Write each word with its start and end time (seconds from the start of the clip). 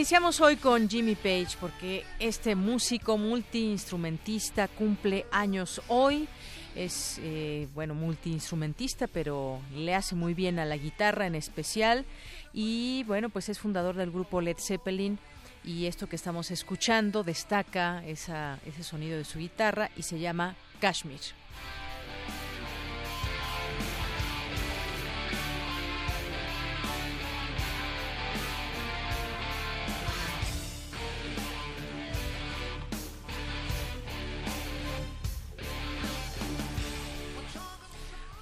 Iniciamos 0.00 0.40
hoy 0.40 0.56
con 0.56 0.88
Jimmy 0.88 1.14
Page 1.14 1.58
porque 1.60 2.06
este 2.18 2.54
músico 2.54 3.18
multiinstrumentista 3.18 4.66
cumple 4.66 5.26
años 5.30 5.82
hoy. 5.88 6.26
Es, 6.74 7.20
eh, 7.22 7.68
bueno, 7.74 7.94
multiinstrumentista, 7.94 9.08
pero 9.08 9.60
le 9.74 9.94
hace 9.94 10.14
muy 10.14 10.32
bien 10.32 10.58
a 10.58 10.64
la 10.64 10.78
guitarra 10.78 11.26
en 11.26 11.34
especial. 11.34 12.06
Y 12.54 13.04
bueno, 13.08 13.28
pues 13.28 13.50
es 13.50 13.58
fundador 13.58 13.94
del 13.94 14.10
grupo 14.10 14.40
Led 14.40 14.56
Zeppelin. 14.58 15.18
Y 15.64 15.84
esto 15.84 16.08
que 16.08 16.16
estamos 16.16 16.50
escuchando 16.50 17.22
destaca 17.22 18.02
ese 18.06 18.82
sonido 18.82 19.18
de 19.18 19.24
su 19.24 19.38
guitarra 19.38 19.90
y 19.98 20.02
se 20.04 20.18
llama 20.18 20.56
Kashmir. 20.80 21.20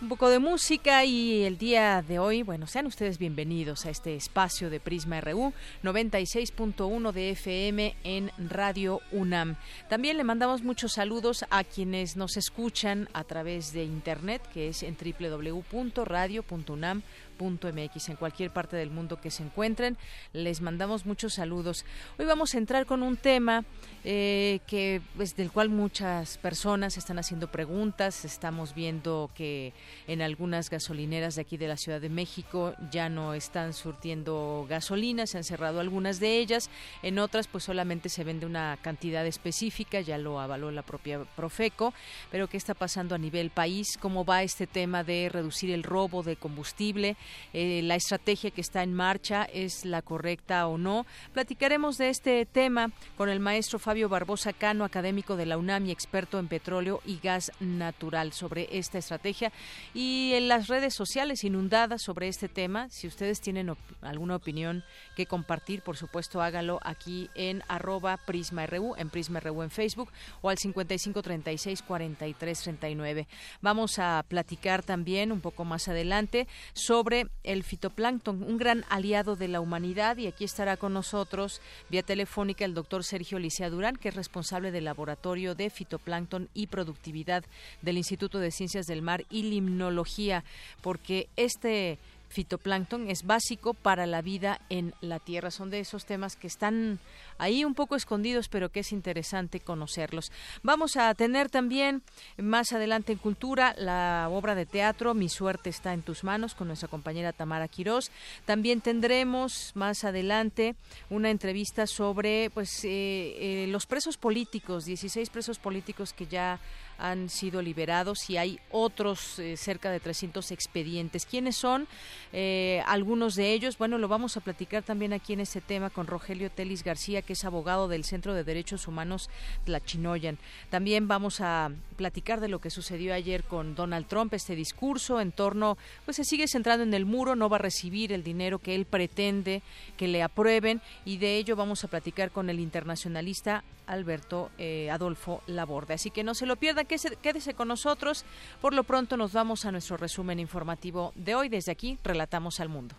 Un 0.01 0.09
poco 0.09 0.29
de 0.29 0.39
música 0.39 1.05
y 1.05 1.43
el 1.43 1.59
día 1.59 2.05
de 2.07 2.21
hoy, 2.21 2.43
bueno, 2.43 2.69
sean 2.69 2.87
ustedes 2.87 3.19
bienvenidos 3.19 3.85
a 3.85 3.91
este 3.91 4.15
espacio 4.15 4.71
de 4.71 4.79
Prisma 4.79 5.21
RU 5.21 5.53
96.1 5.83 7.13
de 7.13 7.31
FM 7.31 7.97
en 8.05 8.31
Radio 8.39 9.01
UNAM. 9.11 9.57
También 9.89 10.17
le 10.17 10.25
mandamos 10.25 10.63
muchos 10.63 10.93
saludos 10.93 11.45
a 11.51 11.65
quienes 11.65 12.17
nos 12.17 12.37
escuchan 12.37 13.09
a 13.13 13.25
través 13.25 13.73
de 13.73 13.85
internet, 13.85 14.43
que 14.53 14.69
es 14.69 14.85
en 14.85 14.97
www.radio.unam 14.97 17.03
mx 17.41 18.09
en 18.09 18.17
cualquier 18.17 18.51
parte 18.51 18.77
del 18.77 18.91
mundo 18.91 19.21
que 19.21 19.31
se 19.31 19.43
encuentren. 19.43 19.97
Les 20.33 20.61
mandamos 20.61 21.07
muchos 21.07 21.35
saludos. 21.35 21.85
Hoy 22.19 22.27
vamos 22.27 22.55
a 22.55 22.59
entrar 22.59 22.87
con 22.87 23.03
un 23.03 23.17
tema 23.17 23.65
eh, 24.05 24.61
que 24.67 25.01
pues, 25.17 25.37
del 25.37 25.51
cual 25.51 25.69
muchas 25.69 26.39
personas 26.39 26.97
están 26.97 27.19
haciendo 27.19 27.51
preguntas. 27.51 28.25
Estamos 28.25 28.75
viendo 28.75 29.31
que 29.35 29.73
en 30.07 30.23
algunas 30.23 30.71
gasolineras 30.71 31.35
de 31.35 31.43
aquí 31.43 31.57
de 31.57 31.69
la 31.69 31.77
Ciudad 31.77 32.01
de 32.01 32.09
México 32.09 32.75
ya 32.91 33.09
no 33.09 33.35
están 33.35 33.73
surtiendo 33.73 34.67
gasolina, 34.69 35.27
se 35.27 35.39
han 35.39 35.45
cerrado 35.45 35.81
algunas 35.81 36.21
de 36.21 36.39
ellas. 36.39 36.71
En 37.03 37.19
otras 37.19 37.47
pues 37.47 37.65
solamente 37.65 38.09
se 38.09 38.25
vende 38.25 38.47
una 38.47 38.79
cantidad 38.83 39.27
específica, 39.27 40.01
ya 40.01 40.19
lo 40.19 40.41
avaló 40.41 40.71
la 40.71 40.83
propia 40.83 41.25
Profeco. 41.37 41.93
Pero 42.31 42.49
¿qué 42.49 42.57
está 42.57 42.75
pasando 42.75 43.15
a 43.15 43.19
nivel 43.19 43.51
país? 43.51 43.99
¿Cómo 43.99 44.25
va 44.25 44.43
este 44.43 44.67
tema 44.67 45.05
de 45.05 45.29
reducir 45.29 45.71
el 45.71 45.83
robo 45.83 46.23
de 46.23 46.37
combustible? 46.37 47.17
Eh, 47.53 47.81
la 47.83 47.95
estrategia 47.95 48.51
que 48.51 48.61
está 48.61 48.83
en 48.83 48.95
marcha 48.95 49.45
es 49.45 49.85
la 49.85 50.03
correcta 50.03 50.67
o 50.67 50.79
no. 50.79 51.07
Platicaremos 51.33 51.99
de 51.99 52.11
este 52.11 52.47
tema 52.47 52.91
con 53.17 53.29
el 53.29 53.41
maestro 53.41 53.79
Fabio 53.79 54.09
Barbosa 54.09 54.53
Cano, 54.53 54.85
académico 54.85 55.37
de 55.37 55.47
la 55.47 55.59
UNAM 55.59 55.87
y 55.87 55.91
experto 55.91 56.39
en 56.39 56.49
petróleo 56.49 57.01
y 57.05 57.19
gas 57.19 57.53
natural 57.61 58.33
sobre 58.33 58.69
esta 58.73 58.99
estrategia 58.99 59.53
y 59.95 60.33
en 60.35 60.49
las 60.49 60.69
redes 60.69 60.95
sociales 60.95 61.45
inundadas 61.45 62.03
sobre 62.03 62.29
este 62.29 62.49
tema. 62.49 62.89
Si 62.91 63.07
ustedes 63.07 63.41
tienen 63.41 63.75
alguna 64.01 64.37
opinión 64.37 64.85
que 65.17 65.27
compartir, 65.27 65.83
por 65.83 65.97
supuesto 65.97 66.41
hágalo 66.41 66.81
aquí 66.83 67.31
en 67.35 67.63
arroba 67.69 68.17
PrismaRU, 68.17 68.95
en 68.97 69.11
PrismaRU 69.11 69.63
en 69.63 69.71
Facebook 69.71 70.11
o 70.43 70.51
al 70.51 70.59
5536 70.59 71.83
4339. 71.83 73.27
Vamos 73.61 73.99
a 73.99 74.25
platicar 74.29 74.83
también 74.83 75.33
un 75.33 75.41
poco 75.41 75.65
más 75.65 75.89
adelante 75.89 76.47
sobre 76.73 77.18
el 77.43 77.65
fitoplancton, 77.65 78.43
un 78.43 78.59
gran 78.59 78.85
aliado 78.89 79.37
de 79.37 79.49
la 79.49 79.61
humanidad 79.61 80.17
y 80.17 80.27
aquí 80.27 80.45
estará 80.45 80.77
con 80.77 80.93
nosotros 80.93 81.61
vía 81.89 82.03
telefónica 82.03 82.65
el 82.65 82.75
doctor 82.75 83.05
Sergio 83.05 83.39
Licea 83.39 83.71
Durán, 83.71 83.97
que 83.97 84.11
es 84.11 84.15
responsable 84.15 84.71
del 84.71 84.85
Laboratorio 84.85 85.55
de 85.55 85.71
Fitoplancton 85.71 86.49
y 86.55 86.69
Productividad 86.69 87.45
del 87.83 87.99
Instituto 87.99 88.39
de 88.39 88.51
Ciencias 88.51 88.87
del 88.87 89.03
Mar 89.03 89.25
y 89.31 89.43
Limnología, 89.45 90.45
porque 90.83 91.29
este 91.37 91.99
fitoplancton 92.29 93.11
es 93.11 93.25
básico 93.25 93.75
para 93.75 94.07
la 94.07 94.23
vida 94.23 94.61
en 94.69 94.95
la 95.01 95.19
Tierra. 95.19 95.51
Son 95.51 95.71
de 95.71 95.81
esos 95.81 96.05
temas 96.05 96.37
que 96.37 96.47
están 96.47 96.99
ahí 97.39 97.65
un 97.65 97.75
poco 97.75 97.97
escondidos, 97.97 98.49
pero 98.49 98.71
que 98.71 98.81
es 98.81 98.93
interesante 98.93 99.61
conocerlos. 99.61 100.33
Vamos 100.63 100.97
a 100.97 101.13
tener 101.15 101.51
también 101.51 102.03
más 102.37 102.73
adelante 102.73 103.13
en 103.13 103.19
Cultura 103.19 103.75
la 103.79 104.29
obra 104.31 104.55
de 104.55 104.67
teatro 104.67 105.15
Mi 105.15 105.29
suerte 105.29 105.71
está 105.71 105.93
en 105.95 106.03
tus 106.03 106.25
manos 106.25 106.55
con 106.55 106.69
nuestra 106.69 106.89
compañera 106.89 107.33
Tamara 107.33 107.69
Quirós. 107.69 108.11
También 108.45 108.81
tendremos 108.81 109.73
más 109.75 110.05
adelante 110.05 110.77
una 111.11 111.31
entrevista 111.31 111.87
sobre 111.87 112.51
pues 112.51 112.85
eh, 112.85 113.65
eh, 113.65 113.67
los 113.69 113.87
presos 113.87 114.17
políticos, 114.17 114.85
16 114.85 115.31
presos 115.31 115.59
políticos 115.59 116.13
que 116.13 116.27
ya 116.27 116.61
han 116.99 117.29
sido 117.29 117.63
liberados 117.63 118.29
y 118.29 118.37
hay 118.37 118.59
otros 118.71 119.39
eh, 119.39 119.57
cerca 119.57 119.91
de 119.91 120.01
300 120.01 120.51
expedientes. 120.51 121.27
¿Quiénes 121.27 121.57
son? 121.57 121.87
Eh, 122.33 122.83
algunos 122.87 123.35
de 123.35 123.53
ellos, 123.53 123.79
bueno, 123.79 123.99
lo 123.99 124.09
vamos 124.09 124.37
a 124.37 124.41
platicar 124.41 124.83
también 124.83 125.13
aquí 125.13 125.33
en 125.33 125.41
este 125.41 125.61
tema 125.61 125.91
con 125.91 126.07
Rogelio 126.07 126.51
Telis 126.51 126.83
García, 126.83 127.23
que 127.23 127.35
es 127.35 127.45
abogado 127.45 127.89
del 127.89 128.05
Centro 128.05 128.35
de 128.35 128.45
Derechos 128.45 128.89
Humanos 128.89 129.31
Tlachinoyan. 129.65 130.39
También 130.71 131.09
vamos 131.09 131.41
a 131.41 131.71
platicar 131.97 132.41
de 132.41 132.49
lo 132.49 132.61
que 132.61 132.71
sucedió 132.71 133.15
ayer 133.15 133.45
con 133.45 133.75
Donald 133.75 134.07
Trump, 134.07 134.35
este 134.35 134.55
discurso 134.55 135.21
en 135.21 135.33
torno, 135.33 135.79
pues 136.05 136.17
se 136.17 136.25
sigue 136.25 136.49
centrando 136.49 136.83
en 136.83 136.95
el 136.95 137.07
muro, 137.07 137.37
no 137.37 137.49
va 137.49 137.57
a 137.57 137.61
recibir 137.61 138.13
el 138.13 138.23
dinero 138.23 138.59
que 138.59 138.75
él 138.75 138.85
pretende 138.85 139.63
que 139.97 140.09
le 140.09 140.23
aprueben 140.23 140.81
y 141.05 141.19
de 141.19 141.37
ello 141.37 141.57
vamos 141.57 141.85
a 141.85 141.89
platicar 141.89 142.31
con 142.31 142.51
el 142.51 142.61
internacionalista 142.61 143.65
Alberto 143.89 144.51
eh, 144.59 144.91
Adolfo 144.91 145.43
Laborde. 145.47 145.95
Así 145.95 146.11
que 146.11 146.23
no 146.23 146.35
se 146.35 146.47
lo 146.47 146.57
pierda, 146.57 146.85
quédese 146.85 147.55
con 147.55 147.69
nosotros. 147.69 148.25
Por 148.61 148.75
lo 148.75 148.85
pronto 148.85 149.17
nos 149.17 149.33
vamos 149.33 149.65
a 149.65 149.73
nuestro 149.73 149.97
resumen 149.97 150.39
informativo 150.39 151.13
de 151.17 151.35
hoy. 151.35 151.49
Desde 151.49 151.73
aquí, 151.73 151.99
Relatamos 152.05 152.61
al 152.61 152.69
Mundo. 152.69 152.95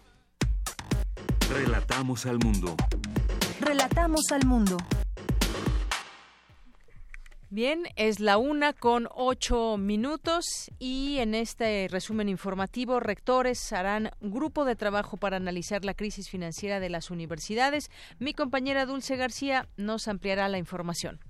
Relatamos 1.50 2.26
al 2.26 2.38
Mundo. 2.40 2.76
Relatamos 3.60 4.32
al 4.32 4.46
Mundo. 4.46 4.78
Bien, 7.52 7.88
es 7.96 8.20
la 8.20 8.38
una 8.38 8.74
con 8.74 9.08
ocho 9.12 9.78
minutos 9.78 10.70
y 10.78 11.18
en 11.18 11.34
este 11.34 11.88
resumen 11.90 12.30
informativo, 12.30 13.00
rectores 13.00 13.74
harán 13.74 14.12
grupo 14.22 14.66
de 14.66 14.76
trabajo 14.76 15.18
para 15.18 15.38
analizar 15.38 15.84
la 15.84 15.96
crisis 15.96 16.30
financiera 16.30 16.80
de 16.80 16.90
las 16.90 17.10
universidades. 17.10 17.90
Mi 18.20 18.36
compañera 18.36 18.86
Dulce 18.86 19.16
García 19.16 19.68
nos 19.78 20.08
ampliará 20.08 20.48
la 20.48 20.60
información. 20.60 21.22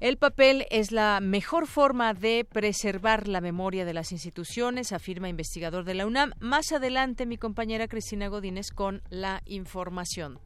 El 0.00 0.16
papel 0.16 0.64
es 0.70 0.90
la 0.90 1.20
mejor 1.20 1.66
forma 1.66 2.14
de 2.14 2.46
preservar 2.50 3.28
la 3.28 3.42
memoria 3.42 3.84
de 3.84 3.92
las 3.92 4.10
instituciones, 4.10 4.92
afirma 4.92 5.28
investigador 5.28 5.84
de 5.84 5.92
la 5.92 6.06
UNAM. 6.06 6.32
Más 6.40 6.72
adelante, 6.72 7.26
mi 7.26 7.36
compañera 7.36 7.88
Cristina 7.88 8.28
Godínez 8.28 8.70
con 8.70 9.02
la 9.10 9.42
información. 9.44 10.38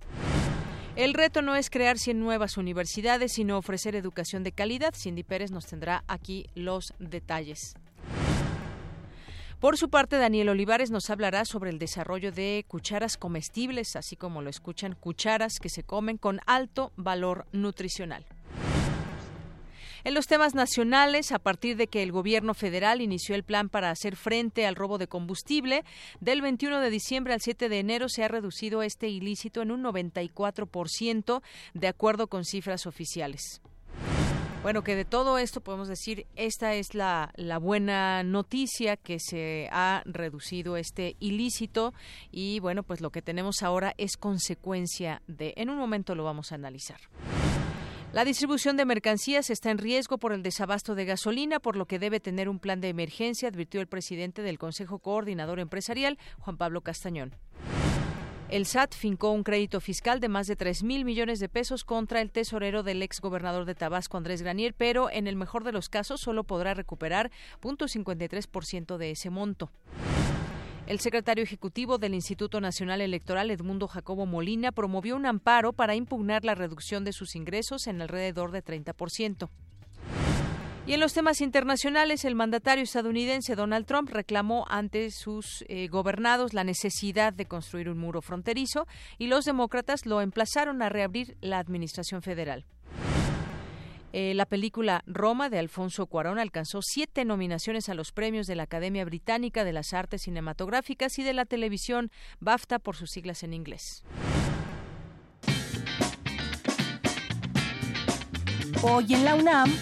El 0.97 1.13
reto 1.13 1.43
no 1.43 1.57
es 1.57 1.71
crear 1.71 1.99
100 1.99 2.21
nuevas 2.21 2.57
universidades, 2.57 3.33
sino 3.33 3.59
ofrecer 3.59 3.97
educación 3.97 4.45
de 4.45 4.53
calidad. 4.53 4.95
Cindy 4.95 5.25
Pérez 5.25 5.51
nos 5.51 5.67
tendrá 5.67 6.05
aquí 6.07 6.47
los 6.55 6.95
detalles. 7.01 7.75
Por 9.59 9.77
su 9.77 9.91
parte, 9.91 10.19
Daniel 10.19 10.51
Olivares 10.51 10.93
nos 10.93 11.11
hablará 11.11 11.47
sobre 11.47 11.71
el 11.71 11.81
desarrollo 11.81 12.31
de 12.31 12.65
cucharas 12.69 13.17
comestibles, 13.17 13.97
así 13.97 14.15
como 14.15 14.41
lo 14.41 14.51
escuchan, 14.51 14.95
cucharas 14.95 15.59
que 15.59 15.69
se 15.69 15.83
comen 15.83 16.17
con 16.17 16.39
alto 16.47 16.93
valor 16.97 17.47
nutricional. 17.51 18.25
En 20.05 20.13
los 20.13 20.27
temas 20.27 20.55
nacionales, 20.55 21.33
a 21.33 21.39
partir 21.39 21.79
de 21.79 21.87
que 21.87 22.03
el 22.03 22.13
gobierno 22.13 22.53
federal 22.53 23.01
inició 23.01 23.35
el 23.35 23.43
plan 23.43 23.71
para 23.71 23.91
hacer 23.91 24.17
frente 24.17 24.67
al 24.67 24.77
robo 24.77 24.99
de 24.99 25.09
combustible, 25.09 25.83
del 26.21 26.43
21 26.43 26.81
de 26.81 26.91
diciembre 26.91 27.33
al 27.33 27.41
7 27.41 27.71
de 27.71 27.79
enero 27.79 28.11
se 28.11 28.23
ha 28.23 28.29
reducido 28.29 28.83
este 28.83 29.09
ilícito 29.09 29.63
en 29.63 29.71
un 29.71 29.83
94%, 29.83 31.43
de 31.73 31.89
acuerdo 31.89 32.27
con 32.27 32.45
cifras 32.45 32.87
oficiales. 32.87 33.63
Bueno, 34.63 34.85
que 34.85 34.95
de 34.95 35.07
todo 35.07 35.39
esto 35.39 35.63
podemos 35.63 35.89
decir, 35.89 36.27
esta 36.37 36.75
es 36.75 36.95
la, 36.95 37.33
la, 37.37 37.57
buena 37.57 38.23
noticia 38.25 38.99
que 38.99 39.19
se 39.21 39.69
ha 39.73 40.03
reducido 40.05 40.77
este 40.77 41.17
ilícito 41.19 41.95
y 42.31 42.61
bueno, 42.61 42.83
pues 42.83 43.01
lo 43.01 43.11
que 43.11 43.23
tenemos 43.23 43.63
ahora 43.63 43.95
es 43.97 44.19
consecuencia 44.19 45.23
de, 45.27 45.55
en 45.57 45.71
un 45.71 45.79
momento 45.79 46.15
lo 46.15 46.25
vamos 46.25 46.53
a 46.53 46.57
analizar. 46.57 46.99
La 48.15 48.25
distribución 48.25 48.77
de 48.77 48.85
mercancías 48.85 49.51
está 49.51 49.73
en 49.73 49.79
riesgo 49.79 50.19
por 50.19 50.33
el 50.33 50.45
desabasto 50.45 50.95
de 50.95 51.05
gasolina, 51.05 51.59
por 51.59 51.75
lo 51.75 51.87
que 51.87 51.99
debe 51.99 52.21
tener 52.21 52.49
un 52.49 52.61
plan 52.61 52.81
de 52.81 52.89
emergencia, 52.89 53.49
advirtió 53.49 53.81
el 53.81 53.89
presidente 53.89 54.41
del 54.43 54.57
Consejo 54.57 55.01
Coordinador 55.01 55.59
Empresarial, 55.59 56.17
Juan 56.39 56.57
Pablo 56.57 56.81
Castañón. 56.83 57.35
El 58.51 58.67
SAT 58.67 58.95
fincó 58.95 59.33
un 59.33 59.43
crédito 59.43 59.81
fiscal 59.81 60.21
de 60.21 60.29
más 60.29 60.47
de 60.47 60.55
3 60.55 60.85
mil 60.85 61.05
millones 61.05 61.41
de 61.41 61.49
pesos 61.49 61.83
contra 61.83 62.21
el 62.21 62.31
tesorero 62.31 62.85
del 62.85 63.03
ex 63.03 63.21
gobernador 63.21 63.65
de 63.65 63.75
Tabasco, 63.75 64.17
Andrés 64.17 64.43
Granier, 64.43 64.75
pero 64.75 65.11
en 65.11 65.27
el 65.27 65.35
mejor 65.35 65.65
de 65.65 65.73
los 65.73 65.89
casos 65.89 66.21
solo 66.21 66.45
podrá 66.45 66.73
recuperar 66.73 67.33
0.53% 67.63 68.97
de 68.97 69.11
ese 69.11 69.31
monto. 69.31 69.73
El 70.87 71.01
secretario 71.01 71.43
ejecutivo 71.43 71.97
del 71.97 72.13
Instituto 72.13 72.61
Nacional 72.61 73.01
Electoral, 73.01 73.51
Edmundo 73.51 73.89
Jacobo 73.89 74.27
Molina, 74.27 74.71
promovió 74.71 75.17
un 75.17 75.25
amparo 75.25 75.73
para 75.73 75.95
impugnar 75.95 76.45
la 76.45 76.55
reducción 76.55 77.05
de 77.05 77.15
sus 77.15 77.37
ingresos 77.37 77.87
en 77.87 78.03
alrededor 78.03 78.53
de 78.53 78.63
30%. 78.63 79.49
Y 80.87 80.93
en 80.93 81.01
los 81.01 81.15
temas 81.15 81.41
internacionales, 81.41 82.27
el 82.27 82.35
mandatario 82.35 82.85
estadounidense 82.85 83.57
Donald 83.57 83.87
Trump 83.87 84.11
reclamó 84.11 84.67
ante 84.69 85.11
sus 85.11 85.65
eh, 85.69 85.89
gobernados 85.89 86.53
la 86.53 86.65
necesidad 86.65 87.33
de 87.33 87.47
construir 87.47 87.89
un 87.89 87.97
muro 87.97 88.21
fronterizo 88.21 88.87
y 89.17 89.29
los 89.29 89.47
demócratas 89.47 90.05
lo 90.05 90.21
emplazaron 90.21 90.83
a 90.83 90.91
reabrir 90.91 91.39
la 91.41 91.59
administración 91.59 92.21
federal. 92.21 92.67
Eh, 94.17 94.33
la 94.33 94.47
película 94.47 95.03
Roma 95.09 95.51
de 95.51 95.59
Alfonso 95.59 96.07
Cuarón 96.07 96.39
alcanzó 96.39 96.83
siete 96.83 97.25
nominaciones 97.25 97.89
a 97.89 97.95
los 97.95 98.13
premios 98.13 98.47
de 98.47 98.55
la 98.55 98.63
Academia 98.63 99.05
Británica 99.05 99.65
de 99.65 99.73
las 99.73 99.93
Artes 99.93 100.23
Cinematográficas 100.23 101.19
y 101.19 101.25
de 101.25 101.33
la 101.33 101.47
televisión 101.47 102.13
BAFTA 102.39 102.79
por 102.79 102.95
sus 102.95 103.11
siglas 103.11 103.43
en 103.43 103.55
inglés. 103.55 104.05
Hoy 108.85 109.15
en 109.15 109.25
la 109.25 109.35
UNAM, 109.35 109.73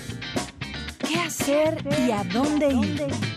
¿qué 1.07 1.17
hacer 1.17 1.87
y 2.07 2.11
a 2.11 2.25
dónde 2.25 2.69
ir? 2.73 3.32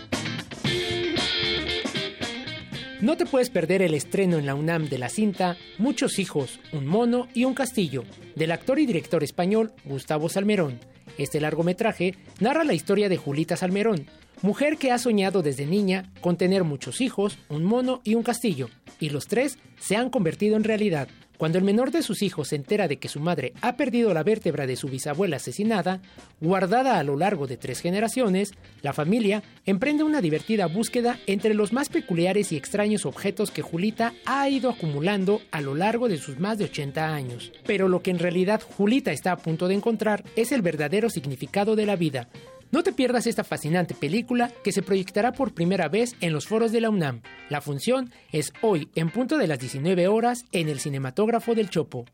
No 3.02 3.18
te 3.18 3.26
puedes 3.26 3.50
perder 3.50 3.82
el 3.82 3.92
estreno 3.92 4.38
en 4.38 4.46
la 4.46 4.54
UNAM 4.54 4.88
de 4.88 4.96
la 4.96 5.10
cinta 5.10 5.58
Muchos 5.76 6.18
hijos, 6.18 6.60
un 6.72 6.86
mono 6.86 7.28
y 7.34 7.44
un 7.44 7.52
castillo, 7.52 8.04
del 8.36 8.52
actor 8.52 8.78
y 8.78 8.86
director 8.86 9.22
español 9.22 9.72
Gustavo 9.84 10.30
Salmerón. 10.30 10.80
Este 11.18 11.38
largometraje 11.38 12.14
narra 12.40 12.64
la 12.64 12.72
historia 12.72 13.10
de 13.10 13.18
Julita 13.18 13.54
Salmerón, 13.58 14.06
mujer 14.40 14.78
que 14.78 14.92
ha 14.92 14.98
soñado 14.98 15.42
desde 15.42 15.66
niña 15.66 16.10
con 16.22 16.38
tener 16.38 16.64
muchos 16.64 17.02
hijos, 17.02 17.38
un 17.50 17.64
mono 17.64 18.00
y 18.02 18.14
un 18.14 18.22
castillo, 18.22 18.70
y 18.98 19.10
los 19.10 19.26
tres 19.26 19.58
se 19.78 19.96
han 19.96 20.08
convertido 20.08 20.56
en 20.56 20.64
realidad. 20.64 21.08
Cuando 21.38 21.58
el 21.58 21.64
menor 21.64 21.90
de 21.90 22.02
sus 22.02 22.22
hijos 22.22 22.48
se 22.48 22.56
entera 22.56 22.88
de 22.88 22.96
que 22.98 23.08
su 23.08 23.20
madre 23.20 23.52
ha 23.60 23.76
perdido 23.76 24.14
la 24.14 24.22
vértebra 24.22 24.66
de 24.66 24.76
su 24.76 24.88
bisabuela 24.88 25.36
asesinada, 25.36 26.00
guardada 26.40 26.98
a 26.98 27.02
lo 27.02 27.16
largo 27.16 27.46
de 27.46 27.56
tres 27.56 27.80
generaciones, 27.80 28.54
la 28.82 28.94
familia 28.94 29.42
emprende 29.66 30.02
una 30.02 30.22
divertida 30.22 30.66
búsqueda 30.66 31.18
entre 31.26 31.54
los 31.54 31.72
más 31.72 31.88
peculiares 31.90 32.52
y 32.52 32.56
extraños 32.56 33.04
objetos 33.04 33.50
que 33.50 33.62
Julita 33.62 34.14
ha 34.24 34.48
ido 34.48 34.70
acumulando 34.70 35.42
a 35.50 35.60
lo 35.60 35.74
largo 35.74 36.08
de 36.08 36.16
sus 36.16 36.38
más 36.38 36.56
de 36.58 36.64
80 36.64 37.14
años. 37.14 37.52
Pero 37.66 37.88
lo 37.88 38.00
que 38.02 38.10
en 38.10 38.18
realidad 38.18 38.62
Julita 38.76 39.12
está 39.12 39.32
a 39.32 39.36
punto 39.36 39.68
de 39.68 39.74
encontrar 39.74 40.24
es 40.36 40.52
el 40.52 40.62
verdadero 40.62 41.10
significado 41.10 41.76
de 41.76 41.86
la 41.86 41.96
vida, 41.96 42.28
no 42.70 42.82
te 42.82 42.92
pierdas 42.92 43.26
esta 43.26 43.44
fascinante 43.44 43.94
película 43.94 44.50
que 44.64 44.72
se 44.72 44.82
proyectará 44.82 45.32
por 45.32 45.54
primera 45.54 45.88
vez 45.88 46.16
en 46.20 46.32
los 46.32 46.46
foros 46.46 46.72
de 46.72 46.80
la 46.80 46.90
UNAM. 46.90 47.22
La 47.48 47.60
función 47.60 48.12
es 48.32 48.52
hoy 48.62 48.88
en 48.94 49.10
punto 49.10 49.38
de 49.38 49.46
las 49.46 49.58
19 49.58 50.08
horas 50.08 50.44
en 50.52 50.68
el 50.68 50.80
cinematógrafo 50.80 51.54
del 51.54 51.70
Chopo. 51.70 52.04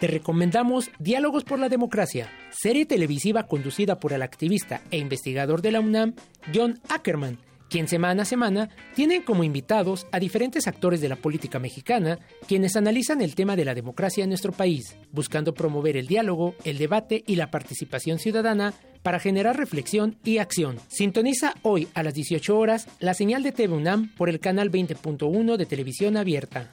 Te 0.00 0.08
recomendamos 0.08 0.90
Diálogos 0.98 1.44
por 1.44 1.60
la 1.60 1.68
Democracia, 1.68 2.28
serie 2.50 2.86
televisiva 2.86 3.46
conducida 3.46 4.00
por 4.00 4.12
el 4.12 4.22
activista 4.22 4.80
e 4.90 4.98
investigador 4.98 5.62
de 5.62 5.70
la 5.70 5.80
UNAM, 5.80 6.14
John 6.52 6.80
Ackerman, 6.88 7.38
quien 7.72 7.88
semana 7.88 8.24
a 8.24 8.26
semana 8.26 8.68
tiene 8.94 9.24
como 9.24 9.44
invitados 9.44 10.06
a 10.12 10.18
diferentes 10.18 10.66
actores 10.66 11.00
de 11.00 11.08
la 11.08 11.16
política 11.16 11.58
mexicana, 11.58 12.18
quienes 12.46 12.76
analizan 12.76 13.22
el 13.22 13.34
tema 13.34 13.56
de 13.56 13.64
la 13.64 13.74
democracia 13.74 14.24
en 14.24 14.30
nuestro 14.30 14.52
país, 14.52 14.96
buscando 15.10 15.54
promover 15.54 15.96
el 15.96 16.06
diálogo, 16.06 16.54
el 16.64 16.76
debate 16.76 17.24
y 17.26 17.36
la 17.36 17.50
participación 17.50 18.18
ciudadana 18.18 18.74
para 19.02 19.20
generar 19.20 19.56
reflexión 19.56 20.16
y 20.24 20.38
acción. 20.38 20.78
Sintoniza 20.88 21.54
hoy 21.62 21.88
a 21.94 22.02
las 22.02 22.14
18 22.14 22.56
horas 22.56 22.88
la 23.00 23.14
señal 23.14 23.42
de 23.42 23.52
TV 23.52 23.74
UNAM 23.74 24.14
por 24.14 24.28
el 24.28 24.40
canal 24.40 24.70
20.1 24.70 25.56
de 25.56 25.66
televisión 25.66 26.16
abierta. 26.16 26.70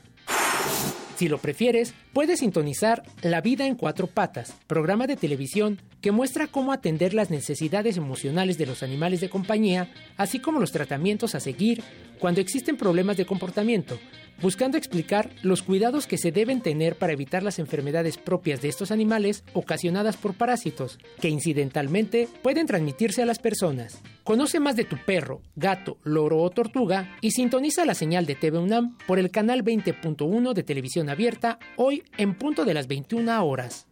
Si 1.20 1.28
lo 1.28 1.38
prefieres, 1.38 1.94
puedes 2.14 2.40
sintonizar 2.40 3.04
La 3.24 3.42
vida 3.42 3.68
en 3.68 3.76
cuatro 3.76 4.08
patas, 4.08 4.56
programa 4.68 5.06
de 5.06 5.18
televisión 5.18 5.81
que 6.00 6.14
muestra 6.14 6.48
cómo 6.48 6.72
atender 6.72 7.14
las 7.14 7.30
necesidades 7.30 7.98
emocionales 7.98 8.58
de 8.58 8.66
los 8.66 8.84
animales 8.84 9.20
de 9.20 9.30
compañía, 9.30 9.92
así 10.16 10.40
como 10.40 10.62
los 10.62 10.72
tratamientos 10.72 11.36
a 11.36 11.42
seguir 11.42 11.84
cuando 12.20 12.40
existen 12.40 12.78
problemas 12.78 13.18
de 13.18 13.26
comportamiento, 13.26 14.00
buscando 14.41 14.77
explicar 14.77 15.30
los 15.44 15.62
cuidados 15.62 16.07
que 16.07 16.18
se 16.18 16.31
deben 16.31 16.62
tener 16.62 16.97
para 16.97 17.13
evitar 17.13 17.44
las 17.44 17.59
enfermedades 17.59 18.18
propias 18.18 18.62
de 18.62 18.69
estos 18.69 18.91
animales 18.91 19.44
ocasionadas 19.53 20.18
por 20.18 20.33
parásitos, 20.33 21.00
que 21.21 21.30
incidentalmente 21.30 22.27
pueden 22.41 22.68
transmitirse 22.68 23.21
a 23.21 23.25
las 23.25 23.40
personas. 23.40 24.02
Conoce 24.23 24.59
más 24.59 24.75
de 24.75 24.85
tu 24.85 24.97
perro, 24.97 25.42
gato, 25.56 25.97
loro 26.04 26.40
o 26.40 26.49
tortuga 26.49 27.18
y 27.21 27.31
sintoniza 27.31 27.85
la 27.85 27.95
señal 27.95 28.25
de 28.25 28.35
TV 28.35 28.59
UNAM 28.59 28.97
por 29.07 29.19
el 29.19 29.31
canal 29.31 29.64
20.1 29.64 30.54
de 30.54 30.64
televisión 30.64 31.09
abierta 31.09 31.59
hoy 31.75 32.04
en 32.18 32.35
punto 32.35 32.66
de 32.66 32.73
las 32.73 32.87
21 32.87 33.44
horas. 33.44 33.87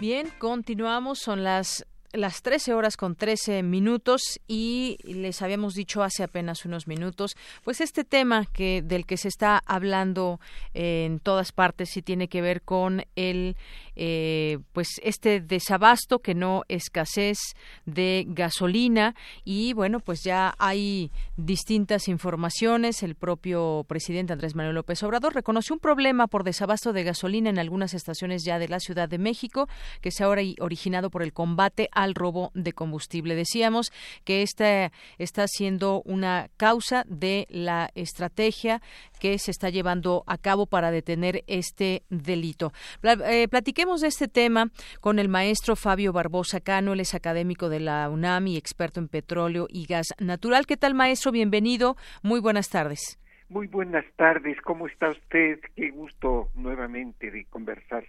Bien, 0.00 0.28
continuamos, 0.38 1.18
son 1.18 1.42
las 1.42 1.84
las 2.12 2.40
13 2.42 2.72
horas 2.72 2.96
con 2.96 3.14
13 3.14 3.62
minutos 3.62 4.40
y 4.46 4.96
les 5.04 5.42
habíamos 5.42 5.74
dicho 5.74 6.02
hace 6.02 6.22
apenas 6.22 6.64
unos 6.64 6.86
minutos, 6.86 7.36
pues 7.64 7.80
este 7.80 8.02
tema 8.02 8.46
que 8.46 8.82
del 8.82 9.04
que 9.04 9.18
se 9.18 9.28
está 9.28 9.62
hablando 9.66 10.40
en 10.72 11.20
todas 11.20 11.52
partes 11.52 11.96
y 11.96 12.02
tiene 12.02 12.28
que 12.28 12.40
ver 12.40 12.62
con 12.62 13.04
el 13.14 13.56
eh, 13.94 14.58
pues 14.72 14.88
este 15.02 15.40
desabasto 15.40 16.20
que 16.20 16.34
no 16.34 16.62
escasez 16.68 17.38
de 17.84 18.24
gasolina. 18.28 19.14
Y 19.44 19.74
bueno 19.74 20.00
pues 20.00 20.22
ya 20.22 20.54
hay 20.58 21.10
distintas 21.36 22.08
informaciones. 22.08 23.02
El 23.02 23.16
propio 23.16 23.84
presidente 23.86 24.32
Andrés 24.32 24.54
Manuel 24.54 24.76
López 24.76 25.02
Obrador 25.02 25.34
reconoció 25.34 25.74
un 25.74 25.80
problema 25.80 26.26
por 26.26 26.44
desabasto 26.44 26.92
de 26.92 27.04
gasolina 27.04 27.50
en 27.50 27.58
algunas 27.58 27.92
estaciones 27.92 28.44
ya 28.44 28.58
de 28.58 28.68
la 28.68 28.80
Ciudad 28.80 29.08
de 29.08 29.18
México 29.18 29.68
que 30.00 30.10
se 30.10 30.24
ha 30.24 30.28
originado 30.28 31.10
por 31.10 31.22
el 31.22 31.32
combate 31.32 31.90
al 32.02 32.14
robo 32.14 32.52
de 32.54 32.72
combustible 32.72 33.34
decíamos 33.34 33.90
que 34.24 34.42
esta 34.42 34.92
está 35.18 35.48
siendo 35.48 36.02
una 36.04 36.48
causa 36.56 37.04
de 37.08 37.46
la 37.50 37.90
estrategia 37.94 38.80
que 39.20 39.38
se 39.38 39.50
está 39.50 39.68
llevando 39.68 40.22
a 40.26 40.38
cabo 40.38 40.66
para 40.66 40.92
detener 40.92 41.42
este 41.48 42.02
delito. 42.08 42.72
Eh, 43.02 43.48
platiquemos 43.48 44.00
de 44.00 44.08
este 44.08 44.28
tema 44.28 44.70
con 45.00 45.18
el 45.18 45.28
maestro 45.28 45.74
Fabio 45.74 46.12
Barbosa 46.12 46.60
Cano, 46.60 46.92
él 46.92 47.00
es 47.00 47.14
académico 47.14 47.68
de 47.68 47.80
la 47.80 48.08
UNAM 48.08 48.46
y 48.46 48.56
experto 48.56 49.00
en 49.00 49.08
petróleo 49.08 49.66
y 49.68 49.86
gas 49.86 50.14
natural. 50.20 50.66
¿Qué 50.66 50.76
tal, 50.76 50.94
maestro? 50.94 51.32
Bienvenido. 51.32 51.96
Muy 52.22 52.40
buenas 52.40 52.68
tardes. 52.70 53.18
Muy 53.48 53.66
buenas 53.66 54.04
tardes. 54.16 54.60
¿Cómo 54.60 54.86
está 54.86 55.10
usted? 55.10 55.60
Qué 55.74 55.90
gusto 55.90 56.50
nuevamente 56.54 57.30
de 57.30 57.46
conversar. 57.46 58.04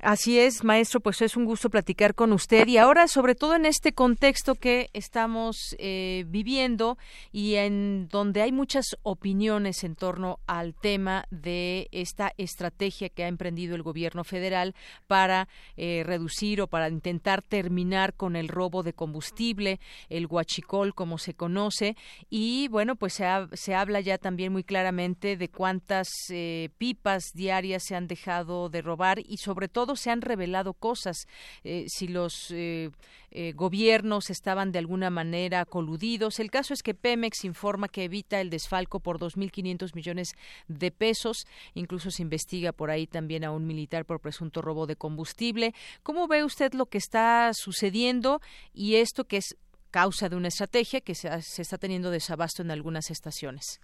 Así 0.00 0.38
es, 0.38 0.62
maestro, 0.62 1.00
pues 1.00 1.22
es 1.22 1.38
un 1.38 1.46
gusto 1.46 1.70
platicar 1.70 2.14
con 2.14 2.34
usted. 2.34 2.66
Y 2.66 2.76
ahora 2.76 3.08
sobre 3.08 3.34
todo 3.34 3.54
en 3.54 3.64
este 3.64 3.92
contexto 3.92 4.54
que 4.54 4.90
estamos 4.92 5.74
eh, 5.78 6.24
viviendo 6.28 6.98
y 7.32 7.54
en 7.54 8.06
donde 8.08 8.42
hay 8.42 8.52
muchas 8.52 8.96
opiniones 9.02 9.84
en 9.84 9.96
torno 9.96 10.38
al 10.46 10.74
tema 10.74 11.24
de 11.30 11.88
esta 11.92 12.32
estrategia 12.36 13.08
que 13.08 13.24
ha 13.24 13.28
emprendido 13.28 13.74
el 13.74 13.82
gobierno 13.82 14.22
federal 14.22 14.74
para 15.06 15.48
eh, 15.78 16.02
reducir 16.04 16.60
o 16.60 16.66
para 16.66 16.90
intentar 16.90 17.40
terminar 17.40 18.12
con 18.12 18.36
el 18.36 18.48
robo 18.48 18.82
de 18.82 18.92
combustible, 18.92 19.80
el 20.10 20.26
huachicol 20.26 20.94
como 20.94 21.16
se 21.16 21.32
conoce. 21.32 21.96
Y 22.28 22.68
bueno, 22.68 22.96
pues 22.96 23.14
se, 23.14 23.24
se 23.54 23.74
habla 23.74 24.00
ya 24.00 24.18
también 24.18 24.52
muy 24.52 24.62
claramente 24.62 25.38
de 25.38 25.48
cuántas 25.48 26.08
eh, 26.28 26.68
pipas 26.76 27.32
diarias 27.32 27.84
se 27.84 27.96
han 27.96 28.08
dejado 28.08 28.68
de 28.68 28.82
robar 28.82 29.20
y 29.20 29.38
sobre 29.38 29.68
todo 29.68 29.85
se 29.94 30.10
han 30.10 30.22
revelado 30.22 30.74
cosas, 30.74 31.28
eh, 31.62 31.84
si 31.86 32.08
los 32.08 32.50
eh, 32.50 32.90
eh, 33.30 33.52
gobiernos 33.52 34.30
estaban 34.30 34.72
de 34.72 34.78
alguna 34.78 35.10
manera 35.10 35.64
coludidos. 35.64 36.40
El 36.40 36.50
caso 36.50 36.74
es 36.74 36.82
que 36.82 36.94
Pemex 36.94 37.44
informa 37.44 37.86
que 37.88 38.04
evita 38.04 38.40
el 38.40 38.50
desfalco 38.50 38.98
por 38.98 39.18
2.500 39.18 39.94
millones 39.94 40.34
de 40.68 40.90
pesos. 40.90 41.46
Incluso 41.74 42.10
se 42.10 42.22
investiga 42.22 42.72
por 42.72 42.90
ahí 42.90 43.06
también 43.06 43.44
a 43.44 43.52
un 43.52 43.66
militar 43.66 44.06
por 44.06 44.20
presunto 44.20 44.62
robo 44.62 44.86
de 44.86 44.96
combustible. 44.96 45.74
¿Cómo 46.02 46.26
ve 46.26 46.44
usted 46.44 46.72
lo 46.72 46.86
que 46.86 46.98
está 46.98 47.50
sucediendo 47.52 48.40
y 48.72 48.96
esto 48.96 49.24
que 49.24 49.36
es 49.36 49.56
causa 49.90 50.28
de 50.28 50.36
una 50.36 50.48
estrategia 50.48 51.00
que 51.00 51.14
se, 51.14 51.30
se 51.42 51.62
está 51.62 51.78
teniendo 51.78 52.10
desabasto 52.10 52.62
en 52.62 52.70
algunas 52.70 53.10
estaciones? 53.10 53.80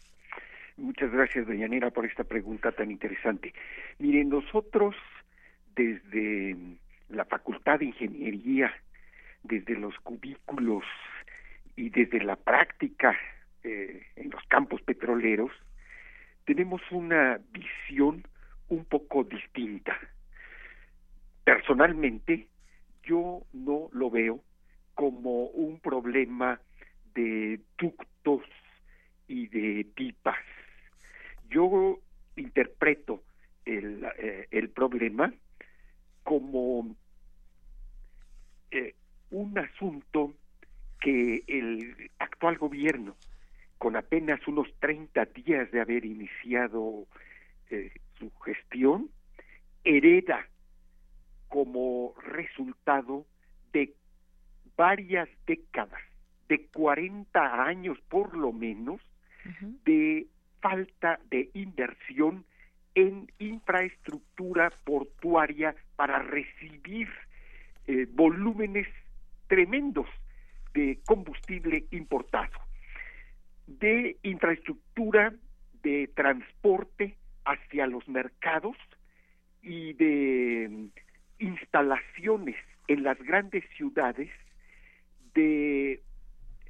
Muchas 0.77 1.13
gracias, 1.13 1.47
doña 1.47 1.69
Nera, 1.69 1.91
por 1.91 2.07
esta 2.07 2.25
pregunta 2.25 2.73
tan 2.73 2.91
interesante. 2.91 3.53
Miren, 3.99 4.31
nosotros 4.31 4.97
desde 5.75 6.57
la 7.09 7.25
Facultad 7.25 7.79
de 7.79 7.87
Ingeniería, 7.87 8.73
desde 9.43 9.75
los 9.77 9.95
cubículos 10.01 10.85
y 11.77 11.91
desde 11.91 12.23
la 12.23 12.37
práctica 12.37 13.17
eh, 13.63 14.07
en 14.17 14.31
los 14.31 14.43
campos 14.45 14.83
petroleros, 14.83 15.51
tenemos 16.45 16.81
una 16.91 17.41
visión 17.53 18.27
un 18.69 18.85
poco 18.85 19.25
distinta. 19.25 19.97
Personalmente, 21.45 22.49
yo 23.03 23.43
no 23.53 23.89
lo 23.93 24.11
veo 24.11 24.41
como 24.95 25.47
un 25.47 25.81
problema 25.81 26.61
de 27.15 27.61
ductos 27.79 28.43
y 29.29 29.49
de 29.49 29.87
pipas. 29.95 30.39
Yo 31.51 31.99
interpreto 32.37 33.23
el, 33.65 34.05
eh, 34.19 34.49
el 34.51 34.71
problema 34.71 35.33
como 36.23 36.95
eh, 38.71 38.95
un 39.31 39.59
asunto 39.59 40.35
que 41.01 41.43
el 41.47 42.11
actual 42.19 42.59
gobierno, 42.59 43.17
con 43.79 43.97
apenas 43.97 44.47
unos 44.47 44.69
30 44.79 45.25
días 45.27 45.71
de 45.73 45.81
haber 45.81 46.05
iniciado 46.05 47.07
eh, 47.71 47.93
su 48.19 48.31
gestión, 48.41 49.11
hereda 49.85 50.47
como 51.49 52.15
resultado 52.23 53.27
de 53.73 53.95
varias 54.77 55.29
décadas, 55.47 56.01
de 56.49 56.67
40 56.69 57.65
años 57.65 57.99
por 58.09 58.37
lo 58.37 58.53
menos, 58.53 59.01
de 59.85 60.29
falta 60.61 61.19
de 61.31 61.51
inversión 61.55 62.45
en 62.95 63.31
infraestructura 63.39 64.71
portuaria 64.85 65.75
para 65.97 66.19
recibir 66.19 67.09
eh, 67.87 68.07
volúmenes 68.11 68.87
tremendos 69.47 70.07
de 70.75 70.99
combustible 71.07 71.87
importado, 71.91 72.59
de 73.67 74.17
infraestructura 74.23 75.35
de 75.83 76.09
transporte 76.15 77.17
hacia 77.45 77.87
los 77.87 78.07
mercados 78.09 78.77
y 79.63 79.93
de 79.95 80.69
mm, 80.71 80.87
instalaciones 81.39 82.57
en 82.89 83.03
las 83.03 83.19
grandes 83.19 83.65
ciudades 83.77 84.31
de 85.35 86.03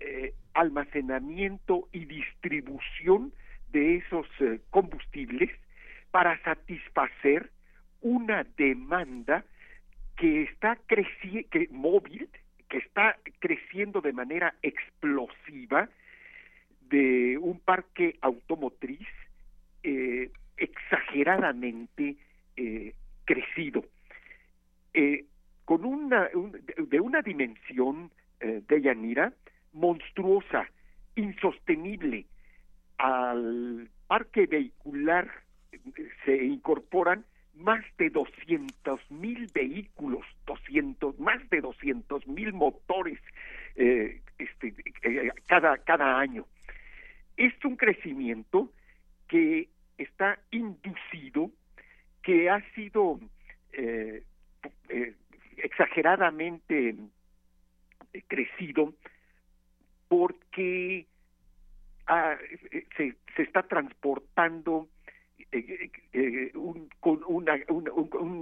eh, 0.00 0.34
almacenamiento 0.54 1.88
y 1.92 2.04
distribución 2.04 3.32
de 3.70 3.96
esos 3.96 4.26
eh, 4.40 4.60
combustibles 4.70 5.50
para 6.12 6.40
satisfacer 6.42 7.50
una 8.02 8.44
demanda 8.56 9.44
que 10.16 10.42
está 10.42 10.76
creciendo, 10.86 11.48
móvil, 11.70 12.28
que 12.68 12.78
está 12.78 13.16
creciendo 13.40 14.00
de 14.00 14.12
manera 14.12 14.54
explosiva 14.62 15.88
de 16.88 17.38
un 17.38 17.58
parque 17.60 18.18
automotriz 18.20 19.08
eh, 19.82 20.30
exageradamente 20.58 22.16
eh, 22.56 22.94
crecido, 23.24 23.84
eh, 24.92 25.24
con 25.64 25.84
una 25.84 26.28
de 26.76 27.00
una 27.00 27.22
dimensión 27.22 28.10
de 28.40 28.82
Yanira 28.82 29.32
monstruosa, 29.72 30.66
insostenible 31.14 32.26
al 32.98 33.88
parque 34.08 34.46
vehicular 34.46 35.30
se 36.24 36.44
incorporan 36.44 37.24
más 37.54 37.84
de 37.98 38.10
200 38.10 39.10
mil 39.10 39.46
vehículos, 39.52 40.24
200, 40.46 41.18
más 41.18 41.48
de 41.50 41.60
200 41.60 42.26
mil 42.26 42.52
motores 42.52 43.18
eh, 43.76 44.20
este, 44.38 44.74
eh, 45.02 45.30
cada, 45.46 45.78
cada 45.78 46.18
año. 46.18 46.46
Es 47.36 47.52
un 47.64 47.76
crecimiento 47.76 48.72
que 49.28 49.68
está 49.98 50.38
inducido, 50.50 51.50
que 52.22 52.50
ha 52.50 52.60
sido 52.74 53.20
eh, 53.72 54.22
exageradamente 55.56 56.96
crecido 58.28 58.94
porque 60.08 61.06
ah, 62.06 62.36
se, 62.96 63.14
se 63.36 63.42
está 63.42 63.62
transportando 63.62 64.88
eh, 65.52 65.90
eh, 66.14 66.50
un, 66.54 66.88
con 67.00 67.22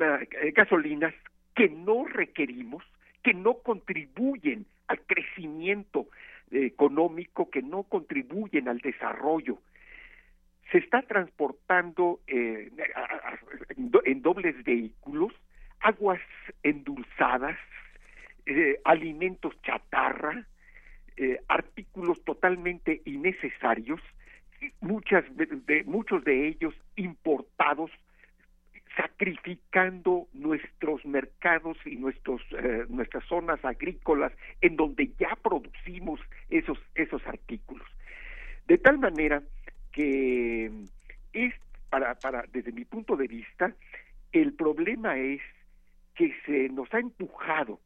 eh, 0.01 0.53
gasolinas 0.53 1.13
que 1.57 1.69
no 1.69 2.05
requerimos, 2.05 2.85
que 3.25 3.35
no 3.35 3.55
contribuyen 3.55 4.65
al 4.87 5.01
crecimiento 5.01 6.07
económico, 6.53 7.51
que 7.51 7.63
no 7.63 7.83
contribuyen 7.83 8.69
al 8.69 8.79
desarrollo. 8.79 9.59
Se 10.71 10.79
está 10.79 11.03
transportando 11.03 12.21
en 12.29 14.23
dobles 14.23 14.63
vehículos 14.63 15.33
aguas 15.81 16.21
endulzadas, 16.63 17.59
alimentos 18.85 19.61
chatarra, 19.63 20.47
artículos 21.49 22.23
totalmente 22.25 23.03
innecesarios 23.05 24.01
muchas 24.81 25.25
de, 25.37 25.85
muchos 25.85 26.25
de 26.25 26.49
ellos 26.49 26.75
importados 26.97 27.91
sacrificando 28.97 30.27
nuestros 30.33 31.05
mercados 31.07 31.79
y 31.87 31.97
nuestros 31.97 32.43
eh, 32.51 32.85
nuestras 32.89 33.25
zonas 33.27 33.65
agrícolas 33.65 34.33
en 34.61 34.77
donde 34.77 35.13
ya 35.19 35.37
producimos 35.43 36.21
esos 36.51 36.79
esos 36.95 37.25
artículos. 37.27 37.87
De 38.67 38.79
tal 38.79 38.99
manera 38.99 39.43
que 39.93 40.71
es 41.33 41.55
para 41.89 42.15
para 42.17 42.45
desde 42.53 42.73
mi 42.73 42.85
punto 42.85 43.17
de 43.17 43.29
vista 43.29 43.73
el 44.33 44.53
problema 44.55 45.17
es 45.19 45.41
que 46.15 46.35
se 46.45 46.69
nos 46.69 46.93
ha 46.93 46.99
empujado 46.99 47.81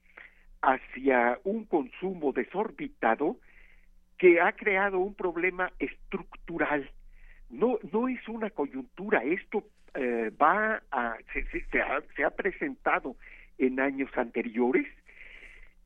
hacia 0.62 1.38
un 1.44 1.64
consumo 1.64 2.32
desorbitado 2.32 3.36
que 4.24 4.40
ha 4.40 4.52
creado 4.52 5.00
un 5.00 5.12
problema 5.12 5.70
estructural. 5.78 6.90
No, 7.50 7.78
no 7.92 8.08
es 8.08 8.26
una 8.26 8.48
coyuntura, 8.48 9.22
esto 9.22 9.68
eh, 9.92 10.32
va 10.40 10.82
a, 10.90 11.18
se, 11.34 11.44
se, 11.44 11.82
ha, 11.82 12.02
se 12.16 12.24
ha 12.24 12.30
presentado 12.30 13.16
en 13.58 13.80
años 13.80 14.08
anteriores 14.16 14.86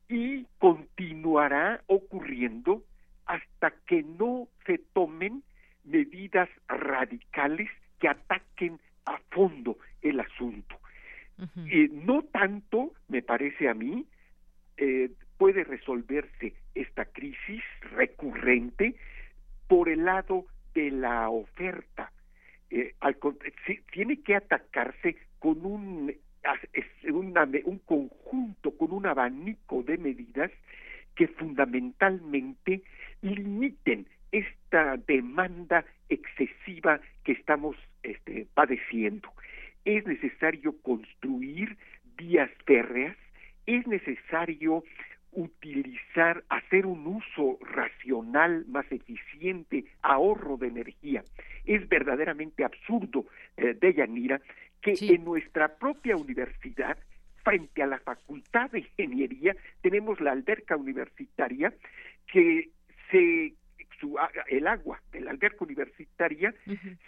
y 0.07 0.45
continuará 0.57 1.81
ocurriendo 1.87 2.81
hasta 3.25 3.71
que 3.85 4.03
no 4.03 4.47
se 4.65 4.77
tomen 4.93 5.43
medidas 5.83 6.47
radicales 6.69 7.69
que 7.99 8.07
ataquen 8.07 8.79
a 9.05 9.17
fondo 9.31 9.77
el 10.01 10.17
asunto. 10.21 10.77
Eh, 11.69 11.89
no 11.91 12.23
tanto, 12.23 12.93
me 13.09 13.21
parece 13.21 13.67
a 13.67 13.73
mí, 13.73 14.05
eh, 14.77 15.11
puede 15.37 15.65
resolverse 15.65 16.53
por 19.67 19.89
el 19.89 20.05
lado 20.05 20.45
de 20.73 20.91
la 20.91 21.29
oferta. 21.29 22.11
Eh, 22.69 22.93
tiene 23.91 24.21
que 24.21 24.35
atacarse 24.35 25.17
con 25.39 25.65
un 25.65 26.13
conjunto 27.85 28.71
con 28.77 28.91
un 28.91 29.05
abanico 29.05 29.83
de 29.83 29.97
medidas 29.97 30.51
que 31.15 31.27
fundamentalmente 31.27 32.81
limiten 33.21 34.07
esta 34.31 34.97
demanda 34.97 35.85
excesiva 36.07 36.99
que 37.23 37.33
estamos 37.33 37.75
este, 38.03 38.47
padeciendo. 38.53 39.29
Es 39.85 40.05
necesario 40.05 40.75
construir 40.81 41.77
vías 42.15 42.49
férreas, 42.65 43.17
es 43.65 43.85
necesario 43.87 44.83
utilizar, 45.31 46.43
hacer 46.49 46.85
un 46.85 47.05
uso 47.07 47.57
racional 47.61 47.88
más 48.67 48.85
eficiente, 48.91 49.85
ahorro 50.01 50.57
de 50.57 50.67
energía. 50.67 51.23
Es 51.65 51.87
verdaderamente 51.87 52.63
absurdo, 52.63 53.25
eh, 53.57 53.75
Deyanira, 53.79 54.41
que 54.81 54.95
en 54.99 55.23
nuestra 55.23 55.75
propia 55.75 56.15
universidad, 56.15 56.97
frente 57.43 57.83
a 57.83 57.87
la 57.87 57.99
Facultad 57.99 58.71
de 58.71 58.79
Ingeniería, 58.79 59.55
tenemos 59.81 60.19
la 60.19 60.31
alberca 60.31 60.75
universitaria 60.75 61.73
que 62.27 62.69
se 63.11 63.53
el 64.47 64.67
agua 64.67 65.01
de 65.11 65.21
la 65.21 65.31
alberca 65.31 65.65
universitaria 65.65 66.53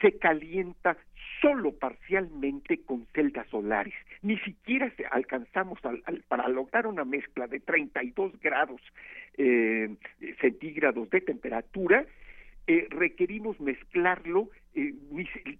se 0.01 0.17
calienta 0.17 0.97
solo 1.41 1.73
parcialmente 1.73 2.81
con 2.81 3.05
celdas 3.13 3.47
solares. 3.47 3.93
Ni 4.21 4.37
siquiera 4.39 4.91
alcanzamos 5.11 5.79
para 6.27 6.47
lograr 6.47 6.87
una 6.87 7.05
mezcla 7.05 7.47
de 7.47 7.59
32 7.59 8.39
grados 8.39 8.81
eh, 9.37 9.95
centígrados 10.41 11.09
de 11.09 11.21
temperatura, 11.21 12.05
eh, 12.67 12.87
requerimos 12.89 13.59
mezclarlo 13.59 14.49
eh, 14.75 14.93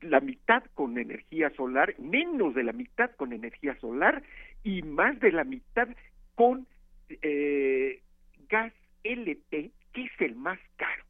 la 0.01 0.19
mitad 0.19 0.63
con 0.73 0.97
energía 0.97 1.49
solar, 1.51 1.95
menos 1.99 2.53
de 2.53 2.63
la 2.63 2.73
mitad 2.73 3.11
con 3.11 3.33
energía 3.33 3.75
solar 3.79 4.23
y 4.63 4.81
más 4.81 5.19
de 5.19 5.31
la 5.31 5.43
mitad 5.43 5.87
con 6.35 6.67
gas 8.49 8.73
LP, 9.03 9.71
que 9.93 10.03
es 10.03 10.11
el 10.19 10.35
más 10.35 10.59
caro. 10.77 11.03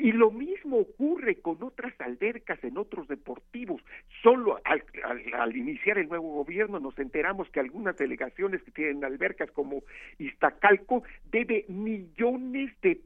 Y 0.00 0.12
lo 0.12 0.30
mismo 0.30 0.78
ocurre 0.78 1.40
con 1.40 1.60
otras 1.60 1.92
albercas 2.00 2.62
en 2.62 2.78
otros 2.78 3.08
deportivos. 3.08 3.82
Solo 4.22 4.60
al, 4.64 5.56
iniciar 5.56 5.98
el 5.98 6.08
nuevo 6.08 6.34
gobierno 6.34 6.78
nos 6.78 6.96
enteramos 7.00 7.50
que 7.50 7.58
algunas 7.58 7.96
delegaciones 7.96 8.62
que 8.62 8.70
tienen 8.70 9.04
albercas 9.04 9.50
como 9.50 9.82
Iztacalco 10.18 11.02
debe 11.32 11.64
millones 11.66 12.72
de 12.80 13.00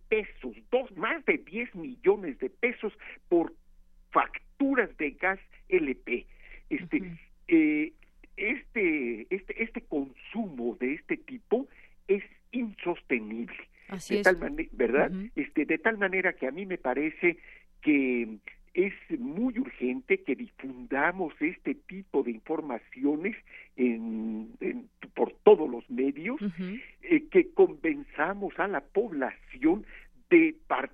de 1.33 1.39
10 1.39 1.75
millones 1.75 2.39
de 2.41 2.51
pesos 2.51 2.93
por 3.29 3.55
facturas 4.11 4.95
de 4.99 5.12
gas 5.12 5.41
LP. 5.69 6.27
Este, 6.69 7.03
eh, 7.49 7.93
este, 8.37 9.27
este, 9.31 9.62
este 9.62 9.81
consumo 9.83 10.77
de 10.79 10.95
este 10.95 11.17
tipo 11.17 11.69
es 12.09 12.23
insostenible. 12.51 13.57
De 14.09 14.23
tal 14.23 14.39
manera, 14.39 14.69
¿verdad? 14.73 15.12
Este, 15.37 15.65
de 15.67 15.79
tal 15.79 15.99
manera 15.99 16.33
que 16.35 16.47
a 16.47 16.51
mí 16.51 16.65
me 16.65 16.79
parece 16.79 17.39
que 17.83 18.39
es 18.73 18.95
muy 19.19 19.59
urgente 19.59 20.23
que 20.23 20.35
difundamos 20.35 21.35
este 21.41 21.75
tipo 21.75 22.23
de 22.23 22.31
informaciones 22.31 23.37
en, 23.77 24.49
por 25.15 25.33
todos 25.43 25.69
los 25.69 25.89
medios, 25.91 26.41
eh, 27.03 27.29
que 27.31 27.51
convenzamos 27.53 28.59
a 28.59 28.69
la 28.69 28.81
población 28.81 29.85
de 30.31 30.55
participar 30.67 30.92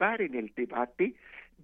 en 0.00 0.34
el 0.34 0.52
debate, 0.54 1.14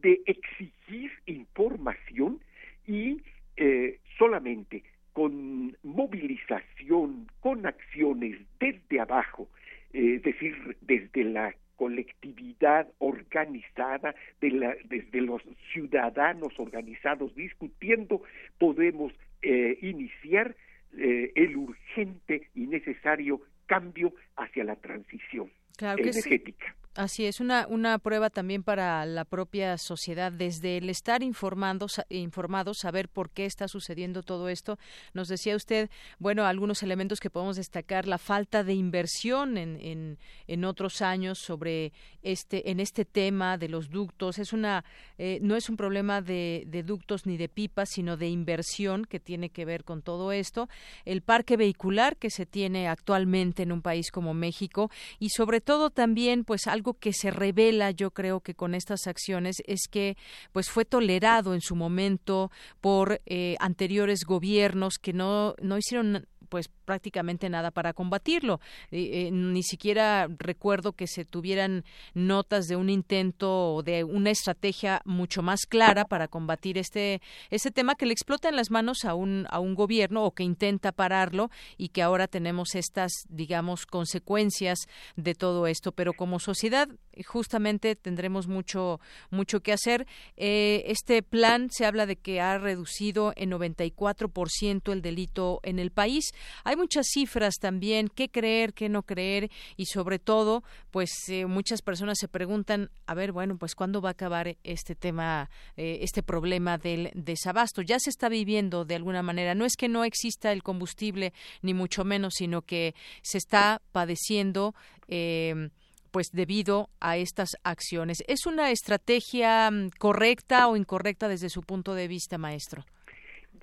de 0.00 0.20
exigir 0.24 1.10
información 1.26 2.40
y 2.86 3.20
eh, 3.56 3.98
solamente 4.18 4.82
con 5.12 5.76
movilización, 5.82 7.26
con 7.40 7.66
acciones 7.66 8.38
desde 8.58 9.00
abajo, 9.00 9.48
eh, 9.92 10.14
es 10.16 10.22
decir, 10.22 10.76
desde 10.80 11.24
la 11.24 11.54
colectividad 11.76 12.86
organizada, 12.98 14.14
desde 14.40 15.20
los 15.20 15.42
ciudadanos 15.72 16.52
organizados 16.58 17.34
discutiendo, 17.34 18.22
podemos 18.58 19.12
eh, 19.42 19.78
iniciar 19.82 20.54
eh, 20.96 21.32
el 21.34 21.56
urgente 21.56 22.48
y 22.54 22.66
necesario 22.66 23.40
cambio 23.66 24.12
hacia 24.36 24.64
la 24.64 24.76
transición 24.76 25.50
energética. 25.80 26.74
Así 27.00 27.24
es, 27.24 27.40
una, 27.40 27.66
una 27.66 27.98
prueba 27.98 28.28
también 28.28 28.62
para 28.62 29.06
la 29.06 29.24
propia 29.24 29.78
sociedad, 29.78 30.30
desde 30.30 30.76
el 30.76 30.90
estar 30.90 31.22
informando, 31.22 31.86
informados, 32.10 32.76
saber 32.80 33.08
por 33.08 33.30
qué 33.30 33.46
está 33.46 33.68
sucediendo 33.68 34.22
todo 34.22 34.50
esto. 34.50 34.78
Nos 35.14 35.28
decía 35.28 35.56
usted, 35.56 35.88
bueno, 36.18 36.44
algunos 36.44 36.82
elementos 36.82 37.18
que 37.18 37.30
podemos 37.30 37.56
destacar, 37.56 38.06
la 38.06 38.18
falta 38.18 38.64
de 38.64 38.74
inversión 38.74 39.56
en, 39.56 39.80
en, 39.80 40.18
en 40.46 40.64
otros 40.66 41.00
años 41.00 41.38
sobre 41.38 41.94
este, 42.22 42.70
en 42.70 42.80
este 42.80 43.06
tema 43.06 43.56
de 43.56 43.70
los 43.70 43.88
ductos. 43.88 44.38
Es 44.38 44.52
una, 44.52 44.84
eh, 45.16 45.38
no 45.40 45.56
es 45.56 45.70
un 45.70 45.78
problema 45.78 46.20
de, 46.20 46.64
de 46.66 46.82
ductos 46.82 47.24
ni 47.24 47.38
de 47.38 47.48
pipas, 47.48 47.88
sino 47.88 48.18
de 48.18 48.28
inversión 48.28 49.06
que 49.06 49.20
tiene 49.20 49.48
que 49.48 49.64
ver 49.64 49.84
con 49.84 50.02
todo 50.02 50.32
esto. 50.32 50.68
El 51.06 51.22
parque 51.22 51.56
vehicular 51.56 52.18
que 52.18 52.28
se 52.28 52.44
tiene 52.44 52.88
actualmente 52.88 53.62
en 53.62 53.72
un 53.72 53.80
país 53.80 54.10
como 54.10 54.34
México 54.34 54.90
y 55.18 55.30
sobre 55.30 55.62
todo 55.62 55.88
también, 55.88 56.44
pues, 56.44 56.66
algo 56.66 56.89
que 56.94 57.12
se 57.12 57.30
revela, 57.30 57.90
yo 57.90 58.10
creo 58.10 58.40
que 58.40 58.54
con 58.54 58.74
estas 58.74 59.06
acciones 59.06 59.56
es 59.66 59.88
que 59.90 60.16
pues 60.52 60.70
fue 60.70 60.84
tolerado 60.84 61.54
en 61.54 61.60
su 61.60 61.76
momento 61.76 62.50
por 62.80 63.20
eh, 63.26 63.56
anteriores 63.60 64.24
gobiernos 64.24 64.98
que 64.98 65.12
no 65.12 65.54
no 65.60 65.78
hicieron 65.78 66.26
pues 66.50 66.68
prácticamente 66.84 67.48
nada 67.48 67.70
para 67.70 67.94
combatirlo. 67.94 68.60
Eh, 68.90 69.30
ni 69.32 69.62
siquiera 69.62 70.28
recuerdo 70.38 70.92
que 70.92 71.06
se 71.06 71.24
tuvieran 71.24 71.84
notas 72.12 72.66
de 72.66 72.76
un 72.76 72.90
intento 72.90 73.74
o 73.74 73.82
de 73.82 74.04
una 74.04 74.30
estrategia 74.30 75.00
mucho 75.06 75.40
más 75.40 75.60
clara 75.66 76.04
para 76.04 76.28
combatir 76.28 76.76
este, 76.76 77.22
este 77.50 77.70
tema 77.70 77.94
que 77.94 78.04
le 78.04 78.12
explota 78.12 78.48
en 78.48 78.56
las 78.56 78.70
manos 78.70 79.04
a 79.04 79.14
un, 79.14 79.46
a 79.48 79.60
un 79.60 79.74
gobierno 79.74 80.24
o 80.24 80.32
que 80.32 80.42
intenta 80.42 80.92
pararlo 80.92 81.50
y 81.78 81.88
que 81.88 82.02
ahora 82.02 82.26
tenemos 82.26 82.74
estas, 82.74 83.12
digamos, 83.28 83.86
consecuencias 83.86 84.80
de 85.16 85.34
todo 85.34 85.66
esto. 85.66 85.92
Pero 85.92 86.12
como 86.12 86.40
sociedad, 86.40 86.88
justamente 87.26 87.96
tendremos 87.96 88.46
mucho, 88.46 89.00
mucho 89.30 89.60
que 89.60 89.72
hacer. 89.72 90.06
Eh, 90.36 90.84
este 90.86 91.22
plan 91.22 91.68
se 91.70 91.86
habla 91.86 92.06
de 92.06 92.16
que 92.16 92.40
ha 92.40 92.58
reducido 92.58 93.32
en 93.36 93.50
94% 93.52 94.92
el 94.92 95.02
delito 95.02 95.60
en 95.62 95.78
el 95.78 95.90
país. 95.90 96.32
Hay 96.64 96.76
muchas 96.76 97.06
cifras 97.08 97.56
también, 97.60 98.08
qué 98.08 98.28
creer, 98.28 98.72
qué 98.72 98.88
no 98.88 99.02
creer 99.02 99.50
y 99.76 99.86
sobre 99.86 100.18
todo, 100.18 100.62
pues 100.90 101.10
eh, 101.28 101.46
muchas 101.46 101.82
personas 101.82 102.18
se 102.18 102.28
preguntan, 102.28 102.90
a 103.06 103.14
ver, 103.14 103.32
bueno, 103.32 103.56
pues 103.56 103.74
cuándo 103.74 104.00
va 104.00 104.10
a 104.10 104.12
acabar 104.12 104.56
este 104.64 104.94
tema, 104.94 105.50
eh, 105.76 105.98
este 106.02 106.22
problema 106.22 106.78
del 106.78 107.10
desabasto. 107.14 107.82
Ya 107.82 107.98
se 107.98 108.10
está 108.10 108.28
viviendo 108.28 108.84
de 108.84 108.96
alguna 108.96 109.22
manera. 109.22 109.54
No 109.54 109.64
es 109.64 109.76
que 109.76 109.88
no 109.88 110.04
exista 110.04 110.52
el 110.52 110.62
combustible, 110.62 111.32
ni 111.62 111.74
mucho 111.74 112.04
menos, 112.04 112.34
sino 112.36 112.62
que 112.62 112.94
se 113.22 113.38
está 113.38 113.80
padeciendo. 113.92 114.74
Eh, 115.08 115.70
pues 116.10 116.30
debido 116.32 116.90
a 117.00 117.16
estas 117.16 117.50
acciones. 117.62 118.18
¿Es 118.26 118.46
una 118.46 118.70
estrategia 118.70 119.70
mm, 119.70 119.90
correcta 119.98 120.68
o 120.68 120.76
incorrecta 120.76 121.28
desde 121.28 121.48
su 121.48 121.62
punto 121.62 121.94
de 121.94 122.08
vista, 122.08 122.38
maestro? 122.38 122.84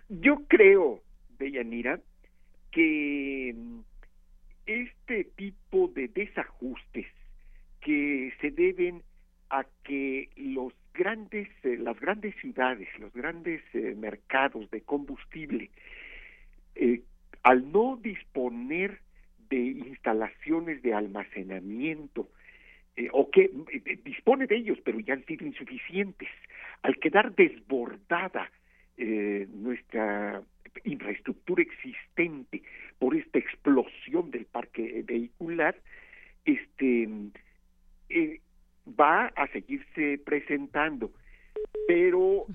Yo 0.10 0.36
creo, 0.48 1.02
Deyanira, 1.38 2.00
que 2.72 3.54
mm, 3.56 3.80
este 4.66 5.24
tipo 5.36 5.88
de 5.88 6.08
desajustes 6.10 7.08
que 7.82 8.34
se 8.42 8.52
deben 8.52 9.02
a 9.50 9.66
que 9.84 10.30
los 10.36 10.74
grandes, 10.94 11.48
eh, 11.64 11.78
las 11.78 12.00
grandes 12.00 12.36
ciudades, 12.42 12.88
los 13.00 13.14
grandes 13.14 13.62
eh, 13.74 13.96
mercados 13.98 14.70
de 14.72 14.82
combustible, 14.82 15.70
eh, 16.76 17.02
al 17.44 17.72
no 17.72 17.98
disponer 18.02 19.00
de 19.50 19.58
instalaciones 19.58 20.82
de 20.82 20.94
almacenamiento, 20.94 22.30
o 23.12 23.30
que 23.30 23.52
dispone 24.04 24.48
de 24.48 24.56
ellos, 24.56 24.80
pero 24.84 25.00
ya 25.00 25.14
han 25.14 25.24
sido 25.26 25.46
insuficientes, 25.46 26.30
al 26.82 26.98
quedar 26.98 27.34
desbordada 27.36 28.52
nuestra 28.98 30.42
infraestructura 30.84 31.62
existente 31.62 32.64
por 33.00 33.16
esta 33.16 33.40
explosión 33.40 34.32
del 34.32 34.46
parque 34.46 35.04
vehicular, 35.06 35.76
este 36.46 37.10
eh, 38.10 38.40
va 38.88 39.28
a 39.28 39.48
seguirse 39.48 40.20
presentando. 40.26 41.12
Pero 41.88 42.46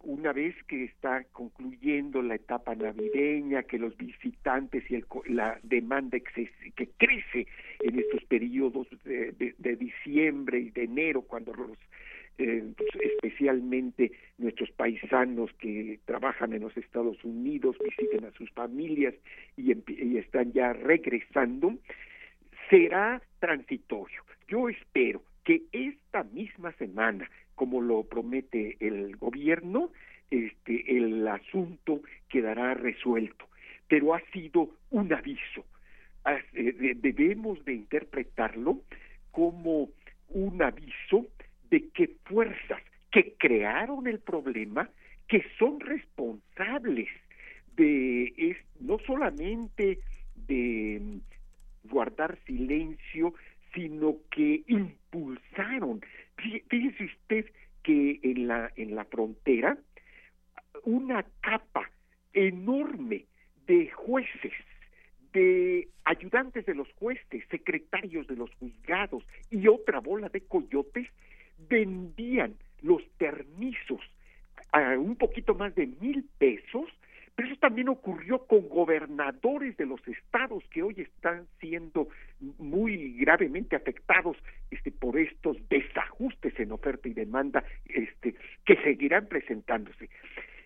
una 0.00 0.32
vez 0.32 0.54
que 0.64 0.84
está 0.84 1.24
concluyendo 1.32 2.22
la 2.22 2.36
etapa 2.36 2.74
navideña, 2.74 3.64
que 3.64 3.78
los 3.78 3.96
visitantes 3.96 4.84
y 4.90 5.02
la 5.26 5.58
demanda 5.62 6.18
que 6.18 6.88
crece 6.96 7.46
en 7.80 7.98
estos 7.98 8.24
periodos 8.24 8.86
de, 9.04 9.54
de, 9.58 9.76
diciembre 9.76 10.60
y 10.60 10.70
de 10.70 10.84
enero, 10.84 11.22
cuando 11.22 11.52
los 11.52 11.78
eh, 12.38 12.64
especialmente 13.00 14.12
nuestros 14.38 14.70
paisanos 14.72 15.50
que 15.54 15.98
trabajan 16.04 16.52
en 16.52 16.62
los 16.62 16.76
Estados 16.76 17.22
Unidos, 17.24 17.76
visiten 17.82 18.24
a 18.24 18.32
sus 18.32 18.50
familias 18.52 19.14
y, 19.56 19.72
y 19.72 20.18
están 20.18 20.52
ya 20.52 20.72
regresando, 20.72 21.74
será 22.68 23.22
transitorio. 23.38 24.22
Yo 24.48 24.68
espero 24.68 25.22
que 25.44 25.62
esta 25.72 26.24
misma 26.24 26.72
semana, 26.72 27.30
como 27.54 27.80
lo 27.80 28.02
promete 28.02 28.76
el 28.80 29.16
gobierno, 29.16 29.90
este, 30.30 30.98
el 30.98 31.26
asunto 31.28 32.02
quedará 32.28 32.74
resuelto. 32.74 33.46
Pero 33.88 34.14
ha 34.14 34.20
sido 34.32 34.70
un 34.90 35.12
aviso. 35.12 35.64
Eh, 36.54 36.94
debemos 36.96 37.64
de 37.64 37.74
interpretarlo 37.74 38.80
como 39.30 39.90
un 40.30 40.60
aviso 40.60 41.26
de 41.70 41.88
que 41.90 42.16
fuerzas 42.24 42.82
que 43.10 43.34
crearon 43.38 44.06
el 44.06 44.20
problema, 44.20 44.90
que 45.28 45.44
son 45.58 45.80
responsables 45.80 47.08
de 47.76 48.32
es, 48.36 48.56
no 48.80 48.98
solamente 49.06 50.00
de 50.46 51.20
guardar 51.84 52.38
silencio, 52.46 53.34
sino 53.74 54.16
que 54.30 54.62
impulsaron. 54.66 56.00
Fíjese 56.36 57.04
usted 57.04 57.46
que 57.82 58.20
en 58.22 58.48
la 58.48 58.72
en 58.76 58.94
la 58.94 59.04
frontera 59.04 59.78
una 60.84 61.24
capa 61.40 61.90
enorme 62.32 63.24
de 63.66 63.90
jueces, 63.90 64.52
de 65.32 65.88
ayudantes 66.04 66.66
de 66.66 66.74
los 66.74 66.90
jueces, 66.94 67.44
secretarios 67.50 68.26
de 68.26 68.36
los 68.36 68.50
juzgados 68.54 69.24
y 69.50 69.66
otra 69.68 70.00
bola 70.00 70.28
de 70.28 70.42
coyotes 70.42 71.08
vendían 71.68 72.54
los 72.82 73.02
permisos 73.18 74.00
a 74.72 74.98
un 74.98 75.16
poquito 75.16 75.54
más 75.54 75.74
de 75.74 75.86
mil 75.86 76.24
pesos, 76.38 76.88
pero 77.34 77.48
eso 77.48 77.58
también 77.60 77.88
ocurrió 77.88 78.46
con 78.46 78.68
gobernadores 78.68 79.76
de 79.76 79.84
los 79.84 80.00
estados 80.08 80.64
que 80.70 80.82
hoy 80.82 80.94
están 80.98 81.46
siendo 81.60 82.08
muy 82.58 83.12
gravemente 83.18 83.76
afectados 83.76 84.36
este, 84.70 84.90
por 84.90 85.18
estos 85.18 85.56
desajustes 85.68 86.58
en 86.58 86.72
oferta 86.72 87.08
y 87.08 87.12
demanda 87.12 87.62
este, 87.86 88.34
que 88.64 88.76
seguirán 88.82 89.26
presentándose. 89.28 90.08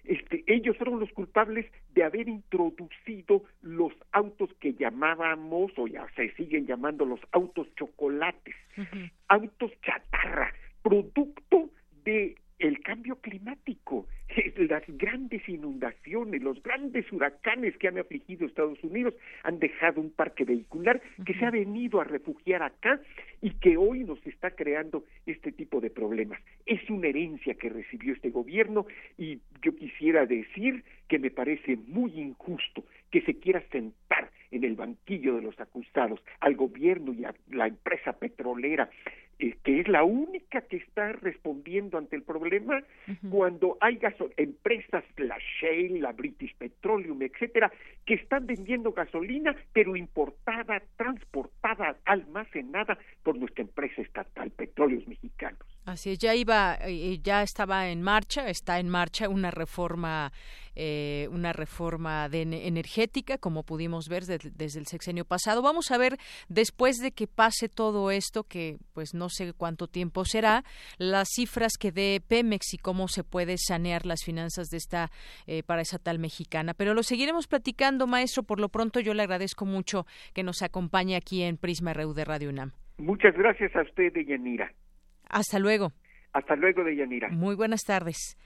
Este, 0.04 0.44
ellos 0.46 0.76
fueron 0.76 1.00
los 1.00 1.12
culpables 1.12 1.66
de 1.92 2.04
haber 2.04 2.28
introducido 2.28 3.44
los 3.62 3.92
autos 4.12 4.50
que 4.60 4.74
llamábamos, 4.74 5.72
o 5.76 5.86
ya 5.86 6.06
se 6.16 6.30
siguen 6.34 6.66
llamando 6.66 7.04
los 7.04 7.20
autos 7.32 7.68
chocolates, 7.76 8.54
autos 9.28 9.72
chatarra, 9.82 10.52
producto 10.82 11.70
de 12.04 12.36
el 12.60 12.80
cambio 12.80 13.16
climático, 13.16 14.06
las 14.56 14.84
grandes 14.86 15.48
inundaciones, 15.48 16.42
los 16.42 16.62
grandes 16.62 17.10
huracanes 17.10 17.76
que 17.78 17.88
han 17.88 17.98
afligido 17.98 18.46
Estados 18.46 18.82
Unidos 18.84 19.14
han 19.42 19.58
dejado 19.58 20.00
un 20.00 20.10
parque 20.10 20.44
vehicular 20.44 21.00
que 21.24 21.34
se 21.34 21.46
ha 21.46 21.50
venido 21.50 22.00
a 22.00 22.04
refugiar 22.04 22.62
acá 22.62 23.00
y 23.40 23.52
que 23.54 23.76
hoy 23.76 24.04
nos 24.04 24.24
está 24.26 24.50
creando 24.50 25.04
este 25.24 25.52
tipo 25.52 25.80
de 25.80 25.90
problemas. 25.90 26.40
Es 26.66 26.88
una 26.90 27.08
herencia 27.08 27.54
que 27.54 27.70
recibió 27.70 28.12
este 28.12 28.30
gobierno 28.30 28.86
y 29.16 29.40
yo 29.62 29.74
quisiera 29.74 30.26
decir 30.26 30.84
que 31.08 31.18
me 31.18 31.30
parece 31.30 31.76
muy 31.88 32.12
injusto 32.20 32.84
que 33.10 33.22
se 33.22 33.38
quiera 33.38 33.62
sentar 33.72 34.30
en 34.50 34.64
el 34.64 34.74
banquillo 34.74 35.36
de 35.36 35.42
los 35.42 35.58
acusados 35.60 36.20
al 36.40 36.54
gobierno 36.56 37.12
y 37.12 37.24
a 37.24 37.34
la 37.50 37.66
empresa 37.66 38.12
petrolera 38.12 38.90
eh, 39.40 39.56
que 39.64 39.80
es 39.80 39.88
la 39.88 40.04
única 40.04 40.60
que 40.60 40.76
está 40.76 41.12
respondiendo 41.12 41.96
ante 41.96 42.14
el 42.14 42.22
problema 42.22 42.82
cuando 43.30 43.78
hay 43.80 43.98
empresas, 44.36 45.02
la 45.16 45.38
Shell, 45.38 46.02
la 46.02 46.12
British 46.12 46.54
Petroleum, 46.56 47.22
etcétera, 47.22 47.72
que 48.04 48.14
están 48.14 48.46
vendiendo 48.46 48.92
gasolina, 48.92 49.56
pero 49.72 49.96
importada, 49.96 50.82
transportada, 50.96 51.96
almacenada 52.04 52.98
por 53.22 53.38
nuestra 53.38 53.62
empresa 53.62 54.02
estatal, 54.02 54.50
Petróleos 54.50 55.08
Mexicanos. 55.08 55.60
Así 55.86 56.10
es, 56.10 56.18
ya 56.18 56.34
iba, 56.34 56.76
eh, 56.82 57.18
ya 57.22 57.42
estaba 57.42 57.88
en 57.88 58.02
marcha, 58.02 58.50
está 58.50 58.78
en 58.78 58.90
marcha 58.90 59.30
una 59.30 59.50
reforma, 59.50 60.32
eh, 60.82 61.28
una 61.30 61.52
reforma 61.52 62.30
de 62.30 62.40
energética, 62.40 63.36
como 63.36 63.64
pudimos 63.64 64.08
ver 64.08 64.24
desde 64.24 64.78
el 64.78 64.86
sexenio 64.86 65.26
pasado. 65.26 65.60
Vamos 65.60 65.90
a 65.90 65.98
ver 65.98 66.16
después 66.48 66.96
de 66.96 67.12
que 67.12 67.26
pase 67.26 67.68
todo 67.68 68.10
esto, 68.10 68.44
que 68.44 68.78
pues 68.94 69.12
no 69.12 69.28
sé 69.28 69.52
cuánto 69.52 69.88
tiempo 69.88 70.24
será, 70.24 70.64
las 70.96 71.28
cifras 71.34 71.72
que 71.78 71.92
dé 71.92 72.22
Pemex 72.26 72.72
y 72.72 72.78
cómo 72.78 73.08
se 73.08 73.24
puede 73.24 73.58
sanear 73.58 74.06
las 74.06 74.24
finanzas 74.24 74.68
de 74.68 74.78
esta 74.78 75.10
eh, 75.46 75.62
paraestatal 75.62 76.18
mexicana. 76.18 76.72
Pero 76.72 76.94
lo 76.94 77.02
seguiremos 77.02 77.46
platicando, 77.46 78.06
maestro. 78.06 78.42
Por 78.42 78.58
lo 78.58 78.70
pronto, 78.70 79.00
yo 79.00 79.12
le 79.12 79.22
agradezco 79.22 79.66
mucho 79.66 80.06
que 80.32 80.42
nos 80.42 80.62
acompañe 80.62 81.14
aquí 81.14 81.42
en 81.42 81.58
Prisma 81.58 81.92
RU 81.92 82.14
de 82.14 82.24
Radio 82.24 82.48
UNAM. 82.48 82.72
Muchas 82.96 83.34
gracias 83.34 83.76
a 83.76 83.82
usted, 83.82 84.14
Deyanira. 84.14 84.72
Hasta 85.28 85.58
luego. 85.58 85.92
Hasta 86.32 86.56
luego, 86.56 86.84
Deyanira. 86.84 87.28
Muy 87.28 87.54
buenas 87.54 87.82
tardes. 87.84 88.38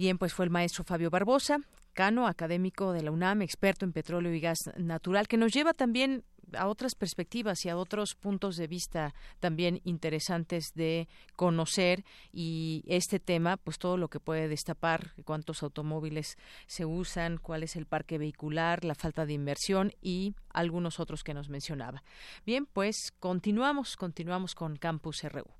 Bien, 0.00 0.16
pues 0.16 0.32
fue 0.32 0.46
el 0.46 0.50
maestro 0.50 0.82
Fabio 0.82 1.10
Barbosa, 1.10 1.58
cano, 1.92 2.26
académico 2.26 2.92
de 2.92 3.02
la 3.02 3.10
UNAM, 3.10 3.42
experto 3.42 3.84
en 3.84 3.92
petróleo 3.92 4.32
y 4.34 4.40
gas 4.40 4.58
natural, 4.76 5.28
que 5.28 5.36
nos 5.36 5.52
lleva 5.52 5.74
también 5.74 6.24
a 6.54 6.66
otras 6.66 6.94
perspectivas 6.94 7.64
y 7.64 7.68
a 7.68 7.76
otros 7.76 8.14
puntos 8.14 8.56
de 8.56 8.66
vista 8.66 9.14
también 9.38 9.80
interesantes 9.84 10.72
de 10.74 11.08
conocer 11.36 12.04
y 12.32 12.82
este 12.86 13.20
tema, 13.20 13.56
pues 13.56 13.78
todo 13.78 13.96
lo 13.96 14.08
que 14.08 14.20
puede 14.20 14.48
destapar, 14.48 15.12
cuántos 15.24 15.62
automóviles 15.62 16.36
se 16.66 16.84
usan, 16.84 17.38
cuál 17.38 17.62
es 17.62 17.76
el 17.76 17.86
parque 17.86 18.18
vehicular, 18.18 18.84
la 18.84 18.94
falta 18.94 19.26
de 19.26 19.32
inversión 19.32 19.92
y 20.00 20.34
algunos 20.52 21.00
otros 21.00 21.22
que 21.22 21.34
nos 21.34 21.48
mencionaba. 21.48 22.02
Bien, 22.44 22.66
pues 22.66 23.12
continuamos, 23.18 23.96
continuamos 23.96 24.54
con 24.54 24.76
Campus 24.76 25.22
RU. 25.22 25.59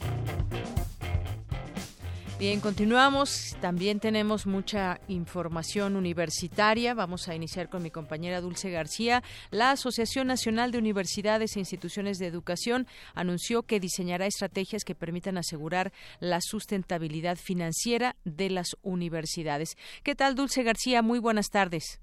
Bien, 2.41 2.59
continuamos. 2.59 3.55
También 3.61 3.99
tenemos 3.99 4.47
mucha 4.47 4.99
información 5.07 5.95
universitaria. 5.95 6.95
Vamos 6.95 7.29
a 7.29 7.35
iniciar 7.35 7.69
con 7.69 7.83
mi 7.83 7.91
compañera 7.91 8.41
Dulce 8.41 8.71
García. 8.71 9.21
La 9.51 9.69
Asociación 9.69 10.25
Nacional 10.25 10.71
de 10.71 10.79
Universidades 10.79 11.55
e 11.55 11.59
Instituciones 11.59 12.17
de 12.17 12.25
Educación 12.25 12.87
anunció 13.13 13.61
que 13.61 13.79
diseñará 13.79 14.25
estrategias 14.25 14.83
que 14.83 14.95
permitan 14.95 15.37
asegurar 15.37 15.91
la 16.19 16.41
sustentabilidad 16.41 17.35
financiera 17.35 18.15
de 18.25 18.49
las 18.49 18.75
universidades. 18.81 19.77
¿Qué 20.03 20.15
tal, 20.15 20.33
Dulce 20.33 20.63
García? 20.63 21.03
Muy 21.03 21.19
buenas 21.19 21.51
tardes. 21.51 22.01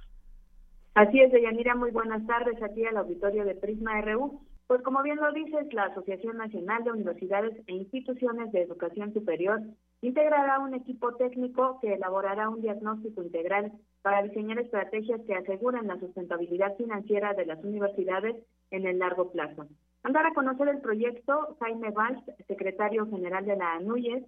Así 0.95 1.21
es, 1.21 1.33
Deyanira. 1.33 1.75
Muy 1.75 1.91
buenas 1.91 2.25
tardes 2.29 2.63
aquí 2.63 2.85
al 2.85 2.99
auditorio 2.99 3.45
de 3.45 3.57
Prisma 3.57 4.01
RU. 4.03 4.41
Pues 4.69 4.83
como 4.83 5.03
bien 5.03 5.17
lo 5.17 5.33
dices, 5.33 5.67
la 5.73 5.87
Asociación 5.87 6.37
Nacional 6.37 6.85
de 6.85 6.93
Universidades 6.93 7.57
e 7.67 7.73
Instituciones 7.73 8.53
de 8.53 8.63
Educación 8.63 9.13
Superior 9.13 9.63
integrará 10.01 10.61
un 10.61 10.75
equipo 10.75 11.15
técnico 11.17 11.79
que 11.81 11.95
elaborará 11.95 12.49
un 12.49 12.61
diagnóstico 12.61 13.23
integral 13.23 13.73
para 14.03 14.23
diseñar 14.23 14.59
estrategias 14.59 15.21
que 15.27 15.35
aseguren 15.35 15.89
la 15.89 15.99
sustentabilidad 15.99 16.77
financiera 16.77 17.35
de 17.35 17.47
las 17.47 17.63
universidades 17.65 18.37
en 18.71 18.87
el 18.87 18.99
largo 18.99 19.31
plazo. 19.31 19.67
Andar 20.03 20.27
a 20.27 20.35
conocer 20.35 20.69
el 20.69 20.81
proyecto, 20.81 21.57
Jaime 21.61 21.91
Valls, 21.91 22.23
secretario 22.47 23.07
general 23.07 23.45
de 23.45 23.57
la 23.57 23.75
ANUYES, 23.75 24.25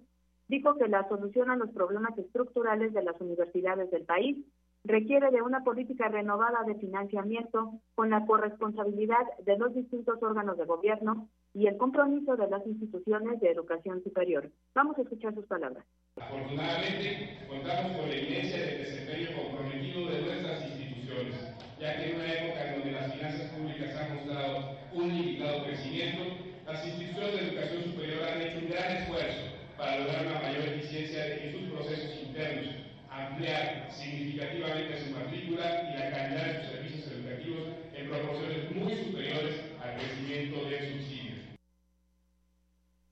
dijo 0.47 0.75
que 0.75 0.89
la 0.89 1.07
solución 1.07 1.49
a 1.49 1.55
los 1.55 1.69
problemas 1.69 2.17
estructurales 2.17 2.93
de 2.93 3.03
las 3.03 3.19
universidades 3.21 3.89
del 3.89 4.03
país 4.03 4.37
requiere 4.83 5.31
de 5.31 5.41
una 5.41 5.63
política 5.63 6.09
renovada 6.09 6.63
de 6.65 6.75
financiamiento 6.75 7.71
con 7.95 8.09
la 8.09 8.25
corresponsabilidad 8.25 9.25
de 9.45 9.57
los 9.57 9.73
distintos 9.73 10.21
órganos 10.21 10.57
de 10.57 10.65
gobierno 10.65 11.29
y 11.53 11.67
el 11.67 11.77
compromiso 11.77 12.35
de 12.35 12.49
las 12.49 12.65
instituciones 12.65 13.39
de 13.41 13.51
educación 13.51 14.01
superior. 14.03 14.49
Vamos 14.73 14.97
a 14.97 15.01
escuchar 15.01 15.33
sus 15.35 15.45
palabras. 15.45 15.85
Afortunadamente, 16.15 17.39
contamos 17.47 17.97
con 17.97 18.09
la 18.09 18.15
evidencia 18.15 18.57
del 18.57 18.77
desempeño 18.79 19.27
comprometido 19.35 20.11
de 20.11 20.21
nuestras 20.21 20.63
instituciones, 20.69 21.35
ya 21.79 21.97
que 21.97 22.11
en 22.11 22.15
una 22.15 22.33
época 22.33 22.71
donde 22.73 22.91
las 22.91 23.13
finanzas 23.13 23.51
públicas 23.51 23.95
han 23.97 24.15
mostrado 24.15 24.77
un 24.93 25.09
limitado 25.09 25.63
crecimiento, 25.65 26.23
las 26.65 26.87
instituciones 26.87 27.33
de 27.33 27.47
educación 27.47 27.83
superior 27.83 28.23
han 28.23 28.41
hecho 28.41 28.59
un 28.59 28.69
gran 28.69 28.97
esfuerzo 28.97 29.41
para 29.77 29.99
lograr 29.99 30.27
una 30.27 30.41
mayor 30.41 30.63
eficiencia 30.63 31.35
en 31.35 31.51
sus 31.51 31.69
procesos 31.71 32.23
internos 32.23 32.91
ampliar 33.11 33.91
significativamente 33.91 35.03
su 35.03 35.11
matrícula 35.11 35.91
y 35.91 35.99
la 35.99 36.11
calidad 36.11 36.45
de 36.45 36.61
sus 36.61 36.71
servicios 36.71 37.11
educativos 37.11 37.67
en 37.93 38.09
proporciones 38.09 38.71
muy 38.71 38.95
superiores 38.95 39.55
al 39.83 39.95
crecimiento 39.95 40.69
del 40.69 40.93
subsidio. 40.93 41.20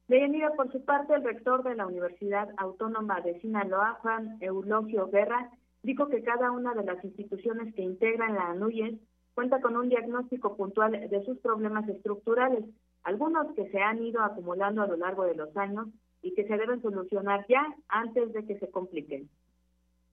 Deyanira, 0.10 0.54
por 0.56 0.72
su 0.72 0.84
parte, 0.84 1.14
el 1.14 1.24
rector 1.24 1.62
de 1.62 1.76
la 1.76 1.86
Universidad 1.86 2.50
Autónoma 2.58 3.22
de 3.22 3.40
Sinaloa, 3.42 4.00
Juan 4.02 4.40
Eulogio 4.42 5.08
Guerra, 5.08 5.52
dijo 5.84 6.08
que 6.08 6.24
cada 6.24 6.50
una 6.50 6.74
de 6.74 6.84
las 6.84 7.06
instituciones 7.06 7.76
que 7.76 7.84
integran 7.84 8.34
la 8.34 8.50
ANUYES 8.50 9.00
cuenta 9.36 9.62
con 9.62 9.78
un 9.78 9.88
diagnóstico 9.88 10.58
puntual 10.58 10.94
de 10.94 11.26
sus 11.26 11.38
problemas 11.42 11.88
estructurales, 11.88 12.66
algunos 13.04 13.54
que 13.54 13.70
se 13.70 13.82
han 13.82 14.04
ido 14.04 14.24
acumulando 14.24 14.82
a 14.82 14.88
lo 14.88 14.96
largo 14.98 15.26
de 15.26 15.36
los 15.36 15.56
años 15.56 15.88
y 16.24 16.34
que 16.34 16.48
se 16.48 16.58
deben 16.58 16.82
solucionar 16.82 17.46
ya 17.48 17.64
antes 17.88 18.34
de 18.34 18.48
que 18.48 18.58
se 18.58 18.72
compliquen. 18.72 19.30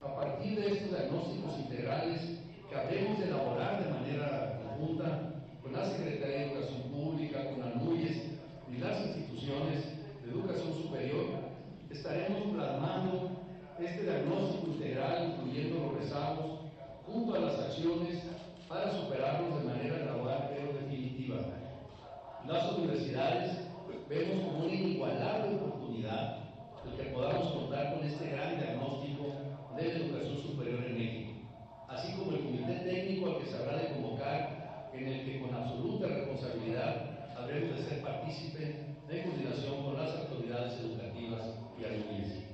A 0.03 0.09
partir 0.11 0.45
de 0.53 0.61
estos 0.61 0.83
diagnósticos 0.83 1.57
integrales 1.57 2.19
que 2.69 2.75
habremos 2.75 3.17
de 3.17 3.25
elaborar 3.25 3.75
de 3.79 3.87
manera 3.87 4.29
conjunta 4.35 5.23
con 5.63 5.73
la 5.73 5.81
Secretaría 5.85 6.37
de 6.37 6.45
Educación 6.45 6.93
Pública, 7.01 7.43
con 7.49 7.63
ANUYES 7.63 8.26
y 8.77 8.81
las 8.81 9.01
instituciones 9.07 9.85
de 10.23 10.31
educación 10.31 10.75
superior, 10.75 11.27
estaremos 11.91 12.55
plasmando 12.55 13.31
este 13.81 14.03
diagnóstico 14.03 14.67
integral, 14.69 15.35
incluyendo 15.35 15.87
los 15.87 15.95
rezagos, 16.03 16.61
junto 17.07 17.35
a 17.35 17.39
las 17.41 17.59
acciones 17.59 18.23
para 18.69 18.93
superarlos 18.93 19.59
de 19.59 19.69
manera 19.69 19.99
gradual 19.99 20.51
pero 20.51 20.73
definitiva. 20.75 21.37
Las 22.47 22.73
universidades 22.73 23.59
vemos 24.09 24.45
como 24.45 24.65
una 24.65 24.75
inigualable 24.75 25.57
oportunidad 25.57 26.39
el 26.85 26.97
que 26.97 27.11
podamos 27.11 27.53
contar 27.53 27.95
con 27.95 28.07
este 28.07 28.31
gran 28.31 28.59
diagnóstico 28.59 29.25
de 29.77 29.83
la 29.83 29.95
educación 29.95 30.39
superior 30.39 30.85
en 30.85 30.99
México, 30.99 31.33
así 31.89 32.13
como 32.13 32.33
el 32.33 32.45
comité 32.45 32.75
técnico 32.85 33.27
al 33.27 33.39
que 33.39 33.47
se 33.47 33.57
habrá 33.57 33.77
de 33.79 33.89
convocar, 33.95 34.91
en 34.93 35.09
el 35.09 35.25
que 35.25 35.41
con 35.41 35.55
absoluta 35.55 36.07
responsabilidad 36.07 37.06
habremos 37.37 37.77
de 37.77 37.85
ser 37.85 38.01
partícipes 38.01 38.77
en 39.09 39.21
coordinación 39.21 39.83
con 39.85 39.97
las 39.97 40.15
autoridades 40.15 40.79
educativas 40.81 41.57
y 41.77 41.85
alumnos. 41.85 42.47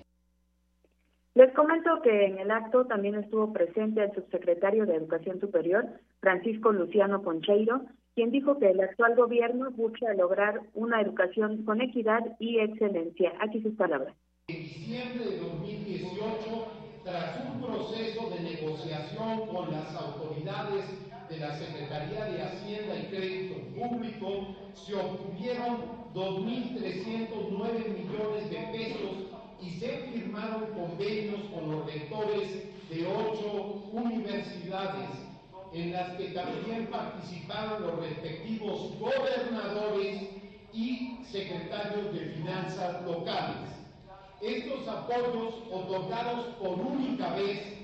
Les 1.35 1.53
comento 1.55 2.03
que 2.03 2.27
en 2.27 2.38
el 2.38 2.51
acto 2.51 2.85
también 2.87 3.14
estuvo 3.14 3.53
presente 3.55 4.05
el 4.05 4.12
subsecretario 4.12 4.85
de 4.85 4.97
Educación 4.97 5.40
Superior, 5.40 5.87
Francisco 6.21 6.73
Luciano 6.73 7.23
Concheiro, 7.23 7.87
quien 8.14 8.31
dijo 8.31 8.59
que 8.59 8.71
el 8.71 8.81
actual 8.81 9.16
gobierno 9.16 9.71
busca 9.71 10.12
lograr 10.12 10.61
una 10.75 11.01
educación 11.01 11.64
con 11.64 11.81
equidad 11.81 12.21
y 12.38 12.59
excelencia. 12.59 13.33
Aquí 13.40 13.62
sus 13.62 13.75
palabras. 13.75 14.14
En 14.49 14.57
diciembre 14.57 15.25
de 15.25 15.38
2018, 15.38 16.66
tras 17.05 17.40
un 17.40 17.62
proceso 17.62 18.31
de 18.31 18.40
negociación 18.42 19.47
con 19.47 19.71
las 19.73 19.97
autoridades 19.97 21.12
de 21.33 21.38
la 21.38 21.59
Secretaría 21.59 22.27
de 22.27 22.42
Hacienda 22.42 22.95
y 22.95 23.07
Crédito 23.07 23.55
Público, 23.75 24.55
se 24.75 24.95
obtuvieron 24.95 25.79
2.309 26.14 27.88
millones 27.88 28.51
de 28.51 28.57
pesos 28.71 29.16
y 29.62 29.71
se 29.71 29.88
firmaron 30.12 30.66
convenios 30.75 31.40
con 31.55 31.71
los 31.71 31.87
rectores 31.87 32.64
de 32.90 33.07
ocho 33.07 33.83
universidades, 33.92 35.09
en 35.73 35.92
las 35.92 36.11
que 36.16 36.29
también 36.29 36.88
participaron 36.88 37.83
los 37.83 38.01
respectivos 38.01 38.99
gobernadores 38.99 40.29
y 40.75 41.18
secretarios 41.31 42.12
de 42.12 42.21
finanzas 42.37 43.03
locales. 43.07 43.71
Estos 44.42 44.87
apoyos 44.87 45.55
otorgados 45.73 46.47
por 46.57 46.79
única 46.79 47.35
vez 47.37 47.82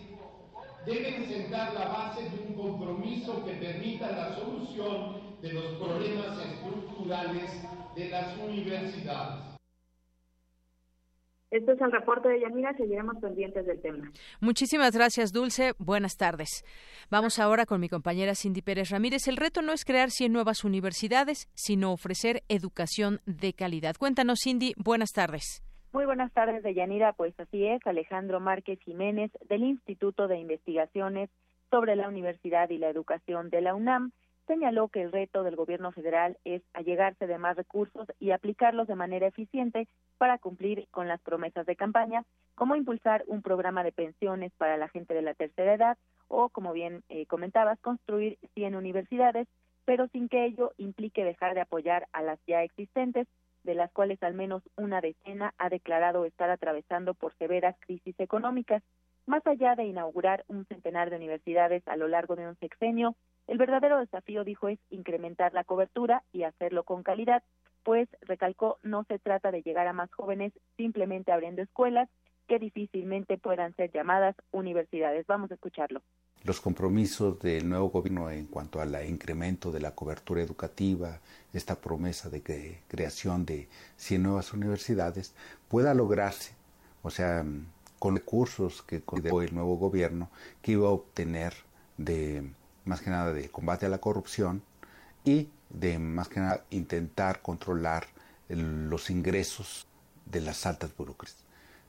deben 0.88 1.28
sentar 1.28 1.74
la 1.74 1.88
base 1.88 2.22
de 2.30 2.48
un 2.48 2.54
compromiso 2.54 3.44
que 3.44 3.52
permita 3.52 4.10
la 4.10 4.34
solución 4.36 5.38
de 5.42 5.52
los 5.52 5.64
problemas 5.76 6.38
estructurales 6.46 7.50
de 7.94 8.08
las 8.08 8.36
universidades. 8.38 9.58
Este 11.50 11.72
es 11.72 11.80
el 11.80 11.92
reporte 11.92 12.28
de 12.28 12.40
Yanira, 12.40 12.76
seguiremos 12.76 13.16
pendientes 13.22 13.64
del 13.64 13.80
tema. 13.80 14.12
Muchísimas 14.40 14.94
gracias, 14.94 15.32
Dulce. 15.32 15.72
Buenas 15.78 16.16
tardes. 16.16 16.62
Vamos 17.10 17.38
ahora 17.38 17.64
con 17.64 17.80
mi 17.80 17.88
compañera 17.88 18.34
Cindy 18.34 18.60
Pérez 18.60 18.90
Ramírez. 18.90 19.28
El 19.28 19.38
reto 19.38 19.62
no 19.62 19.72
es 19.72 19.86
crear 19.86 20.10
100 20.10 20.30
nuevas 20.30 20.64
universidades, 20.64 21.48
sino 21.54 21.92
ofrecer 21.92 22.42
educación 22.48 23.20
de 23.24 23.54
calidad. 23.54 23.96
Cuéntanos, 23.98 24.40
Cindy. 24.42 24.74
Buenas 24.76 25.12
tardes. 25.12 25.62
Muy 25.90 26.04
buenas 26.04 26.30
tardes, 26.32 26.62
Deyanira. 26.62 27.14
Pues 27.14 27.38
así 27.40 27.66
es, 27.66 27.84
Alejandro 27.86 28.40
Márquez 28.40 28.78
Jiménez, 28.80 29.30
del 29.48 29.62
Instituto 29.64 30.28
de 30.28 30.38
Investigaciones 30.38 31.30
sobre 31.70 31.96
la 31.96 32.08
Universidad 32.08 32.68
y 32.68 32.76
la 32.76 32.90
Educación 32.90 33.48
de 33.48 33.62
la 33.62 33.74
UNAM, 33.74 34.12
señaló 34.46 34.88
que 34.88 35.02
el 35.02 35.12
reto 35.12 35.44
del 35.44 35.56
gobierno 35.56 35.92
federal 35.92 36.36
es 36.44 36.62
allegarse 36.74 37.26
de 37.26 37.38
más 37.38 37.56
recursos 37.56 38.06
y 38.18 38.32
aplicarlos 38.32 38.86
de 38.86 38.96
manera 38.96 39.26
eficiente 39.26 39.88
para 40.18 40.38
cumplir 40.38 40.88
con 40.90 41.08
las 41.08 41.20
promesas 41.22 41.64
de 41.66 41.76
campaña, 41.76 42.24
como 42.54 42.76
impulsar 42.76 43.24
un 43.26 43.40
programa 43.40 43.82
de 43.82 43.92
pensiones 43.92 44.52
para 44.58 44.76
la 44.76 44.88
gente 44.88 45.14
de 45.14 45.22
la 45.22 45.34
tercera 45.34 45.74
edad 45.74 45.98
o, 46.28 46.50
como 46.50 46.72
bien 46.74 47.02
eh, 47.08 47.26
comentabas, 47.26 47.78
construir 47.80 48.38
100 48.54 48.74
universidades, 48.74 49.48
pero 49.86 50.06
sin 50.08 50.28
que 50.28 50.44
ello 50.44 50.72
implique 50.76 51.24
dejar 51.24 51.54
de 51.54 51.62
apoyar 51.62 52.08
a 52.12 52.22
las 52.22 52.38
ya 52.46 52.62
existentes, 52.62 53.26
de 53.68 53.74
las 53.74 53.92
cuales 53.92 54.22
al 54.22 54.32
menos 54.32 54.62
una 54.78 55.02
decena 55.02 55.52
ha 55.58 55.68
declarado 55.68 56.24
estar 56.24 56.48
atravesando 56.48 57.12
por 57.12 57.36
severas 57.36 57.76
crisis 57.80 58.18
económicas. 58.18 58.82
Más 59.26 59.46
allá 59.46 59.74
de 59.74 59.84
inaugurar 59.84 60.42
un 60.48 60.64
centenar 60.64 61.10
de 61.10 61.16
universidades 61.16 61.86
a 61.86 61.96
lo 61.96 62.08
largo 62.08 62.34
de 62.34 62.48
un 62.48 62.56
sexenio, 62.56 63.14
el 63.46 63.58
verdadero 63.58 63.98
desafío, 63.98 64.42
dijo, 64.42 64.68
es 64.68 64.78
incrementar 64.88 65.52
la 65.52 65.64
cobertura 65.64 66.22
y 66.32 66.44
hacerlo 66.44 66.84
con 66.84 67.02
calidad, 67.02 67.42
pues, 67.82 68.08
recalcó, 68.22 68.78
no 68.82 69.04
se 69.04 69.18
trata 69.18 69.50
de 69.50 69.60
llegar 69.60 69.86
a 69.86 69.92
más 69.92 70.10
jóvenes 70.14 70.54
simplemente 70.78 71.30
abriendo 71.30 71.60
escuelas 71.60 72.08
que 72.46 72.58
difícilmente 72.58 73.36
puedan 73.36 73.74
ser 73.74 73.92
llamadas 73.92 74.34
universidades. 74.50 75.26
Vamos 75.26 75.50
a 75.50 75.54
escucharlo. 75.56 76.00
Los 76.44 76.60
compromisos 76.60 77.38
del 77.40 77.68
nuevo 77.68 77.90
gobierno 77.90 78.30
en 78.30 78.46
cuanto 78.46 78.80
al 78.80 78.94
incremento 79.06 79.72
de 79.72 79.80
la 79.80 79.94
cobertura 79.94 80.40
educativa, 80.40 81.20
esta 81.52 81.80
promesa 81.80 82.30
de 82.30 82.80
creación 82.88 83.44
de 83.44 83.68
100 83.96 84.22
nuevas 84.22 84.52
universidades, 84.52 85.34
pueda 85.68 85.94
lograrse, 85.94 86.52
o 87.02 87.10
sea, 87.10 87.44
con 87.98 88.14
recursos 88.16 88.82
que 88.82 88.96
el 88.96 89.54
nuevo 89.54 89.76
gobierno 89.76 90.30
que 90.62 90.72
iba 90.72 90.88
a 90.88 90.92
obtener 90.92 91.54
de 91.96 92.48
más 92.84 93.00
que 93.00 93.10
nada 93.10 93.32
de 93.32 93.50
combate 93.50 93.86
a 93.86 93.90
la 93.90 93.98
corrupción 93.98 94.62
y 95.24 95.48
de 95.68 95.98
más 95.98 96.28
que 96.28 96.40
nada 96.40 96.64
intentar 96.70 97.42
controlar 97.42 98.06
los 98.48 99.10
ingresos 99.10 99.86
de 100.24 100.40
las 100.40 100.64
altas 100.64 100.96
burocracias. 100.96 101.44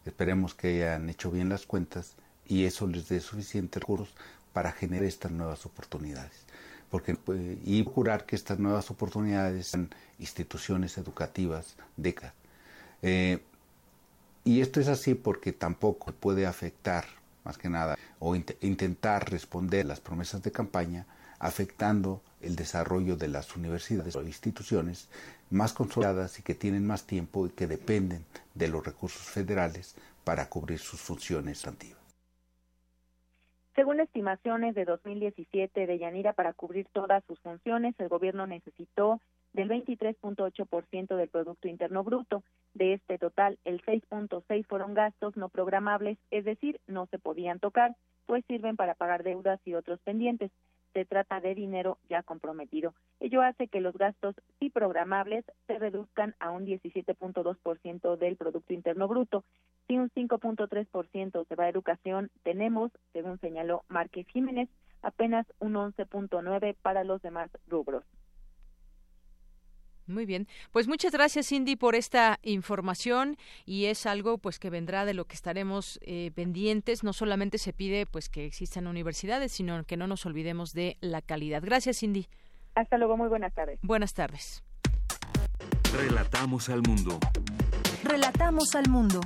Esperemos 0.05 0.55
que 0.55 0.83
hayan 0.83 1.09
hecho 1.09 1.31
bien 1.31 1.49
las 1.49 1.65
cuentas 1.65 2.15
y 2.45 2.65
eso 2.65 2.87
les 2.87 3.07
dé 3.07 3.21
suficientes 3.21 3.81
recursos 3.81 4.13
para 4.53 4.71
generar 4.71 5.05
estas 5.05 5.31
nuevas 5.31 5.65
oportunidades. 5.65 6.45
Porque, 6.89 7.17
y 7.65 7.83
procurar 7.83 8.25
que 8.25 8.35
estas 8.35 8.57
nuevas 8.57 8.89
oportunidades 8.89 9.67
sean 9.67 9.89
instituciones 10.17 10.97
educativas 10.97 11.75
de 11.97 12.15
eh, 13.01 13.39
y 14.43 14.61
esto 14.61 14.79
es 14.79 14.87
así 14.87 15.13
porque 15.13 15.53
tampoco 15.53 16.11
puede 16.11 16.47
afectar 16.47 17.05
más 17.43 17.57
que 17.57 17.69
nada, 17.69 17.97
o 18.19 18.35
intentar 18.35 19.31
responder 19.31 19.85
las 19.85 19.99
promesas 19.99 20.43
de 20.43 20.51
campaña 20.51 21.05
afectando 21.39 22.21
el 22.41 22.55
desarrollo 22.55 23.15
de 23.15 23.29
las 23.29 23.55
universidades 23.55 24.15
o 24.15 24.21
instituciones 24.21 25.07
más 25.49 25.73
consolidadas 25.73 26.37
y 26.39 26.43
que 26.43 26.53
tienen 26.53 26.85
más 26.85 27.07
tiempo 27.07 27.47
y 27.47 27.49
que 27.49 27.67
dependen 27.67 28.25
de 28.53 28.67
los 28.67 28.85
recursos 28.85 29.21
federales 29.21 29.95
para 30.23 30.49
cubrir 30.49 30.79
sus 30.79 30.99
funciones 30.99 31.65
antiguas. 31.65 31.98
Según 33.75 33.99
estimaciones 33.99 34.75
de 34.75 34.85
2017 34.85 35.87
de 35.87 35.97
Yanira, 35.99 36.33
para 36.33 36.53
cubrir 36.53 36.87
todas 36.91 37.23
sus 37.25 37.39
funciones, 37.39 37.95
el 37.99 38.09
gobierno 38.09 38.47
necesitó 38.47 39.21
del 39.53 39.69
23.8% 39.69 41.15
del 41.15 41.29
Producto 41.29 41.67
Interno 41.67 42.03
Bruto. 42.03 42.43
De 42.73 42.93
este 42.93 43.17
total, 43.17 43.57
el 43.65 43.81
6.6 43.83 44.65
fueron 44.67 44.93
gastos 44.93 45.35
no 45.37 45.49
programables, 45.49 46.17
es 46.29 46.45
decir, 46.45 46.79
no 46.87 47.07
se 47.07 47.19
podían 47.19 47.59
tocar, 47.59 47.95
pues 48.25 48.43
sirven 48.47 48.75
para 48.75 48.95
pagar 48.95 49.23
deudas 49.23 49.59
y 49.65 49.73
otros 49.73 49.99
pendientes. 50.01 50.51
Se 50.93 51.05
trata 51.05 51.39
de 51.39 51.55
dinero 51.55 51.97
ya 52.09 52.23
comprometido. 52.23 52.93
Ello 53.19 53.41
hace 53.41 53.67
que 53.67 53.81
los 53.81 53.97
gastos 53.97 54.35
sí 54.59 54.69
programables 54.69 55.45
se 55.67 55.77
reduzcan 55.77 56.35
a 56.39 56.51
un 56.51 56.65
17.2% 56.65 58.17
del 58.17 58.37
Producto 58.37 58.73
Interno 58.73 59.07
Bruto. 59.07 59.43
Si 59.87 59.97
un 59.97 60.09
5.3% 60.09 61.47
se 61.47 61.55
va 61.55 61.65
a 61.65 61.69
educación, 61.69 62.31
tenemos, 62.43 62.91
según 63.13 63.39
señaló 63.39 63.83
Márquez 63.87 64.27
Jiménez, 64.27 64.69
apenas 65.01 65.45
un 65.59 65.73
11.9% 65.73 66.75
para 66.81 67.03
los 67.03 67.21
demás 67.21 67.49
rubros. 67.67 68.03
Muy 70.09 70.25
bien, 70.25 70.47
pues 70.71 70.87
muchas 70.87 71.11
gracias 71.11 71.47
Cindy 71.49 71.75
por 71.75 71.93
esta 71.93 72.39
información 72.41 73.37
y 73.65 73.85
es 73.85 74.07
algo 74.07 74.39
pues 74.39 74.57
que 74.57 74.71
vendrá 74.71 75.05
de 75.05 75.13
lo 75.13 75.25
que 75.25 75.35
estaremos 75.35 75.99
eh, 76.01 76.31
pendientes. 76.33 77.03
No 77.03 77.13
solamente 77.13 77.59
se 77.59 77.73
pide 77.73 78.07
pues 78.07 78.27
que 78.27 78.45
existan 78.45 78.87
universidades, 78.87 79.51
sino 79.51 79.83
que 79.83 79.97
no 79.97 80.07
nos 80.07 80.25
olvidemos 80.25 80.73
de 80.73 80.97
la 80.99 81.21
calidad. 81.21 81.61
Gracias 81.63 81.99
Cindy. 81.99 82.27
Hasta 82.73 82.97
luego, 82.97 83.17
muy 83.17 83.27
buenas 83.27 83.53
tardes. 83.53 83.79
Buenas 83.83 84.13
tardes. 84.15 84.63
Relatamos 85.93 86.69
al 86.69 86.81
mundo. 86.81 87.19
Relatamos 88.03 88.73
al 88.75 88.89
mundo. 88.89 89.21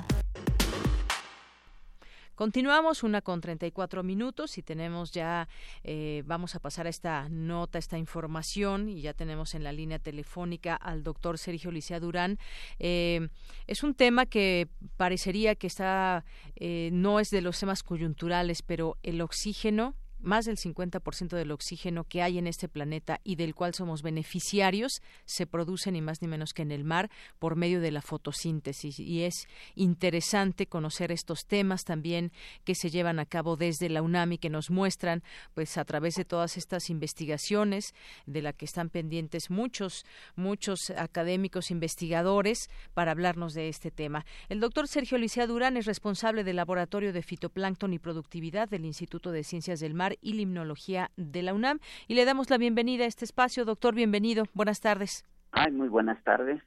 Continuamos 2.34 3.04
una 3.04 3.20
con 3.20 3.40
34 3.40 4.02
minutos 4.02 4.58
y 4.58 4.62
tenemos 4.62 5.12
ya, 5.12 5.48
eh, 5.84 6.24
vamos 6.26 6.56
a 6.56 6.58
pasar 6.58 6.86
a 6.86 6.90
esta 6.90 7.28
nota, 7.28 7.78
esta 7.78 7.96
información 7.96 8.88
y 8.88 9.02
ya 9.02 9.14
tenemos 9.14 9.54
en 9.54 9.62
la 9.62 9.72
línea 9.72 10.00
telefónica 10.00 10.74
al 10.74 11.04
doctor 11.04 11.38
Sergio 11.38 11.70
Licea 11.70 12.00
Durán. 12.00 12.38
Eh, 12.80 13.28
es 13.68 13.84
un 13.84 13.94
tema 13.94 14.26
que 14.26 14.66
parecería 14.96 15.54
que 15.54 15.68
está, 15.68 16.24
eh, 16.56 16.90
no 16.92 17.20
es 17.20 17.30
de 17.30 17.40
los 17.40 17.60
temas 17.60 17.84
coyunturales, 17.84 18.62
pero 18.62 18.98
el 19.04 19.20
oxígeno 19.20 19.94
más 20.24 20.44
del 20.44 20.56
50% 20.56 21.36
del 21.36 21.50
oxígeno 21.50 22.04
que 22.04 22.22
hay 22.22 22.38
en 22.38 22.46
este 22.46 22.68
planeta 22.68 23.20
y 23.24 23.36
del 23.36 23.54
cual 23.54 23.74
somos 23.74 24.02
beneficiarios 24.02 25.02
se 25.24 25.46
produce 25.46 25.92
ni 25.92 26.00
más 26.00 26.22
ni 26.22 26.28
menos 26.28 26.52
que 26.52 26.62
en 26.62 26.72
el 26.72 26.84
mar 26.84 27.10
por 27.38 27.56
medio 27.56 27.80
de 27.80 27.90
la 27.90 28.02
fotosíntesis 28.02 28.98
y 28.98 29.22
es 29.22 29.46
interesante 29.74 30.66
conocer 30.66 31.12
estos 31.12 31.46
temas 31.46 31.84
también 31.84 32.32
que 32.64 32.74
se 32.74 32.90
llevan 32.90 33.18
a 33.18 33.26
cabo 33.26 33.56
desde 33.56 33.88
la 33.88 34.02
UNAMI 34.02 34.38
que 34.38 34.50
nos 34.50 34.70
muestran 34.70 35.22
pues 35.54 35.76
a 35.78 35.84
través 35.84 36.14
de 36.14 36.24
todas 36.24 36.56
estas 36.56 36.90
investigaciones 36.90 37.94
de 38.26 38.42
la 38.42 38.52
que 38.52 38.64
están 38.64 38.90
pendientes 38.90 39.50
muchos 39.50 40.04
muchos 40.36 40.90
académicos 40.96 41.70
investigadores 41.70 42.70
para 42.94 43.12
hablarnos 43.12 43.54
de 43.54 43.68
este 43.68 43.90
tema. 43.90 44.24
El 44.48 44.60
doctor 44.60 44.88
Sergio 44.88 45.18
Licea 45.18 45.46
Durán 45.46 45.76
es 45.76 45.86
responsable 45.86 46.44
del 46.44 46.56
laboratorio 46.56 47.12
de 47.12 47.22
fitoplancton 47.22 47.92
y 47.92 47.98
productividad 47.98 48.68
del 48.68 48.84
Instituto 48.84 49.32
de 49.32 49.44
Ciencias 49.44 49.80
del 49.80 49.94
Mar 49.94 50.13
y 50.20 50.34
Limnología 50.34 51.10
de 51.16 51.42
la 51.42 51.54
UNAM. 51.54 51.80
Y 52.08 52.14
le 52.14 52.24
damos 52.24 52.50
la 52.50 52.58
bienvenida 52.58 53.04
a 53.04 53.06
este 53.06 53.24
espacio. 53.24 53.64
Doctor, 53.64 53.94
bienvenido. 53.94 54.44
Buenas 54.54 54.80
tardes. 54.80 55.24
Ay, 55.52 55.72
muy 55.72 55.88
buenas 55.88 56.22
tardes. 56.24 56.62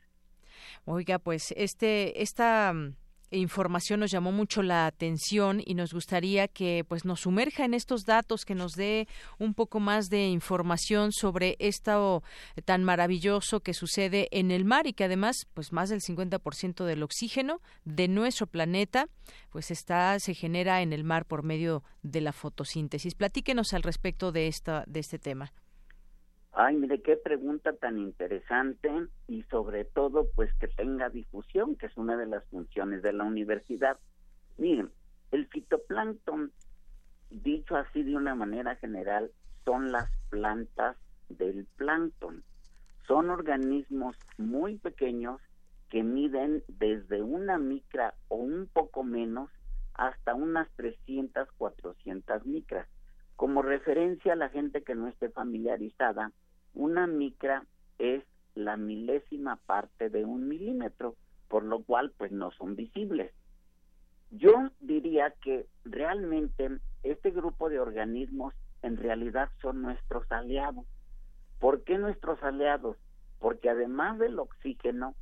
Oiga, 0.85 1.19
pues 1.19 1.53
este, 1.57 2.21
esta 2.21 2.73
información 3.31 3.99
nos 3.99 4.11
llamó 4.11 4.31
mucho 4.31 4.63
la 4.63 4.87
atención 4.87 5.61
y 5.65 5.73
nos 5.73 5.93
gustaría 5.93 6.47
que 6.47 6.85
pues 6.87 7.05
nos 7.05 7.21
sumerja 7.21 7.65
en 7.65 7.73
estos 7.73 8.05
datos, 8.05 8.45
que 8.45 8.55
nos 8.55 8.73
dé 8.73 9.07
un 9.37 9.53
poco 9.53 9.79
más 9.79 10.09
de 10.09 10.27
información 10.27 11.11
sobre 11.11 11.55
esto 11.59 12.23
tan 12.65 12.83
maravilloso 12.83 13.59
que 13.59 13.73
sucede 13.73 14.27
en 14.31 14.51
el 14.51 14.65
mar 14.65 14.87
y 14.87 14.93
que 14.93 15.03
además 15.03 15.47
pues 15.53 15.73
más 15.73 15.89
del 15.89 16.01
50% 16.01 16.85
del 16.85 17.03
oxígeno 17.03 17.61
de 17.85 18.07
nuestro 18.07 18.47
planeta 18.47 19.07
pues 19.49 19.71
está 19.71 20.19
se 20.19 20.33
genera 20.33 20.81
en 20.81 20.93
el 20.93 21.03
mar 21.03 21.25
por 21.25 21.43
medio 21.43 21.83
de 22.03 22.21
la 22.21 22.33
fotosíntesis. 22.33 23.15
Platíquenos 23.15 23.73
al 23.73 23.83
respecto 23.83 24.31
de 24.31 24.47
esta 24.47 24.83
de 24.87 24.99
este 24.99 25.19
tema. 25.19 25.51
Ay, 26.59 26.75
mire 26.75 27.03
qué 27.03 27.15
pregunta 27.17 27.73
tan 27.73 27.99
interesante 27.99 28.89
y 29.27 29.43
sobre 29.43 29.85
todo 29.85 30.27
pues 30.35 30.51
que 30.55 30.67
tenga 30.67 31.07
difusión, 31.07 31.75
que 31.75 31.85
es 31.85 31.95
una 31.97 32.17
de 32.17 32.25
las 32.25 32.43
funciones 32.45 33.03
de 33.03 33.13
la 33.13 33.25
universidad. 33.25 33.99
Miren, 34.57 34.89
el 35.29 35.45
fitoplancton, 35.49 36.51
dicho 37.29 37.75
así 37.75 38.01
de 38.01 38.15
una 38.15 38.33
manera 38.33 38.75
general, 38.77 39.29
son 39.65 39.91
las 39.91 40.09
plantas 40.31 40.97
del 41.29 41.67
plancton. 41.75 42.43
Son 43.05 43.29
organismos 43.29 44.17
muy 44.39 44.79
pequeños 44.79 45.39
que 45.89 46.01
miden 46.01 46.63
desde 46.67 47.21
una 47.21 47.59
micra 47.59 48.15
o 48.29 48.37
un 48.37 48.67
poco 48.73 49.03
menos 49.03 49.51
hasta 49.93 50.33
unas 50.33 50.67
300, 50.71 51.51
400 51.51 52.47
micras. 52.47 52.87
Como 53.35 53.61
referencia 53.61 54.33
a 54.33 54.35
la 54.35 54.49
gente 54.49 54.81
que 54.81 54.95
no 54.95 55.07
esté 55.07 55.29
familiarizada, 55.29 56.31
una 56.77 57.07
micra 57.07 57.65
es 57.97 58.23
la 58.53 58.77
milésima 58.77 59.55
parte 59.65 60.09
de 60.09 60.25
un 60.25 60.47
milímetro, 60.47 61.15
por 61.47 61.63
lo 61.63 61.83
cual 61.83 62.13
pues 62.17 62.31
no 62.31 62.51
son 62.51 62.75
visibles. 62.75 63.33
Yo 64.29 64.69
diría 64.79 65.33
que 65.41 65.65
realmente 65.85 66.69
este 67.03 67.31
grupo 67.31 67.69
de 67.69 67.79
organismos 67.79 68.53
en 68.83 68.97
realidad 68.97 69.49
son 69.61 69.81
nuestros 69.81 70.31
aliados. 70.31 70.85
¿Por 71.59 71.83
qué 71.83 71.97
nuestros 71.97 72.41
aliados? 72.43 72.97
Porque 73.39 73.69
además 73.69 74.19
del 74.19 74.37
oxígeno, 74.37 75.15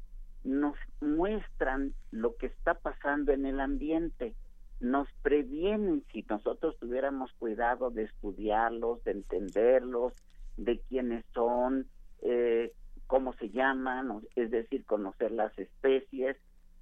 nos 0.44 0.76
muestran 1.00 1.94
lo 2.12 2.36
que 2.36 2.48
está 2.48 2.76
pasando 2.76 3.32
en 3.32 3.46
el 3.46 3.60
ambiente, 3.60 4.36
nos 4.80 5.08
previenen 5.22 6.04
si 6.12 6.24
nosotros 6.30 6.78
tuviéramos 6.80 7.32
cuidado 7.40 7.90
de 7.92 8.04
estudiarlos, 8.04 9.04
de 9.06 9.12
entenderlos, 9.12 10.14
de 10.58 10.80
quiénes 10.90 11.26
son, 11.34 11.88
eh, 12.22 12.74
cómo 13.08 13.34
se 13.34 13.50
llaman, 13.50 14.22
es 14.36 14.52
decir, 14.52 14.86
conocer 14.86 15.32
las 15.32 15.58
especies, 15.58 16.38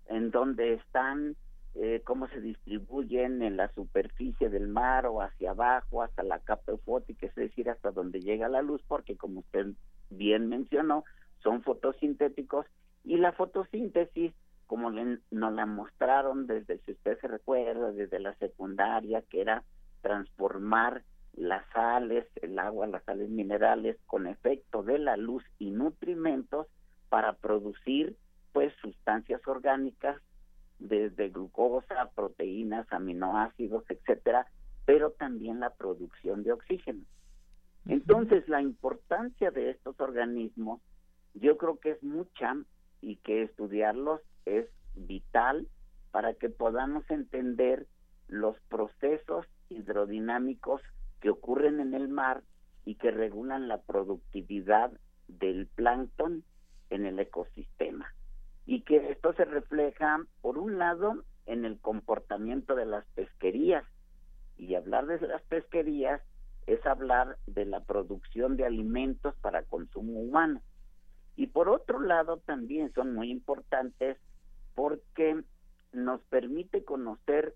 en 0.08 0.32
dónde 0.32 0.74
están, 0.74 1.36
eh, 1.76 2.02
cómo 2.06 2.28
se 2.28 2.40
distribuyen 2.40 3.42
en 3.42 3.58
la 3.58 3.68
superficie 3.74 4.50
del 4.50 4.68
mar 4.68 5.06
o 5.08 5.22
hacia 5.22 5.52
abajo, 5.52 6.04
hasta 6.04 6.24
la 6.24 6.40
capa 6.40 6.72
eufótica, 6.72 7.26
es 7.26 7.36
decir, 7.36 7.70
hasta 7.70 7.92
donde 7.92 8.22
llega 8.22 8.48
la 8.48 8.62
luz, 8.62 8.82
porque 8.88 9.18
como 9.18 9.40
usted 9.40 9.68
bien 10.10 10.50
mencionó, 10.50 11.04
son 11.42 11.62
fotosintéticos. 11.64 12.66
Y 13.04 13.18
la 13.18 13.34
fotosíntesis, 13.34 14.34
como 14.68 14.92
nos 14.92 15.54
la 15.54 15.66
mostraron 15.66 16.48
desde, 16.48 16.78
si 16.80 16.94
usted 16.94 17.20
se 17.20 17.28
recuerda, 17.28 17.92
desde 17.92 18.20
la 18.20 18.34
secundaria, 18.36 19.22
que 19.24 19.42
era 19.42 19.64
transformar 20.02 21.04
las 21.34 21.66
sales, 21.74 22.26
el 22.42 22.58
agua, 22.60 22.88
las 22.88 23.04
sales 23.04 23.30
minerales 23.30 23.98
con 24.06 24.28
efecto 24.28 24.84
de 24.84 25.00
la 25.00 25.18
luz 25.18 25.44
y 25.60 25.72
nutrimentos 25.72 26.68
para 27.10 27.34
producir 27.34 28.16
pues 28.52 28.74
sustancias 28.82 29.42
orgánicas 29.48 30.22
desde 30.80 31.30
glucosa, 31.30 32.12
proteínas, 32.16 32.86
aminoácidos, 32.92 33.84
etcétera, 33.90 34.48
pero 34.86 35.12
también 35.12 35.60
la 35.60 35.72
producción 35.72 36.44
de 36.44 36.52
oxígeno. 36.52 37.04
Entonces, 37.86 38.48
la 38.48 38.62
importancia 38.62 39.52
de 39.52 39.72
estos 39.72 40.00
organismos 40.00 40.82
yo 41.34 41.58
creo 41.58 41.80
que 41.80 41.92
es 41.92 42.04
mucha 42.04 42.56
y 43.02 43.18
que 43.18 43.44
estudiarlos 43.44 44.22
es 44.46 44.68
vital 44.96 45.68
para 46.12 46.34
que 46.36 46.50
podamos 46.50 47.10
entender 47.10 47.88
los 48.28 48.60
procesos 48.70 49.46
hidrodinámicos 49.70 50.82
que 51.24 51.30
ocurren 51.30 51.80
en 51.80 51.94
el 51.94 52.10
mar 52.10 52.44
y 52.84 52.96
que 52.96 53.10
regulan 53.10 53.70
la 53.70 53.78
productividad 53.82 54.92
del 55.30 55.68
plancton 55.68 56.44
en 56.90 57.06
el 57.06 57.18
ecosistema. 57.18 58.14
Y 58.66 58.82
que 58.82 59.10
esto 59.10 59.32
se 59.32 59.46
refleja, 59.46 60.20
por 60.42 60.58
un 60.58 60.78
lado, 60.78 61.24
en 61.46 61.64
el 61.64 61.80
comportamiento 61.80 62.76
de 62.76 62.86
las 62.86 63.06
pesquerías. 63.16 63.86
Y 64.58 64.76
hablar 64.76 65.06
de 65.06 65.26
las 65.26 65.42
pesquerías 65.44 66.22
es 66.68 66.86
hablar 66.86 67.38
de 67.48 67.64
la 67.68 67.80
producción 67.80 68.58
de 68.58 68.66
alimentos 68.66 69.34
para 69.36 69.64
consumo 69.64 70.20
humano. 70.20 70.62
Y 71.38 71.48
por 71.48 71.70
otro 71.70 72.02
lado, 72.02 72.40
también 72.40 72.92
son 72.92 73.16
muy 73.16 73.32
importantes 73.32 74.18
porque 74.76 75.42
nos 75.94 76.22
permite 76.24 76.84
conocer 76.84 77.56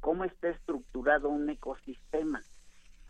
cómo 0.00 0.24
está 0.24 0.50
estructurado 0.50 1.30
un 1.30 1.48
ecosistema 1.48 2.42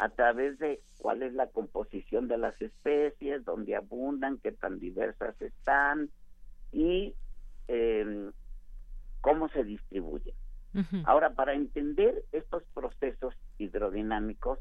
a 0.01 0.09
través 0.09 0.59
de 0.59 0.81
cuál 0.99 1.23
es 1.23 1.35
la 1.35 1.49
composición 1.49 2.27
de 2.27 2.39
las 2.39 2.61
especies, 2.63 3.45
dónde 3.45 3.77
abundan, 3.77 4.39
qué 4.39 4.51
tan 4.51 4.81
diversas 4.81 5.41
están 5.43 6.09
y 6.73 7.15
em, 7.69 8.33
cómo 9.21 9.51
se 9.51 9.63
distribuyen. 9.63 10.35
Ahora, 11.05 11.35
para 11.35 11.53
entender 11.53 12.25
estos 12.33 12.63
procesos 12.73 13.35
hidrodinámicos, 13.59 14.59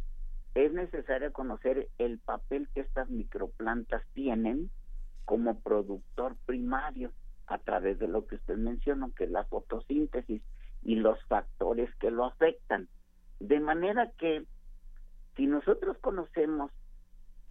es 0.55 0.73
necesario 0.73 1.31
conocer 1.31 1.87
el 1.99 2.19
papel 2.19 2.67
que 2.73 2.81
estas 2.81 3.09
microplantas 3.09 4.03
tienen 4.13 4.69
como 5.23 5.61
productor 5.61 6.35
primario 6.47 7.13
a 7.47 7.59
través 7.59 7.97
de 7.99 8.09
lo 8.09 8.27
que 8.27 8.35
usted 8.35 8.57
mencionó, 8.57 9.13
que 9.13 9.23
es 9.23 9.31
la 9.31 9.45
fotosíntesis 9.45 10.41
y 10.83 10.95
los 10.95 11.23
factores 11.27 11.95
que 11.95 12.11
lo 12.11 12.25
afectan. 12.25 12.89
De 13.39 13.61
manera 13.61 14.11
que 14.17 14.43
si 15.39 15.47
nosotros 15.47 15.97
conocemos 15.99 16.69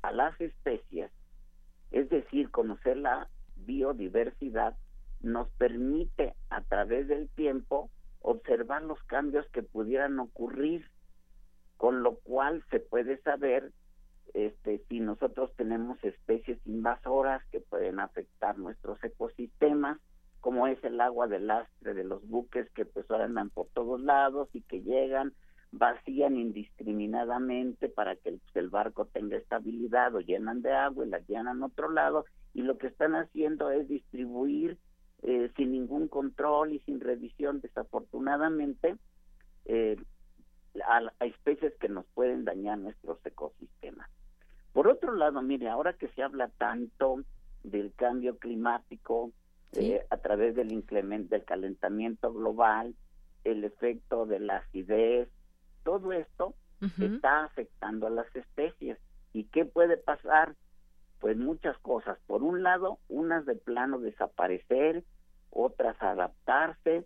a 0.02 0.12
las 0.12 0.38
especies, 0.42 1.10
es 1.90 2.10
decir, 2.10 2.50
conocer 2.50 2.98
la 2.98 3.30
biodiversidad, 3.56 4.76
nos 5.22 5.48
permite 5.52 6.34
a 6.50 6.60
través 6.60 7.08
del 7.08 7.30
tiempo 7.30 7.88
observar 8.20 8.82
los 8.82 9.02
cambios 9.04 9.46
que 9.52 9.62
pudieran 9.62 10.18
ocurrir, 10.18 10.84
con 11.78 12.02
lo 12.02 12.16
cual 12.16 12.62
se 12.70 12.78
puede 12.78 13.22
saber 13.22 13.72
este, 14.34 14.84
si 14.90 15.00
nosotros 15.00 15.50
tenemos 15.56 15.96
especies 16.04 16.58
invasoras 16.66 17.42
que 17.46 17.60
pueden 17.60 18.00
afectar 18.00 18.58
nuestros 18.58 19.02
ecosistemas, 19.02 19.98
como 20.42 20.66
es 20.66 20.84
el 20.84 21.00
agua 21.00 21.26
del 21.26 21.46
lastre 21.46 21.94
de 21.94 22.04
los 22.04 22.22
buques 22.28 22.68
que 22.72 22.84
pues 22.84 23.10
andan 23.10 23.48
por 23.48 23.68
todos 23.68 23.98
lados 23.98 24.50
y 24.52 24.60
que 24.60 24.82
llegan, 24.82 25.32
vacían 25.70 26.36
indiscriminadamente 26.36 27.88
para 27.88 28.16
que 28.16 28.30
el, 28.30 28.40
el 28.54 28.70
barco 28.70 29.06
tenga 29.06 29.36
estabilidad 29.36 30.14
o 30.14 30.20
llenan 30.20 30.62
de 30.62 30.72
agua 30.72 31.04
y 31.06 31.10
la 31.10 31.18
llenan 31.20 31.62
a 31.62 31.66
otro 31.66 31.90
lado 31.90 32.24
y 32.54 32.62
lo 32.62 32.78
que 32.78 32.88
están 32.88 33.14
haciendo 33.14 33.70
es 33.70 33.88
distribuir 33.88 34.78
eh, 35.22 35.50
sin 35.56 35.72
ningún 35.72 36.08
control 36.08 36.72
y 36.72 36.78
sin 36.80 37.00
revisión 37.00 37.60
desafortunadamente 37.60 38.96
eh, 39.64 39.96
a, 40.86 41.02
especies 41.24 41.74
que 41.80 41.88
nos 41.88 42.06
pueden 42.14 42.44
dañar 42.44 42.78
nuestros 42.78 43.18
ecosistemas. 43.26 44.08
Por 44.72 44.86
otro 44.86 45.14
lado, 45.14 45.42
mire, 45.42 45.68
ahora 45.68 45.94
que 45.94 46.08
se 46.08 46.22
habla 46.22 46.48
tanto 46.56 47.24
del 47.64 47.92
cambio 47.94 48.38
climático 48.38 49.32
eh, 49.72 50.06
a 50.08 50.18
través 50.18 50.54
del, 50.54 50.72
incremento, 50.72 51.30
del 51.30 51.44
calentamiento 51.44 52.32
global, 52.32 52.94
el 53.42 53.64
efecto 53.64 54.24
de 54.24 54.40
la 54.40 54.58
acidez, 54.58 55.28
todo 55.82 56.12
esto 56.12 56.54
está 57.00 57.44
afectando 57.44 58.06
a 58.06 58.10
las 58.10 58.34
especies. 58.36 58.98
¿Y 59.32 59.44
qué 59.44 59.64
puede 59.64 59.96
pasar? 59.96 60.54
Pues 61.20 61.36
muchas 61.36 61.76
cosas. 61.78 62.18
Por 62.26 62.42
un 62.42 62.62
lado, 62.62 62.98
unas 63.08 63.44
de 63.46 63.56
plano 63.56 63.98
desaparecer, 63.98 65.04
otras 65.50 66.00
adaptarse, 66.00 67.04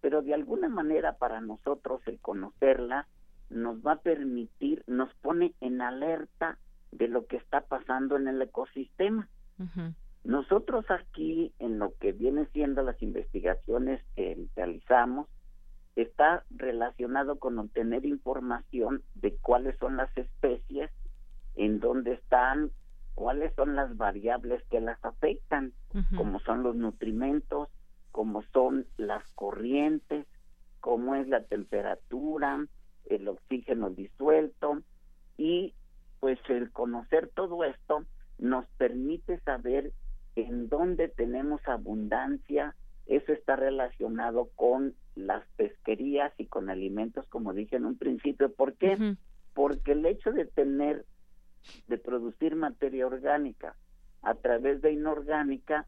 pero 0.00 0.22
de 0.22 0.34
alguna 0.34 0.68
manera 0.68 1.16
para 1.16 1.40
nosotros 1.40 2.02
el 2.06 2.20
conocerlas 2.20 3.06
nos 3.48 3.78
va 3.78 3.92
a 3.92 4.02
permitir, 4.02 4.82
nos 4.86 5.12
pone 5.14 5.54
en 5.60 5.80
alerta 5.80 6.58
de 6.92 7.08
lo 7.08 7.26
que 7.26 7.36
está 7.36 7.62
pasando 7.62 8.16
en 8.16 8.28
el 8.28 8.42
ecosistema. 8.42 9.28
Nosotros 10.24 10.84
aquí, 10.90 11.52
en 11.58 11.78
lo 11.78 11.94
que 12.00 12.12
vienen 12.12 12.48
siendo 12.52 12.82
las 12.82 13.00
investigaciones 13.02 14.02
que 14.16 14.46
realizamos, 14.56 15.28
está 15.96 16.44
relacionado 16.50 17.38
con 17.38 17.58
obtener 17.58 18.04
información 18.04 19.02
de 19.14 19.36
cuáles 19.36 19.78
son 19.78 19.96
las 19.96 20.16
especies, 20.16 20.90
en 21.54 21.78
dónde 21.80 22.14
están, 22.14 22.70
cuáles 23.14 23.54
son 23.54 23.76
las 23.76 23.96
variables 23.96 24.62
que 24.70 24.80
las 24.80 25.02
afectan, 25.04 25.72
como 26.16 26.40
son 26.40 26.64
los 26.64 26.74
nutrimentos, 26.74 27.68
como 28.10 28.42
son 28.52 28.86
las 28.96 29.22
corrientes, 29.34 30.26
cómo 30.80 31.14
es 31.14 31.28
la 31.28 31.44
temperatura, 31.44 32.66
el 33.06 33.28
oxígeno 33.28 33.90
disuelto 33.90 34.82
y 35.36 35.74
pues 36.20 36.38
el 36.48 36.70
conocer 36.72 37.30
todo 37.34 37.64
esto 37.64 38.04
nos 38.38 38.66
permite 38.78 39.38
saber 39.40 39.92
en 40.36 40.68
dónde 40.68 41.08
tenemos 41.08 41.60
abundancia, 41.66 42.74
eso 43.06 43.32
está 43.32 43.56
relacionado 43.56 44.48
con 44.56 44.94
las 45.14 45.46
pesquerías 45.56 46.32
y 46.38 46.46
con 46.46 46.70
alimentos, 46.70 47.26
como 47.28 47.52
dije 47.52 47.76
en 47.76 47.86
un 47.86 47.96
principio. 47.96 48.52
¿Por 48.52 48.74
qué? 48.74 49.16
Porque 49.54 49.92
el 49.92 50.04
hecho 50.06 50.32
de 50.32 50.46
tener, 50.46 51.04
de 51.88 51.98
producir 51.98 52.56
materia 52.56 53.06
orgánica 53.06 53.76
a 54.22 54.34
través 54.34 54.82
de 54.82 54.92
inorgánica 54.92 55.86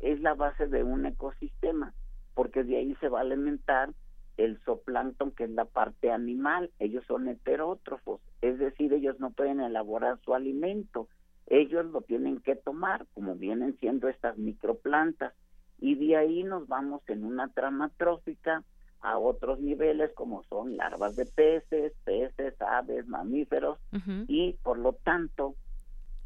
es 0.00 0.20
la 0.20 0.34
base 0.34 0.66
de 0.66 0.82
un 0.82 1.06
ecosistema, 1.06 1.94
porque 2.34 2.64
de 2.64 2.76
ahí 2.76 2.94
se 2.96 3.08
va 3.08 3.20
a 3.20 3.22
alimentar 3.22 3.94
el 4.36 4.58
zooplancton, 4.64 5.30
que 5.30 5.44
es 5.44 5.50
la 5.50 5.64
parte 5.64 6.10
animal, 6.10 6.70
ellos 6.78 7.04
son 7.06 7.28
heterótrofos, 7.28 8.20
es 8.42 8.58
decir, 8.58 8.92
ellos 8.92 9.18
no 9.18 9.30
pueden 9.30 9.60
elaborar 9.60 10.18
su 10.22 10.34
alimento, 10.34 11.08
ellos 11.46 11.86
lo 11.86 12.02
tienen 12.02 12.40
que 12.40 12.56
tomar, 12.56 13.06
como 13.14 13.36
vienen 13.36 13.78
siendo 13.78 14.08
estas 14.08 14.36
microplantas, 14.36 15.32
y 15.78 15.94
de 15.94 16.16
ahí 16.16 16.42
nos 16.42 16.66
vamos 16.68 17.02
en 17.08 17.24
una 17.24 17.48
trama 17.48 17.90
trófica 17.96 18.62
a 19.00 19.18
otros 19.18 19.60
niveles 19.60 20.12
como 20.14 20.42
son 20.44 20.76
larvas 20.76 21.16
de 21.16 21.26
peces, 21.26 21.92
peces, 22.04 22.54
aves, 22.60 23.06
mamíferos, 23.06 23.78
y 24.26 24.54
por 24.62 24.78
lo 24.78 24.94
tanto, 24.94 25.54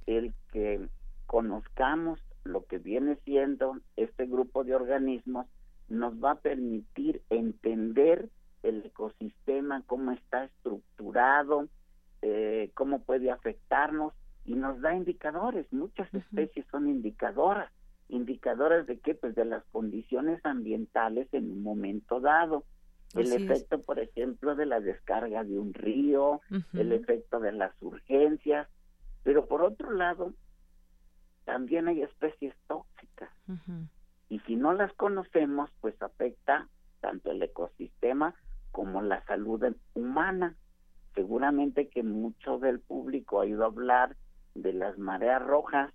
el 0.06 0.32
que 0.52 0.88
conozcamos 1.26 2.20
lo 2.44 2.64
que 2.64 2.78
viene 2.78 3.16
siendo 3.24 3.78
este 3.96 4.26
grupo 4.26 4.64
de 4.64 4.74
organismos 4.74 5.46
nos 5.88 6.14
va 6.22 6.32
a 6.32 6.40
permitir 6.40 7.22
entender 7.30 8.30
el 8.62 8.84
ecosistema, 8.86 9.82
cómo 9.86 10.12
está 10.12 10.44
estructurado, 10.44 11.68
eh, 12.22 12.70
cómo 12.74 13.00
puede 13.00 13.30
afectarnos 13.30 14.14
y 14.44 14.54
nos 14.54 14.80
da 14.80 14.94
indicadores. 14.94 15.70
Muchas 15.72 16.12
especies 16.14 16.66
son 16.70 16.88
indicadoras. 16.88 17.70
¿Indicadoras 18.10 18.86
de 18.86 18.98
qué? 18.98 19.14
Pues 19.14 19.34
de 19.34 19.44
las 19.44 19.64
condiciones 19.72 20.44
ambientales 20.44 21.28
en 21.32 21.50
un 21.50 21.62
momento 21.62 22.20
dado. 22.20 22.64
El 23.14 23.32
efecto, 23.32 23.80
por 23.80 23.98
ejemplo, 23.98 24.54
de 24.54 24.66
la 24.66 24.78
descarga 24.80 25.42
de 25.42 25.58
un 25.58 25.74
río, 25.74 26.40
el 26.74 26.92
efecto 26.92 27.40
de 27.40 27.52
las 27.52 27.72
urgencias. 27.80 28.68
Pero 29.24 29.46
por 29.46 29.62
otro 29.62 29.90
lado, 29.90 30.32
también 31.44 31.88
hay 31.88 32.02
especies 32.02 32.54
tóxicas 32.68 33.30
y 34.30 34.38
si 34.40 34.56
no 34.56 34.72
las 34.72 34.92
conocemos, 34.94 35.70
pues 35.80 36.00
afecta 36.00 36.68
tanto 37.00 37.32
el 37.32 37.42
ecosistema 37.42 38.34
como 38.70 39.02
la 39.02 39.22
salud 39.26 39.62
humana. 39.94 40.54
Seguramente 41.16 41.88
que 41.88 42.04
mucho 42.04 42.58
del 42.58 42.78
público 42.78 43.40
ha 43.40 43.46
ido 43.46 43.64
a 43.64 43.66
hablar 43.66 44.16
de 44.54 44.72
las 44.72 44.96
mareas 44.98 45.42
rojas, 45.42 45.92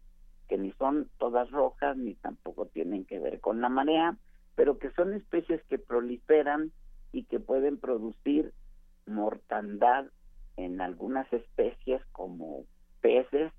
que 0.47 0.57
ni 0.57 0.71
son 0.73 1.09
todas 1.17 1.49
rojas 1.51 1.97
ni 1.97 2.15
tampoco 2.15 2.67
tienen 2.67 3.05
que 3.05 3.19
ver 3.19 3.39
con 3.39 3.61
la 3.61 3.69
marea, 3.69 4.17
pero 4.55 4.77
que 4.77 4.91
son 4.91 5.13
especies 5.13 5.61
que 5.65 5.79
proliferan 5.79 6.71
y 7.11 7.23
que 7.23 7.39
pueden 7.39 7.77
producir 7.77 8.53
mortandad 9.05 10.05
en 10.57 10.81
algunas 10.81 11.31
especies 11.33 12.01
como 12.11 12.65
peces, 13.01 13.51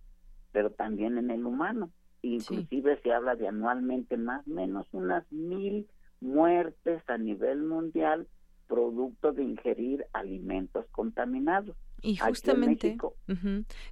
pero 0.52 0.70
también 0.70 1.18
en 1.18 1.30
el 1.30 1.44
humano. 1.44 1.90
Inclusive 2.22 3.00
se 3.02 3.12
habla 3.12 3.36
de 3.36 3.48
anualmente 3.48 4.16
más 4.16 4.46
o 4.46 4.50
menos 4.50 4.86
unas 4.92 5.30
mil 5.30 5.86
muertes 6.20 7.02
a 7.08 7.18
nivel 7.18 7.62
mundial 7.62 8.26
producto 8.66 9.32
de 9.32 9.44
ingerir 9.44 10.06
alimentos 10.12 10.86
contaminados. 10.90 11.76
Y 12.02 12.16
justamente, 12.16 12.96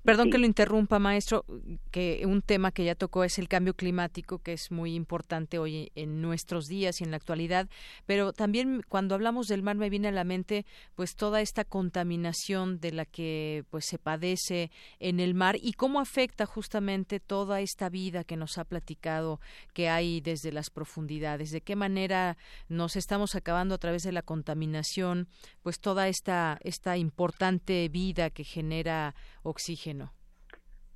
perdón 0.04 0.30
que 0.30 0.38
lo 0.38 0.46
interrumpa, 0.46 0.98
maestro, 0.98 1.44
que 1.90 2.22
un 2.26 2.42
tema 2.42 2.70
que 2.70 2.84
ya 2.84 2.94
tocó 2.94 3.24
es 3.24 3.38
el 3.38 3.48
cambio 3.48 3.74
climático, 3.74 4.38
que 4.38 4.52
es 4.52 4.70
muy 4.70 4.94
importante 4.94 5.58
hoy 5.58 5.90
en 5.94 6.20
nuestros 6.20 6.66
días 6.66 7.00
y 7.00 7.04
en 7.04 7.10
la 7.10 7.16
actualidad, 7.16 7.68
pero 8.06 8.32
también 8.32 8.84
cuando 8.88 9.14
hablamos 9.14 9.48
del 9.48 9.62
mar 9.62 9.76
me 9.76 9.90
viene 9.90 10.08
a 10.08 10.12
la 10.12 10.24
mente 10.24 10.66
pues 10.94 11.16
toda 11.16 11.40
esta 11.40 11.64
contaminación 11.64 12.78
de 12.78 12.92
la 12.92 13.04
que 13.06 13.64
pues 13.70 13.86
se 13.86 13.98
padece 13.98 14.70
en 15.00 15.18
el 15.18 15.34
mar 15.34 15.56
y 15.60 15.72
cómo 15.72 15.98
afecta 15.98 16.46
justamente 16.46 17.20
toda 17.20 17.60
esta 17.62 17.88
vida 17.88 18.22
que 18.22 18.36
nos 18.36 18.58
ha 18.58 18.64
platicado 18.64 19.40
que 19.72 19.88
hay 19.88 20.20
desde 20.20 20.52
las 20.52 20.70
profundidades, 20.70 21.50
de 21.50 21.62
qué 21.62 21.74
manera 21.74 22.36
nos 22.68 22.96
estamos 22.96 23.34
acabando 23.34 23.74
a 23.74 23.78
través 23.78 24.02
de 24.02 24.12
la 24.12 24.22
contaminación, 24.22 25.26
pues 25.62 25.80
toda 25.80 26.08
esta 26.08 26.58
esta 26.62 26.96
importante 26.96 27.88
vida 27.94 28.30
que 28.30 28.44
genera 28.44 29.14
oxígeno? 29.44 30.12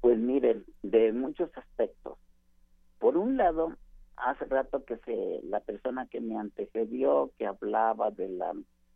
Pues 0.01 0.18
miren, 0.18 0.64
de 0.82 1.12
muchos 1.12 1.49
aspectos. 1.57 2.18
Por 2.99 3.16
un 3.16 3.36
lado, 3.36 3.76
hace 4.16 4.44
rato 4.46 4.84
que 4.84 4.96
se 4.99 5.40
la 5.44 5.61
persona 5.61 6.09
que 6.09 6.20
me 6.20 6.36
antecedió 6.36 7.30
que 7.38 7.46
hablaba 7.46 8.11
de 8.11 8.28
la 8.28 8.53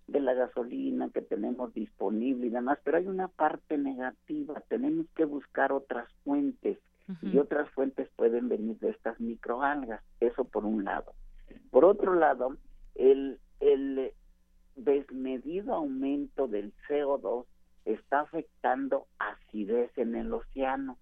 de 0.09 0.21
la 0.21 0.35
gasolina 0.35 1.11
que 1.11 1.23
tenemos 1.23 1.73
disponible 1.73 2.49
y 2.49 2.51
demás, 2.51 2.79
pero 2.83 2.99
hay 2.99 3.07
una 3.07 3.29
parte 3.29 3.79
negativa, 3.79 4.61
tenemos 4.69 5.07
que 5.15 5.25
buscar 5.25 5.73
otras 5.73 6.13
fuentes 6.25 6.79
y 7.23 7.39
otras 7.39 7.71
fuentes 7.71 8.09
pueden 8.17 8.49
venir 8.49 8.79
de 8.79 8.91
estas 8.91 9.19
microalgas, 9.21 10.03
eso 10.21 10.45
por 10.45 10.65
un 10.65 10.85
lado. 10.85 11.13
Por 11.71 11.85
otro 11.85 12.15
lado, 12.15 12.57
el 12.97 13.39
el 13.61 14.13
desmedido 14.75 15.75
aumento 15.75 16.49
del 16.49 16.73
CO2 16.89 17.47
está 17.85 18.21
afectando 18.21 19.07
acidez 19.19 19.91
en 19.97 20.15
el 20.15 20.33
océano 20.33 20.99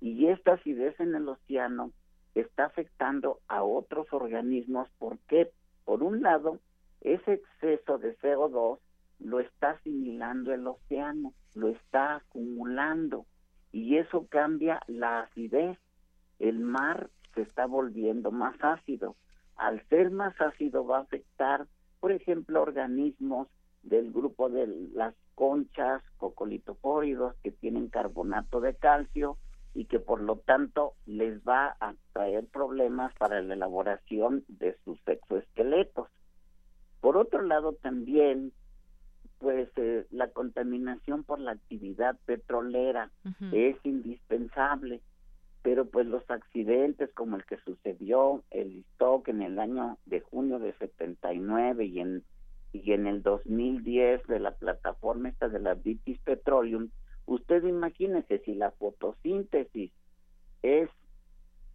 y 0.00 0.28
esta 0.28 0.54
acidez 0.54 0.98
en 1.00 1.14
el 1.14 1.28
océano 1.28 1.92
está 2.34 2.66
afectando 2.66 3.40
a 3.48 3.62
otros 3.62 4.06
organismos 4.12 4.88
porque 4.98 5.50
por 5.84 6.02
un 6.02 6.22
lado 6.22 6.60
ese 7.00 7.34
exceso 7.34 7.98
de 7.98 8.16
CO2 8.18 8.78
lo 9.20 9.40
está 9.40 9.70
asimilando 9.70 10.52
el 10.52 10.66
océano, 10.66 11.32
lo 11.54 11.68
está 11.68 12.16
acumulando 12.16 13.26
y 13.72 13.96
eso 13.96 14.26
cambia 14.28 14.80
la 14.86 15.20
acidez. 15.20 15.78
El 16.38 16.60
mar 16.60 17.10
se 17.34 17.42
está 17.42 17.66
volviendo 17.66 18.30
más 18.30 18.56
ácido. 18.60 19.16
Al 19.56 19.86
ser 19.88 20.10
más 20.10 20.38
ácido 20.40 20.86
va 20.86 20.98
a 20.98 21.02
afectar, 21.02 21.66
por 22.00 22.12
ejemplo, 22.12 22.60
organismos 22.60 23.48
del 23.82 24.12
grupo 24.12 24.50
de 24.50 24.66
las 24.66 25.14
conchas, 25.36 26.02
cocolitofóridos 26.16 27.36
que 27.44 27.52
tienen 27.52 27.88
carbonato 27.88 28.60
de 28.60 28.74
calcio 28.74 29.36
y 29.74 29.84
que 29.84 30.00
por 30.00 30.20
lo 30.20 30.38
tanto 30.38 30.94
les 31.04 31.38
va 31.42 31.76
a 31.78 31.94
traer 32.12 32.46
problemas 32.46 33.14
para 33.18 33.42
la 33.42 33.54
elaboración 33.54 34.44
de 34.48 34.76
sus 34.84 34.98
exoesqueletos. 35.06 36.08
Por 37.00 37.18
otro 37.18 37.42
lado 37.42 37.74
también 37.74 38.52
pues 39.38 39.68
eh, 39.76 40.06
la 40.10 40.28
contaminación 40.30 41.22
por 41.22 41.38
la 41.38 41.52
actividad 41.52 42.16
petrolera 42.24 43.10
es 43.52 43.76
indispensable, 43.84 45.02
pero 45.62 45.84
pues 45.84 46.06
los 46.06 46.28
accidentes 46.30 47.12
como 47.12 47.36
el 47.36 47.44
que 47.44 47.58
sucedió 47.58 48.42
el 48.50 48.84
stock 48.92 49.28
en 49.28 49.42
el 49.42 49.58
año 49.58 49.98
de 50.06 50.20
junio 50.20 50.58
de 50.58 50.72
79 50.78 51.84
y 51.84 52.00
en 52.00 52.24
y 52.84 52.92
en 52.92 53.06
el 53.06 53.22
2010 53.22 54.26
de 54.26 54.40
la 54.40 54.52
plataforma 54.52 55.28
esta 55.28 55.48
de 55.48 55.60
la 55.60 55.74
British 55.74 56.20
Petroleum, 56.22 56.90
usted 57.26 57.64
imagínese 57.64 58.38
si 58.40 58.54
la 58.54 58.70
fotosíntesis 58.72 59.92
es 60.62 60.90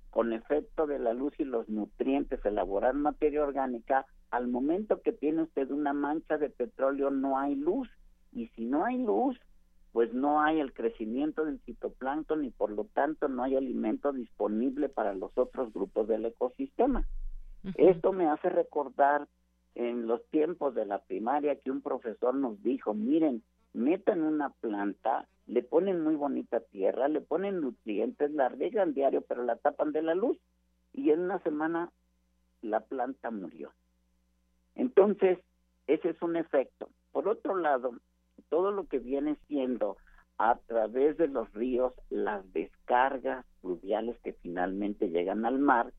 con 0.09 0.33
efecto 0.33 0.87
de 0.87 0.99
la 0.99 1.13
luz 1.13 1.33
y 1.39 1.45
los 1.45 1.67
nutrientes 1.69 2.43
elaborar 2.45 2.93
materia 2.93 3.43
orgánica, 3.43 4.05
al 4.29 4.47
momento 4.47 5.01
que 5.01 5.13
tiene 5.13 5.43
usted 5.43 5.71
una 5.71 5.93
mancha 5.93 6.37
de 6.37 6.49
petróleo 6.49 7.09
no 7.11 7.39
hay 7.39 7.55
luz 7.55 7.89
y 8.31 8.47
si 8.49 8.65
no 8.65 8.85
hay 8.85 8.97
luz, 8.97 9.39
pues 9.93 10.13
no 10.13 10.41
hay 10.41 10.59
el 10.59 10.73
crecimiento 10.73 11.45
del 11.45 11.59
fitoplancton 11.59 12.45
y 12.45 12.51
por 12.51 12.71
lo 12.71 12.85
tanto 12.85 13.27
no 13.27 13.43
hay 13.43 13.55
alimento 13.55 14.11
disponible 14.13 14.89
para 14.89 15.13
los 15.13 15.31
otros 15.37 15.73
grupos 15.73 16.07
del 16.07 16.25
ecosistema. 16.25 17.07
Esto 17.75 18.11
me 18.11 18.27
hace 18.27 18.49
recordar 18.49 19.27
en 19.75 20.07
los 20.07 20.25
tiempos 20.29 20.75
de 20.75 20.85
la 20.85 20.99
primaria 20.99 21.55
que 21.55 21.71
un 21.71 21.81
profesor 21.81 22.35
nos 22.35 22.61
dijo, 22.63 22.93
miren, 22.93 23.43
metan 23.73 24.21
una 24.23 24.49
planta, 24.49 25.27
le 25.47 25.63
ponen 25.63 26.01
muy 26.01 26.15
bonita 26.15 26.59
tierra, 26.59 27.07
le 27.07 27.21
ponen 27.21 27.61
nutrientes, 27.61 28.31
la 28.31 28.49
riegan 28.49 28.93
diario, 28.93 29.21
pero 29.21 29.43
la 29.43 29.55
tapan 29.55 29.91
de 29.91 30.01
la 30.01 30.15
luz 30.15 30.37
y 30.93 31.11
en 31.11 31.21
una 31.21 31.39
semana 31.39 31.91
la 32.61 32.81
planta 32.81 33.31
murió. 33.31 33.71
Entonces, 34.75 35.39
ese 35.87 36.09
es 36.09 36.21
un 36.21 36.35
efecto. 36.35 36.89
Por 37.11 37.27
otro 37.27 37.55
lado, 37.55 37.93
todo 38.49 38.71
lo 38.71 38.85
que 38.87 38.99
viene 38.99 39.37
siendo 39.47 39.97
a 40.43 40.57
través 40.65 41.17
de 41.17 41.27
los 41.27 41.53
ríos 41.53 41.93
las 42.09 42.51
descargas 42.51 43.45
fluviales 43.61 44.17
que 44.23 44.33
finalmente 44.33 45.09
llegan 45.09 45.45
al 45.45 45.59
mar, 45.59 45.93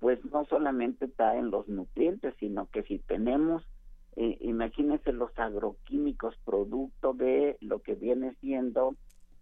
pues 0.00 0.18
no 0.32 0.46
solamente 0.46 1.08
traen 1.08 1.50
los 1.50 1.68
nutrientes, 1.68 2.34
sino 2.40 2.70
que 2.70 2.84
si 2.84 3.00
tenemos, 3.00 3.62
eh, 4.16 4.38
imagínense 4.40 5.12
los 5.12 5.38
agroquímicos 5.38 6.34
producto 6.46 7.12
de 7.12 7.58
lo 7.60 7.80
que 7.80 7.94
viene 7.94 8.34
siendo, 8.40 8.96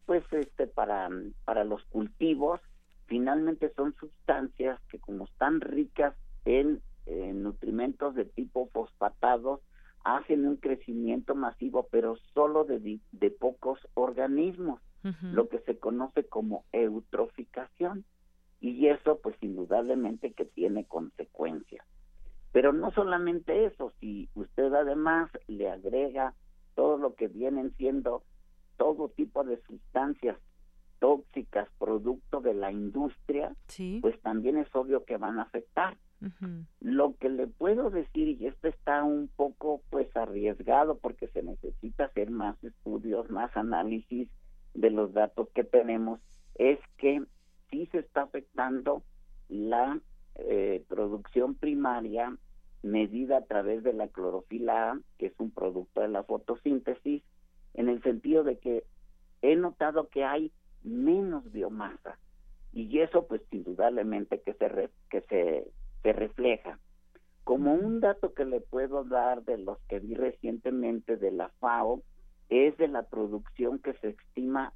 pues 0.05 0.25
este 0.33 0.67
para, 0.67 1.09
para 1.45 1.63
los 1.63 1.85
cultivos, 1.85 2.61
finalmente 3.07 3.73
son 3.77 3.95
sustancias 4.01 4.81
que 4.89 4.99
como 4.99 5.27
están 5.27 5.61
ricas 5.61 6.17
en, 6.45 6.83
en 7.07 7.45
nutrimentos 7.45 8.17
de 8.17 8.25
tipo 8.25 8.69
fosfatados, 8.73 9.61
hacen 10.05 10.47
un 10.47 10.57
crecimiento 10.57 11.35
masivo, 11.35 11.89
pero 11.91 12.17
solo 12.35 12.65
de, 12.65 13.01
de 13.13 13.31
pocos 13.31 13.79
organismos, 13.95 14.81
lo 15.23 15.49
que 15.49 15.61
se 15.61 15.79
conoce 15.79 16.25
como 16.25 16.65
eutroficación. 16.73 18.05
Y 18.61 18.89
eso, 18.89 19.19
pues 19.23 19.35
indudablemente 19.41 20.33
que 20.33 20.45
tiene 20.45 20.85
consecuencias. 20.85 21.87
Pero 22.53 22.73
no 22.73 22.91
solamente 22.91 23.65
eso, 23.65 23.93
si 24.01 24.29
usted 24.35 24.75
además 24.75 25.31
le 25.47 25.71
agrega 25.71 26.35
todo 26.75 26.99
lo 26.99 27.15
que 27.15 27.29
vienen 27.29 27.73
siendo 27.77 28.23
todo 28.77 29.09
tipo 29.11 29.45
de 29.45 29.61
sustancias 29.63 30.37
tóxicas 30.99 31.69
producto 31.79 32.41
de 32.41 32.55
la 32.55 32.71
industria, 32.73 33.55
pues 34.01 34.21
también 34.21 34.59
es 34.59 34.69
obvio 34.75 35.05
que 35.05 35.17
van 35.17 35.39
a 35.39 35.43
afectar. 35.43 35.97
Lo 36.81 37.17
que 37.17 37.31
le 37.31 37.47
puedo 37.47 37.89
decir, 37.91 38.41
y 38.41 38.47
esto 38.47 38.69
está 38.69 39.05
un 39.05 39.29
poco 39.29 39.81
pues 39.91 40.15
arriesgado 40.15 40.99
porque 40.99 41.29
se 41.29 41.43
necesita 41.43 42.05
hacer 42.05 42.31
más 42.31 42.63
estudios, 42.63 43.31
más 43.31 43.57
análisis 43.57 44.29
de 44.75 44.91
los 44.91 45.13
datos 45.15 45.49
que 45.55 45.65
tenemos, 45.65 46.21
es 46.57 46.79
que 46.99 47.23
sí 47.71 47.87
se 47.93 48.01
está 48.01 48.23
afectando 48.23 49.03
la 49.49 49.99
eh, 50.37 50.85
producción 50.89 51.55
primaria 51.55 52.37
medida 52.83 53.39
a 53.39 53.45
través 53.45 53.83
de 53.83 53.93
la 53.93 54.09
clorofila 54.09 54.93
A, 54.93 55.01
que 55.19 55.27
es 55.27 55.35
un 55.39 55.51
producto 55.51 56.01
de 56.01 56.09
la 56.09 56.23
fotosíntesis, 56.23 57.23
en 57.75 57.89
el 57.89 58.03
sentido 58.03 58.45
de 58.45 58.59
que 58.59 58.85
he 59.43 59.57
notado 59.57 60.09
que 60.09 60.25
hay 60.25 60.53
menos 60.83 61.51
biomasa. 61.51 62.19
Y 62.73 63.01
eso 63.01 63.27
pues 63.27 63.43
indudablemente 63.51 64.41
que 64.41 64.55
se 64.55 64.91
que 65.09 65.21
se 65.23 65.71
se 66.03 66.13
refleja. 66.13 66.79
Como 67.45 67.75
un 67.75 68.01
dato 68.01 68.35
que 68.35 68.45
le 68.45 68.61
puedo 68.61 69.05
dar 69.05 69.45
de 69.45 69.59
los 69.59 69.79
que 69.89 69.99
vi 69.99 70.15
recientemente 70.15 71.17
de 71.17 71.31
la 71.33 71.49
FAO, 71.61 72.03
es 72.51 72.77
de 72.79 72.89
la 72.89 73.05
producción 73.05 73.79
que 73.79 73.95
se 73.95 74.09
estima, 74.09 74.73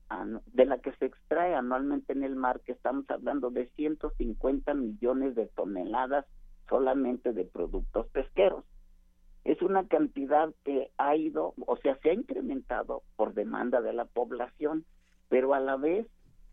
de 0.47 0.64
la 0.64 0.79
que 0.79 0.93
se 0.93 1.07
extrae 1.07 1.55
anualmente 1.55 2.12
en 2.12 2.22
el 2.22 2.37
mar, 2.37 2.61
que 2.61 2.72
estamos 2.72 3.05
hablando 3.11 3.51
de 3.51 3.66
150 3.70 4.75
millones 4.75 5.35
de 5.35 5.47
toneladas 5.47 6.25
solamente 6.68 7.33
de 7.33 7.45
productos 7.45 8.07
pesqueros. 8.09 8.64
Es 9.43 9.61
una 9.61 9.87
cantidad 9.89 10.55
que 10.64 10.91
ha 10.97 11.16
ido, 11.16 11.55
o 11.66 11.77
sea, 11.79 11.99
se 11.99 12.11
ha 12.11 12.14
incrementado 12.14 13.03
por 13.16 13.35
demanda 13.35 13.83
de 13.83 13.93
la 13.93 14.05
población, 14.05 14.85
pero 15.29 15.53
a 15.53 15.61
la 15.61 15.77
vez 15.77 16.07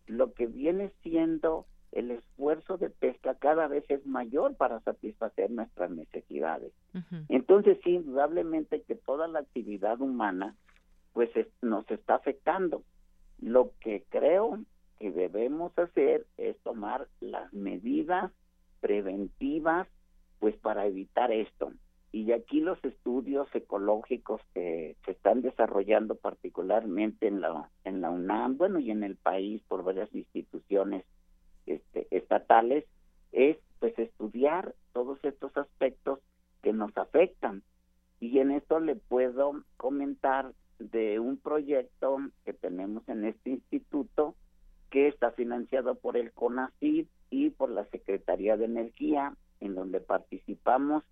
lo 0.07 0.34
que 0.34 0.47
viene 0.47 0.91
siendo 1.03 1.67
el 1.91 2.11
esfuerzo 2.11 2.77
de 2.77 2.89
pesca 2.89 3.35
cada 3.35 3.67
vez 3.67 3.83
es 3.89 4.05
mayor 4.05 4.55
para 4.55 4.79
satisfacer 4.81 5.51
nuestras 5.51 5.91
necesidades. 5.91 6.71
Entonces, 7.27 7.77
sí, 7.83 7.95
indudablemente 7.95 8.81
que 8.81 8.95
toda 8.95 9.27
la 9.27 9.39
actividad 9.39 9.99
humana 9.99 10.55
pues 11.13 11.29
nos 11.61 11.89
está 11.91 12.15
afectando. 12.15 12.83
Lo 13.39 13.71
que 13.81 14.05
creo 14.09 14.59
que 14.99 15.11
debemos 15.11 15.77
hacer 15.77 16.25
es 16.37 16.57
tomar 16.59 17.07
las 17.19 17.51
medidas 17.51 18.31
preventivas 18.79 19.87
pues 20.39 20.55
para 20.57 20.85
evitar 20.85 21.31
esto. 21.31 21.73
Y 22.13 22.31
aquí 22.33 22.59
los 22.59 22.83
estudios 22.83 23.47
ecológicos 23.53 24.41
que 24.53 24.95
se 25.05 25.11
están 25.11 25.41
desarrollando 25.41 26.15
particularmente 26.15 27.27
en 27.27 27.41
la 27.41 27.69
en 27.85 28.01
la 28.01 28.09
UNAM, 28.09 28.57
bueno, 28.57 28.79
y 28.79 28.91
en 28.91 29.03
el 29.03 29.15
país 29.15 29.61
por 29.67 29.83
varias 29.83 30.13
instituciones 30.13 31.05
este, 31.66 32.07
estatales 32.12 32.86
es 33.32 33.57
pues 33.80 33.97
estudiar 33.97 34.76
todos 34.93 35.20
estos 35.24 35.55
aspectos 35.57 36.20
que 36.62 36.74
nos 36.74 36.95
afectan. 36.97 37.64
Y 38.20 38.39
en 38.39 38.51
esto 38.51 38.80
le 38.80 38.95
puedo 38.95 39.64
comentar 39.78 40.53
de 40.80 41.20
un 41.20 41.38
proyecto 41.38 42.18
que 42.45 42.53
tenemos 42.53 43.07
en 43.07 43.26
este 43.26 43.51
instituto 43.51 44.36
que 44.89 45.07
está 45.07 45.32
financiado 45.32 45.95
por 45.95 46.18
el 46.18 46.32
CONACYT 46.32 47.07
y 47.30 47.49
por 47.51 47.70
la 47.70 47.86
Secretaría 47.86 48.57
de 48.57 48.66
Energía 48.66 49.36
en 49.59 49.76
donde 49.76 50.01
participamos 50.01 51.03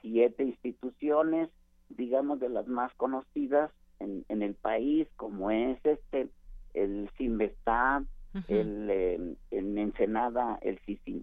siete 0.00 0.44
instituciones 0.44 1.50
digamos 1.90 2.40
de 2.40 2.48
las 2.48 2.66
más 2.66 2.92
conocidas 2.94 3.70
en, 3.98 4.24
en 4.28 4.42
el 4.42 4.54
país 4.54 5.06
como 5.16 5.50
es 5.50 5.78
este 5.84 6.28
el 6.74 7.10
El, 8.48 8.88
eh, 8.90 9.34
en 9.50 9.78
Ensenada 9.78 10.58
el, 10.62 10.80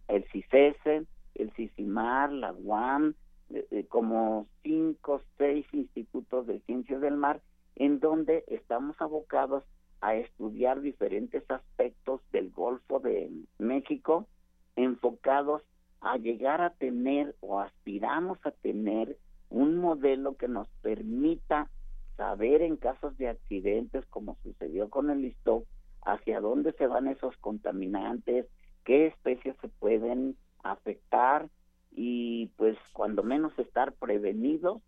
el 0.07 0.25
CICESE, 0.31 1.05
el 1.35 1.51
CICIMAR, 1.51 2.31
la 2.33 2.51
UAM, 2.51 3.13
eh, 3.49 3.65
eh, 3.71 3.85
como 3.87 4.47
cinco, 4.63 5.21
seis 5.37 5.65
institutos 5.71 6.47
de 6.47 6.59
ciencias 6.61 6.99
del 6.99 7.15
mar, 7.15 7.41
en 7.75 7.99
donde 7.99 8.43
estamos 8.47 8.99
abocados 8.99 9.63
a 10.01 10.15
estudiar 10.15 10.81
diferentes 10.81 11.49
aspectos 11.49 12.21
del 12.31 12.51
Golfo 12.51 12.99
de 12.99 13.31
México, 13.57 14.27
enfocados 14.75 15.63
a 16.01 16.17
llegar 16.17 16.61
a 16.61 16.71
tener 16.71 17.35
o 17.39 17.59
aspiramos 17.59 18.37
a 18.45 18.51
tener 18.51 19.17
un 19.49 19.77
modelo 19.77 20.35
que 20.35 20.47
nos 20.47 20.67
permita 20.81 21.69
saber 22.17 22.61
en 22.61 22.75
casos 22.75 23.17
de 23.17 23.29
accidentes 23.29 24.05
como 24.07 24.37
sucedió 24.43 24.89
con 24.89 25.09
el 25.09 25.21
Listo 25.21 25.63
hacia 26.07 26.39
dónde 26.39 26.71
se 26.73 26.87
van 26.87 27.07
esos 27.07 27.35
contaminantes, 27.37 28.47
qué 28.85 29.07
especies 29.07 29.55
se 29.61 29.67
pueden 29.67 30.37
afectar 30.63 31.49
y 31.91 32.47
pues 32.55 32.77
cuando 32.93 33.23
menos 33.23 33.57
estar 33.59 33.91
prevenidos 33.93 34.81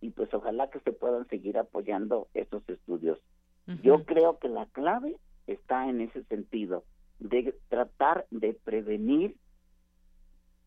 y 0.00 0.10
pues 0.10 0.32
ojalá 0.34 0.68
que 0.68 0.80
se 0.80 0.92
puedan 0.92 1.26
seguir 1.28 1.56
apoyando 1.58 2.28
estos 2.34 2.68
estudios. 2.68 3.18
Yo 3.82 4.04
creo 4.04 4.38
que 4.38 4.48
la 4.48 4.66
clave 4.66 5.16
está 5.48 5.88
en 5.88 6.00
ese 6.00 6.22
sentido, 6.24 6.84
de 7.18 7.52
tratar 7.68 8.26
de 8.30 8.54
prevenir 8.54 9.36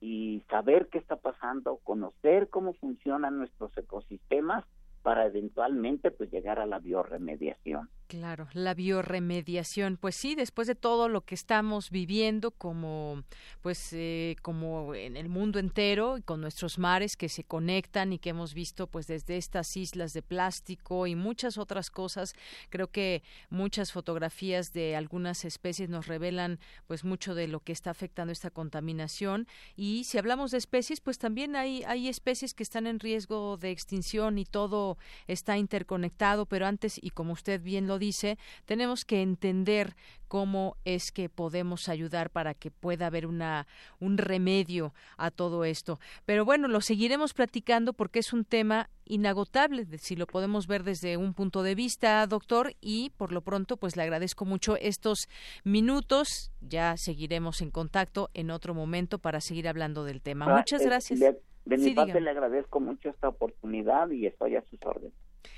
y 0.01 0.43
saber 0.49 0.87
qué 0.89 0.97
está 0.97 1.15
pasando, 1.15 1.77
conocer 1.83 2.49
cómo 2.49 2.73
funcionan 2.73 3.37
nuestros 3.37 3.77
ecosistemas 3.77 4.65
para 5.01 5.25
eventualmente 5.25 6.11
pues 6.11 6.29
llegar 6.31 6.59
a 6.59 6.65
la 6.65 6.79
bioremediación. 6.79 7.89
Claro, 8.09 8.47
la 8.53 8.73
bioremediación, 8.73 9.95
pues 9.95 10.15
sí, 10.15 10.33
después 10.33 10.67
de 10.67 10.73
todo 10.73 11.09
lo 11.09 11.21
que 11.21 11.35
estamos 11.35 11.91
viviendo 11.91 12.49
como 12.49 13.23
pues 13.61 13.93
eh, 13.93 14.35
como 14.41 14.95
en 14.95 15.15
el 15.15 15.29
mundo 15.29 15.59
entero 15.59 16.17
y 16.17 16.23
con 16.23 16.41
nuestros 16.41 16.79
mares 16.79 17.15
que 17.15 17.29
se 17.29 17.43
conectan 17.43 18.11
y 18.11 18.17
que 18.17 18.31
hemos 18.31 18.55
visto 18.55 18.87
pues 18.87 19.05
desde 19.05 19.37
estas 19.37 19.77
islas 19.77 20.13
de 20.13 20.23
plástico 20.23 21.05
y 21.05 21.13
muchas 21.13 21.59
otras 21.59 21.91
cosas, 21.91 22.33
creo 22.71 22.89
que 22.89 23.21
muchas 23.51 23.91
fotografías 23.91 24.73
de 24.73 24.95
algunas 24.95 25.45
especies 25.45 25.87
nos 25.87 26.07
revelan 26.07 26.59
pues 26.87 27.03
mucho 27.03 27.35
de 27.35 27.47
lo 27.47 27.59
que 27.59 27.73
está 27.73 27.91
afectando 27.91 28.33
esta 28.33 28.49
contaminación. 28.49 29.47
Y 29.75 30.05
si 30.05 30.17
hablamos 30.17 30.49
de 30.49 30.57
especies, 30.57 30.99
pues 30.99 31.19
también 31.19 31.55
hay 31.55 31.83
hay 31.83 32.07
especies 32.07 32.55
que 32.55 32.63
están 32.63 32.87
en 32.87 32.99
riesgo 32.99 33.57
de 33.57 33.69
extinción 33.69 34.39
y 34.39 34.45
todo 34.45 34.97
está 35.27 35.59
interconectado, 35.59 36.47
pero 36.47 36.65
antes 36.65 36.99
y 36.99 37.11
como 37.11 37.33
usted 37.33 37.61
bien 37.61 37.85
lo 37.85 37.98
dice, 37.99 38.37
tenemos 38.65 39.05
que 39.05 39.21
entender 39.21 39.95
cómo 40.27 40.77
es 40.85 41.11
que 41.11 41.27
podemos 41.27 41.89
ayudar 41.89 42.29
para 42.29 42.53
que 42.53 42.69
pueda 42.71 43.07
haber 43.07 43.25
una 43.25 43.65
un 43.99 44.17
remedio 44.17 44.93
a 45.17 45.31
todo 45.31 45.65
esto. 45.65 45.99
Pero 46.25 46.45
bueno, 46.45 46.67
lo 46.67 46.81
seguiremos 46.81 47.33
platicando 47.33 47.93
porque 47.93 48.19
es 48.19 48.31
un 48.31 48.45
tema 48.45 48.89
inagotable, 49.05 49.85
si 49.97 50.15
lo 50.15 50.27
podemos 50.27 50.67
ver 50.67 50.83
desde 50.83 51.17
un 51.17 51.33
punto 51.33 51.63
de 51.63 51.73
vista, 51.73 52.25
doctor, 52.27 52.73
y 52.79 53.09
por 53.17 53.31
lo 53.31 53.41
pronto 53.41 53.75
pues 53.77 53.97
le 53.97 54.03
agradezco 54.03 54.45
mucho 54.45 54.75
estos 54.77 55.27
minutos. 55.63 56.51
Ya 56.61 56.95
seguiremos 56.97 57.61
en 57.61 57.71
contacto 57.71 58.29
en 58.33 58.51
otro 58.51 58.73
momento 58.73 59.19
para 59.19 59.41
seguir 59.41 59.67
hablando 59.67 60.03
del 60.03 60.21
tema. 60.21 60.45
Ah, 60.47 60.57
Muchas 60.57 60.81
eh, 60.81 60.85
gracias. 60.85 61.19
De, 61.19 61.39
de 61.65 61.77
mi 61.77 61.83
Sí, 61.85 61.91
parte 61.95 62.11
dígame. 62.13 62.25
le 62.25 62.29
agradezco 62.31 62.79
mucho 62.79 63.09
esta 63.09 63.29
oportunidad 63.29 64.09
y 64.11 64.27
estoy 64.27 64.55
a 64.55 64.61
sus 64.69 64.79
órdenes. 64.83 65.13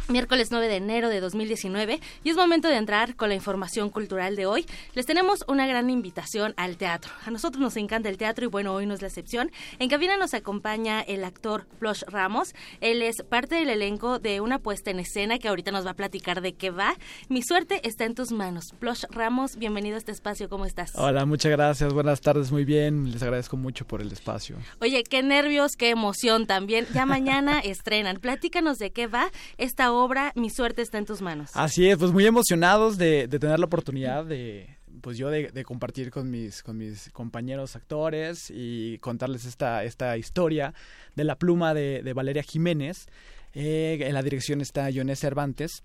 Miércoles 0.07 0.49
9 0.51 0.69
de 0.69 0.77
enero 0.77 1.09
de 1.09 1.19
2019 1.21 1.99
y 2.25 2.29
es 2.29 2.37
momento 2.37 2.69
de 2.69 2.77
entrar 2.77 3.17
con 3.17 3.31
la 3.31 3.35
información 3.35 3.89
cultural 3.89 4.37
de 4.37 4.45
hoy. 4.45 4.67
Les 4.93 5.07
tenemos 5.07 5.47
una 5.49 5.67
gran 5.67 5.89
invitación 5.89 6.53
al 6.59 6.77
teatro. 6.77 7.11
A 7.25 7.31
nosotros 7.31 7.63
nos 7.63 7.75
encanta 7.79 8.11
el 8.11 8.19
teatro 8.19 8.45
y 8.45 8.49
bueno, 8.49 8.75
hoy 8.75 8.85
no 8.85 8.93
es 8.93 9.01
la 9.01 9.09
excepción. 9.09 9.51
En 9.79 9.89
cabina 9.89 10.19
nos 10.19 10.35
acompaña 10.35 11.01
el 11.01 11.25
actor 11.25 11.67
Flosh 11.79 12.03
Ramos. 12.07 12.55
Él 12.83 13.01
es 13.01 13.23
parte 13.23 13.55
del 13.55 13.71
elenco 13.71 14.19
de 14.19 14.43
una 14.43 14.59
puesta 14.59 14.91
en 14.91 14.99
escena 14.99 15.39
que 15.39 15.49
ahorita 15.49 15.71
nos 15.71 15.87
va 15.87 15.93
a 15.93 15.95
platicar 15.95 16.43
de 16.43 16.53
qué 16.53 16.69
va. 16.69 16.97
Mi 17.31 17.43
suerte 17.43 17.81
está 17.89 18.05
en 18.05 18.15
tus 18.15 18.31
manos. 18.31 18.75
Flosh 18.79 19.05
Ramos, 19.09 19.57
bienvenido 19.57 19.95
a 19.95 19.99
este 19.99 20.13
espacio. 20.13 20.51
¿Cómo 20.51 20.67
estás? 20.67 20.93
Hola, 20.97 21.25
muchas 21.25 21.51
gracias. 21.53 21.95
Buenas 21.95 22.21
tardes, 22.21 22.53
muy 22.53 22.67
bien. 22.67 23.11
Les 23.11 23.23
agradezco 23.23 23.57
mucho 23.57 23.87
por 23.87 24.03
el 24.03 24.13
espacio. 24.13 24.57
Oye, 24.83 25.03
qué 25.03 25.23
nervios, 25.23 25.77
qué 25.77 25.89
emoción 25.89 26.47
también. 26.47 26.87
Ya 26.93 27.07
mañana 27.07 27.59
estrenan. 27.65 28.19
Platícanos 28.19 28.77
de 28.77 28.91
qué 28.91 29.07
va 29.07 29.31
esta 29.57 29.94
obra. 30.03 30.33
Mi 30.35 30.51
suerte 30.51 30.83
está 30.83 30.99
en 30.99 31.05
tus 31.05 31.23
manos. 31.23 31.51
Así 31.55 31.89
es, 31.89 31.97
pues 31.97 32.13
muy 32.13 32.27
emocionados 32.27 32.99
de, 32.99 33.29
tener 33.29 33.59
la 33.59 33.67
oportunidad 33.67 34.25
de, 34.25 34.77
pues 35.01 35.19
yo 35.19 35.31
de, 35.31 35.51
de, 35.51 35.65
compartir 35.65 36.11
con 36.11 36.31
mis, 36.31 36.63
con 36.63 36.77
mis 36.77 37.11
compañeros 37.11 37.77
actores 37.77 38.51
y 38.51 38.99
contarles 38.99 39.45
esta, 39.45 39.85
esta 39.85 40.17
historia 40.17 40.75
de 41.15 41.25
la 41.25 41.37
pluma 41.37 41.75
de, 41.75 42.13
Valeria 42.15 42.43
Jiménez. 42.43 43.07
Eh, 43.53 43.99
en 44.01 44.15
la 44.15 44.23
dirección 44.23 44.61
está 44.61 44.89
Yoné 44.91 45.17
Cervantes. 45.17 45.85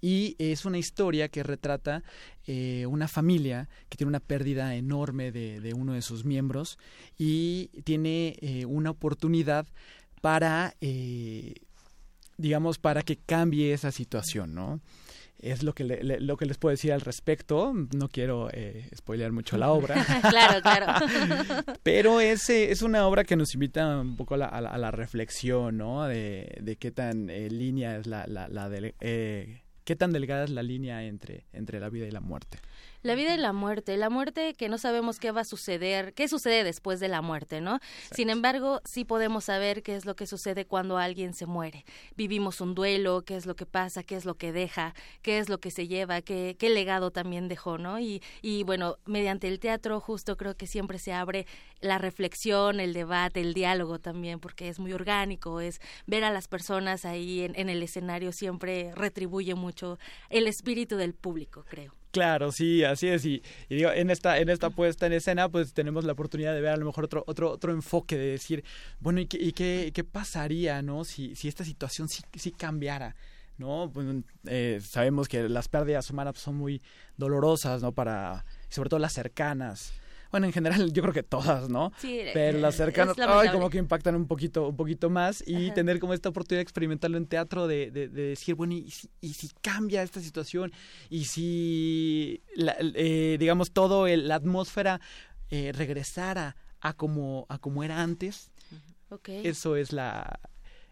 Y 0.00 0.36
es 0.38 0.66
una 0.66 0.78
historia 0.78 1.28
que 1.28 1.42
retrata 1.42 2.02
eh, 2.46 2.86
una 2.86 3.08
familia 3.08 3.68
que 3.88 3.96
tiene 3.96 4.10
una 4.10 4.20
pérdida 4.20 4.74
enorme 4.74 5.32
de, 5.32 5.72
uno 5.74 5.94
de 5.94 6.02
sus 6.02 6.24
miembros 6.24 6.78
y 7.18 7.68
tiene 7.84 8.36
eh, 8.40 8.66
una 8.66 8.90
oportunidad 8.90 9.66
para 10.20 10.74
digamos, 12.36 12.78
para 12.78 13.02
que 13.02 13.16
cambie 13.16 13.72
esa 13.72 13.90
situación, 13.90 14.54
¿no? 14.54 14.80
Es 15.38 15.62
lo 15.62 15.74
que, 15.74 15.84
le, 15.84 16.02
le, 16.02 16.20
lo 16.20 16.38
que 16.38 16.46
les 16.46 16.56
puedo 16.56 16.70
decir 16.70 16.92
al 16.92 17.02
respecto. 17.02 17.72
No 17.94 18.08
quiero 18.08 18.48
eh, 18.52 18.88
spoilear 18.96 19.32
mucho 19.32 19.58
la 19.58 19.70
obra. 19.70 20.02
claro, 20.30 20.62
claro. 20.62 21.06
Pero 21.82 22.20
es, 22.20 22.48
eh, 22.48 22.70
es 22.70 22.80
una 22.80 23.06
obra 23.06 23.24
que 23.24 23.36
nos 23.36 23.52
invita 23.52 24.00
un 24.00 24.16
poco 24.16 24.34
a 24.34 24.38
la, 24.38 24.46
a 24.46 24.60
la, 24.62 24.70
a 24.70 24.78
la 24.78 24.90
reflexión, 24.90 25.76
¿no? 25.76 26.04
De, 26.04 26.58
de 26.62 26.76
qué 26.76 26.90
tan 26.90 27.28
eh, 27.28 27.50
línea 27.50 27.98
es 27.98 28.06
la, 28.06 28.26
la, 28.26 28.48
la 28.48 28.70
de, 28.70 28.94
eh, 29.00 29.60
qué 29.84 29.94
tan 29.94 30.12
delgada 30.12 30.44
es 30.44 30.50
la 30.50 30.62
línea 30.62 31.04
entre, 31.04 31.46
entre 31.52 31.80
la 31.80 31.88
vida 31.90 32.06
y 32.06 32.10
la 32.10 32.20
muerte. 32.20 32.58
La 33.02 33.14
vida 33.14 33.34
y 33.34 33.38
la 33.38 33.52
muerte, 33.52 33.96
la 33.96 34.10
muerte 34.10 34.54
que 34.54 34.68
no 34.68 34.78
sabemos 34.78 35.18
qué 35.18 35.30
va 35.30 35.42
a 35.42 35.44
suceder, 35.44 36.14
qué 36.14 36.28
sucede 36.28 36.64
después 36.64 37.00
de 37.00 37.08
la 37.08 37.22
muerte, 37.22 37.60
¿no? 37.60 37.76
Exacto. 37.76 38.16
Sin 38.16 38.30
embargo, 38.30 38.80
sí 38.84 39.04
podemos 39.04 39.44
saber 39.44 39.82
qué 39.82 39.96
es 39.96 40.04
lo 40.04 40.16
que 40.16 40.26
sucede 40.26 40.66
cuando 40.66 40.98
alguien 40.98 41.34
se 41.34 41.46
muere. 41.46 41.84
Vivimos 42.16 42.60
un 42.60 42.74
duelo, 42.74 43.22
qué 43.22 43.36
es 43.36 43.46
lo 43.46 43.56
que 43.56 43.66
pasa, 43.66 44.02
qué 44.02 44.16
es 44.16 44.24
lo 44.24 44.34
que 44.34 44.52
deja, 44.52 44.94
qué 45.22 45.38
es 45.38 45.48
lo 45.48 45.58
que 45.58 45.70
se 45.70 45.88
lleva, 45.88 46.22
qué, 46.22 46.56
qué 46.58 46.68
legado 46.68 47.10
también 47.10 47.48
dejó, 47.48 47.78
¿no? 47.78 47.98
Y, 47.98 48.22
y 48.42 48.62
bueno, 48.64 48.96
mediante 49.04 49.48
el 49.48 49.60
teatro 49.60 50.00
justo 50.00 50.36
creo 50.36 50.56
que 50.56 50.66
siempre 50.66 50.98
se 50.98 51.12
abre 51.12 51.46
la 51.80 51.98
reflexión, 51.98 52.80
el 52.80 52.92
debate, 52.92 53.40
el 53.40 53.54
diálogo 53.54 53.98
también, 53.98 54.40
porque 54.40 54.68
es 54.68 54.78
muy 54.78 54.92
orgánico, 54.92 55.60
es 55.60 55.80
ver 56.06 56.24
a 56.24 56.30
las 56.30 56.48
personas 56.48 57.04
ahí 57.04 57.42
en, 57.42 57.54
en 57.56 57.68
el 57.68 57.82
escenario 57.82 58.32
siempre 58.32 58.92
retribuye 58.94 59.54
mucho 59.54 59.98
el 60.30 60.46
espíritu 60.46 60.96
del 60.96 61.14
público, 61.14 61.64
creo. 61.68 61.94
Claro, 62.16 62.50
sí, 62.50 62.82
así 62.82 63.08
es. 63.08 63.26
Y, 63.26 63.42
y, 63.68 63.74
digo, 63.76 63.90
en 63.90 64.08
esta, 64.08 64.38
en 64.38 64.48
esta 64.48 64.70
puesta 64.70 65.04
en 65.04 65.12
escena, 65.12 65.50
pues 65.50 65.74
tenemos 65.74 66.02
la 66.04 66.12
oportunidad 66.12 66.54
de 66.54 66.62
ver 66.62 66.70
a 66.70 66.76
lo 66.78 66.86
mejor 66.86 67.04
otro, 67.04 67.22
otro, 67.26 67.50
otro 67.50 67.74
enfoque, 67.74 68.16
de 68.16 68.28
decir, 68.28 68.64
bueno, 69.00 69.20
¿y 69.20 69.26
qué, 69.26 69.36
y 69.36 69.52
qué, 69.52 69.90
qué 69.92 70.02
pasaría, 70.02 70.80
no? 70.80 71.04
Si, 71.04 71.36
si 71.36 71.46
esta 71.46 71.62
situación 71.62 72.08
sí, 72.08 72.22
sí 72.34 72.52
cambiara. 72.52 73.14
¿no? 73.58 73.90
Pues, 73.92 74.06
eh, 74.46 74.80
sabemos 74.82 75.28
que 75.28 75.46
las 75.50 75.68
pérdidas 75.68 76.08
humanas 76.08 76.38
son 76.38 76.54
muy 76.54 76.80
dolorosas, 77.18 77.82
¿no? 77.82 77.92
Para, 77.92 78.46
sobre 78.70 78.88
todo 78.88 78.98
las 78.98 79.12
cercanas. 79.12 79.92
Bueno, 80.30 80.46
en 80.46 80.52
general 80.52 80.92
yo 80.92 81.02
creo 81.02 81.14
que 81.14 81.22
todas, 81.22 81.68
¿no? 81.68 81.92
Sí, 81.98 82.20
Pero 82.34 82.58
las 82.58 82.74
cercanas, 82.76 83.16
ay, 83.18 83.50
como 83.50 83.70
que 83.70 83.78
impactan 83.78 84.14
un 84.14 84.26
poquito, 84.26 84.68
un 84.68 84.76
poquito 84.76 85.10
más 85.10 85.42
y 85.46 85.66
Ajá. 85.66 85.74
tener 85.74 85.98
como 85.98 86.14
esta 86.14 86.28
oportunidad 86.28 86.58
de 86.58 86.62
experimentarlo 86.62 87.16
en 87.16 87.26
teatro, 87.26 87.66
de, 87.66 87.90
de, 87.90 88.08
de 88.08 88.22
decir, 88.22 88.54
bueno, 88.54 88.74
¿y 88.74 88.90
si, 88.90 89.08
¿y 89.20 89.34
si, 89.34 89.48
cambia 89.60 90.02
esta 90.02 90.20
situación? 90.20 90.72
¿Y 91.10 91.24
si, 91.24 92.42
la, 92.54 92.76
eh, 92.80 93.36
digamos, 93.38 93.72
todo 93.72 94.06
el, 94.06 94.28
la 94.28 94.36
atmósfera 94.36 95.00
eh, 95.50 95.72
regresara 95.72 96.56
a 96.80 96.92
como, 96.94 97.46
a 97.48 97.58
como 97.58 97.84
era 97.84 98.02
antes? 98.02 98.50
Okay. 99.08 99.46
Eso 99.46 99.76
es 99.76 99.92
la, 99.92 100.40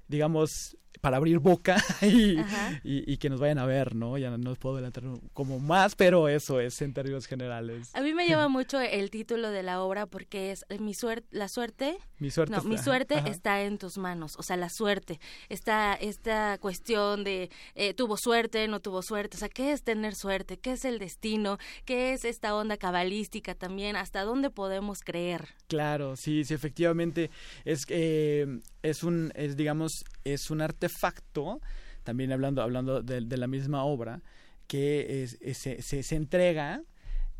digamos, 0.08 0.76
para 1.00 1.16
abrir 1.18 1.38
boca 1.38 1.82
y, 2.02 2.38
y, 2.82 3.12
y, 3.12 3.16
que 3.18 3.28
nos 3.28 3.40
vayan 3.40 3.58
a 3.58 3.66
ver, 3.66 3.94
¿no? 3.94 4.16
Ya 4.18 4.30
no, 4.30 4.38
no 4.38 4.54
puedo 4.54 4.76
adelantar 4.76 5.04
como 5.32 5.58
más, 5.58 5.94
pero 5.94 6.28
eso 6.28 6.60
es 6.60 6.80
en 6.82 6.94
términos 6.94 7.26
generales. 7.26 7.90
A 7.94 8.00
mí 8.00 8.14
me 8.14 8.28
llama 8.28 8.48
mucho 8.48 8.80
el 8.80 9.10
título 9.10 9.50
de 9.50 9.62
la 9.62 9.82
obra 9.82 10.06
porque 10.06 10.52
es 10.52 10.64
mi 10.80 10.94
suerte, 10.94 11.26
la 11.30 11.48
suerte. 11.48 11.98
Mi 12.18 12.30
suerte. 12.30 12.52
No, 12.52 12.58
está, 12.58 12.68
mi 12.68 12.78
suerte 12.78 13.14
ajá. 13.16 13.28
está 13.28 13.62
en 13.62 13.78
tus 13.78 13.98
manos. 13.98 14.36
O 14.38 14.42
sea, 14.42 14.56
la 14.56 14.68
suerte. 14.70 15.20
Esta, 15.48 15.94
esta 15.94 16.58
cuestión 16.58 17.24
de 17.24 17.50
eh, 17.74 17.94
tuvo 17.94 18.16
suerte, 18.16 18.66
no 18.68 18.80
tuvo 18.80 19.02
suerte. 19.02 19.36
O 19.36 19.40
sea, 19.40 19.48
¿qué 19.48 19.72
es 19.72 19.82
tener 19.82 20.14
suerte? 20.14 20.58
¿Qué 20.58 20.72
es 20.72 20.84
el 20.84 20.98
destino? 20.98 21.58
¿Qué 21.84 22.12
es 22.12 22.24
esta 22.24 22.54
onda 22.54 22.76
cabalística 22.76 23.54
también? 23.54 23.96
¿Hasta 23.96 24.22
dónde 24.22 24.50
podemos 24.50 25.00
creer? 25.00 25.48
Claro, 25.68 26.16
sí, 26.16 26.44
sí, 26.44 26.54
efectivamente. 26.54 27.30
Es, 27.64 27.84
eh, 27.88 28.60
es 28.82 29.02
un, 29.02 29.32
es, 29.34 29.56
digamos, 29.56 30.04
es 30.24 30.50
un 30.50 30.60
artefacto, 30.84 31.60
también 32.02 32.32
hablando, 32.32 32.62
hablando 32.62 33.02
de, 33.02 33.20
de 33.20 33.36
la 33.36 33.46
misma 33.46 33.84
obra, 33.84 34.22
que 34.66 35.28
se, 35.54 35.82
se 35.82 36.16
entrega 36.16 36.82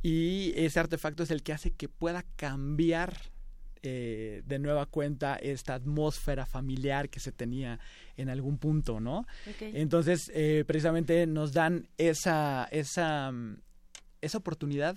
y 0.03 0.53
ese 0.57 0.81
artefacto 0.81 1.23
es 1.23 1.31
el 1.31 1.43
que 1.43 1.53
hace 1.53 1.71
que 1.71 1.89
pueda 1.89 2.25
cambiar 2.37 3.15
eh, 3.87 4.43
de 4.47 4.59
nueva 4.59 4.87
cuenta 4.87 5.37
esta 5.37 5.75
atmósfera 5.75 6.47
familiar 6.47 7.11
que 7.11 7.21
se 7.21 7.33
tenía 7.33 7.79
en 8.17 8.31
algún 8.31 8.57
punto, 8.57 8.99
¿no? 8.99 9.27
Entonces, 9.61 10.31
eh, 10.35 10.65
precisamente 10.67 11.27
nos 11.27 11.53
dan 11.53 11.89
esa, 11.99 12.67
esa, 12.71 13.31
mm, 13.31 13.59
esa 14.23 14.39
oportunidad 14.39 14.97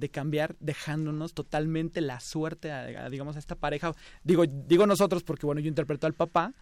de 0.00 0.08
cambiar 0.08 0.56
dejándonos 0.58 1.34
totalmente 1.34 2.00
la 2.00 2.20
suerte 2.20 2.72
a, 2.72 3.08
digamos 3.08 3.36
a 3.36 3.38
esta 3.38 3.54
pareja. 3.54 3.94
Digo 4.24 4.44
digo 4.46 4.86
nosotros 4.86 5.22
porque 5.22 5.46
bueno 5.46 5.60
yo 5.60 5.68
interpreto 5.68 6.06
al 6.06 6.14
papá. 6.14 6.52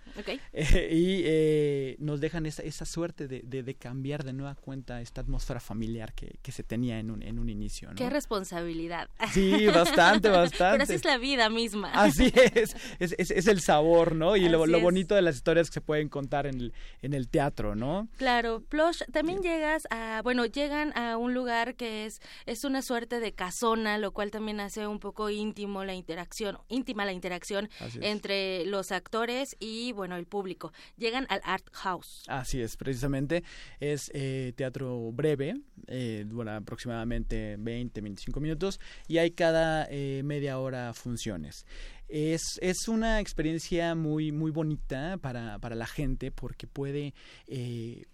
Eh, 0.52 0.90
y 0.92 1.22
eh, 1.24 1.96
nos 2.00 2.20
dejan 2.20 2.46
esa, 2.46 2.62
esa 2.62 2.84
suerte 2.84 3.28
de, 3.28 3.42
de, 3.42 3.74
cambiar 3.74 4.24
de 4.24 4.32
nueva 4.32 4.54
cuenta 4.56 5.00
esta 5.00 5.20
atmósfera 5.20 5.60
familiar 5.60 6.12
que, 6.12 6.38
que 6.42 6.50
se 6.50 6.64
tenía 6.64 6.98
en 6.98 7.10
un, 7.10 7.22
en 7.22 7.38
un 7.38 7.48
inicio 7.48 7.88
¿no? 7.90 7.94
qué 7.94 8.10
responsabilidad. 8.10 9.08
Sí 9.32 9.66
bastante 9.68 10.28
bastante. 10.28 10.72
pero 10.72 10.82
así 10.82 10.94
es 10.94 11.04
la 11.04 11.18
vida 11.18 11.48
misma. 11.48 11.92
Así 11.92 12.32
es 12.54 12.74
es, 12.98 13.14
es, 13.18 13.46
el 13.46 13.60
sabor 13.60 14.14
no 14.14 14.36
y 14.36 14.48
lo, 14.48 14.66
lo, 14.66 14.80
bonito 14.80 15.14
de 15.14 15.22
las 15.22 15.36
historias 15.36 15.68
que 15.68 15.74
se 15.74 15.80
pueden 15.80 16.08
contar 16.08 16.46
en 16.46 16.60
el, 16.60 16.72
en 17.02 17.14
el 17.14 17.28
teatro 17.28 17.74
no 17.74 18.08
claro 18.16 18.62
Plush 18.68 19.02
también 19.12 19.42
llegas 19.42 19.86
a 19.90 20.20
bueno 20.24 20.46
llegan 20.46 20.96
a 20.96 21.16
un 21.16 21.34
lugar 21.34 21.76
que 21.76 22.06
es 22.06 22.20
es 22.46 22.64
una 22.64 22.82
suerte 22.82 23.20
de 23.20 23.27
casona, 23.32 23.98
lo 23.98 24.12
cual 24.12 24.30
también 24.30 24.60
hace 24.60 24.86
un 24.86 24.98
poco 24.98 25.30
íntimo 25.30 25.84
la 25.84 25.94
interacción, 25.94 26.58
íntima 26.68 27.04
la 27.04 27.12
interacción 27.12 27.68
entre 28.00 28.64
los 28.66 28.92
actores 28.92 29.56
y 29.58 29.92
bueno 29.92 30.16
el 30.16 30.26
público. 30.26 30.72
Llegan 30.96 31.26
al 31.28 31.40
Art 31.44 31.68
House. 31.72 32.24
Así 32.28 32.60
es, 32.60 32.76
precisamente 32.76 33.44
es 33.80 34.10
eh, 34.14 34.52
teatro 34.56 35.12
breve, 35.12 35.54
eh, 35.86 36.24
dura 36.26 36.56
aproximadamente 36.56 37.56
20, 37.58 38.00
25 38.00 38.40
minutos 38.40 38.80
y 39.06 39.18
hay 39.18 39.30
cada 39.32 39.86
eh, 39.90 40.22
media 40.24 40.58
hora 40.58 40.92
funciones. 40.94 41.66
Es, 42.08 42.58
es, 42.62 42.88
una 42.88 43.20
experiencia 43.20 43.94
muy, 43.94 44.32
muy 44.32 44.50
bonita 44.50 45.18
para, 45.18 45.58
para 45.58 45.76
la 45.76 45.86
gente 45.86 46.30
porque 46.30 46.66
puede 46.66 47.12
eh, 47.46 48.06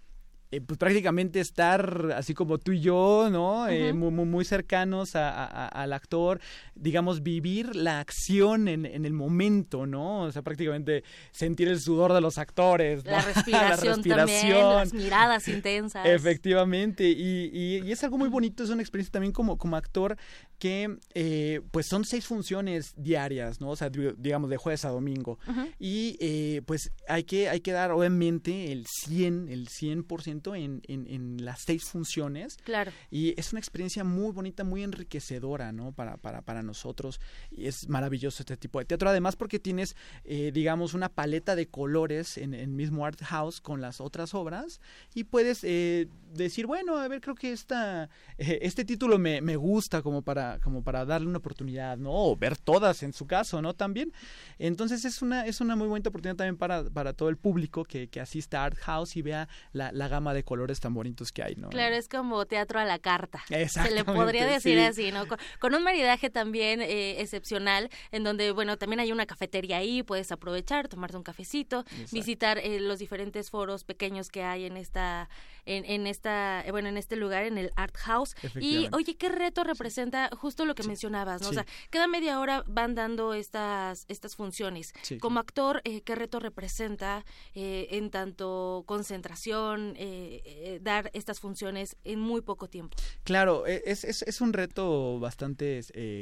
eh, 0.55 0.61
pues 0.61 0.79
prácticamente 0.79 1.41
estar 1.41 2.13
así 2.17 2.33
como 2.33 2.59
tú 2.59 2.71
y 2.71 2.81
yo, 2.81 3.29
¿no? 3.29 3.67
Eh, 3.67 3.93
muy, 3.93 4.13
muy, 4.13 4.45
cercanos 4.45 5.17
al 5.17 5.93
actor, 5.93 6.41
digamos, 6.77 7.25
vivir 7.25 7.75
la 7.75 7.99
acción 7.99 8.69
en, 8.69 8.87
en, 8.87 9.05
el 9.05 9.13
momento, 9.13 9.85
¿no? 9.85 10.23
O 10.23 10.33
sea, 10.33 10.43
prácticamente 10.43 11.03
sentir 11.33 11.67
el 11.67 11.81
sudor 11.81 12.13
de 12.13 12.21
los 12.21 12.39
actores, 12.39 13.05
la, 13.05 13.21
respiración 13.35 14.01
También, 14.03 14.59
las 14.59 14.95
miradas 14.95 15.49
intensas. 15.49 16.07
Efectivamente, 16.07 17.09
y, 17.09 17.51
y, 17.53 17.91
es 17.91 18.05
algo 18.05 18.17
muy 18.17 18.29
bonito, 18.29 18.63
es 18.63 18.71
una 18.71 18.83
experiencia 18.83 19.11
también 19.11 19.33
como, 19.33 19.59
como 19.59 19.77
actor 19.77 20.17
que 20.61 20.99
eh, 21.15 21.63
pues 21.73 21.87
son 21.89 22.05
seis 22.05 22.27
funciones 22.27 22.95
diarias, 22.97 23.61
¿no? 23.61 23.71
O 23.71 23.77
sea, 23.77 23.91
digamos 23.91 24.51
de 24.51 24.57
jueves 24.57 24.85
a 24.85 24.91
domingo. 24.91 25.39
Y 25.81 26.61
pues 26.63 26.93
hay 27.09 27.25
que, 27.25 27.49
hay 27.49 27.61
que 27.61 27.73
dar 27.73 27.91
obviamente 27.91 28.71
el 28.71 28.87
100, 28.87 29.49
el 29.49 29.69
100% 29.69 30.44
en, 30.55 30.83
en, 30.89 31.07
en 31.09 31.45
las 31.45 31.61
seis 31.61 31.85
funciones. 31.85 32.57
Claro. 32.65 32.91
Y 33.11 33.39
es 33.39 33.53
una 33.53 33.61
experiencia 33.61 34.03
muy 34.03 34.33
bonita, 34.33 34.65
muy 34.65 34.83
enriquecedora, 34.83 35.71
¿no? 35.71 35.93
Para, 35.93 36.17
para, 36.17 36.43
para 36.43 36.63
nosotros. 36.63 37.21
Y 37.53 37.67
es 37.67 37.89
maravilloso 37.89 38.43
este 38.43 38.57
tipo 38.57 38.81
de 38.81 38.87
teatro. 38.87 39.09
Además 39.09 39.37
porque 39.37 39.61
tienes, 39.61 39.95
eh, 40.25 40.51
digamos, 40.53 40.95
una 40.95 41.09
paleta 41.09 41.55
de 41.55 41.69
colores 41.69 42.37
en 42.37 42.55
el 42.55 42.69
mismo 42.69 43.07
Art 43.07 43.23
House 43.23 43.61
con 43.61 43.81
las 43.81 44.01
otras 44.01 44.35
obras 44.35 44.81
y 45.15 45.25
puedes 45.25 45.63
decir, 45.63 46.67
bueno, 46.67 46.99
a 46.99 47.07
ver, 47.07 47.21
creo 47.21 47.37
que 47.37 47.53
esta, 47.53 48.11
este 48.37 48.85
título 48.85 49.19
me, 49.19 49.41
me 49.41 49.55
gusta 49.57 50.03
como 50.03 50.23
para 50.23 50.59
como 50.65 50.83
para 50.83 51.05
darle 51.05 51.29
una 51.29 51.39
oportunidad, 51.39 51.97
¿no? 51.97 52.11
O 52.13 52.37
ver 52.37 52.57
todas 52.57 53.03
en 53.03 53.13
su 53.13 53.27
caso, 53.27 53.63
¿no? 53.63 53.75
También. 53.75 54.13
Entonces 54.59 55.05
es 55.05 55.23
una, 55.23 55.47
es 55.47 55.61
una 55.61 55.77
muy 55.77 55.87
buena 55.87 56.09
oportunidad 56.09 56.37
también 56.37 56.57
para, 56.57 56.85
para 56.85 57.13
todo 57.13 57.29
el 57.29 57.37
público 57.37 57.85
que, 57.85 58.09
que 58.09 58.21
asista 58.21 58.63
a 58.63 58.67
Art 58.67 58.79
House 58.79 59.17
y 59.17 59.23
vea 59.23 59.49
la, 59.73 59.93
la, 59.93 60.09
gama 60.09 60.34
de 60.35 60.45
colores 60.45 60.81
tan 60.81 60.93
bonitos 60.93 61.33
que 61.33 61.43
hay, 61.43 61.55
¿no? 61.57 61.71
Claro, 61.71 61.95
es 61.95 62.09
como 62.09 62.45
teatro 62.47 62.79
a 62.79 62.85
la 62.85 62.99
carta. 62.99 63.43
Se 63.47 63.91
le 63.91 64.05
podría 64.05 64.47
decir 64.47 64.79
así, 64.81 65.11
¿no? 65.13 65.25
Con, 65.59 65.75
un 65.75 65.83
maridaje 65.83 66.31
también 66.31 66.81
eh, 66.83 67.21
excepcional, 67.21 67.91
en 68.13 68.25
donde, 68.25 68.53
bueno, 68.53 68.77
también 68.77 69.01
hay 69.01 69.13
una 69.13 69.27
cafetería 69.27 69.79
ahí, 69.79 70.03
puedes 70.03 70.31
aprovechar, 70.31 70.89
tomarte 70.89 71.17
un 71.17 71.23
cafecito, 71.23 71.85
visitar 72.13 72.59
eh, 72.59 72.81
los 72.81 72.99
diferentes 72.99 73.51
foros 73.51 73.85
pequeños 73.85 74.29
que 74.29 74.43
hay 74.43 74.67
en 74.67 74.77
esta, 74.77 75.29
en, 75.67 75.85
en 75.85 76.07
esta, 76.07 76.63
eh, 76.67 76.71
bueno, 76.71 76.89
en 76.89 76.97
este 76.97 77.17
lugar, 77.17 77.45
en 77.45 77.59
el 77.59 77.71
Art 77.77 77.97
House. 77.97 78.35
Y, 78.61 78.89
oye, 78.93 79.17
¿qué 79.17 79.29
reto 79.29 79.65
representa 79.65 80.31
justo 80.37 80.65
lo 80.65 80.75
que 80.75 80.83
mencionabas, 80.85 81.43
¿no? 81.43 81.49
O 81.49 81.53
sea, 81.53 81.67
cada 81.91 82.07
media 82.07 82.41
hora 82.41 82.65
van 82.67 82.95
dando 82.95 83.35
estas, 83.35 84.05
estas 84.09 84.37
funciones. 84.37 84.93
Como 85.21 85.41
actor, 85.41 85.81
eh, 85.85 86.03
¿qué 86.03 86.15
reto 86.15 86.41
representa 86.41 87.25
eh, 87.55 87.89
en 87.91 88.11
tanto 88.11 88.85
concentración, 88.87 89.95
eh, 89.97 90.79
dar 90.83 91.11
estas 91.15 91.41
funciones 91.41 91.97
en 92.05 92.21
muy 92.21 92.41
poco 92.41 92.69
tiempo? 92.69 92.97
Claro, 93.25 93.67
e, 93.67 93.83
es, 93.87 94.05
es, 94.05 94.23
es 94.23 94.41
un 94.41 94.53
reto 94.53 95.19
bastante 95.19 95.81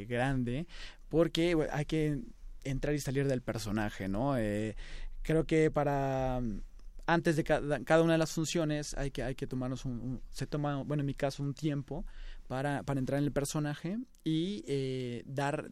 grande 0.08 0.66
porque 1.08 1.56
hay 1.70 1.84
que 1.84 2.20
entrar 2.64 2.94
y 2.94 3.00
salir 3.00 3.26
del 3.26 3.42
personaje, 3.42 4.08
¿no? 4.08 4.36
creo 5.22 5.46
que 5.46 5.70
para 5.70 6.40
antes 7.06 7.36
de 7.36 7.44
cada, 7.44 8.02
una 8.02 8.12
de 8.12 8.18
las 8.18 8.32
funciones 8.32 8.94
hay 8.94 9.10
que 9.10 9.22
hay 9.22 9.34
que 9.34 9.46
tomarnos 9.46 9.84
un, 9.84 10.22
se 10.30 10.46
toma 10.46 10.82
bueno 10.82 11.00
en 11.00 11.06
mi 11.06 11.14
caso 11.14 11.42
un 11.42 11.54
tiempo 11.54 12.04
para, 12.46 12.82
para 12.82 13.00
entrar 13.00 13.18
en 13.18 13.24
el 13.24 13.32
personaje 13.32 13.98
y 14.24 14.64
eh, 14.66 15.22
dar 15.26 15.70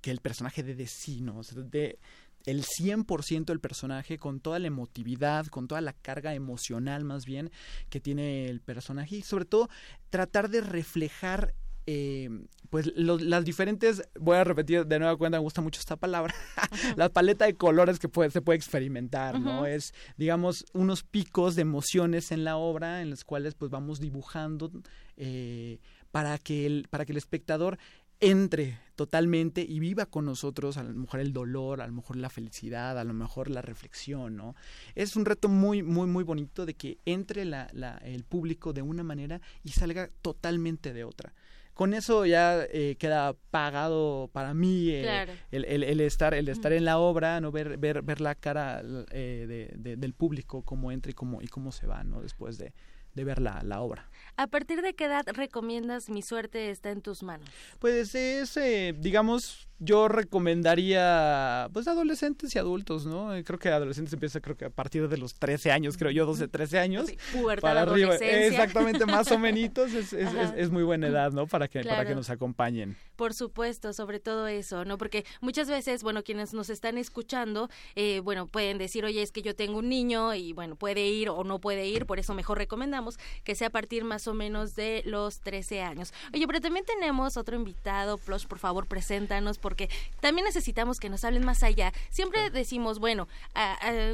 que 0.00 0.10
el 0.10 0.20
personaje 0.20 0.62
de 0.62 0.86
sí, 0.86 1.20
¿no? 1.20 1.38
O 1.38 1.42
sea, 1.42 1.60
de 1.62 1.98
el 2.46 2.64
100% 2.64 3.46
del 3.46 3.60
personaje 3.60 4.16
con 4.16 4.40
toda 4.40 4.58
la 4.58 4.68
emotividad, 4.68 5.46
con 5.46 5.68
toda 5.68 5.80
la 5.80 5.92
carga 5.92 6.34
emocional 6.34 7.04
más 7.04 7.24
bien 7.24 7.50
que 7.90 8.00
tiene 8.00 8.46
el 8.46 8.60
personaje 8.60 9.16
y 9.16 9.22
sobre 9.22 9.44
todo 9.44 9.68
tratar 10.08 10.48
de 10.48 10.60
reflejar 10.60 11.54
eh, 11.90 12.28
pues 12.68 12.92
las 12.96 13.46
diferentes, 13.46 14.02
voy 14.20 14.36
a 14.36 14.44
repetir 14.44 14.84
de 14.84 14.98
nueva 14.98 15.16
cuenta, 15.16 15.38
me 15.38 15.42
gusta 15.42 15.62
mucho 15.62 15.80
esta 15.80 15.96
palabra, 15.96 16.34
la 16.96 17.08
paleta 17.08 17.46
de 17.46 17.54
colores 17.54 17.98
que 17.98 18.10
puede, 18.10 18.30
se 18.30 18.42
puede 18.42 18.58
experimentar, 18.58 19.40
¿no? 19.40 19.64
Es, 19.64 19.94
digamos, 20.18 20.66
unos 20.74 21.02
picos 21.02 21.56
de 21.56 21.62
emociones 21.62 22.30
en 22.30 22.44
la 22.44 22.58
obra 22.58 23.00
en 23.00 23.08
los 23.08 23.24
cuales 23.24 23.54
pues 23.54 23.70
vamos 23.70 24.00
dibujando 24.00 24.70
eh, 25.16 25.78
para 26.10 26.36
que 26.36 26.66
el, 26.66 26.88
para 26.90 27.06
que 27.06 27.12
el 27.12 27.16
espectador 27.16 27.78
entre 28.20 28.78
totalmente 28.94 29.64
y 29.66 29.78
viva 29.80 30.04
con 30.04 30.26
nosotros 30.26 30.76
a 30.76 30.82
lo 30.82 30.92
mejor 30.92 31.20
el 31.20 31.32
dolor, 31.32 31.80
a 31.80 31.86
lo 31.86 31.94
mejor 31.94 32.16
la 32.16 32.28
felicidad, 32.28 32.98
a 32.98 33.04
lo 33.04 33.14
mejor 33.14 33.48
la 33.48 33.62
reflexión, 33.62 34.36
¿no? 34.36 34.54
Es 34.94 35.16
un 35.16 35.24
reto 35.24 35.48
muy, 35.48 35.82
muy, 35.82 36.06
muy 36.06 36.22
bonito 36.22 36.66
de 36.66 36.74
que 36.74 36.98
entre 37.06 37.46
la, 37.46 37.70
la, 37.72 37.96
el 38.04 38.24
público 38.24 38.74
de 38.74 38.82
una 38.82 39.04
manera 39.04 39.40
y 39.64 39.70
salga 39.70 40.10
totalmente 40.20 40.92
de 40.92 41.04
otra. 41.04 41.32
Con 41.78 41.94
eso 41.94 42.26
ya 42.26 42.64
eh, 42.72 42.96
queda 42.98 43.36
pagado 43.52 44.28
para 44.32 44.52
mí 44.52 44.90
eh, 44.90 45.26
el, 45.52 45.64
el, 45.64 45.84
el, 45.84 46.00
estar, 46.00 46.34
el 46.34 46.48
estar 46.48 46.72
en 46.72 46.84
la 46.84 46.98
obra, 46.98 47.40
no 47.40 47.52
ver, 47.52 47.76
ver, 47.78 48.02
ver 48.02 48.20
la 48.20 48.34
cara 48.34 48.82
eh, 49.12 49.70
de, 49.76 49.94
del 49.96 50.12
público, 50.12 50.62
cómo 50.64 50.90
entra 50.90 51.12
y 51.12 51.14
cómo, 51.14 51.40
y 51.40 51.46
cómo 51.46 51.70
se 51.70 51.86
va, 51.86 52.02
¿no? 52.02 52.20
Después 52.20 52.58
de, 52.58 52.72
de 53.14 53.22
ver 53.22 53.40
la, 53.40 53.62
la 53.62 53.80
obra. 53.80 54.10
¿A 54.38 54.46
partir 54.46 54.82
de 54.82 54.94
qué 54.94 55.06
edad 55.06 55.26
recomiendas 55.26 56.08
Mi 56.08 56.22
suerte 56.22 56.70
está 56.70 56.90
en 56.90 57.02
tus 57.02 57.24
manos? 57.24 57.48
Pues 57.80 58.14
es, 58.14 58.56
eh, 58.56 58.94
digamos, 58.96 59.68
yo 59.80 60.08
recomendaría 60.08 61.68
pues 61.72 61.86
adolescentes 61.86 62.54
y 62.54 62.58
adultos, 62.58 63.06
¿no? 63.06 63.34
Eh, 63.34 63.44
creo 63.44 63.58
que 63.58 63.68
adolescentes 63.68 64.12
empieza 64.12 64.40
creo 64.40 64.56
que 64.56 64.66
a 64.66 64.70
partir 64.70 65.08
de 65.08 65.16
los 65.18 65.34
13 65.34 65.72
años, 65.72 65.96
creo 65.96 66.10
yo, 66.10 66.26
12, 66.26 66.48
13 66.48 66.78
años. 66.78 67.06
Sí, 67.08 67.16
para 67.60 67.82
arriba. 67.82 68.14
Exactamente, 68.16 69.06
más 69.06 69.30
o 69.32 69.38
menos. 69.40 69.58
Es, 69.58 70.12
es, 70.12 70.34
es, 70.56 70.70
muy 70.70 70.82
buena 70.82 71.08
edad, 71.08 71.32
¿no? 71.32 71.46
Para 71.46 71.68
que, 71.68 71.82
para 71.82 72.06
que 72.06 72.14
nos 72.14 72.30
acompañen. 72.30 72.96
Por 73.16 73.34
supuesto, 73.34 73.92
sobre 73.92 74.20
todo 74.20 74.46
eso, 74.46 74.84
¿no? 74.84 74.98
Porque 74.98 75.24
muchas 75.40 75.68
veces, 75.68 76.02
bueno, 76.02 76.22
quienes 76.22 76.54
nos 76.54 76.70
están 76.70 76.98
escuchando, 76.98 77.70
eh, 77.96 78.20
bueno, 78.20 78.46
pueden 78.46 78.78
decir, 78.78 79.04
oye, 79.04 79.22
es 79.22 79.32
que 79.32 79.42
yo 79.42 79.56
tengo 79.56 79.78
un 79.78 79.88
niño 79.88 80.34
y, 80.34 80.52
bueno, 80.52 80.76
puede 80.76 81.08
ir 81.08 81.28
o 81.28 81.44
no 81.44 81.60
puede 81.60 81.88
ir, 81.88 82.06
por 82.06 82.18
eso 82.18 82.34
mejor 82.34 82.58
recomendamos 82.58 83.18
que 83.42 83.54
sea 83.54 83.68
a 83.68 83.70
partir 83.70 84.04
más 84.04 84.27
o 84.28 84.34
menos 84.34 84.74
de 84.74 85.02
los 85.04 85.40
13 85.40 85.82
años. 85.82 86.12
Oye, 86.32 86.46
pero 86.46 86.60
también 86.60 86.84
tenemos 86.84 87.36
otro 87.36 87.56
invitado, 87.56 88.18
Plush, 88.18 88.46
por 88.46 88.58
favor, 88.58 88.86
preséntanos, 88.86 89.58
porque 89.58 89.88
también 90.20 90.44
necesitamos 90.44 91.00
que 91.00 91.08
nos 91.08 91.24
hablen 91.24 91.44
más 91.44 91.62
allá. 91.62 91.92
Siempre 92.10 92.50
decimos, 92.50 92.98
bueno, 92.98 93.28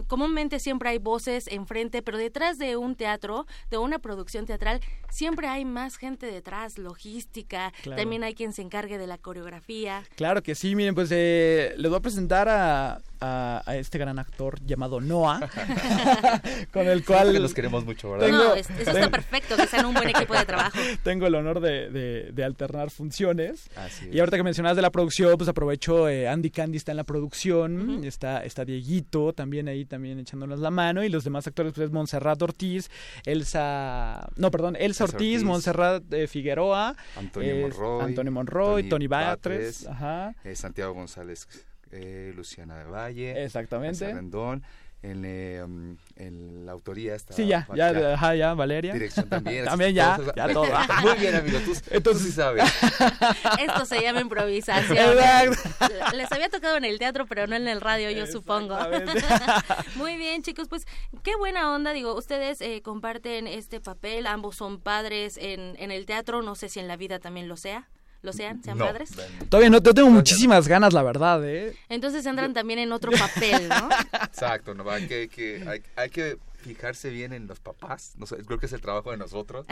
comúnmente 0.07 0.59
siempre 0.59 0.91
hay 0.91 0.99
voces 0.99 1.49
enfrente, 1.49 2.03
pero 2.03 2.19
detrás 2.19 2.59
de 2.59 2.77
un 2.77 2.95
teatro, 2.95 3.47
de 3.71 3.79
una 3.79 3.99
producción 3.99 4.47
teatral, 4.47 4.81
siempre 5.11 5.49
hay 5.49 5.65
más 5.65 5.97
gente 5.97 6.27
detrás, 6.27 6.79
logística, 6.79 7.73
también 7.97 8.25
hay 8.25 8.35
quien 8.35 8.53
se 8.53 8.63
encargue 8.63 8.99
de 8.99 9.07
la 9.07 9.19
coreografía. 9.19 10.05
Claro 10.17 10.43
que 10.43 10.55
sí, 10.55 10.75
miren, 10.75 10.95
pues 10.95 11.11
eh, 11.13 11.75
les 11.77 11.91
voy 11.91 11.99
a 11.99 12.03
presentar 12.03 12.49
a 12.49 13.03
a, 13.21 13.63
este 13.77 13.99
gran 13.99 14.19
actor 14.19 14.61
llamado 14.65 15.01
Noah, 15.01 15.41
con 16.73 16.87
el 16.87 17.05
cual... 17.05 17.33
Que 17.33 17.41
los 17.41 17.55
queremos 17.55 17.85
mucho, 17.85 18.11
¿verdad? 18.13 18.29
no, 18.29 18.55
eso 18.55 18.73
está 18.73 19.11
perfecto, 19.11 19.57
que 19.57 19.67
sean 19.67 19.87
un 19.87 19.95
buen 19.95 20.09
equipo 20.11 20.35
de 20.35 20.45
trabajo. 20.45 20.79
Tengo 21.03 21.27
el 21.27 21.35
honor 21.35 21.61
de, 21.61 22.33
de, 22.33 22.45
alternar 22.45 22.91
funciones. 22.91 23.71
y 24.11 24.19
ahorita 24.19 24.37
que 24.37 24.43
mencionabas 24.43 24.77
de 24.77 24.83
la 24.83 24.91
producción, 24.91 25.37
pues 25.37 25.49
aprovecho, 25.49 26.09
eh, 26.09 26.29
Andy 26.29 26.51
Candy 26.51 26.77
está 26.77 26.93
en 26.93 26.99
la 26.99 27.05
producción, 27.05 28.05
está, 28.05 28.45
está 28.45 28.65
Dieguito 28.65 29.33
también 29.33 29.69
ahí, 29.69 29.85
también 29.85 30.19
echándonos 30.19 30.61
la 30.61 30.71
mano, 30.71 31.03
y 31.03 31.09
los 31.09 31.25
demás 31.25 31.47
actores, 31.47 31.73
pues 31.73 31.91
Montserrat 31.91 32.41
Ortiz, 32.43 32.91
Elsa... 33.25 34.29
No, 34.37 34.51
perdón, 34.51 34.77
Elsa, 34.79 35.05
Ortiz, 35.05 35.43
Montserrat 35.43 36.03
eh, 36.13 36.27
Figueroa, 36.27 36.97
Antonio 37.17 37.57
Monroy, 37.57 38.05
Antonio 38.05 38.33
Monroy, 38.33 38.89
Tony, 38.89 39.07
Batres, 39.07 39.87
eh, 40.45 40.57
Santiago 40.57 40.93
González 40.93 41.49
eh, 41.91 42.33
Luciana 42.35 42.79
de 42.79 42.85
Valle, 42.85 43.45
exactamente, 43.45 44.13
Rendón, 44.13 44.63
en, 45.05 45.25
eh, 45.27 45.63
en, 46.17 46.65
la 46.65 46.73
autoría 46.73 47.15
está. 47.15 47.35
Sí, 47.35 47.47
ya, 47.47 47.69
ya, 47.75 48.15
ajá, 48.15 48.35
ya, 48.35 48.55
Valeria. 48.55 48.93
Dirección 48.95 49.29
también. 49.29 49.65
también 49.67 49.95
ya, 49.95 50.19
ya 50.35 50.49
todo. 50.49 50.67
Muy 51.03 51.15
bien, 51.19 51.35
amigo, 51.35 51.59
tú, 51.65 51.73
Entonces, 51.91 52.27
sí 52.27 52.33
sabes. 52.33 52.65
Esto 53.61 53.85
se 53.85 54.01
llama 54.01 54.21
improvisación. 54.21 55.17
Les 56.15 56.33
había 56.33 56.49
tocado 56.49 56.77
en 56.79 56.85
el 56.85 56.99
teatro, 56.99 57.27
pero 57.27 57.47
no 57.47 57.55
en 57.55 57.69
el 57.69 57.81
radio, 57.81 58.11
yo 58.11 58.27
supongo. 58.27 58.77
Muy 59.97 60.17
bien, 60.17 60.43
chicos, 60.43 60.69
pues 60.69 60.87
qué 61.23 61.37
buena 61.37 61.73
onda, 61.75 61.93
digo, 61.93 62.17
ustedes 62.17 62.61
eh, 62.63 62.81
comparten 62.83 63.47
este 63.47 63.81
papel, 63.81 64.27
ambos 64.27 64.57
son 64.57 64.81
padres 64.81 65.37
en, 65.37 65.77
en 65.79 65.91
el 65.91 66.07
teatro, 66.07 66.41
no 66.41 66.55
sé 66.55 66.69
si 66.69 66.81
en 66.81 66.89
la 66.89 66.97
vida 66.97 67.19
también 67.19 67.49
lo 67.49 67.57
sea 67.57 67.89
lo 68.25 68.33
sean, 68.33 68.63
sean 68.65 68.79
padres. 68.79 69.11
Todavía 69.49 69.71
no, 69.71 69.83
tengo 69.83 70.11
muchísimas 70.11 70.67
ganas, 70.67 70.93
la 70.93 71.03
verdad, 71.03 71.47
¿eh? 71.47 71.77
Entonces 71.89 72.25
entran 72.27 72.55
también 72.55 72.79
en 72.79 72.91
otro 72.91 73.13
papel, 73.13 73.69
¿no? 73.69 73.89
Exacto, 74.25 74.75
¿no? 74.75 74.89
Hay 74.91 75.07
que, 75.07 75.83
hay, 75.97 76.11
que 76.11 76.39
fijarse 76.57 77.11
bien 77.11 77.33
en 77.35 77.47
los 77.47 77.61
papás, 77.61 78.15
no 78.17 78.27
sé, 78.27 78.37
creo 78.39 78.59
que 78.59 78.67
es 78.67 78.73
el 78.73 78.81
trabajo 78.81 79.11
de 79.11 79.19
nosotros, 79.19 79.67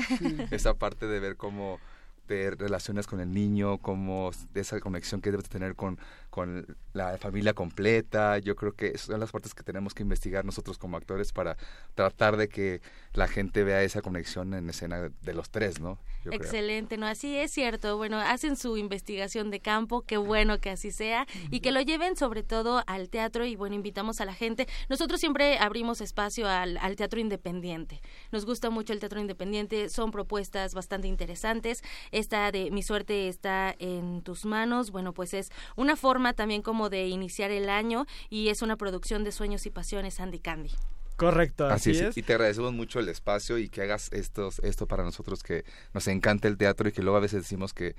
esa 0.50 0.74
parte 0.74 1.06
de 1.06 1.18
ver 1.18 1.36
cómo 1.36 1.80
te 2.26 2.50
relacionas 2.50 3.06
con 3.06 3.20
el 3.20 3.32
niño, 3.32 3.78
cómo 3.78 4.30
esa 4.54 4.78
conexión 4.80 5.22
que 5.22 5.30
debes 5.30 5.48
tener 5.48 5.74
con, 5.74 5.98
con 6.32 6.78
la 6.94 7.18
familia 7.18 7.52
completa. 7.52 8.38
Yo 8.38 8.56
creo 8.56 8.72
que 8.72 8.96
son 8.96 9.20
las 9.20 9.30
partes 9.30 9.52
que 9.52 9.62
tenemos 9.62 9.92
que 9.92 10.02
investigar 10.02 10.46
nosotros 10.46 10.78
como 10.78 10.96
actores 10.96 11.30
para 11.30 11.58
tratar 11.94 12.38
de 12.38 12.48
que 12.48 12.80
la 13.12 13.28
gente 13.28 13.64
vea 13.64 13.82
esa 13.82 14.00
conexión 14.00 14.54
en 14.54 14.70
escena 14.70 15.10
de 15.10 15.34
los 15.34 15.50
tres, 15.50 15.78
¿no? 15.78 15.98
Excelente, 16.24 16.96
¿no? 16.96 17.06
Así 17.06 17.36
es 17.36 17.50
cierto. 17.50 17.98
Bueno, 17.98 18.16
hacen 18.18 18.56
su 18.56 18.78
investigación 18.78 19.50
de 19.50 19.60
campo, 19.60 20.02
qué 20.06 20.16
bueno 20.16 20.58
que 20.58 20.70
así 20.70 20.90
sea, 20.90 21.26
y 21.50 21.60
que 21.60 21.70
lo 21.70 21.82
lleven 21.82 22.16
sobre 22.16 22.42
todo 22.42 22.82
al 22.86 23.10
teatro 23.10 23.44
y 23.44 23.54
bueno, 23.54 23.74
invitamos 23.74 24.22
a 24.22 24.24
la 24.24 24.32
gente. 24.32 24.66
Nosotros 24.88 25.20
siempre 25.20 25.58
abrimos 25.58 26.00
espacio 26.00 26.48
al, 26.48 26.78
al 26.78 26.96
teatro 26.96 27.20
independiente. 27.20 28.00
Nos 28.30 28.46
gusta 28.46 28.70
mucho 28.70 28.94
el 28.94 29.00
teatro 29.00 29.20
independiente, 29.20 29.90
son 29.90 30.10
propuestas 30.10 30.72
bastante 30.72 31.08
interesantes. 31.08 31.82
Esta 32.10 32.50
de 32.52 32.70
Mi 32.70 32.82
suerte 32.82 33.28
está 33.28 33.74
en 33.78 34.22
tus 34.22 34.46
manos, 34.46 34.90
bueno, 34.92 35.12
pues 35.12 35.34
es 35.34 35.50
una 35.76 35.94
forma 35.94 36.21
también 36.32 36.62
como 36.62 36.88
de 36.90 37.08
iniciar 37.08 37.50
el 37.50 37.68
año 37.68 38.06
y 38.30 38.48
es 38.48 38.62
una 38.62 38.76
producción 38.76 39.24
de 39.24 39.32
Sueños 39.32 39.66
y 39.66 39.70
Pasiones 39.70 40.20
Andy 40.20 40.38
Candy. 40.38 40.70
Correcto, 41.16 41.66
así, 41.66 41.90
es. 41.90 42.16
Y 42.16 42.22
te 42.22 42.32
agradecemos 42.32 42.72
mucho 42.72 42.98
el 42.98 43.08
espacio 43.08 43.58
y 43.58 43.68
que 43.68 43.82
hagas 43.82 44.12
estos, 44.12 44.58
esto 44.60 44.86
para 44.86 45.04
nosotros 45.04 45.42
que 45.42 45.64
nos 45.94 46.08
encanta 46.08 46.48
el 46.48 46.56
teatro 46.56 46.88
y 46.88 46.92
que 46.92 47.02
luego 47.02 47.16
a 47.16 47.20
veces 47.20 47.42
decimos 47.42 47.74
que, 47.74 47.94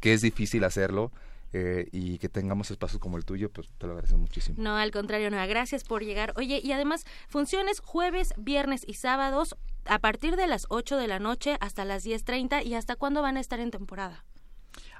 que 0.00 0.12
es 0.12 0.20
difícil 0.20 0.64
hacerlo. 0.64 1.12
Eh, 1.54 1.88
y 1.92 2.18
que 2.18 2.28
tengamos 2.28 2.70
espacios 2.70 3.00
como 3.00 3.16
el 3.16 3.24
tuyo, 3.24 3.50
pues 3.50 3.70
te 3.78 3.86
lo 3.86 3.92
agradecemos 3.94 4.20
muchísimo. 4.20 4.62
No, 4.62 4.76
al 4.76 4.90
contrario, 4.90 5.30
no, 5.30 5.38
gracias 5.48 5.82
por 5.82 6.04
llegar. 6.04 6.34
Oye, 6.36 6.60
y 6.62 6.72
además, 6.72 7.06
funciones 7.26 7.80
jueves, 7.80 8.34
viernes 8.36 8.82
y 8.86 8.92
sábados 8.92 9.56
a 9.86 9.98
partir 9.98 10.36
de 10.36 10.46
las 10.46 10.66
8 10.68 10.98
de 10.98 11.08
la 11.08 11.18
noche 11.18 11.56
hasta 11.60 11.86
las 11.86 12.04
10.30 12.04 12.66
y 12.66 12.74
hasta 12.74 12.96
cuándo 12.96 13.22
van 13.22 13.38
a 13.38 13.40
estar 13.40 13.60
en 13.60 13.70
temporada. 13.70 14.26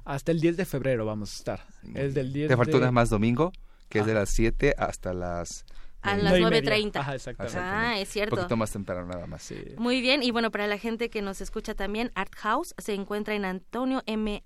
Hasta 0.08 0.32
el 0.32 0.40
10 0.40 0.56
de 0.56 0.64
febrero 0.64 1.04
vamos 1.04 1.34
a 1.34 1.36
estar. 1.36 1.60
Es 1.94 2.14
del 2.14 2.32
10 2.32 2.48
Te 2.48 2.56
faltó 2.56 2.78
una 2.78 2.90
más 2.90 3.10
domingo, 3.10 3.52
que 3.90 3.98
es 3.98 4.06
de 4.06 4.14
las 4.14 4.30
7 4.30 4.74
hasta 4.78 5.12
las... 5.12 5.66
A 6.00 6.16
las 6.16 6.32
9.30. 6.32 6.96
Ajá, 6.96 7.14
exactamente. 7.14 7.58
Ah, 7.60 7.98
es 7.98 8.08
cierto. 8.08 8.34
Un 8.34 8.40
poquito 8.40 8.56
más 8.56 8.70
temprano 8.70 9.04
nada 9.04 9.26
más. 9.26 9.42
Sí. 9.42 9.56
Muy 9.76 10.00
bien, 10.00 10.22
y 10.22 10.30
bueno, 10.30 10.50
para 10.50 10.66
la 10.66 10.78
gente 10.78 11.10
que 11.10 11.20
nos 11.20 11.42
escucha 11.42 11.74
también, 11.74 12.10
Art 12.14 12.34
House 12.36 12.74
se 12.78 12.94
encuentra 12.94 13.34
en 13.34 13.44
Antonio 13.44 14.02
M. 14.06 14.42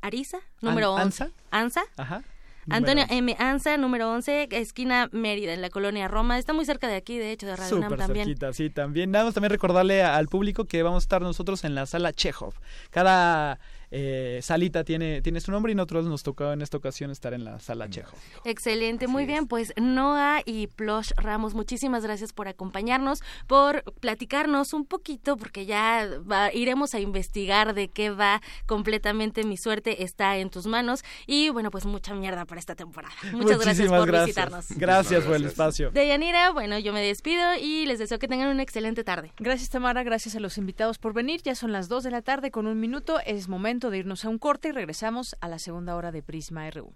Ariza, 0.00 0.38
número 0.60 0.92
11. 0.92 1.02
¿Ansa? 1.02 1.30
¿Ansa? 1.50 1.82
Ajá. 1.96 2.22
Antonio 2.70 3.04
M. 3.10 3.36
Anza, 3.38 3.76
número 3.76 4.10
11, 4.12 4.48
esquina 4.52 5.08
Mérida, 5.12 5.54
en 5.54 5.60
la 5.60 5.70
colonia 5.70 6.08
Roma. 6.08 6.38
Está 6.38 6.52
muy 6.52 6.64
cerca 6.64 6.86
de 6.88 6.96
aquí, 6.96 7.18
de 7.18 7.32
hecho, 7.32 7.46
de 7.46 7.56
Radio 7.56 7.68
Súper 7.68 7.98
también. 7.98 8.26
cerquita, 8.26 8.52
sí, 8.52 8.70
también. 8.70 9.10
Nada 9.10 9.26
más 9.26 9.34
también 9.34 9.50
recordarle 9.50 10.02
al 10.02 10.28
público 10.28 10.64
que 10.64 10.82
vamos 10.82 11.02
a 11.02 11.04
estar 11.04 11.20
nosotros 11.20 11.64
en 11.64 11.74
la 11.74 11.86
sala 11.86 12.12
Chekhov. 12.12 12.54
Cada 12.90 13.58
eh, 13.96 14.40
salita 14.42 14.82
tiene, 14.82 15.22
tiene 15.22 15.40
su 15.40 15.52
nombre 15.52 15.70
y 15.70 15.76
nosotros 15.76 16.06
nos 16.06 16.24
tocó 16.24 16.50
en 16.50 16.62
esta 16.62 16.76
ocasión 16.76 17.12
estar 17.12 17.32
en 17.32 17.44
la 17.44 17.60
sala 17.60 17.88
Chejo. 17.88 18.16
Excelente, 18.44 19.06
muy 19.06 19.24
bien, 19.24 19.46
pues 19.46 19.72
Noah 19.76 20.42
y 20.44 20.66
Plosh 20.66 21.12
Ramos, 21.16 21.54
muchísimas 21.54 22.02
gracias 22.02 22.32
por 22.32 22.48
acompañarnos, 22.48 23.22
por 23.46 23.84
platicarnos 24.00 24.72
un 24.72 24.84
poquito, 24.84 25.36
porque 25.36 25.64
ya 25.64 26.08
iremos 26.52 26.92
a 26.94 26.98
investigar 26.98 27.72
de 27.72 27.86
qué 27.86 28.10
va 28.10 28.42
completamente 28.66 29.44
mi 29.44 29.56
suerte 29.56 30.02
está 30.02 30.38
en 30.38 30.50
tus 30.50 30.66
manos 30.66 31.04
y 31.28 31.50
bueno, 31.50 31.70
pues 31.70 31.86
mucha 31.86 32.14
mierda 32.14 32.46
para 32.46 32.58
esta 32.58 32.74
temporada. 32.74 33.14
Muchas 33.32 33.60
gracias 33.60 33.88
por 33.88 34.10
visitarnos. 34.10 34.66
Gracias 34.70 35.22
por 35.22 35.36
el 35.36 35.44
espacio. 35.44 35.92
De 35.92 36.08
Yanira, 36.08 36.50
bueno, 36.50 36.80
yo 36.80 36.92
me 36.92 37.00
despido 37.00 37.54
y 37.60 37.86
les 37.86 38.00
deseo 38.00 38.18
que 38.18 38.26
tengan 38.26 38.48
una 38.48 38.64
excelente 38.64 39.04
tarde. 39.04 39.30
Gracias 39.38 39.70
Tamara, 39.70 40.02
gracias 40.02 40.34
a 40.34 40.40
los 40.40 40.58
invitados 40.58 40.98
por 40.98 41.12
venir. 41.12 41.42
Ya 41.42 41.54
son 41.54 41.70
las 41.70 41.88
2 41.88 42.02
de 42.02 42.10
la 42.10 42.22
tarde 42.22 42.50
con 42.50 42.66
un 42.66 42.80
minuto, 42.80 43.20
es 43.24 43.48
momento 43.48 43.83
de 43.90 43.98
irnos 43.98 44.24
a 44.24 44.28
un 44.28 44.38
corte 44.38 44.68
y 44.68 44.72
regresamos 44.72 45.36
a 45.40 45.48
la 45.48 45.58
segunda 45.58 45.96
hora 45.96 46.12
de 46.12 46.22
Prisma 46.22 46.70
RU. 46.70 46.94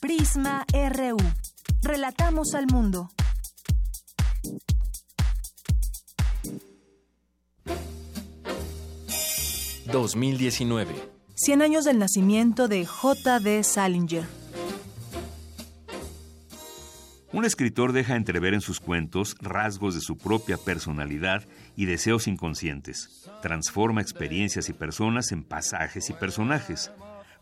Prisma 0.00 0.64
RU. 0.72 1.18
Relatamos 1.82 2.54
al 2.54 2.66
mundo. 2.66 3.10
...2019... 9.86 10.86
100 11.34 11.62
años 11.62 11.84
del 11.86 11.98
nacimiento 11.98 12.68
de 12.68 12.84
J.D. 12.84 13.64
Salinger. 13.64 14.26
Un 17.32 17.44
escritor 17.46 17.92
deja 17.92 18.16
entrever 18.16 18.54
en 18.54 18.60
sus 18.60 18.78
cuentos 18.78 19.36
rasgos 19.40 19.94
de 19.94 20.02
su 20.02 20.18
propia 20.18 20.58
personalidad 20.58 21.44
y 21.80 21.86
deseos 21.86 22.26
inconscientes. 22.26 23.08
Transforma 23.40 24.02
experiencias 24.02 24.68
y 24.68 24.74
personas 24.74 25.32
en 25.32 25.42
pasajes 25.42 26.10
y 26.10 26.12
personajes. 26.12 26.90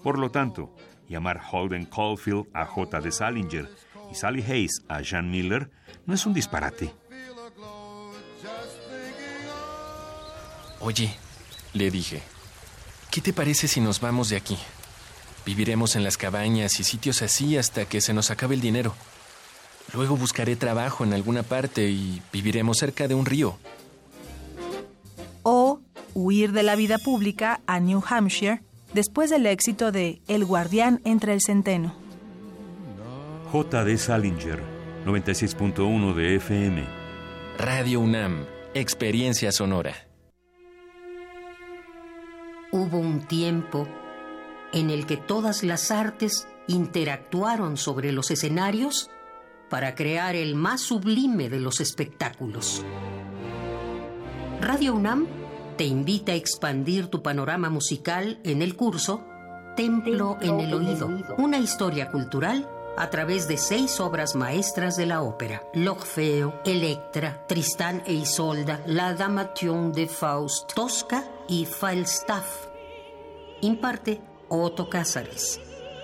Por 0.01 0.16
lo 0.16 0.30
tanto, 0.30 0.72
llamar 1.09 1.41
Holden 1.51 1.86
Caulfield 1.86 2.47
a 2.55 2.64
J. 2.64 3.01
de 3.01 3.11
Salinger 3.11 3.68
y 4.12 4.14
Sally 4.14 4.45
Hayes 4.45 4.84
a 4.86 5.01
Jean 5.01 5.28
Miller 5.28 5.72
no 6.07 6.14
es 6.14 6.24
un 6.24 6.34
disparate. 6.34 6.95
Oye, 10.78 11.12
le 11.72 11.91
dije, 11.91 12.22
¿qué 13.11 13.20
te 13.20 13.32
parece 13.32 13.66
si 13.66 13.80
nos 13.80 14.01
vamos 14.01 14.28
de 14.28 14.36
aquí? 14.36 14.57
Viviremos 15.47 15.97
en 15.97 16.05
las 16.05 16.16
cabañas 16.16 16.78
y 16.78 16.84
sitios 16.84 17.22
así 17.22 17.57
hasta 17.57 17.86
que 17.86 18.01
se 18.01 18.14
nos 18.14 18.30
acabe 18.30 18.55
el 18.55 18.61
dinero. 18.61 18.95
Luego 19.95 20.16
buscaré 20.16 20.55
trabajo 20.55 21.03
en 21.03 21.12
alguna 21.12 21.43
parte 21.43 21.91
y 21.91 22.22
viviremos 22.32 22.78
cerca 22.78 23.09
de 23.09 23.16
un 23.16 23.26
río 23.26 23.59
huir 26.19 26.51
de 26.53 26.64
la 26.64 26.75
vida 26.75 26.99
pública 26.99 27.61
a 27.66 27.79
New 27.79 28.03
Hampshire 28.09 28.62
después 28.93 29.31
del 29.31 29.47
éxito 29.47 29.93
de 29.93 30.21
El 30.27 30.45
guardián 30.45 31.01
entre 31.05 31.33
el 31.33 31.41
centeno. 31.41 31.95
J. 33.53 33.85
D. 33.85 33.97
Salinger, 33.97 34.61
96.1 35.07 36.14
de 36.14 36.37
FM. 36.37 36.85
Radio 37.57 38.01
UNAM, 38.01 38.45
Experiencia 38.75 39.53
Sonora. 39.53 39.95
Hubo 42.73 42.99
un 42.99 43.21
tiempo 43.27 43.87
en 44.73 44.91
el 44.91 45.07
que 45.07 45.16
todas 45.16 45.62
las 45.62 45.91
artes 45.93 46.49
interactuaron 46.66 47.77
sobre 47.77 48.11
los 48.12 48.31
escenarios 48.31 49.09
para 49.71 49.95
crear 49.95 50.35
el 50.35 50.57
más 50.57 50.81
sublime 50.81 51.49
de 51.49 51.61
los 51.61 51.81
espectáculos. 51.81 52.85
Radio 54.61 54.95
UNAM 54.95 55.27
te 55.79 55.85
invita 55.85 56.33
a 56.33 56.35
expandir 56.35 57.07
tu 57.07 57.22
panorama 57.22 57.70
musical 57.70 58.41
en 58.43 58.62
el 58.62 58.76
curso 58.76 59.24
Templo 59.76 60.37
en 60.41 60.59
el 60.59 60.74
Oído, 60.74 61.09
una 61.39 61.59
historia 61.59 62.11
cultural 62.11 62.68
a 62.97 63.11
través 63.11 63.47
de 63.47 63.57
seis 63.57 64.01
obras 64.01 64.35
maestras 64.35 64.97
de 64.97 65.07
la 65.07 65.22
ópera: 65.22 65.62
L'Orfeo, 65.74 66.61
Electra, 66.64 67.47
Tristán 67.47 68.03
e 68.07 68.12
Isolda, 68.12 68.83
La 68.87 69.14
Damation 69.14 69.93
de 69.93 70.09
Faust, 70.09 70.74
Tosca 70.74 71.24
y 71.47 71.64
Falstaff. 71.64 72.66
Imparte 73.61 74.20
Otto 74.49 74.91
Cázares. 74.91 75.61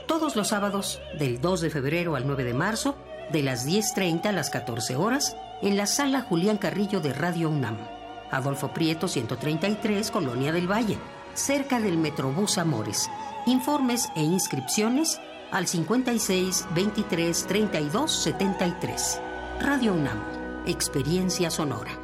todos 0.07 0.37
los 0.37 0.49
sábados 0.49 1.01
del 1.19 1.41
2 1.41 1.63
de 1.63 1.71
febrero 1.71 2.15
al 2.15 2.29
9 2.29 2.45
de 2.45 2.55
marzo, 2.55 2.95
de 3.33 3.43
las 3.43 3.67
10.30 3.67 4.27
a 4.27 4.33
las 4.33 4.51
14 4.51 4.95
horas, 4.95 5.37
en 5.63 5.77
la 5.77 5.87
sala 5.87 6.21
Julián 6.21 6.59
Carrillo 6.59 7.01
de 7.01 7.13
Radio 7.13 7.49
UNAM. 7.51 7.94
Adolfo 8.35 8.69
Prieto 8.69 9.09
133, 9.09 10.11
Colonia 10.11 10.53
del 10.53 10.71
Valle, 10.71 10.99
cerca 11.35 11.81
del 11.81 11.97
Metrobús 11.97 12.59
Amores. 12.59 13.11
Informes 13.47 14.11
e 14.15 14.23
inscripciones 14.23 15.21
al 15.51 15.67
56 15.67 16.67
23 16.75 17.47
32 17.47 18.11
73. 18.11 19.21
Radio 19.61 19.95
UNAM, 19.95 20.21
Experiencia 20.67 21.51
Sonora. 21.51 22.04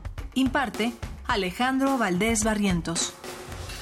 Imparte 0.33 0.93
Alejandro 1.27 1.97
Valdés 1.97 2.43
Barrientos. 2.43 3.13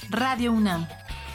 Radio 0.09 0.51
UNAM. 0.53 0.87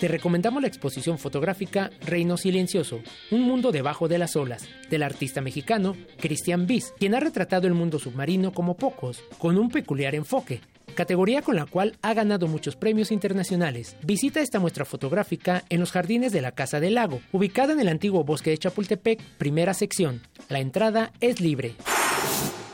Te 0.00 0.08
recomendamos 0.08 0.60
la 0.60 0.68
exposición 0.68 1.18
fotográfica 1.18 1.90
Reino 2.04 2.36
Silencioso, 2.36 3.00
un 3.30 3.42
mundo 3.42 3.70
debajo 3.70 4.08
de 4.08 4.18
las 4.18 4.36
olas, 4.36 4.68
del 4.90 5.02
artista 5.02 5.40
mexicano 5.40 5.96
Christian 6.18 6.66
Bis, 6.66 6.92
quien 6.98 7.14
ha 7.14 7.20
retratado 7.20 7.68
el 7.68 7.74
mundo 7.74 7.98
submarino 7.98 8.52
como 8.52 8.76
pocos, 8.76 9.22
con 9.38 9.56
un 9.56 9.70
peculiar 9.70 10.14
enfoque, 10.14 10.60
categoría 10.94 11.42
con 11.42 11.56
la 11.56 11.66
cual 11.66 11.96
ha 12.02 12.12
ganado 12.12 12.48
muchos 12.48 12.76
premios 12.76 13.12
internacionales. 13.12 13.96
Visita 14.02 14.40
esta 14.40 14.58
muestra 14.58 14.84
fotográfica 14.84 15.64
en 15.68 15.80
los 15.80 15.92
jardines 15.92 16.32
de 16.32 16.42
la 16.42 16.52
Casa 16.52 16.80
del 16.80 16.94
Lago, 16.94 17.20
ubicada 17.32 17.72
en 17.72 17.80
el 17.80 17.88
antiguo 17.88 18.24
bosque 18.24 18.50
de 18.50 18.58
Chapultepec, 18.58 19.22
primera 19.38 19.74
sección. 19.74 20.20
La 20.48 20.58
entrada 20.58 21.12
es 21.20 21.40
libre. 21.40 21.76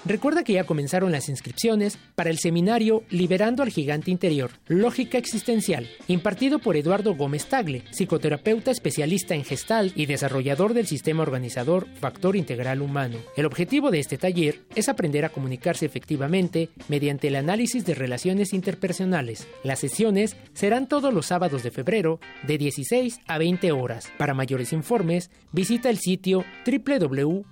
Recuerda 0.06 0.44
que 0.44 0.54
ya 0.54 0.64
comenzaron 0.64 1.12
las 1.12 1.28
inscripciones 1.28 1.98
para 2.14 2.30
el 2.30 2.38
seminario 2.38 3.02
Liberando 3.10 3.62
al 3.62 3.68
Gigante 3.68 4.10
Interior, 4.10 4.50
Lógica 4.66 5.18
Existencial, 5.18 5.90
impartido 6.08 6.58
por 6.58 6.76
Eduardo 6.76 7.14
Gómez 7.14 7.46
Tagle, 7.46 7.84
psicoterapeuta 7.90 8.70
especialista 8.70 9.34
en 9.34 9.44
gestal 9.44 9.92
y 9.94 10.06
desarrollador 10.06 10.72
del 10.72 10.86
sistema 10.86 11.22
organizador 11.22 11.86
Factor 12.00 12.34
Integral 12.34 12.80
Humano. 12.80 13.18
El 13.36 13.44
objetivo 13.44 13.90
de 13.90 13.98
este 13.98 14.16
taller 14.16 14.60
es 14.74 14.88
aprender 14.88 15.26
a 15.26 15.28
comunicarse 15.28 15.84
efectivamente 15.84 16.70
mediante 16.88 17.28
el 17.28 17.36
análisis 17.36 17.84
de 17.84 17.94
relaciones 17.94 18.54
interpersonales. 18.54 19.46
Las 19.64 19.80
sesiones 19.80 20.34
serán 20.54 20.88
todos 20.88 21.12
los 21.12 21.26
sábados 21.26 21.62
de 21.62 21.70
febrero 21.70 22.20
de 22.46 22.56
16 22.56 23.18
a 23.26 23.36
20 23.36 23.70
horas. 23.72 24.10
Para 24.16 24.32
mayores 24.32 24.72
informes, 24.72 25.30
visita 25.52 25.90
el 25.90 25.98
sitio 25.98 26.46
www 26.64 27.44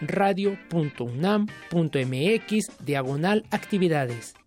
radio.unam.mx 0.00 2.84
diagonal 2.84 3.44
actividades. 3.50 4.39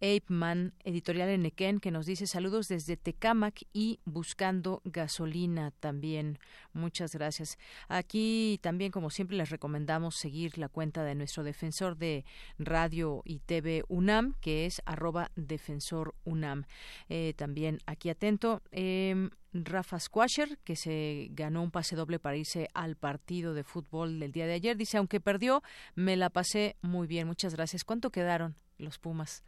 Ape 0.00 0.24
Man, 0.28 0.72
editorial 0.84 1.28
Enequén, 1.28 1.78
que 1.78 1.90
nos 1.90 2.06
dice 2.06 2.26
saludos 2.26 2.68
desde 2.68 2.96
Tecamac 2.96 3.66
y 3.72 4.00
buscando 4.04 4.80
gasolina 4.84 5.72
también. 5.80 6.38
Muchas 6.72 7.12
gracias. 7.12 7.58
Aquí 7.88 8.58
también, 8.62 8.92
como 8.92 9.10
siempre, 9.10 9.36
les 9.36 9.50
recomendamos 9.50 10.16
seguir 10.16 10.58
la 10.58 10.68
cuenta 10.68 11.04
de 11.04 11.14
nuestro 11.14 11.44
defensor 11.44 11.96
de 11.96 12.24
radio 12.58 13.22
y 13.24 13.40
TV 13.40 13.84
UNAM, 13.88 14.34
que 14.40 14.66
es 14.66 14.80
arroba 14.86 15.30
defensor 15.36 16.14
UNAM. 16.24 16.64
Eh, 17.08 17.34
también 17.36 17.78
aquí 17.86 18.08
atento. 18.08 18.62
Eh, 18.72 19.28
Rafa 19.52 19.98
Squasher, 19.98 20.58
que 20.58 20.76
se 20.76 21.28
ganó 21.32 21.62
un 21.62 21.70
pase 21.70 21.96
doble 21.96 22.18
para 22.18 22.36
irse 22.36 22.68
al 22.72 22.96
partido 22.96 23.52
de 23.52 23.64
fútbol 23.64 24.20
del 24.20 24.32
día 24.32 24.46
de 24.46 24.54
ayer. 24.54 24.76
Dice, 24.76 24.98
aunque 24.98 25.20
perdió, 25.20 25.62
me 25.94 26.16
la 26.16 26.30
pasé 26.30 26.76
muy 26.82 27.06
bien. 27.06 27.26
Muchas 27.26 27.54
gracias. 27.54 27.84
¿Cuánto 27.84 28.10
quedaron 28.10 28.54
los 28.78 28.98
Pumas? 28.98 29.42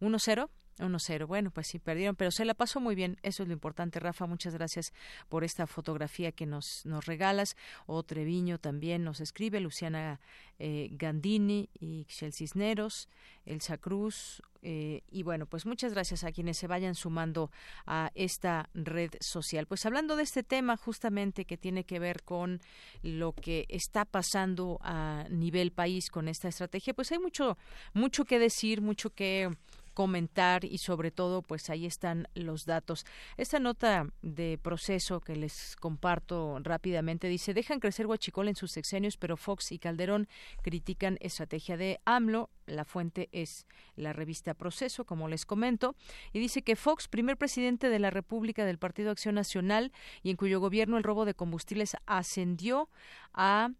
1-0. 0.00 0.48
1-0. 0.78 1.26
Bueno, 1.26 1.50
pues 1.50 1.68
sí, 1.68 1.78
perdieron, 1.78 2.16
pero 2.16 2.30
se 2.30 2.44
la 2.44 2.54
pasó 2.54 2.80
muy 2.80 2.94
bien. 2.94 3.18
Eso 3.22 3.42
es 3.42 3.48
lo 3.48 3.52
importante, 3.52 4.00
Rafa. 4.00 4.26
Muchas 4.26 4.54
gracias 4.54 4.92
por 5.28 5.44
esta 5.44 5.66
fotografía 5.66 6.32
que 6.32 6.46
nos, 6.46 6.84
nos 6.84 7.06
regalas. 7.06 7.56
O 7.86 8.02
Treviño 8.02 8.58
también 8.58 9.04
nos 9.04 9.20
escribe, 9.20 9.60
Luciana 9.60 10.20
eh, 10.58 10.88
Gandini 10.92 11.70
y 11.78 12.06
Xel 12.08 12.32
Cisneros, 12.32 13.08
Elsa 13.44 13.78
Cruz. 13.78 14.42
Eh, 14.62 15.02
y 15.10 15.22
bueno, 15.22 15.46
pues 15.46 15.64
muchas 15.64 15.92
gracias 15.92 16.24
a 16.24 16.32
quienes 16.32 16.58
se 16.58 16.66
vayan 16.66 16.94
sumando 16.94 17.50
a 17.86 18.10
esta 18.14 18.68
red 18.74 19.10
social. 19.20 19.66
Pues 19.66 19.86
hablando 19.86 20.16
de 20.16 20.24
este 20.24 20.42
tema 20.42 20.76
justamente 20.76 21.44
que 21.44 21.56
tiene 21.56 21.84
que 21.84 21.98
ver 22.00 22.22
con 22.24 22.60
lo 23.02 23.32
que 23.32 23.66
está 23.68 24.04
pasando 24.04 24.78
a 24.82 25.26
nivel 25.30 25.70
país 25.70 26.10
con 26.10 26.26
esta 26.26 26.48
estrategia, 26.48 26.94
pues 26.94 27.12
hay 27.12 27.18
mucho, 27.18 27.56
mucho 27.94 28.24
que 28.24 28.38
decir, 28.40 28.80
mucho 28.80 29.10
que 29.10 29.56
comentar 29.96 30.66
y 30.66 30.76
sobre 30.76 31.10
todo 31.10 31.40
pues 31.40 31.70
ahí 31.70 31.86
están 31.86 32.28
los 32.34 32.66
datos. 32.66 33.06
Esta 33.38 33.58
nota 33.58 34.06
de 34.20 34.58
proceso 34.62 35.22
que 35.22 35.34
les 35.36 35.74
comparto 35.76 36.58
rápidamente 36.62 37.28
dice 37.28 37.54
dejan 37.54 37.80
crecer 37.80 38.06
Huachicol 38.06 38.48
en 38.48 38.56
sus 38.56 38.72
sexenios 38.72 39.16
pero 39.16 39.38
Fox 39.38 39.72
y 39.72 39.78
Calderón 39.78 40.28
critican 40.60 41.16
estrategia 41.22 41.78
de 41.78 41.98
AMLO. 42.04 42.50
La 42.66 42.84
fuente 42.84 43.30
es 43.32 43.66
la 43.94 44.12
revista 44.12 44.52
Proceso, 44.52 45.06
como 45.06 45.28
les 45.28 45.46
comento, 45.46 45.94
y 46.32 46.40
dice 46.40 46.62
que 46.62 46.76
Fox, 46.76 47.08
primer 47.08 47.38
presidente 47.38 47.88
de 47.88 47.98
la 47.98 48.10
República 48.10 48.66
del 48.66 48.76
Partido 48.76 49.10
Acción 49.10 49.36
Nacional 49.36 49.92
y 50.22 50.30
en 50.30 50.36
cuyo 50.36 50.60
gobierno 50.60 50.98
el 50.98 51.04
robo 51.04 51.24
de 51.24 51.34
combustibles 51.34 51.96
ascendió 52.04 52.90
a 53.32 53.70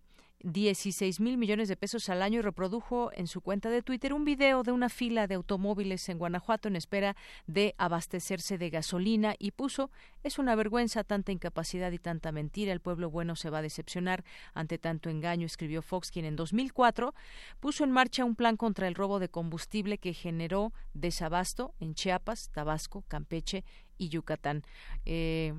16 0.47 1.18
mil 1.18 1.38
millones 1.38 1.68
de 1.68 1.76
pesos 1.76 2.09
al 2.09 2.22
año 2.22 2.38
y 2.38 2.42
reprodujo 2.42 3.11
en 3.14 3.26
su 3.26 3.40
cuenta 3.40 3.68
de 3.68 3.82
Twitter 3.82 4.12
un 4.12 4.24
video 4.24 4.62
de 4.62 4.70
una 4.70 4.88
fila 4.88 5.26
de 5.26 5.34
automóviles 5.34 6.09
en 6.09 6.18
Guanajuato 6.18 6.68
en 6.68 6.76
espera 6.76 7.16
de 7.49 7.74
abastecerse 7.78 8.57
de 8.57 8.70
gasolina 8.70 9.34
y 9.40 9.51
puso 9.51 9.90
es 10.22 10.38
una 10.38 10.55
vergüenza 10.55 11.03
tanta 11.03 11.32
incapacidad 11.32 11.90
y 11.90 11.99
tanta 11.99 12.30
mentira 12.30 12.72
el 12.72 12.78
pueblo 12.78 13.11
bueno 13.11 13.34
se 13.34 13.51
va 13.51 13.59
a 13.59 13.62
decepcionar 13.62 14.22
ante 14.55 14.78
tanto 14.78 15.11
engaño 15.11 15.47
escribió 15.47 15.82
Fox 15.82 16.12
quien 16.12 16.24
en 16.24 16.36
2004 16.36 17.12
puso 17.59 17.82
en 17.82 17.90
marcha 17.90 18.24
un 18.24 18.36
plan 18.36 18.57
contra 18.57 18.86
el 18.86 18.94
robo 18.94 19.18
de 19.18 19.28
combustible 19.28 19.99
que 19.99 20.14
generó 20.14 20.72
desabasto 20.94 21.74
en 21.80 21.94
Chiapas, 21.94 22.51
Tabasco, 22.51 23.03
Campeche 23.09 23.64
y 23.99 24.11
Yucatán. 24.11 24.62
Eh, 25.07 25.55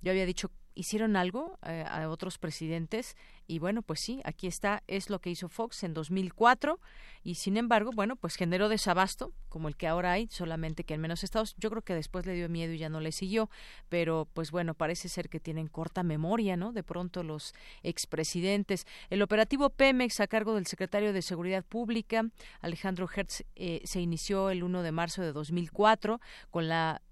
yo 0.00 0.10
había 0.10 0.26
dicho 0.26 0.50
hicieron 0.74 1.16
algo 1.16 1.58
eh, 1.66 1.84
a 1.88 2.08
otros 2.08 2.38
presidentes 2.38 3.16
y 3.46 3.58
bueno, 3.58 3.82
pues 3.82 4.00
sí, 4.00 4.20
aquí 4.24 4.46
está, 4.46 4.82
es 4.86 5.10
lo 5.10 5.20
que 5.20 5.30
hizo 5.30 5.48
Fox 5.48 5.82
en 5.82 5.94
2004 5.94 6.80
y 7.22 7.34
sin 7.34 7.56
embargo, 7.56 7.90
bueno, 7.94 8.16
pues 8.16 8.36
generó 8.36 8.68
desabasto 8.68 9.32
como 9.48 9.68
el 9.68 9.76
que 9.76 9.86
ahora 9.86 10.12
hay, 10.12 10.28
solamente 10.28 10.84
que 10.84 10.94
en 10.94 11.00
menos 11.00 11.22
estados. 11.24 11.54
Yo 11.58 11.70
creo 11.70 11.82
que 11.82 11.94
después 11.94 12.24
le 12.24 12.34
dio 12.34 12.48
miedo 12.48 12.72
y 12.72 12.78
ya 12.78 12.88
no 12.88 13.00
le 13.00 13.12
siguió, 13.12 13.50
pero 13.88 14.26
pues 14.32 14.50
bueno, 14.50 14.74
parece 14.74 15.08
ser 15.08 15.28
que 15.28 15.40
tienen 15.40 15.68
corta 15.68 16.02
memoria, 16.02 16.56
¿no? 16.56 16.72
De 16.72 16.82
pronto 16.82 17.22
los 17.22 17.54
expresidentes. 17.82 18.86
El 19.10 19.22
operativo 19.22 19.70
Pemex 19.70 20.20
a 20.20 20.26
cargo 20.26 20.54
del 20.54 20.66
secretario 20.66 21.12
de 21.12 21.22
Seguridad 21.22 21.64
Pública, 21.64 22.24
Alejandro 22.60 23.08
Hertz, 23.14 23.44
eh, 23.56 23.82
se 23.84 24.00
inició 24.00 24.50
el 24.50 24.62
1 24.62 24.82
de 24.82 24.92
marzo 24.92 25.22
de 25.22 25.32
2004 25.32 26.20
con 26.50 26.68
la 26.68 27.02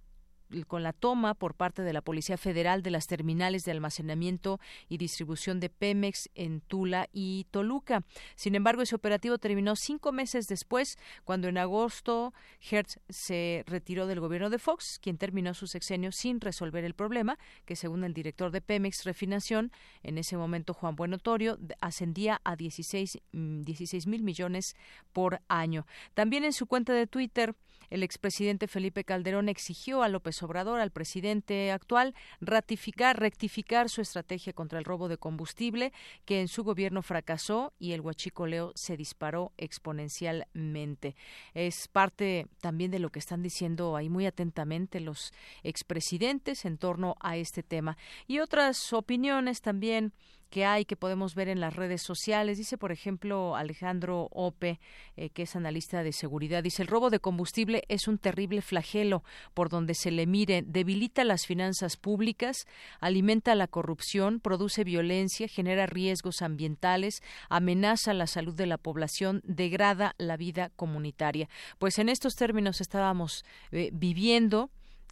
con 0.67 0.83
la 0.83 0.93
toma 0.93 1.35
por 1.35 1.55
parte 1.55 1.83
de 1.83 1.93
la 1.93 2.01
Policía 2.01 2.37
Federal 2.37 2.83
de 2.83 2.91
las 2.91 3.07
terminales 3.07 3.65
de 3.65 3.73
almacenamiento 3.73 4.61
y 4.89 4.99
distribución 4.99 5.61
de 5.61 5.71
Pemex 5.71 6.29
en 6.35 6.61
Tula 6.61 7.09
y 7.13 7.47
Toluca. 7.51 8.05
Sin 8.35 8.55
embargo, 8.55 8.83
ese 8.83 8.95
operativo 8.95 9.39
terminó 9.39 9.77
cinco 9.77 10.13
meses 10.13 10.47
después, 10.47 10.99
cuando 11.25 11.49
en 11.49 11.59
agosto 11.59 12.33
Hertz 12.71 12.99
se 13.09 13.65
retiró 13.67 14.07
del 14.07 14.21
gobierno 14.21 14.51
de 14.51 14.59
Fox, 14.59 14.99
quien 15.01 15.19
terminó 15.19 15.55
su 15.55 15.67
sexenio 15.67 16.13
sin 16.13 16.41
resolver 16.41 16.85
el 16.85 16.95
problema, 16.95 17.39
que 17.65 17.77
según 17.77 18.05
el 18.05 18.15
director 18.15 18.51
de 18.51 18.61
Pemex 18.61 19.05
Refinación, 19.05 19.73
en 20.03 20.19
ese 20.19 20.37
momento 20.37 20.75
Juan 20.75 20.97
Buenotorio, 20.97 21.59
ascendía 21.81 22.41
a 22.45 22.57
16 22.57 23.19
mm, 23.33 23.63
mil 24.07 24.23
millones 24.23 24.77
por 25.13 25.41
año. 25.49 25.87
También 26.15 26.45
en 26.45 26.53
su 26.53 26.67
cuenta 26.67 26.93
de 26.93 27.07
Twitter, 27.07 27.55
el 27.91 28.03
expresidente 28.03 28.69
Felipe 28.69 29.05
Calderón 29.05 29.49
exigió 29.49 30.03
a 30.03 30.09
López 30.09 30.43
Obrador, 30.43 30.81
al 30.81 30.91
presidente 30.91 31.73
actual, 31.73 32.15
ratificar, 32.41 33.19
rectificar 33.19 33.89
su 33.89 34.01
estrategia 34.01 34.53
contra 34.53 34.79
el 34.79 34.85
robo 34.85 35.09
de 35.09 35.19
combustible, 35.19 35.93
que 36.25 36.41
en 36.41 36.49
su 36.49 36.65
gobierno 36.65 37.03
fracasó 37.03 37.73
y 37.79 37.93
el 37.93 38.01
huachicoleo 38.01 38.73
se 38.75 38.97
disparó 38.97 39.53
exponencialmente. 39.59 41.17
Es 41.55 41.89
parte 41.89 42.47
también 42.61 42.91
de 42.91 43.01
lo 43.01 43.11
que 43.11 43.19
están 43.19 43.43
diciendo 43.43 43.97
ahí 43.97 44.09
muy 44.09 44.27
atentamente 44.27 45.01
los 45.01 45.33
expresidentes 45.63 46.65
en 46.65 46.79
torno 46.79 47.17
a 47.21 47.37
este 47.37 47.63
tema. 47.63 47.97
Y 48.27 48.39
otras 48.39 48.93
opiniones 48.93 49.61
también 49.61 50.13
que 50.51 50.65
hay 50.65 50.85
que 50.85 50.97
podemos 50.97 51.35
ver 51.35 51.49
en 51.49 51.61
las 51.61 51.75
redes 51.75 52.03
sociales. 52.03 52.59
Dice, 52.59 52.77
por 52.77 52.93
ejemplo, 52.93 53.57
Alejandro 53.57 54.29
Ope, 54.33 54.81
eh, 55.17 55.31
que 55.31 55.43
es 55.43 55.57
analista 55.57 56.03
de 56.03 56.13
seguridad, 56.13 56.63
dice, 56.63 56.83
el 56.83 56.89
robo 56.89 57.09
de 57.09 57.21
combustible 57.21 57.85
es 57.89 58.09
un 58.09 58.19
terrible 58.19 58.61
flagelo 58.61 59.23
por 59.55 59.69
donde 59.69 59.95
se 59.95 60.11
le 60.11 60.27
mire, 60.27 60.63
debilita 60.67 61.25
las 61.25 61.47
finanzas 61.47 61.97
públicas, 61.97 62.67
alimenta 63.01 63.55
la 63.55 63.69
corrupción, 63.69 64.41
produce 64.41 64.85
violencia, 64.85 65.49
genera 65.49 65.87
riesgos 65.87 66.43
ambientales, 66.43 67.23
amenaza 67.49 68.13
la 68.13 68.27
salud 68.27 68.55
de 68.55 68.67
la 68.67 68.79
población, 68.79 69.41
degrada 69.45 70.15
la 70.19 70.37
vida 70.37 70.71
comunitaria. 70.77 71.49
Pues 71.79 71.99
en 71.99 72.09
estos 72.09 72.35
términos 72.35 72.81
estábamos 72.81 73.45
eh, 73.71 73.91
viviendo 73.93 74.71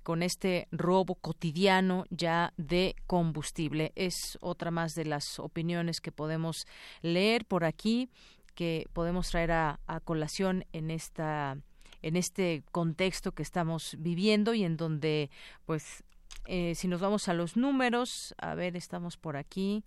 con 0.09 0.23
este 0.23 0.69
robo 0.71 1.17
cotidiano 1.17 2.07
ya 2.09 2.55
de 2.57 2.97
combustible. 3.07 3.93
Es 3.95 4.39
otra 4.41 4.71
más 4.71 4.95
de 4.95 5.05
las 5.05 5.39
opiniones 5.39 6.01
que 6.01 6.13
podemos 6.13 6.67
leer 7.03 7.45
por 7.45 7.67
aquí, 7.67 8.09
que 8.55 8.87
podemos 8.95 9.29
traer 9.29 9.53
a, 9.53 9.79
colación 10.05 10.65
en 10.73 10.91
esta 10.91 11.59
en 12.01 12.17
este 12.17 12.63
contexto 12.73 13.33
que 13.33 13.43
estamos 13.43 13.97
viviendo 13.99 14.55
y 14.55 14.65
en 14.65 14.79
donde 14.79 15.29
pues 15.67 16.05
eh, 16.47 16.75
si 16.75 16.89
nos 16.89 17.03
vamos 17.03 17.29
a 17.29 17.35
los 17.35 17.59
números 17.59 18.35
a 18.39 18.55
ver 18.55 18.77
estamos 18.79 19.19
por 19.19 19.37
aquí 19.37 19.85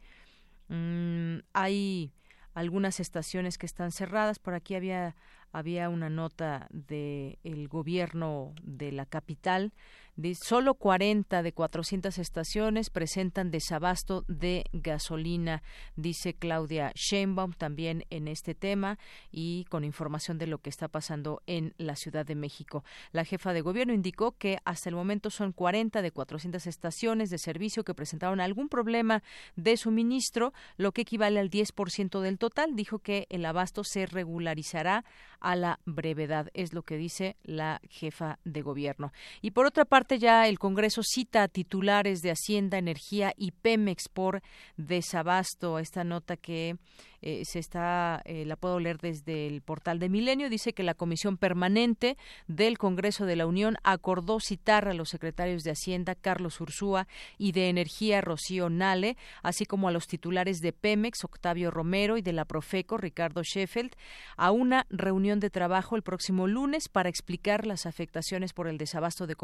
mm, 0.68 1.38
hay 1.54 2.12
algunas 2.54 3.00
estaciones 3.00 3.58
que 3.58 3.66
están 3.66 3.92
cerradas 3.92 4.38
por 4.38 4.54
aquí 4.54 4.76
había 4.76 5.16
había 5.52 5.90
una 5.90 6.10
nota 6.10 6.68
del 6.70 7.38
el 7.44 7.68
gobierno 7.68 8.54
de 8.62 8.92
la 8.92 9.06
capital 9.06 9.74
solo 10.36 10.76
40 10.76 11.44
de 11.44 11.54
400 11.54 12.18
estaciones 12.18 12.90
presentan 12.90 13.52
desabasto 13.52 14.24
de 14.28 14.66
gasolina, 14.74 15.64
dice 15.96 16.34
Claudia 16.34 16.92
Sheinbaum 16.96 17.54
también 17.54 18.06
en 18.10 18.28
este 18.28 18.56
tema 18.56 18.98
y 19.32 19.66
con 19.70 19.84
información 19.84 20.38
de 20.38 20.48
lo 20.48 20.60
que 20.60 20.70
está 20.70 20.88
pasando 20.88 21.42
en 21.48 21.74
la 21.78 21.96
Ciudad 21.96 22.26
de 22.26 22.36
México. 22.36 22.84
La 23.12 23.26
jefa 23.26 23.54
de 23.54 23.62
gobierno 23.62 23.94
indicó 23.94 24.34
que 24.34 24.58
hasta 24.66 24.90
el 24.90 24.96
momento 24.96 25.30
son 25.30 25.52
40 25.52 26.02
de 26.02 26.12
400 26.12 26.68
estaciones 26.68 27.30
de 27.30 27.38
servicio 27.38 27.84
que 27.84 27.94
presentaron 27.94 28.40
algún 28.40 28.70
problema 28.70 29.24
de 29.56 29.78
suministro, 29.78 30.54
lo 30.78 30.92
que 30.92 31.02
equivale 31.02 31.40
al 31.40 31.50
10% 31.50 32.20
del 32.22 32.38
total. 32.38 32.76
Dijo 32.76 33.00
que 33.00 33.28
el 33.30 33.46
abasto 33.46 33.84
se 33.84 34.06
regularizará 34.06 35.06
a 35.40 35.56
la 35.56 35.80
brevedad, 35.86 36.50
es 36.54 36.74
lo 36.74 36.84
que 36.84 36.98
dice 36.98 37.36
la 37.44 37.82
jefa 37.90 38.40
de 38.44 38.62
gobierno. 38.62 39.12
Y 39.42 39.52
por 39.52 39.66
otra 39.66 39.86
parte, 39.86 40.01
ya 40.10 40.48
el 40.48 40.60
Congreso 40.60 41.02
cita 41.04 41.44
a 41.44 41.48
titulares 41.48 42.22
de 42.22 42.32
Hacienda, 42.32 42.78
Energía 42.78 43.34
y 43.38 43.52
Pemex 43.52 44.10
por 44.10 44.42
desabasto. 44.78 45.80
Esta 45.80 46.04
nota 46.04 46.38
que 46.38 46.78
eh, 47.22 47.44
se 47.46 47.60
está, 47.60 48.22
eh, 48.26 48.46
la 48.46 48.56
puedo 48.56 48.80
leer 48.80 48.98
desde 48.98 49.46
el 49.46 49.62
portal 49.62 50.00
de 50.00 50.10
Milenio, 50.10 50.50
dice 50.50 50.74
que 50.74 50.82
la 50.82 50.96
Comisión 50.96 51.38
Permanente 51.38 52.18
del 52.48 52.80
Congreso 52.80 53.26
de 53.26 53.36
la 53.36 53.46
Unión 53.46 53.78
acordó 53.84 54.40
citar 54.40 54.88
a 54.88 54.94
los 54.94 55.10
secretarios 55.10 55.62
de 55.62 55.72
Hacienda, 55.72 56.16
Carlos 56.16 56.60
Ursúa, 56.60 57.08
y 57.38 57.52
de 57.52 57.70
Energía, 57.70 58.22
Rocío 58.22 58.70
Nale, 58.70 59.18
así 59.44 59.66
como 59.66 59.88
a 59.88 59.92
los 59.92 60.08
titulares 60.08 60.62
de 60.62 60.74
Pemex, 60.74 61.24
Octavio 61.24 61.70
Romero, 61.70 62.18
y 62.18 62.24
de 62.24 62.34
la 62.34 62.46
Profeco, 62.46 62.98
Ricardo 62.98 63.44
Sheffield, 63.44 63.96
a 64.36 64.52
una 64.52 64.88
reunión 64.90 65.40
de 65.40 65.52
trabajo 65.52 65.96
el 65.96 66.02
próximo 66.02 66.48
lunes 66.48 66.90
para 66.90 67.10
explicar 67.10 67.68
las 67.68 67.86
afectaciones 67.86 68.54
por 68.54 68.68
el 68.68 68.80
desabasto 68.80 69.28
de 69.28 69.36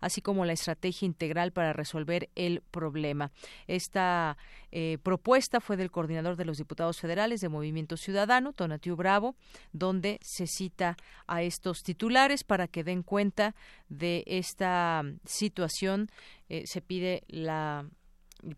así 0.00 0.22
como 0.22 0.44
la 0.44 0.52
estrategia 0.52 1.06
integral 1.06 1.52
para 1.52 1.72
resolver 1.72 2.28
el 2.34 2.62
problema. 2.70 3.30
Esta 3.66 4.36
eh, 4.72 4.98
propuesta 5.02 5.60
fue 5.60 5.76
del 5.76 5.90
coordinador 5.90 6.36
de 6.36 6.44
los 6.44 6.58
diputados 6.58 7.00
federales 7.00 7.40
de 7.40 7.48
Movimiento 7.48 7.96
Ciudadano, 7.96 8.52
Tonatiu 8.52 8.96
Bravo, 8.96 9.34
donde 9.72 10.18
se 10.22 10.46
cita 10.46 10.96
a 11.26 11.42
estos 11.42 11.82
titulares 11.82 12.44
para 12.44 12.68
que 12.68 12.84
den 12.84 13.02
cuenta 13.02 13.54
de 13.88 14.24
esta 14.26 15.02
situación. 15.24 16.10
Eh, 16.48 16.66
se 16.66 16.80
pide 16.80 17.22
la 17.28 17.86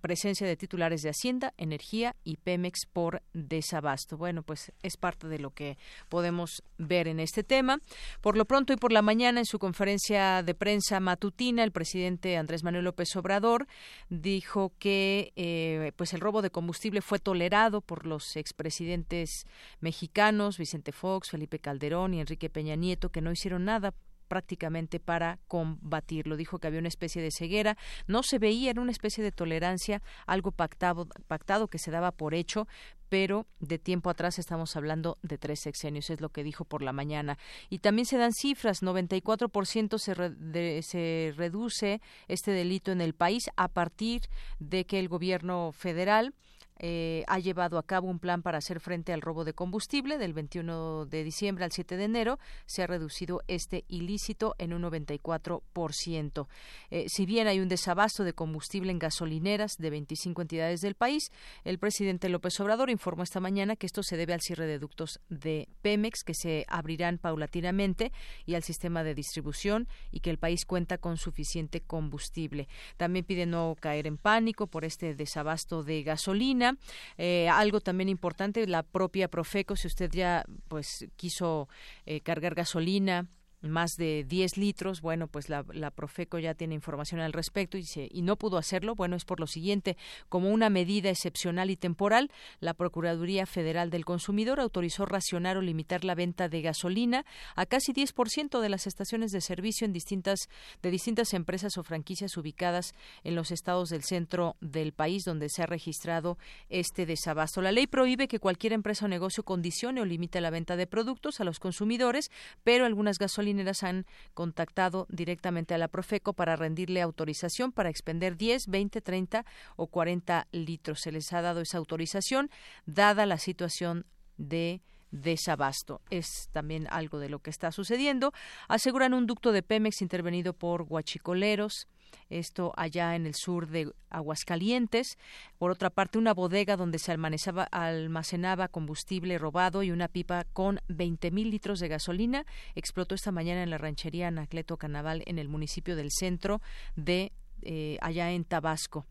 presencia 0.01 0.47
de 0.47 0.57
titulares 0.57 1.03
de 1.03 1.11
Hacienda, 1.11 1.55
Energía 1.57 2.17
y 2.25 2.37
Pemex 2.37 2.87
por 2.93 3.23
desabasto. 3.33 4.17
Bueno, 4.17 4.43
pues 4.43 4.73
es 4.83 4.97
parte 4.97 5.29
de 5.29 5.39
lo 5.39 5.51
que 5.51 5.79
podemos 6.09 6.63
ver 6.79 7.09
en 7.09 7.21
este 7.21 7.45
tema. 7.45 7.81
Por 8.21 8.37
lo 8.37 8.45
pronto 8.45 8.73
y 8.73 8.77
por 8.77 8.93
la 8.93 9.03
mañana, 9.03 9.41
en 9.41 9.47
su 9.47 9.59
conferencia 9.59 10.43
de 10.43 10.55
prensa 10.55 11.01
matutina, 11.01 11.65
el 11.65 11.73
presidente 11.73 12.37
Andrés 12.37 12.65
Manuel 12.65 12.85
López 12.85 13.15
Obrador 13.17 13.67
dijo 14.09 14.73
que 14.79 15.33
eh, 15.37 15.93
pues 15.97 16.13
el 16.13 16.21
robo 16.21 16.43
de 16.43 16.51
combustible 16.51 17.01
fue 17.01 17.19
tolerado 17.19 17.81
por 17.81 18.07
los 18.07 18.37
expresidentes 18.37 19.47
mexicanos, 19.81 20.59
Vicente 20.59 20.93
Fox, 20.93 21.31
Felipe 21.31 21.59
Calderón 21.59 22.15
y 22.15 22.21
Enrique 22.21 22.51
Peña 22.51 22.77
Nieto, 22.77 23.11
que 23.11 23.21
no 23.21 23.33
hicieron 23.33 23.65
nada 23.65 23.95
prácticamente 24.29 25.01
para 25.01 25.39
combatirlo. 25.49 26.37
Dijo 26.37 26.59
que 26.59 26.69
había 26.69 26.81
una 26.81 26.89
especie 26.89 27.23
de 27.23 27.31
ceguera, 27.31 27.77
no 28.07 28.23
se 28.23 28.39
veía, 28.39 28.71
era 28.71 28.81
una 28.81 28.93
especie 28.93 29.25
de 29.25 29.33
tolerancia, 29.33 30.03
algo 30.27 30.53
pactado, 30.53 31.09
pactado 31.27 31.69
que 31.69 31.79
se 31.79 31.91
daba 31.91 32.13
por 32.13 32.35
hecho, 32.35 32.69
pero 33.09 33.47
de 33.59 33.79
tiempo 33.79 34.11
atrás 34.11 34.39
estamos 34.39 34.77
hablando 34.77 35.19
de 35.23 35.39
tres 35.39 35.61
sexenios, 35.61 36.11
es 36.11 36.21
lo 36.21 36.29
que 36.29 36.45
dijo 36.45 36.65
por 36.65 36.83
la 36.83 36.93
mañana. 36.93 37.39
Y 37.71 37.79
también 37.79 38.07
se 38.07 38.19
dan 38.19 38.33
cifras, 38.33 38.83
94% 38.83 39.99
se, 39.99 40.83
se 40.83 41.35
reduce 41.37 42.01
este 42.29 42.51
delito 42.53 42.93
en 42.93 43.01
el 43.01 43.15
país 43.15 43.51
a 43.57 43.69
partir 43.69 44.23
de 44.59 44.85
que 44.85 44.99
el 44.99 45.09
gobierno 45.09 45.73
federal 45.73 46.35
eh, 46.79 47.25
ha 47.27 47.39
llevado 47.39 47.79
a 47.79 47.83
cabo 47.83 48.09
un 48.09 48.19
plan 48.19 48.43
para 48.43 48.59
hacer 48.59 48.81
frente 48.81 49.13
al 49.13 49.21
robo 49.21 49.45
de 49.45 49.53
combustible. 49.53 50.19
Del 50.19 50.33
21 50.33 51.07
de 51.07 51.25
diciembre 51.25 51.65
al 51.65 51.73
7 51.73 51.97
de 51.97 52.05
enero 52.05 52.39
se 52.67 52.83
ha 52.83 52.87
reducido 52.87 53.43
este 53.49 53.85
ilícito 53.89 54.55
en 54.59 54.73
un 54.73 54.83
94%. 54.83 56.47
Eh, 56.91 57.09
si 57.09 57.27
bien 57.27 57.49
hay 57.49 57.61
un 57.61 57.69
desabasto 57.69 58.25
de 58.25 58.33
combustible 58.33 58.93
en 58.93 58.99
gasolineras 58.99 59.77
de 59.79 59.91
25 59.91 60.43
entidades 60.43 60.81
del 60.81 60.95
país, 60.95 61.31
el 61.65 61.79
presidente 61.79 62.29
López 62.29 62.59
Obrador 62.61 62.91
informó 62.91 63.23
esta 63.23 63.41
mañana 63.41 63.77
que 63.77 63.87
esto 63.87 64.03
se 64.03 64.17
debe 64.17 64.35
al 64.35 64.41
cierre 64.41 64.67
de 64.67 64.79
ductos 64.79 65.21
de 65.29 65.69
Pemex 65.83 66.23
que 66.25 66.35
se 66.35 66.65
abrirán 66.69 67.19
paulatinamente 67.19 68.13
y 68.47 68.55
al 68.55 68.63
sistema 68.63 69.03
de 69.03 69.15
distribución 69.15 69.89
y 70.11 70.21
que 70.21 70.31
el 70.31 70.39
país 70.39 70.65
cuenta 70.65 70.99
con 70.99 71.17
suficiente 71.17 71.81
combustible. 71.81 72.69
También 72.97 73.25
pide 73.25 73.47
no 73.47 73.77
caer 73.81 74.07
en 74.07 74.19
pánico 74.19 74.67
por 74.67 74.85
este 74.85 75.15
desabasto 75.15 75.83
de 75.83 76.03
gasolina 76.03 76.68
eh, 77.16 77.49
algo 77.49 77.81
también 77.81 78.09
importante, 78.09 78.66
la 78.66 78.82
propia 78.82 79.28
Profeco, 79.28 79.77
si 79.77 79.86
usted 79.86 80.11
ya 80.11 80.45
pues 80.69 81.07
quiso 81.16 81.69
eh, 82.07 82.20
cargar 82.20 82.55
gasolina 82.55 83.27
más 83.60 83.93
de 83.97 84.24
10 84.24 84.56
litros, 84.56 85.01
bueno, 85.01 85.26
pues 85.26 85.48
la, 85.48 85.64
Profeco 85.90 86.39
ya 86.39 86.55
tiene 86.55 86.74
información 86.74 87.20
al 87.20 87.32
respecto 87.32 87.76
y, 87.76 87.85
y 88.10 88.22
no 88.22 88.36
pudo 88.36 88.56
hacerlo, 88.56 88.94
bueno, 88.94 89.16
es 89.16 89.24
por 89.24 89.40
lo 89.40 89.47
siguiente, 89.47 89.97
como 90.28 90.51
una 90.51 90.70
medida 90.70 91.10
excepcional 91.10 91.70
y 91.70 91.76
temporal, 91.76 92.30
la 92.60 92.74
Procuraduría 92.74 93.47
Federal 93.47 93.90
del 93.90 94.05
Consumidor 94.05 94.60
autorizó 94.60 95.06
racionar 95.06 95.56
o 95.56 95.62
limitar 95.62 96.05
la 96.05 96.14
venta 96.14 96.48
de 96.48 96.62
gasolina 96.62 97.24
a 97.56 97.66
casi 97.66 97.93
10% 97.93 98.60
de 98.60 98.68
las 98.68 98.86
estaciones 98.86 99.32
de 99.32 99.40
servicio 99.40 99.85
en 99.85 99.93
distintas, 99.93 100.48
de 100.82 100.90
distintas 100.90 101.35
empresas 101.35 101.78
o 101.78 101.82
franquicias 101.82 102.36
ubicadas 102.36 102.94
en 103.24 103.35
los 103.35 103.51
estados 103.51 103.89
del 103.89 104.05
centro 104.05 104.56
del 104.60 104.93
país 104.93 105.24
donde 105.24 105.48
se 105.48 105.62
ha 105.62 105.66
registrado 105.66 106.39
este 106.68 107.06
desabasto. 107.06 107.60
La 107.62 107.72
ley 107.72 107.86
prohíbe 107.86 108.28
que 108.28 108.39
cualquier 108.39 108.72
empresa 108.72 109.06
o 109.06 109.09
negocio 109.09 109.43
condicione 109.43 110.01
o 110.01 110.05
limite 110.05 110.40
la 110.40 110.51
venta 110.51 110.76
de 110.76 110.86
productos 110.86 111.40
a 111.40 111.44
los 111.44 111.59
consumidores, 111.59 112.30
pero 112.62 112.85
algunas 112.85 113.18
gasolinas 113.18 113.48
han 113.83 114.07
contactado 114.35 115.07
directamente 115.09 115.75
a 115.75 115.79
la 115.79 115.89
Profeco 115.89 116.33
para 116.33 116.57
rendirle 116.57 117.03
autorización 117.03 117.73
para 117.73 117.91
expender 117.91 118.37
10, 118.37 118.69
20, 118.69 119.01
30 119.01 119.45
o 119.77 119.87
40 119.87 120.47
litros. 120.53 121.01
Se 121.01 121.12
les 121.12 121.33
ha 121.33 121.43
dado 121.43 121.61
esa 121.61 121.79
autorización 121.79 122.51
dada 122.87 123.27
la 123.27 123.39
situación 123.39 124.07
de 124.37 124.81
desabasto. 125.10 126.01
Es 126.10 126.48
también 126.52 126.86
algo 126.90 127.18
de 127.18 127.28
lo 127.28 127.40
que 127.40 127.51
está 127.51 127.72
sucediendo. 127.72 128.32
Aseguran 128.68 129.14
un 129.14 129.26
ducto 129.26 129.52
de 129.52 129.62
Pemex 129.62 130.02
intervenido 130.02 130.52
por 130.52 130.85
guachicoleros 130.85 131.86
esto 132.30 132.72
allá 132.76 133.16
en 133.16 133.26
el 133.26 133.35
sur 133.35 133.68
de 133.68 133.93
Aguascalientes. 134.10 135.16
Por 135.59 135.70
otra 135.70 135.90
parte, 135.90 136.18
una 136.18 136.35
bodega 136.35 136.76
donde 136.76 136.98
se 136.98 137.12
almacenaba, 137.12 138.68
combustible 138.68 139.39
robado 139.39 139.82
y 139.82 139.90
una 139.90 140.09
pipa 140.09 140.44
con 140.52 140.80
20 140.89 141.30
mil 141.30 141.51
litros 141.51 141.80
de 141.80 141.89
gasolina 141.89 142.44
explotó 142.74 143.14
esta 143.14 143.32
mañana 143.32 143.62
en 143.62 143.70
la 143.70 143.78
ranchería 143.78 144.28
Anacleto 144.28 144.76
Canaval 144.76 145.22
en 145.26 145.39
el 145.39 145.48
municipio 145.48 145.97
del 145.97 146.10
centro 146.10 146.60
de 146.97 147.32
eh, 147.62 147.98
allá 148.01 148.30
en 148.30 148.44
Tabasco. 148.44 149.06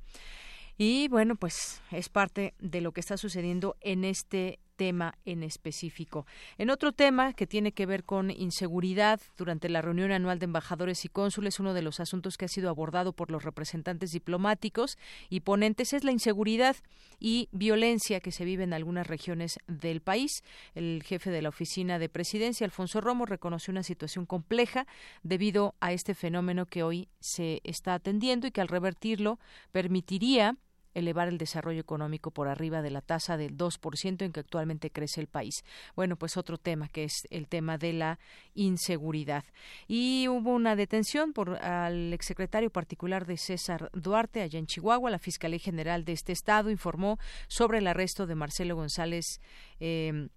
Y 0.78 1.08
bueno, 1.08 1.36
pues 1.36 1.82
es 1.92 2.10
parte 2.10 2.54
de 2.60 2.82
lo 2.82 2.92
que 2.92 3.00
está 3.00 3.18
sucediendo 3.18 3.76
en 3.82 4.06
este 4.06 4.60
tema 4.78 5.18
en 5.26 5.44
específico. 5.44 6.26
En 6.58 6.70
otro 6.70 6.94
tema 6.94 7.34
que 7.34 7.48
tiene 7.48 7.74
que 7.74 7.86
ver 7.86 8.06
con 8.06 8.32
inseguridad, 8.32 9.20
durante 9.38 9.68
la 9.68 9.82
reunión 9.82 10.12
anual 10.12 10.40
de 10.40 10.46
embajadores 10.46 11.04
y 11.04 11.10
cónsules, 11.10 11.60
uno 11.60 11.74
de 11.74 11.82
los 11.82 12.00
asuntos 12.00 12.38
que 12.38 12.46
ha 12.46 12.48
sido 12.48 12.70
abordado 12.70 13.12
por 13.12 13.32
los 13.32 13.44
representantes 13.44 14.12
diplomáticos 14.12 14.98
y 15.30 15.42
ponentes 15.42 15.92
es 15.92 16.04
la 16.04 16.12
inseguridad 16.12 16.78
y 17.20 17.50
violencia 17.52 18.20
que 18.20 18.32
se 18.32 18.46
vive 18.46 18.64
en 18.64 18.74
algunas 18.74 19.08
regiones 19.08 19.60
del 19.68 20.02
país. 20.02 20.44
El 20.76 21.04
jefe 21.04 21.32
de 21.32 21.42
la 21.42 21.50
oficina 21.50 22.00
de 22.00 22.10
presidencia, 22.10 22.66
Alfonso 22.66 23.02
Romo, 23.02 23.26
reconoció 23.26 23.72
una 23.72 23.84
situación 23.84 24.26
compleja 24.26 24.88
debido 25.24 25.76
a 25.80 25.92
este 25.92 26.14
fenómeno 26.14 26.68
que 26.68 26.84
hoy 26.84 27.10
se 27.20 27.62
está 27.64 27.96
atendiendo 27.96 28.48
y 28.48 28.52
que 28.52 28.62
al 28.62 28.68
revertirlo 28.68 29.40
permitiría 29.72 30.56
elevar 30.98 31.28
el 31.28 31.38
desarrollo 31.38 31.80
económico 31.80 32.32
por 32.32 32.48
arriba 32.48 32.82
de 32.82 32.90
la 32.90 33.02
tasa 33.02 33.38
del 33.38 33.58
2% 33.58 34.22
en 34.24 34.32
que 34.32 34.40
actualmente 34.40 34.90
crece 34.90 35.22
el 35.22 35.28
país. 35.28 35.64
Bueno, 35.96 36.16
pues 36.16 36.38
otro 36.38 36.58
tema 36.58 36.88
que 36.88 37.04
es 37.04 37.28
el 37.30 37.48
tema 37.48 37.78
de 37.78 37.94
la 37.94 38.20
inseguridad. 38.56 39.44
Y 39.88 40.28
hubo 40.28 40.54
una 40.54 40.76
detención 40.76 41.34
por 41.34 41.64
al 41.64 42.14
exsecretario 42.14 42.70
particular 42.70 43.26
de 43.26 43.38
César 43.38 43.90
Duarte 43.94 44.42
allá 44.42 44.60
en 44.60 44.68
Chihuahua. 44.68 45.12
La 45.12 45.20
Fiscalía 45.20 45.60
General 45.60 46.04
de 46.04 46.14
este 46.14 46.32
estado 46.32 46.70
informó 46.72 47.20
sobre 47.48 47.78
el 47.78 47.88
arresto 47.88 48.26
de 48.26 48.36
Marcelo 48.36 48.76
González. 48.76 49.40
Eh, 49.80 50.30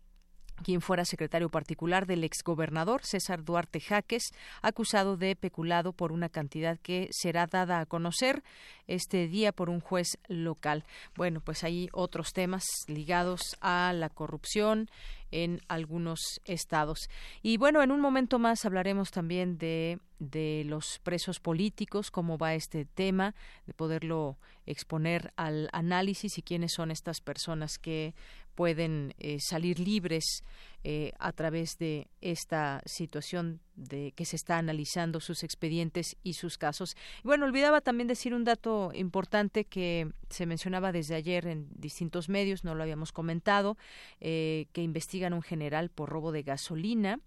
quien 0.63 0.81
fuera 0.81 1.05
secretario 1.05 1.49
particular 1.49 2.07
del 2.07 2.25
exgobernador 2.25 3.03
César 3.05 3.45
Duarte 3.45 3.81
Jaques, 3.81 4.31
acusado 4.63 5.17
de 5.17 5.37
peculado 5.37 5.93
por 5.93 6.13
una 6.13 6.29
cantidad 6.29 6.79
que 6.79 7.09
será 7.11 7.47
dada 7.47 7.81
a 7.81 7.87
conocer 7.87 8.43
este 8.87 9.29
día 9.29 9.53
por 9.53 9.71
un 9.71 9.81
juez 9.81 10.19
local. 10.29 10.85
Bueno, 11.17 11.41
pues 11.41 11.65
hay 11.65 11.89
otros 11.93 12.33
temas 12.33 12.65
ligados 12.89 13.57
a 13.61 13.93
la 13.95 14.09
corrupción 14.09 14.89
en 15.31 15.61
algunos 15.69 16.41
estados. 16.45 17.09
Y 17.43 17.57
bueno, 17.57 17.83
en 17.83 17.93
un 17.93 18.01
momento 18.01 18.39
más 18.39 18.65
hablaremos 18.65 19.11
también 19.11 19.59
de, 19.59 20.01
de 20.19 20.65
los 20.67 20.99
presos 21.03 21.39
políticos, 21.39 22.11
cómo 22.11 22.37
va 22.37 22.55
este 22.55 22.85
tema, 22.85 23.35
de 23.67 23.75
poderlo 23.75 24.39
exponer 24.67 25.33
al 25.37 25.69
análisis 25.73 26.39
y 26.39 26.43
quiénes 26.43 26.73
son 26.75 26.91
estas 26.91 27.21
personas 27.21 27.79
que 27.79 28.15
pueden 28.61 29.15
eh, 29.19 29.39
salir 29.41 29.81
libres 29.81 30.45
eh, 30.85 31.13
a 31.19 31.33
través 31.33 31.79
de 31.79 32.09
esta 32.21 32.83
situación 32.85 33.63
de 33.75 34.13
que 34.13 34.27
se 34.27 34.37
está 34.37 34.59
analizando 34.59 35.19
sus 35.21 35.45
expedientes 35.45 36.19
y 36.23 36.35
sus 36.35 36.59
casos. 36.59 36.95
bueno, 37.25 37.47
olvidaba 37.47 37.81
también 37.81 38.07
decir 38.07 38.35
un 38.35 38.45
dato 38.45 38.91
importante 38.93 39.65
que 39.65 40.13
se 40.29 40.45
mencionaba 40.45 40.93
desde 40.93 41.15
ayer 41.15 41.47
en 41.47 41.69
distintos 41.75 42.29
medios, 42.29 42.63
no 42.63 42.75
lo 42.75 42.83
habíamos 42.83 43.13
comentado, 43.13 43.79
eh, 44.21 44.67
que 44.75 44.83
investigan 44.83 45.33
un 45.33 45.41
general 45.41 45.89
por 45.89 46.11
robo 46.11 46.31
de 46.31 46.43
gasolina. 46.43 47.19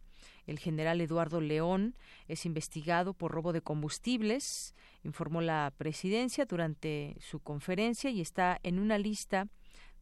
El 0.45 0.59
general 0.59 1.01
Eduardo 1.01 1.41
León 1.41 1.95
es 2.27 2.45
investigado 2.45 3.15
por 3.15 3.31
robo 3.31 3.53
de 3.53 3.61
combustibles, 3.61 4.75
informó 5.03 5.41
la 5.41 5.73
presidencia 5.77 6.45
durante 6.45 7.15
su 7.21 7.39
conferencia 7.39 8.11
y 8.11 8.21
está 8.21 8.59
en 8.61 8.77
una 8.77 8.99
lista 8.99 9.47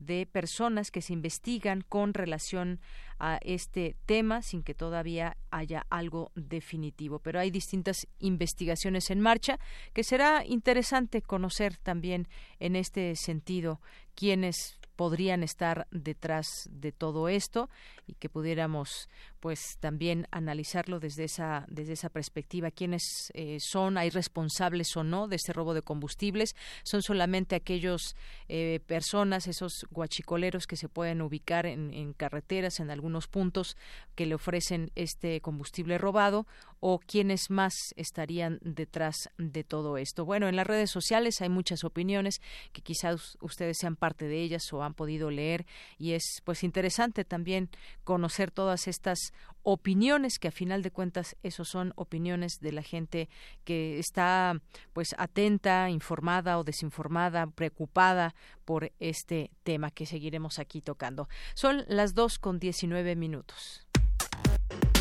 de 0.01 0.25
personas 0.25 0.89
que 0.89 1.01
se 1.01 1.13
investigan 1.13 1.81
con 1.81 2.13
relación 2.13 2.79
a 3.19 3.37
este 3.43 3.95
tema 4.07 4.41
sin 4.41 4.63
que 4.63 4.73
todavía 4.73 5.37
haya 5.51 5.85
algo 5.89 6.31
definitivo. 6.35 7.19
Pero 7.19 7.39
hay 7.39 7.51
distintas 7.51 8.07
investigaciones 8.19 9.11
en 9.11 9.21
marcha 9.21 9.59
que 9.93 10.03
será 10.03 10.43
interesante 10.45 11.21
conocer 11.21 11.77
también 11.77 12.27
en 12.59 12.75
este 12.75 13.15
sentido 13.15 13.79
quiénes 14.15 14.79
podrían 14.95 15.43
estar 15.43 15.87
detrás 15.91 16.67
de 16.71 16.91
todo 16.91 17.29
esto 17.29 17.69
y 18.07 18.15
que 18.15 18.29
pudiéramos 18.29 19.07
pues 19.41 19.77
también 19.79 20.27
analizarlo 20.31 20.99
desde 20.99 21.25
esa 21.25 21.65
desde 21.67 21.93
esa 21.93 22.09
perspectiva. 22.09 22.71
Quiénes 22.71 23.31
eh, 23.33 23.57
son 23.59 23.97
hay 23.97 24.11
responsables 24.11 24.95
o 24.95 25.03
no 25.03 25.27
de 25.27 25.35
este 25.35 25.51
robo 25.51 25.73
de 25.73 25.81
combustibles 25.81 26.55
son 26.83 27.01
solamente 27.01 27.55
aquellos 27.55 28.15
eh, 28.47 28.79
personas 28.85 29.47
esos 29.47 29.85
guachicoleros 29.89 30.67
que 30.67 30.77
se 30.77 30.87
pueden 30.87 31.21
ubicar 31.21 31.65
en, 31.65 31.91
en 31.93 32.13
carreteras 32.13 32.79
en 32.79 32.91
algunos 32.91 33.27
puntos 33.27 33.75
que 34.15 34.27
le 34.27 34.35
ofrecen 34.35 34.91
este 34.95 35.41
combustible 35.41 35.97
robado 35.97 36.45
o 36.79 36.99
quiénes 36.99 37.49
más 37.49 37.73
estarían 37.95 38.59
detrás 38.61 39.29
de 39.37 39.63
todo 39.63 39.97
esto. 39.97 40.25
Bueno, 40.25 40.47
en 40.47 40.55
las 40.55 40.67
redes 40.67 40.91
sociales 40.91 41.41
hay 41.41 41.49
muchas 41.49 41.83
opiniones 41.83 42.41
que 42.73 42.81
quizás 42.81 43.37
ustedes 43.41 43.77
sean 43.79 43.95
parte 43.95 44.25
de 44.25 44.41
ellas 44.41 44.71
o 44.71 44.83
han 44.83 44.93
podido 44.93 45.31
leer 45.31 45.65
y 45.97 46.13
es 46.13 46.41
pues 46.43 46.63
interesante 46.63 47.25
también 47.25 47.69
conocer 48.03 48.51
todas 48.51 48.87
estas 48.87 49.30
opiniones 49.63 50.39
que 50.39 50.47
a 50.47 50.51
final 50.51 50.81
de 50.81 50.91
cuentas 50.91 51.35
esos 51.43 51.67
son 51.67 51.93
opiniones 51.95 52.59
de 52.59 52.71
la 52.71 52.83
gente 52.83 53.29
que 53.63 53.99
está 53.99 54.59
pues 54.93 55.15
atenta, 55.17 55.89
informada 55.89 56.57
o 56.57 56.63
desinformada, 56.63 57.47
preocupada 57.47 58.33
por 58.65 58.91
este 58.99 59.51
tema 59.63 59.91
que 59.91 60.05
seguiremos 60.05 60.59
aquí 60.59 60.81
tocando. 60.81 61.27
Son 61.53 61.83
las 61.87 62.13
dos 62.13 62.39
con 62.39 62.59
diecinueve 62.59 63.15
minutos. 63.15 63.85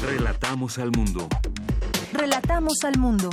Relatamos 0.02 0.78
al 0.78 0.90
mundo. 0.92 1.28
Relatamos 2.12 2.84
al 2.84 2.98
mundo. 2.98 3.30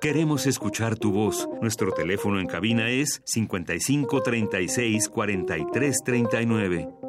Queremos 0.00 0.46
escuchar 0.46 0.96
tu 0.96 1.10
voz. 1.10 1.48
Nuestro 1.60 1.92
teléfono 1.92 2.38
en 2.38 2.46
cabina 2.46 2.90
es 2.90 3.22
55 3.24 4.22
36 4.22 5.08
43 5.08 5.96
39. 6.04 7.05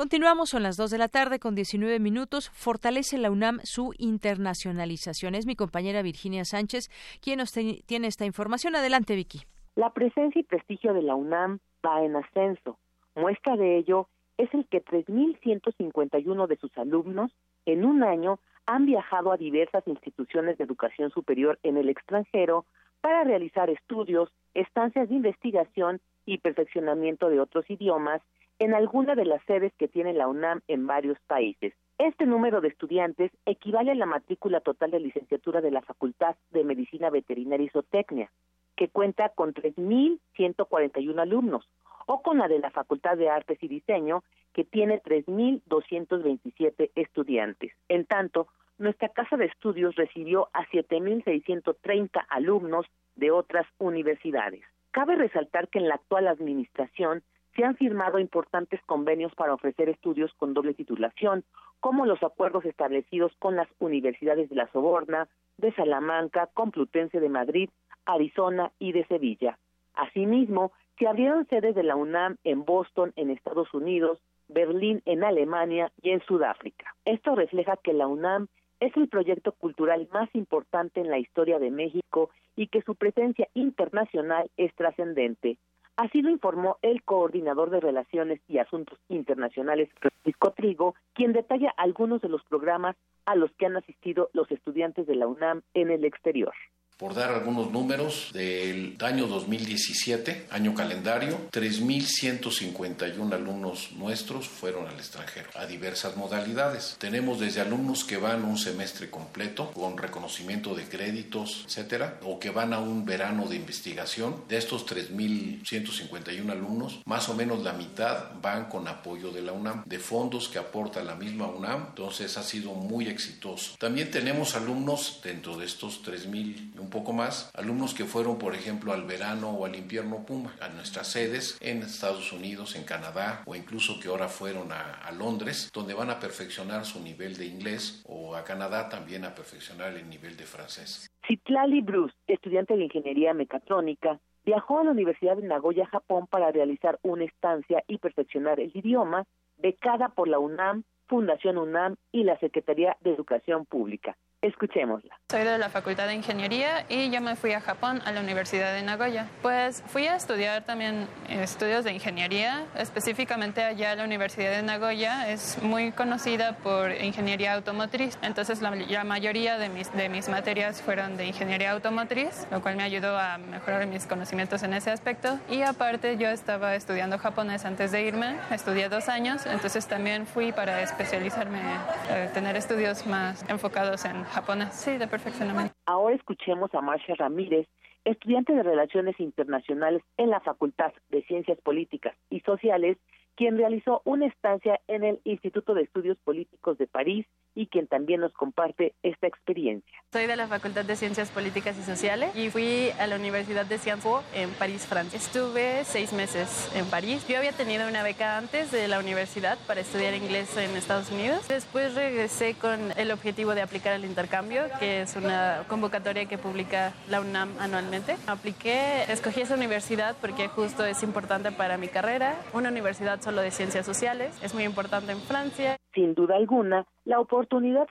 Continuamos, 0.00 0.48
son 0.48 0.62
las 0.62 0.78
2 0.78 0.92
de 0.92 0.96
la 0.96 1.08
tarde 1.08 1.38
con 1.38 1.54
19 1.54 1.98
minutos. 2.00 2.48
Fortalece 2.54 3.18
la 3.18 3.30
UNAM 3.30 3.58
su 3.64 3.92
internacionalización. 3.98 5.34
Es 5.34 5.44
mi 5.44 5.56
compañera 5.56 6.00
Virginia 6.00 6.46
Sánchez 6.46 6.88
quien 7.22 7.36
nos 7.36 7.52
tiene 7.52 8.06
esta 8.06 8.24
información. 8.24 8.74
Adelante, 8.74 9.14
Vicky. 9.14 9.40
La 9.74 9.92
presencia 9.92 10.40
y 10.40 10.42
prestigio 10.42 10.94
de 10.94 11.02
la 11.02 11.16
UNAM 11.16 11.58
va 11.84 12.02
en 12.02 12.16
ascenso. 12.16 12.78
Muestra 13.14 13.58
de 13.58 13.76
ello 13.76 14.08
es 14.38 14.48
el 14.54 14.66
que 14.68 14.82
3.151 14.82 16.46
de 16.46 16.56
sus 16.56 16.78
alumnos 16.78 17.30
en 17.66 17.84
un 17.84 18.02
año 18.02 18.40
han 18.64 18.86
viajado 18.86 19.32
a 19.32 19.36
diversas 19.36 19.86
instituciones 19.86 20.56
de 20.56 20.64
educación 20.64 21.10
superior 21.10 21.58
en 21.62 21.76
el 21.76 21.90
extranjero 21.90 22.64
para 23.02 23.22
realizar 23.22 23.68
estudios, 23.68 24.32
estancias 24.54 25.10
de 25.10 25.16
investigación 25.16 26.00
y 26.24 26.38
perfeccionamiento 26.38 27.28
de 27.28 27.38
otros 27.38 27.68
idiomas 27.68 28.22
en 28.60 28.74
alguna 28.74 29.14
de 29.14 29.24
las 29.24 29.42
sedes 29.46 29.72
que 29.78 29.88
tiene 29.88 30.12
la 30.12 30.28
UNAM 30.28 30.60
en 30.68 30.86
varios 30.86 31.18
países. 31.26 31.72
Este 31.96 32.26
número 32.26 32.60
de 32.60 32.68
estudiantes 32.68 33.32
equivale 33.46 33.90
a 33.90 33.94
la 33.94 34.04
matrícula 34.04 34.60
total 34.60 34.90
de 34.90 35.00
licenciatura 35.00 35.62
de 35.62 35.70
la 35.70 35.80
Facultad 35.80 36.36
de 36.50 36.62
Medicina 36.62 37.08
Veterinaria 37.08 37.66
y 37.66 37.70
Zootecnia, 37.70 38.30
que 38.76 38.88
cuenta 38.88 39.30
con 39.30 39.54
3.141 39.54 41.20
alumnos, 41.20 41.66
o 42.04 42.20
con 42.20 42.36
la 42.38 42.48
de 42.48 42.58
la 42.58 42.70
Facultad 42.70 43.16
de 43.16 43.30
Artes 43.30 43.62
y 43.62 43.68
Diseño, 43.68 44.22
que 44.52 44.64
tiene 44.64 45.00
3.227 45.02 46.90
estudiantes. 46.96 47.72
En 47.88 48.04
tanto, 48.04 48.48
nuestra 48.76 49.08
casa 49.08 49.38
de 49.38 49.46
estudios 49.46 49.96
recibió 49.96 50.50
a 50.52 50.66
7.630 50.66 52.26
alumnos 52.28 52.84
de 53.16 53.30
otras 53.30 53.66
universidades. 53.78 54.60
Cabe 54.90 55.16
resaltar 55.16 55.68
que 55.68 55.78
en 55.78 55.88
la 55.88 55.94
actual 55.94 56.28
administración 56.28 57.22
se 57.54 57.64
han 57.64 57.76
firmado 57.76 58.18
importantes 58.18 58.80
convenios 58.86 59.34
para 59.34 59.54
ofrecer 59.54 59.88
estudios 59.88 60.32
con 60.34 60.54
doble 60.54 60.74
titulación, 60.74 61.44
como 61.80 62.06
los 62.06 62.22
acuerdos 62.22 62.64
establecidos 62.64 63.32
con 63.38 63.56
las 63.56 63.68
universidades 63.78 64.48
de 64.48 64.56
la 64.56 64.70
Soborna, 64.72 65.28
de 65.58 65.72
Salamanca, 65.72 66.48
Complutense 66.54 67.20
de 67.20 67.28
Madrid, 67.28 67.70
Arizona 68.04 68.72
y 68.78 68.92
de 68.92 69.06
Sevilla. 69.06 69.58
Asimismo, 69.94 70.72
se 70.98 71.06
abrieron 71.06 71.46
sedes 71.46 71.74
de 71.74 71.82
la 71.82 71.96
UNAM 71.96 72.36
en 72.44 72.64
Boston, 72.64 73.12
en 73.16 73.30
Estados 73.30 73.72
Unidos, 73.72 74.18
Berlín, 74.48 75.02
en 75.06 75.24
Alemania 75.24 75.92
y 76.02 76.10
en 76.10 76.20
Sudáfrica. 76.22 76.94
Esto 77.04 77.34
refleja 77.34 77.78
que 77.82 77.92
la 77.92 78.06
UNAM 78.06 78.48
es 78.80 78.96
el 78.96 79.08
proyecto 79.08 79.52
cultural 79.52 80.08
más 80.12 80.28
importante 80.34 81.00
en 81.00 81.10
la 81.10 81.18
historia 81.18 81.58
de 81.58 81.70
México 81.70 82.30
y 82.56 82.66
que 82.66 82.82
su 82.82 82.94
presencia 82.94 83.48
internacional 83.54 84.50
es 84.56 84.74
trascendente. 84.74 85.58
Así 86.00 86.22
lo 86.22 86.30
informó 86.30 86.78
el 86.80 87.02
coordinador 87.02 87.68
de 87.68 87.78
Relaciones 87.78 88.40
y 88.48 88.56
Asuntos 88.56 88.98
Internacionales, 89.10 89.90
Francisco 90.00 90.52
Trigo, 90.52 90.94
quien 91.12 91.34
detalla 91.34 91.74
algunos 91.76 92.22
de 92.22 92.30
los 92.30 92.42
programas 92.44 92.96
a 93.26 93.34
los 93.34 93.52
que 93.58 93.66
han 93.66 93.76
asistido 93.76 94.30
los 94.32 94.50
estudiantes 94.50 95.06
de 95.06 95.14
la 95.14 95.26
UNAM 95.26 95.60
en 95.74 95.90
el 95.90 96.06
exterior. 96.06 96.54
Por 97.00 97.14
dar 97.14 97.30
algunos 97.30 97.72
números, 97.72 98.28
del 98.34 98.94
año 99.00 99.26
2017, 99.26 100.48
año 100.50 100.74
calendario, 100.74 101.48
3.151 101.50 103.32
alumnos 103.32 103.92
nuestros 103.92 104.46
fueron 104.46 104.86
al 104.86 104.96
extranjero, 104.96 105.48
a 105.54 105.64
diversas 105.64 106.18
modalidades. 106.18 106.96
Tenemos 106.98 107.40
desde 107.40 107.62
alumnos 107.62 108.04
que 108.04 108.18
van 108.18 108.44
un 108.44 108.58
semestre 108.58 109.08
completo 109.08 109.70
con 109.70 109.96
reconocimiento 109.96 110.74
de 110.74 110.84
créditos, 110.84 111.64
etcétera, 111.66 112.20
o 112.22 112.38
que 112.38 112.50
van 112.50 112.74
a 112.74 112.80
un 112.80 113.06
verano 113.06 113.46
de 113.46 113.56
investigación. 113.56 114.44
De 114.46 114.58
estos 114.58 114.86
3.151 114.86 116.50
alumnos, 116.50 117.00
más 117.06 117.30
o 117.30 117.34
menos 117.34 117.62
la 117.62 117.72
mitad 117.72 118.32
van 118.42 118.66
con 118.66 118.86
apoyo 118.88 119.30
de 119.30 119.40
la 119.40 119.52
UNAM, 119.52 119.84
de 119.86 119.98
fondos 119.98 120.50
que 120.50 120.58
aporta 120.58 121.02
la 121.02 121.14
misma 121.14 121.46
UNAM. 121.46 121.86
Entonces 121.88 122.36
ha 122.36 122.42
sido 122.42 122.74
muy 122.74 123.08
exitoso. 123.08 123.76
También 123.78 124.10
tenemos 124.10 124.54
alumnos 124.54 125.22
dentro 125.24 125.56
de 125.56 125.64
estos 125.64 126.04
3.000 126.04 126.72
un 126.78 126.89
poco 126.90 127.12
más, 127.12 127.50
alumnos 127.54 127.94
que 127.94 128.04
fueron, 128.04 128.38
por 128.38 128.54
ejemplo, 128.54 128.92
al 128.92 129.04
verano 129.04 129.50
o 129.50 129.64
al 129.64 129.76
invierno 129.76 130.24
Puma, 130.26 130.54
a 130.60 130.68
nuestras 130.68 131.08
sedes 131.08 131.58
en 131.60 131.78
Estados 131.78 132.32
Unidos, 132.32 132.76
en 132.76 132.84
Canadá, 132.84 133.42
o 133.46 133.54
incluso 133.54 133.98
que 134.00 134.08
ahora 134.08 134.28
fueron 134.28 134.72
a, 134.72 135.10
Londres, 135.12 135.70
donde 135.74 135.92
van 135.92 136.08
a 136.08 136.18
perfeccionar 136.20 136.84
su 136.84 137.00
nivel 137.02 137.36
de 137.36 137.46
inglés, 137.46 138.02
o 138.06 138.36
a 138.36 138.44
Canadá 138.44 138.88
también 138.88 139.24
a 139.24 139.34
perfeccionar 139.34 139.92
el 139.94 140.08
nivel 140.08 140.36
de 140.36 140.44
francés. 140.44 141.10
Citlali 141.26 141.80
Bruce, 141.82 142.14
estudiante 142.26 142.76
de 142.76 142.84
ingeniería 142.84 143.34
mecatrónica, 143.34 144.18
viajó 144.44 144.78
a 144.78 144.84
la 144.84 144.92
Universidad 144.92 145.36
de 145.36 145.46
Nagoya, 145.46 145.86
Japón, 145.86 146.26
para 146.26 146.50
realizar 146.52 146.98
una 147.02 147.24
estancia 147.24 147.82
y 147.86 147.98
perfeccionar 147.98 148.60
el 148.60 148.70
idioma, 148.74 149.26
becada 149.58 150.08
por 150.08 150.28
la 150.28 150.38
UNAM, 150.38 150.84
Fundación 151.06 151.58
UNAM 151.58 151.96
y 152.12 152.24
la 152.24 152.38
Secretaría 152.38 152.96
de 153.00 153.12
Educación 153.12 153.66
Pública. 153.66 154.16
Escuchémosla. 154.42 155.20
Soy 155.30 155.44
de 155.44 155.58
la 155.58 155.68
Facultad 155.68 156.06
de 156.06 156.14
Ingeniería 156.14 156.86
y 156.88 157.10
yo 157.10 157.20
me 157.20 157.36
fui 157.36 157.52
a 157.52 157.60
Japón, 157.60 158.00
a 158.06 158.10
la 158.10 158.20
Universidad 158.20 158.72
de 158.72 158.82
Nagoya. 158.82 159.26
Pues 159.42 159.82
fui 159.86 160.06
a 160.06 160.16
estudiar 160.16 160.64
también 160.64 161.06
estudios 161.28 161.84
de 161.84 161.92
ingeniería, 161.92 162.64
específicamente 162.74 163.62
allá 163.62 163.94
la 163.94 164.04
Universidad 164.04 164.52
de 164.52 164.62
Nagoya 164.62 165.30
es 165.30 165.62
muy 165.62 165.92
conocida 165.92 166.56
por 166.56 166.90
ingeniería 166.90 167.52
automotriz. 167.52 168.18
Entonces 168.22 168.62
la, 168.62 168.74
la 168.74 169.04
mayoría 169.04 169.58
de 169.58 169.68
mis, 169.68 169.92
de 169.92 170.08
mis 170.08 170.28
materias 170.30 170.80
fueron 170.80 171.18
de 171.18 171.26
ingeniería 171.26 171.72
automotriz, 171.72 172.46
lo 172.50 172.62
cual 172.62 172.76
me 172.76 172.82
ayudó 172.82 173.18
a 173.18 173.36
mejorar 173.36 173.86
mis 173.86 174.06
conocimientos 174.06 174.62
en 174.62 174.72
ese 174.72 174.90
aspecto. 174.90 175.38
Y 175.50 175.62
aparte 175.62 176.16
yo 176.16 176.28
estaba 176.28 176.74
estudiando 176.74 177.18
japonés 177.18 177.66
antes 177.66 177.92
de 177.92 178.04
irme, 178.04 178.36
estudié 178.50 178.88
dos 178.88 179.10
años, 179.10 179.44
entonces 179.44 179.86
también 179.86 180.26
fui 180.26 180.50
para 180.50 180.80
especializarme, 180.80 181.60
eh, 182.08 182.30
tener 182.32 182.56
estudios 182.56 183.06
más 183.06 183.44
enfocados 183.48 184.06
en 184.06 184.29
Sí, 184.72 184.96
de 184.96 185.08
perfeccionamiento. 185.08 185.74
Ahora 185.86 186.14
escuchemos 186.14 186.72
a 186.74 186.80
Marcia 186.80 187.14
Ramírez, 187.16 187.66
estudiante 188.04 188.52
de 188.52 188.62
Relaciones 188.62 189.18
Internacionales 189.18 190.02
en 190.16 190.30
la 190.30 190.40
Facultad 190.40 190.92
de 191.10 191.22
Ciencias 191.24 191.58
Políticas 191.60 192.14
y 192.30 192.40
Sociales, 192.40 192.96
quien 193.34 193.58
realizó 193.58 194.02
una 194.04 194.26
estancia 194.26 194.80
en 194.86 195.04
el 195.04 195.20
Instituto 195.24 195.74
de 195.74 195.82
Estudios 195.82 196.18
Políticos 196.18 196.78
de 196.78 196.86
París 196.86 197.26
y 197.54 197.66
quien 197.66 197.86
también 197.86 198.20
nos 198.20 198.32
comparte 198.32 198.94
esta 199.02 199.26
experiencia. 199.26 199.92
Soy 200.12 200.26
de 200.26 200.36
la 200.36 200.48
Facultad 200.48 200.84
de 200.84 200.96
Ciencias 200.96 201.30
Políticas 201.30 201.76
y 201.78 201.82
Sociales 201.82 202.34
y 202.34 202.50
fui 202.50 202.90
a 202.98 203.06
la 203.06 203.16
Universidad 203.16 203.66
de 203.66 203.78
Sciences 203.78 204.00
Po 204.00 204.22
en 204.34 204.50
París, 204.50 204.86
Francia. 204.86 205.16
Estuve 205.16 205.84
seis 205.84 206.12
meses 206.12 206.70
en 206.74 206.86
París. 206.86 207.26
Yo 207.28 207.38
había 207.38 207.52
tenido 207.52 207.88
una 207.88 208.02
beca 208.02 208.38
antes 208.38 208.70
de 208.70 208.88
la 208.88 208.98
universidad 208.98 209.58
para 209.66 209.80
estudiar 209.80 210.14
inglés 210.14 210.56
en 210.56 210.76
Estados 210.76 211.10
Unidos. 211.10 211.46
Después 211.48 211.94
regresé 211.94 212.54
con 212.54 212.92
el 212.96 213.10
objetivo 213.10 213.54
de 213.54 213.62
aplicar 213.62 213.94
el 213.94 214.04
intercambio, 214.04 214.62
que 214.78 215.02
es 215.02 215.16
una 215.16 215.64
convocatoria 215.68 216.26
que 216.26 216.38
publica 216.38 216.94
la 217.08 217.20
UNAM 217.20 217.50
anualmente. 217.58 218.16
Apliqué, 218.26 219.04
escogí 219.08 219.40
esa 219.40 219.54
universidad 219.54 220.16
porque 220.20 220.48
justo 220.48 220.84
es 220.84 221.02
importante 221.02 221.52
para 221.52 221.76
mi 221.76 221.88
carrera. 221.88 222.36
Una 222.52 222.68
universidad 222.68 223.20
solo 223.20 223.42
de 223.42 223.50
ciencias 223.50 223.84
sociales, 223.84 224.38
es 224.42 224.54
muy 224.54 224.64
importante 224.64 225.12
en 225.12 225.20
Francia. 225.20 225.76
Sin 225.92 226.14
duda 226.14 226.36
alguna, 226.36 226.86
la 227.04 227.18
oportunidad 227.18 227.39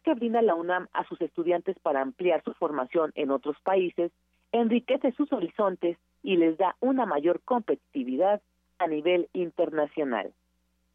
que 0.04 0.14
brinda 0.14 0.42
la 0.42 0.56
UNAM 0.56 0.88
a 0.94 1.04
sus 1.06 1.20
estudiantes 1.22 1.78
para 1.80 2.02
ampliar 2.02 2.44
su 2.44 2.54
formación 2.54 3.12
en 3.16 3.32
otros 3.32 3.58
países 3.64 4.12
enriquece 4.52 5.12
sus 5.14 5.32
horizontes 5.32 5.98
y 6.24 6.38
les 6.38 6.58
da 6.58 6.76
una 6.80 7.06
mayor 7.06 7.42
competitividad 7.42 8.42
a 8.80 8.88
nivel 8.88 9.30
internacional. 9.34 10.34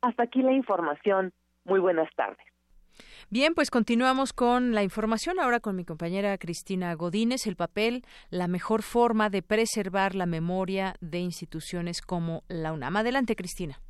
Hasta 0.03 0.25
aquí 0.25 0.43
la 0.43 0.53
información. 0.53 1.33
Muy 1.65 1.81
buenas 1.81 2.09
tardes. 2.15 2.45
Bien, 3.31 3.55
pues 3.55 3.71
continuamos 3.71 4.33
con 4.33 4.75
la 4.75 4.83
información 4.83 5.41
ahora 5.41 5.61
con 5.61 5.77
mi 5.77 5.85
compañera 5.85 6.37
Cristina 6.37 6.95
Godínez, 6.95 7.47
el 7.47 7.57
papel, 7.57 8.03
la 8.31 8.49
mejor 8.49 8.83
forma 8.83 9.31
de 9.31 9.43
preservar 9.43 10.15
la 10.15 10.27
memoria 10.27 10.95
de 11.01 11.19
instituciones 11.19 12.03
como 12.03 12.43
la 12.49 12.73
UNAM. 12.73 12.97
Adelante, 12.97 13.35
Cristina. 13.35 13.81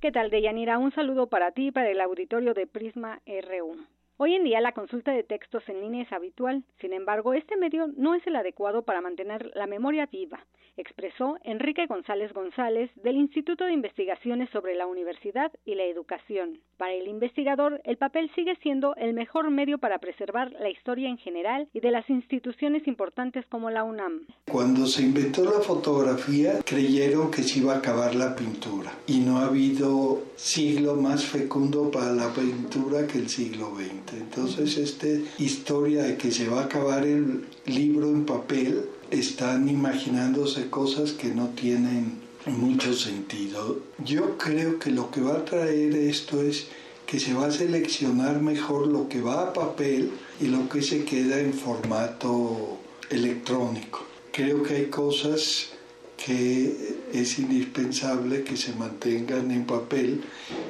¿Qué 0.00 0.10
tal, 0.10 0.30
Deyanira? 0.30 0.78
Un 0.78 0.92
saludo 0.92 1.28
para 1.28 1.52
ti 1.52 1.68
y 1.68 1.70
para 1.72 1.90
el 1.90 2.00
auditorio 2.00 2.52
de 2.52 2.66
Prisma 2.66 3.20
RU. 3.26 3.76
Hoy 4.22 4.34
en 4.34 4.44
día 4.44 4.60
la 4.60 4.72
consulta 4.72 5.12
de 5.12 5.22
textos 5.22 5.66
en 5.66 5.80
línea 5.80 6.02
es 6.02 6.12
habitual, 6.12 6.62
sin 6.78 6.92
embargo, 6.92 7.32
este 7.32 7.56
medio 7.56 7.86
no 7.96 8.14
es 8.14 8.26
el 8.26 8.36
adecuado 8.36 8.82
para 8.82 9.00
mantener 9.00 9.50
la 9.54 9.66
memoria 9.66 10.04
viva, 10.12 10.44
expresó 10.76 11.38
Enrique 11.44 11.86
González 11.86 12.32
González 12.32 12.90
del 12.96 13.16
Instituto 13.16 13.64
de 13.64 13.72
Investigaciones 13.72 14.50
sobre 14.50 14.74
la 14.74 14.86
Universidad 14.86 15.52
y 15.64 15.74
la 15.74 15.84
Educación. 15.84 16.58
Para 16.76 16.92
el 16.92 17.08
investigador, 17.08 17.80
el 17.84 17.96
papel 17.96 18.30
sigue 18.34 18.56
siendo 18.62 18.94
el 18.96 19.12
mejor 19.14 19.50
medio 19.50 19.78
para 19.78 19.98
preservar 19.98 20.52
la 20.52 20.70
historia 20.70 21.08
en 21.08 21.18
general 21.18 21.68
y 21.72 21.80
de 21.80 21.90
las 21.90 22.08
instituciones 22.08 22.86
importantes 22.86 23.44
como 23.46 23.70
la 23.70 23.84
UNAM. 23.84 24.26
Cuando 24.50 24.86
se 24.86 25.02
inventó 25.02 25.44
la 25.44 25.60
fotografía, 25.60 26.60
creyeron 26.64 27.30
que 27.30 27.42
se 27.42 27.60
iba 27.60 27.74
a 27.74 27.78
acabar 27.78 28.14
la 28.14 28.34
pintura 28.34 28.92
y 29.06 29.18
no 29.20 29.38
ha 29.38 29.46
habido 29.46 30.22
siglo 30.36 30.96
más 30.96 31.24
fecundo 31.24 31.90
para 31.90 32.12
la 32.12 32.32
pintura 32.32 33.06
que 33.06 33.18
el 33.18 33.28
siglo 33.28 33.74
XX. 33.74 34.09
Entonces, 34.16 34.76
esta 34.76 35.06
historia 35.38 36.04
de 36.04 36.16
que 36.16 36.30
se 36.30 36.48
va 36.48 36.62
a 36.62 36.64
acabar 36.64 37.06
el 37.06 37.44
libro 37.66 38.08
en 38.08 38.24
papel, 38.24 38.84
están 39.10 39.68
imaginándose 39.68 40.70
cosas 40.70 41.12
que 41.12 41.28
no 41.28 41.48
tienen 41.48 42.20
mucho 42.46 42.94
sentido. 42.94 43.80
Yo 44.04 44.38
creo 44.38 44.78
que 44.78 44.90
lo 44.90 45.10
que 45.10 45.20
va 45.20 45.34
a 45.34 45.44
traer 45.44 45.94
esto 45.94 46.42
es 46.42 46.66
que 47.06 47.18
se 47.18 47.34
va 47.34 47.46
a 47.46 47.50
seleccionar 47.50 48.40
mejor 48.40 48.86
lo 48.86 49.08
que 49.08 49.20
va 49.20 49.42
a 49.42 49.52
papel 49.52 50.12
y 50.40 50.46
lo 50.46 50.68
que 50.68 50.80
se 50.80 51.04
queda 51.04 51.40
en 51.40 51.52
formato 51.52 52.78
electrónico. 53.10 54.06
Creo 54.32 54.62
que 54.62 54.74
hay 54.74 54.86
cosas 54.86 55.70
que 56.16 56.99
es 57.12 57.38
indispensable 57.38 58.44
que 58.44 58.56
se 58.56 58.74
mantengan 58.74 59.50
en 59.50 59.64
papel, 59.64 60.22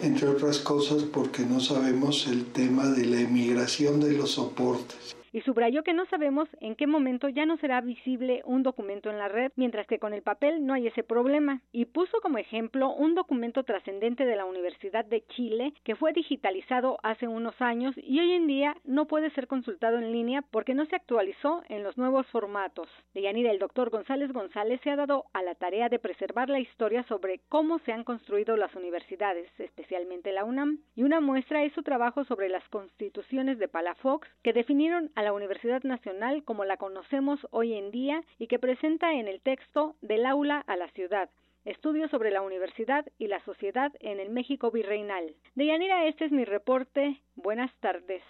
entre 0.03 0.29
otras 0.29 0.59
cosas 0.59 1.03
porque 1.05 1.45
no 1.45 1.61
sabemos 1.61 2.27
el 2.27 2.47
tema 2.47 2.89
de 2.89 3.07
la 3.07 3.21
emigración 3.21 4.01
de 4.01 4.13
los 4.13 4.33
soportes 4.33 5.20
y 5.33 5.41
subrayó 5.43 5.83
que 5.83 5.93
no 5.93 6.07
sabemos 6.07 6.49
en 6.61 6.77
qué 6.77 6.87
momento 6.87 7.29
ya 7.29 7.47
no 7.47 7.57
será 7.59 7.81
visible 7.81 8.43
un 8.45 8.63
documento 8.63 9.11
en 9.11 9.19
la 9.19 9.29
red, 9.29 9.53
mientras 9.57 9.87
que 9.87 9.99
con 9.99 10.13
el 10.13 10.23
papel 10.23 10.67
no 10.67 10.75
hay 10.75 10.87
ese 10.87 11.03
problema, 11.03 11.61
y 11.73 11.85
puso 11.85 12.21
como 12.21 12.39
ejemplo 12.39 12.93
un 12.93 13.15
documento 13.15 13.63
trascendente 13.65 14.25
de 14.25 14.37
la 14.37 14.45
Universidad 14.45 15.05
de 15.05 15.25
Chile 15.29 15.73
que 15.85 15.97
fue 15.97 16.13
digitalizado 16.13 16.99
hace 17.03 17.29
unos 17.29 17.61
años 17.61 17.95
y 17.97 18.21
hoy 18.21 18.33
en 18.33 18.47
día 18.47 18.77
no 18.85 19.07
puede 19.07 19.31
ser 19.31 19.47
consultado 19.47 19.99
en 19.99 20.13
línea 20.13 20.43
porque 20.51 20.75
no 20.75 20.87
se 20.87 20.97
actualizó 20.97 21.63
en 21.69 21.83
los 21.83 21.97
nuevos 21.97 22.27
formatos. 22.29 22.89
De 23.15 23.23
Yanira, 23.23 23.51
el 23.51 23.59
doctor 23.59 23.91
González 23.91 24.33
González 24.33 24.81
se 24.83 24.91
ha 24.91 24.97
dado 24.97 25.25
a 25.33 25.43
la 25.43 25.55
tarea 25.55 25.89
de 25.89 25.99
preservar 25.99 26.49
la 26.49 26.61
historia 26.61 27.05
sobre 27.05 27.41
cómo 27.49 27.79
se 27.81 27.93
han 27.93 28.05
construido 28.05 28.57
las 28.57 28.75
universidades, 28.75 29.49
especialmente 29.59 30.33
la 30.33 30.45
UNAM, 30.45 30.79
y 30.95 31.03
una 31.03 31.21
muestra 31.21 31.65
es 31.65 31.73
su 31.73 31.83
trabajo 31.83 32.25
sobre 32.25 32.49
las 32.49 32.67
constituciones 32.69 33.59
de 33.59 33.69
Palafox 33.69 34.29
que 34.43 34.53
definieron 34.53 35.11
a 35.21 35.23
la 35.23 35.35
Universidad 35.35 35.83
Nacional 35.83 36.45
como 36.45 36.65
la 36.65 36.79
conocemos 36.79 37.47
hoy 37.51 37.75
en 37.75 37.91
día 37.91 38.23
y 38.39 38.47
que 38.47 38.59
presenta 38.59 39.13
en 39.13 39.29
el 39.29 39.43
texto 39.43 39.95
Del 40.01 40.25
aula 40.25 40.65
a 40.67 40.77
la 40.77 40.89
ciudad, 40.93 41.29
Estudios 41.67 42.11
sobre 42.11 42.31
la 42.31 42.41
universidad 42.41 43.05
y 43.19 43.27
la 43.27 43.45
sociedad 43.45 43.93
en 44.01 44.19
el 44.19 44.31
México 44.31 44.71
virreinal. 44.71 45.35
Deyanira, 45.55 46.07
este 46.07 46.25
es 46.25 46.33
mi 46.33 46.47
reporte. 46.47 47.21
Buenas 47.37 47.71
tardes. 47.81 48.23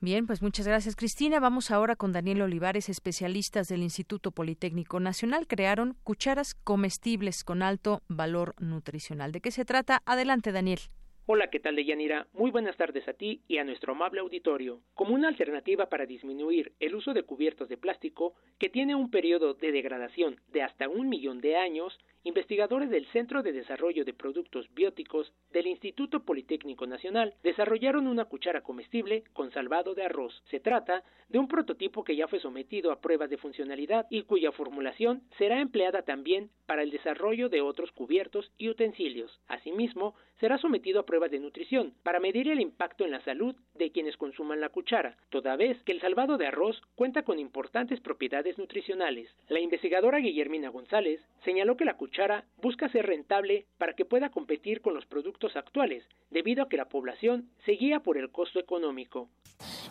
Bien, 0.00 0.28
pues 0.28 0.40
muchas 0.40 0.68
gracias 0.68 0.94
Cristina. 0.94 1.40
Vamos 1.40 1.72
ahora 1.72 1.96
con 1.96 2.12
Daniel 2.12 2.42
Olivares, 2.42 2.88
especialistas 2.88 3.66
del 3.66 3.82
Instituto 3.82 4.30
Politécnico 4.30 5.00
Nacional. 5.00 5.48
Crearon 5.48 5.96
cucharas 6.04 6.54
comestibles 6.54 7.42
con 7.42 7.60
alto 7.60 8.02
valor 8.06 8.54
nutricional. 8.60 9.32
¿De 9.32 9.40
qué 9.40 9.50
se 9.50 9.64
trata? 9.64 10.00
Adelante, 10.06 10.52
Daniel. 10.52 10.78
Hola, 11.26 11.48
¿qué 11.48 11.58
tal, 11.58 11.76
Deyanira? 11.76 12.26
Muy 12.34 12.50
buenas 12.50 12.76
tardes 12.76 13.08
a 13.08 13.14
ti 13.14 13.40
y 13.48 13.56
a 13.56 13.64
nuestro 13.64 13.92
amable 13.92 14.20
auditorio. 14.20 14.82
Como 14.92 15.14
una 15.14 15.28
alternativa 15.28 15.88
para 15.88 16.04
disminuir 16.04 16.74
el 16.80 16.94
uso 16.94 17.14
de 17.14 17.22
cubiertos 17.22 17.70
de 17.70 17.78
plástico, 17.78 18.34
que 18.58 18.68
tiene 18.68 18.94
un 18.94 19.10
periodo 19.10 19.54
de 19.54 19.72
degradación 19.72 20.38
de 20.48 20.60
hasta 20.60 20.86
un 20.86 21.08
millón 21.08 21.40
de 21.40 21.56
años, 21.56 21.98
investigadores 22.24 22.88
del 22.88 23.06
Centro 23.08 23.42
de 23.42 23.52
Desarrollo 23.52 24.04
de 24.04 24.14
Productos 24.14 24.66
Bióticos 24.74 25.30
del 25.52 25.66
Instituto 25.66 26.24
Politécnico 26.24 26.86
Nacional 26.86 27.34
desarrollaron 27.42 28.06
una 28.06 28.24
cuchara 28.24 28.62
comestible 28.62 29.24
con 29.34 29.52
salvado 29.52 29.94
de 29.94 30.04
arroz. 30.04 30.42
Se 30.50 30.58
trata 30.58 31.04
de 31.28 31.38
un 31.38 31.48
prototipo 31.48 32.02
que 32.02 32.16
ya 32.16 32.26
fue 32.26 32.40
sometido 32.40 32.92
a 32.92 33.00
pruebas 33.00 33.28
de 33.28 33.36
funcionalidad 33.36 34.06
y 34.08 34.22
cuya 34.22 34.52
formulación 34.52 35.22
será 35.36 35.60
empleada 35.60 36.02
también 36.02 36.50
para 36.66 36.82
el 36.82 36.90
desarrollo 36.90 37.50
de 37.50 37.60
otros 37.60 37.92
cubiertos 37.92 38.50
y 38.56 38.70
utensilios. 38.70 39.38
Asimismo, 39.46 40.14
será 40.40 40.56
sometido 40.58 41.00
a 41.00 41.06
pruebas 41.06 41.30
de 41.30 41.40
nutrición 41.40 41.92
para 42.02 42.20
medir 42.20 42.48
el 42.48 42.60
impacto 42.60 43.04
en 43.04 43.10
la 43.10 43.22
salud 43.24 43.54
de 43.74 43.92
quienes 43.92 44.16
consuman 44.16 44.60
la 44.60 44.70
cuchara, 44.70 45.16
toda 45.28 45.56
vez 45.56 45.82
que 45.84 45.92
el 45.92 46.00
salvado 46.00 46.38
de 46.38 46.46
arroz 46.46 46.80
cuenta 46.94 47.22
con 47.22 47.38
importantes 47.38 48.00
propiedades 48.00 48.56
nutricionales. 48.56 49.28
La 49.48 49.60
investigadora 49.60 50.18
Guillermina 50.18 50.70
González 50.70 51.20
señaló 51.44 51.76
que 51.76 51.84
la 51.84 51.96
cuchara 51.96 52.13
busca 52.62 52.88
ser 52.88 53.06
rentable 53.06 53.66
para 53.78 53.94
que 53.94 54.04
pueda 54.04 54.30
competir 54.30 54.80
con 54.80 54.94
los 54.94 55.06
productos 55.06 55.56
actuales, 55.56 56.04
debido 56.30 56.62
a 56.62 56.68
que 56.68 56.76
la 56.76 56.88
población 56.88 57.50
se 57.64 57.72
guía 57.72 58.00
por 58.00 58.16
el 58.16 58.30
costo 58.30 58.60
económico. 58.60 59.28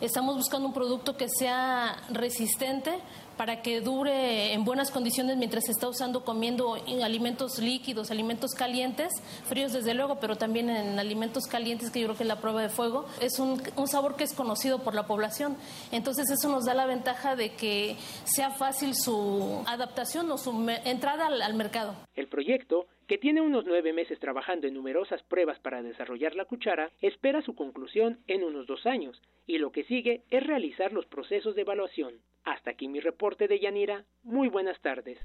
Estamos 0.00 0.36
buscando 0.36 0.68
un 0.68 0.74
producto 0.74 1.16
que 1.16 1.28
sea 1.28 1.96
resistente 2.10 2.98
para 3.36 3.62
que 3.62 3.80
dure 3.80 4.52
en 4.52 4.64
buenas 4.64 4.90
condiciones 4.90 5.36
mientras 5.36 5.64
se 5.64 5.72
está 5.72 5.88
usando 5.88 6.24
comiendo 6.24 6.74
alimentos 7.02 7.58
líquidos, 7.58 8.10
alimentos 8.10 8.52
calientes, 8.52 9.12
fríos 9.46 9.72
desde 9.72 9.94
luego, 9.94 10.20
pero 10.20 10.36
también 10.36 10.70
en 10.70 10.98
alimentos 10.98 11.44
calientes, 11.46 11.90
que 11.90 12.00
yo 12.00 12.06
creo 12.06 12.16
que 12.16 12.22
es 12.24 12.28
la 12.28 12.40
prueba 12.40 12.62
de 12.62 12.68
fuego. 12.68 13.06
Es 13.20 13.38
un, 13.38 13.62
un 13.76 13.88
sabor 13.88 14.16
que 14.16 14.24
es 14.24 14.32
conocido 14.32 14.80
por 14.80 14.94
la 14.94 15.06
población. 15.06 15.56
Entonces 15.92 16.30
eso 16.30 16.48
nos 16.48 16.64
da 16.64 16.74
la 16.74 16.86
ventaja 16.86 17.36
de 17.36 17.54
que 17.54 17.96
sea 18.24 18.50
fácil 18.50 18.94
su 18.94 19.62
adaptación 19.66 20.30
o 20.30 20.38
su 20.38 20.52
entrada 20.84 21.26
al, 21.26 21.42
al 21.42 21.54
mercado. 21.54 21.94
El 22.14 22.28
proyecto 22.28 22.86
que 23.06 23.18
tiene 23.18 23.40
unos 23.40 23.64
nueve 23.66 23.92
meses 23.92 24.18
trabajando 24.18 24.66
en 24.66 24.74
numerosas 24.74 25.22
pruebas 25.24 25.58
para 25.60 25.82
desarrollar 25.82 26.34
la 26.34 26.44
cuchara, 26.44 26.90
espera 27.00 27.42
su 27.42 27.54
conclusión 27.54 28.20
en 28.26 28.44
unos 28.44 28.66
dos 28.66 28.86
años, 28.86 29.20
y 29.46 29.58
lo 29.58 29.72
que 29.72 29.84
sigue 29.84 30.22
es 30.30 30.46
realizar 30.46 30.92
los 30.92 31.06
procesos 31.06 31.54
de 31.54 31.62
evaluación. 31.62 32.14
Hasta 32.44 32.70
aquí 32.70 32.88
mi 32.88 33.00
reporte 33.00 33.48
de 33.48 33.58
Yanira. 33.58 34.04
Muy 34.22 34.48
buenas 34.48 34.80
tardes. 34.80 35.18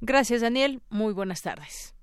Gracias, 0.00 0.42
Daniel. 0.42 0.80
Muy 0.90 1.12
buenas 1.12 1.42
tardes. 1.42 1.93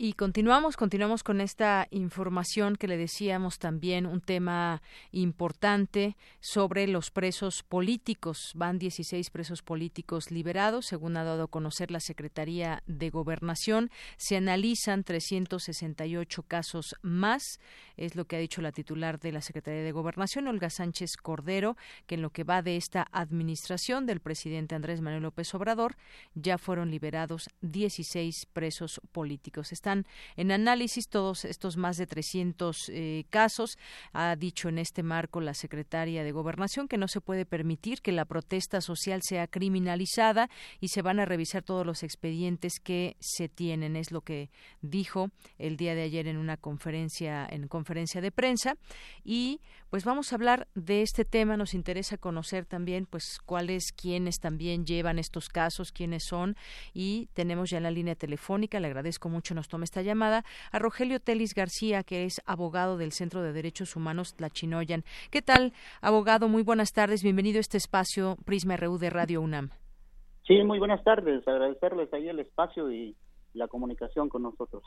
Y 0.00 0.12
continuamos, 0.12 0.76
continuamos 0.76 1.24
con 1.24 1.40
esta 1.40 1.88
información 1.90 2.76
que 2.76 2.86
le 2.86 2.96
decíamos 2.96 3.58
también, 3.58 4.06
un 4.06 4.20
tema 4.20 4.80
importante 5.10 6.16
sobre 6.38 6.86
los 6.86 7.10
presos 7.10 7.64
políticos. 7.64 8.52
Van 8.54 8.78
16 8.78 9.28
presos 9.30 9.62
políticos 9.62 10.30
liberados, 10.30 10.86
según 10.86 11.16
ha 11.16 11.24
dado 11.24 11.42
a 11.42 11.48
conocer 11.48 11.90
la 11.90 11.98
Secretaría 11.98 12.84
de 12.86 13.10
Gobernación. 13.10 13.90
Se 14.16 14.36
analizan 14.36 15.02
368 15.02 16.44
casos 16.44 16.94
más, 17.02 17.58
es 17.96 18.14
lo 18.14 18.24
que 18.26 18.36
ha 18.36 18.38
dicho 18.38 18.62
la 18.62 18.70
titular 18.70 19.18
de 19.18 19.32
la 19.32 19.42
Secretaría 19.42 19.82
de 19.82 19.90
Gobernación, 19.90 20.46
Olga 20.46 20.70
Sánchez 20.70 21.16
Cordero, 21.16 21.76
que 22.06 22.14
en 22.14 22.22
lo 22.22 22.30
que 22.30 22.44
va 22.44 22.62
de 22.62 22.76
esta 22.76 23.08
administración 23.10 24.06
del 24.06 24.20
presidente 24.20 24.76
Andrés 24.76 25.00
Manuel 25.00 25.24
López 25.24 25.52
Obrador, 25.56 25.96
ya 26.36 26.56
fueron 26.56 26.92
liberados 26.92 27.50
16 27.62 28.46
presos 28.52 29.00
políticos 29.10 29.72
están 29.88 30.06
en 30.36 30.52
análisis 30.52 31.08
todos 31.08 31.46
estos 31.46 31.78
más 31.78 31.96
de 31.96 32.06
300 32.06 32.90
eh, 32.90 33.24
casos. 33.30 33.78
Ha 34.12 34.36
dicho 34.36 34.68
en 34.68 34.76
este 34.76 35.02
marco 35.02 35.40
la 35.40 35.54
secretaria 35.54 36.22
de 36.22 36.32
Gobernación 36.32 36.88
que 36.88 36.98
no 36.98 37.08
se 37.08 37.22
puede 37.22 37.46
permitir 37.46 38.02
que 38.02 38.12
la 38.12 38.26
protesta 38.26 38.82
social 38.82 39.22
sea 39.22 39.46
criminalizada 39.46 40.50
y 40.78 40.88
se 40.88 41.00
van 41.00 41.20
a 41.20 41.24
revisar 41.24 41.62
todos 41.62 41.86
los 41.86 42.02
expedientes 42.02 42.80
que 42.80 43.16
se 43.18 43.48
tienen. 43.48 43.96
Es 43.96 44.12
lo 44.12 44.20
que 44.20 44.50
dijo 44.82 45.30
el 45.56 45.78
día 45.78 45.94
de 45.94 46.02
ayer 46.02 46.26
en 46.26 46.36
una 46.36 46.58
conferencia 46.58 47.46
en 47.50 47.66
conferencia 47.66 48.20
de 48.20 48.30
prensa 48.30 48.76
y 49.24 49.62
pues 49.88 50.04
vamos 50.04 50.32
a 50.32 50.36
hablar 50.36 50.68
de 50.74 51.00
este 51.00 51.24
tema. 51.24 51.56
Nos 51.56 51.72
interesa 51.72 52.18
conocer 52.18 52.66
también 52.66 53.06
pues 53.06 53.38
cuáles 53.46 53.92
quienes 53.92 54.38
también 54.38 54.84
llevan 54.84 55.18
estos 55.18 55.48
casos, 55.48 55.92
quiénes 55.92 56.24
son 56.24 56.56
y 56.92 57.30
tenemos 57.32 57.70
ya 57.70 57.78
en 57.78 57.84
la 57.84 57.90
línea 57.90 58.16
telefónica. 58.16 58.80
Le 58.80 58.88
agradezco 58.88 59.30
mucho 59.30 59.54
nos 59.54 59.68
esta 59.84 60.02
llamada 60.02 60.44
a 60.72 60.78
Rogelio 60.78 61.20
Telis 61.20 61.54
García, 61.54 62.02
que 62.02 62.24
es 62.24 62.40
abogado 62.46 62.98
del 62.98 63.12
Centro 63.12 63.42
de 63.42 63.52
Derechos 63.52 63.96
Humanos 63.96 64.34
Tlachinoyan. 64.34 65.04
¿Qué 65.30 65.42
tal, 65.42 65.72
abogado? 66.00 66.48
Muy 66.48 66.62
buenas 66.62 66.92
tardes. 66.92 67.22
Bienvenido 67.22 67.58
a 67.58 67.60
este 67.60 67.76
espacio 67.76 68.36
Prisma 68.44 68.76
RU 68.76 68.98
de 68.98 69.10
Radio 69.10 69.40
UNAM. 69.40 69.70
Sí, 70.46 70.62
muy 70.64 70.78
buenas 70.78 71.04
tardes. 71.04 71.46
Agradecerles 71.46 72.12
ahí 72.12 72.28
el 72.28 72.40
espacio 72.40 72.90
y 72.90 73.14
la 73.52 73.68
comunicación 73.68 74.28
con 74.28 74.42
nosotros. 74.42 74.82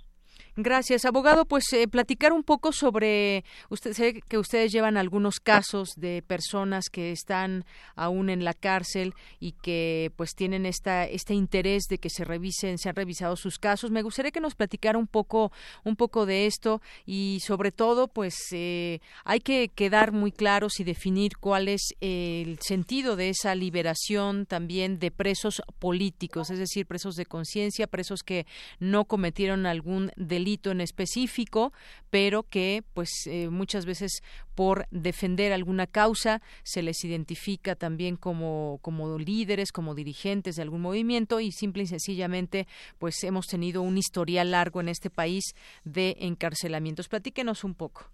Gracias, 0.57 1.05
abogado. 1.05 1.45
Pues 1.45 1.71
eh, 1.71 1.87
platicar 1.87 2.33
un 2.33 2.43
poco 2.43 2.73
sobre, 2.73 3.45
usted 3.69 3.93
sé 3.93 4.21
que 4.27 4.37
ustedes 4.37 4.73
llevan 4.73 4.97
algunos 4.97 5.39
casos 5.39 5.93
de 5.95 6.21
personas 6.27 6.89
que 6.89 7.11
están 7.11 7.63
aún 7.95 8.29
en 8.29 8.43
la 8.43 8.53
cárcel 8.53 9.13
y 9.39 9.53
que 9.53 10.11
pues 10.17 10.35
tienen 10.35 10.65
esta 10.65 11.05
este 11.05 11.33
interés 11.33 11.83
de 11.89 11.99
que 11.99 12.09
se 12.09 12.25
revisen, 12.25 12.77
se 12.77 12.89
han 12.89 12.95
revisado 12.95 13.37
sus 13.37 13.59
casos. 13.59 13.91
Me 13.91 14.01
gustaría 14.01 14.31
que 14.31 14.41
nos 14.41 14.55
platicara 14.55 14.97
un 14.97 15.07
poco 15.07 15.53
un 15.85 15.95
poco 15.95 16.25
de 16.25 16.47
esto 16.47 16.81
y 17.05 17.39
sobre 17.45 17.71
todo 17.71 18.09
pues 18.09 18.35
eh, 18.51 18.99
hay 19.23 19.39
que 19.39 19.69
quedar 19.69 20.11
muy 20.11 20.33
claros 20.33 20.81
y 20.81 20.83
definir 20.83 21.37
cuál 21.37 21.69
es 21.69 21.93
el 22.01 22.59
sentido 22.59 23.15
de 23.15 23.29
esa 23.29 23.55
liberación 23.55 24.45
también 24.45 24.99
de 24.99 25.11
presos 25.11 25.61
políticos, 25.79 26.49
es 26.49 26.59
decir, 26.59 26.85
presos 26.85 27.15
de 27.15 27.25
conciencia, 27.25 27.87
presos 27.87 28.21
que 28.23 28.45
no 28.79 29.05
cometieron 29.05 29.65
algún 29.65 30.11
delito 30.27 30.71
en 30.71 30.81
específico, 30.81 31.73
pero 32.09 32.43
que 32.43 32.83
pues 32.93 33.09
eh, 33.27 33.49
muchas 33.49 33.85
veces 33.85 34.21
por 34.55 34.85
defender 34.91 35.53
alguna 35.53 35.87
causa 35.87 36.41
se 36.63 36.83
les 36.83 37.03
identifica 37.03 37.75
también 37.75 38.15
como, 38.15 38.79
como 38.81 39.17
líderes, 39.17 39.71
como 39.71 39.95
dirigentes 39.95 40.55
de 40.55 40.61
algún 40.61 40.81
movimiento 40.81 41.39
y 41.39 41.51
simple 41.51 41.83
y 41.83 41.87
sencillamente 41.87 42.67
pues 42.99 43.23
hemos 43.23 43.47
tenido 43.47 43.81
un 43.81 43.97
historial 43.97 44.51
largo 44.51 44.81
en 44.81 44.89
este 44.89 45.09
país 45.09 45.55
de 45.83 46.15
encarcelamientos. 46.19 47.07
Platíquenos 47.07 47.63
un 47.63 47.75
poco. 47.75 48.05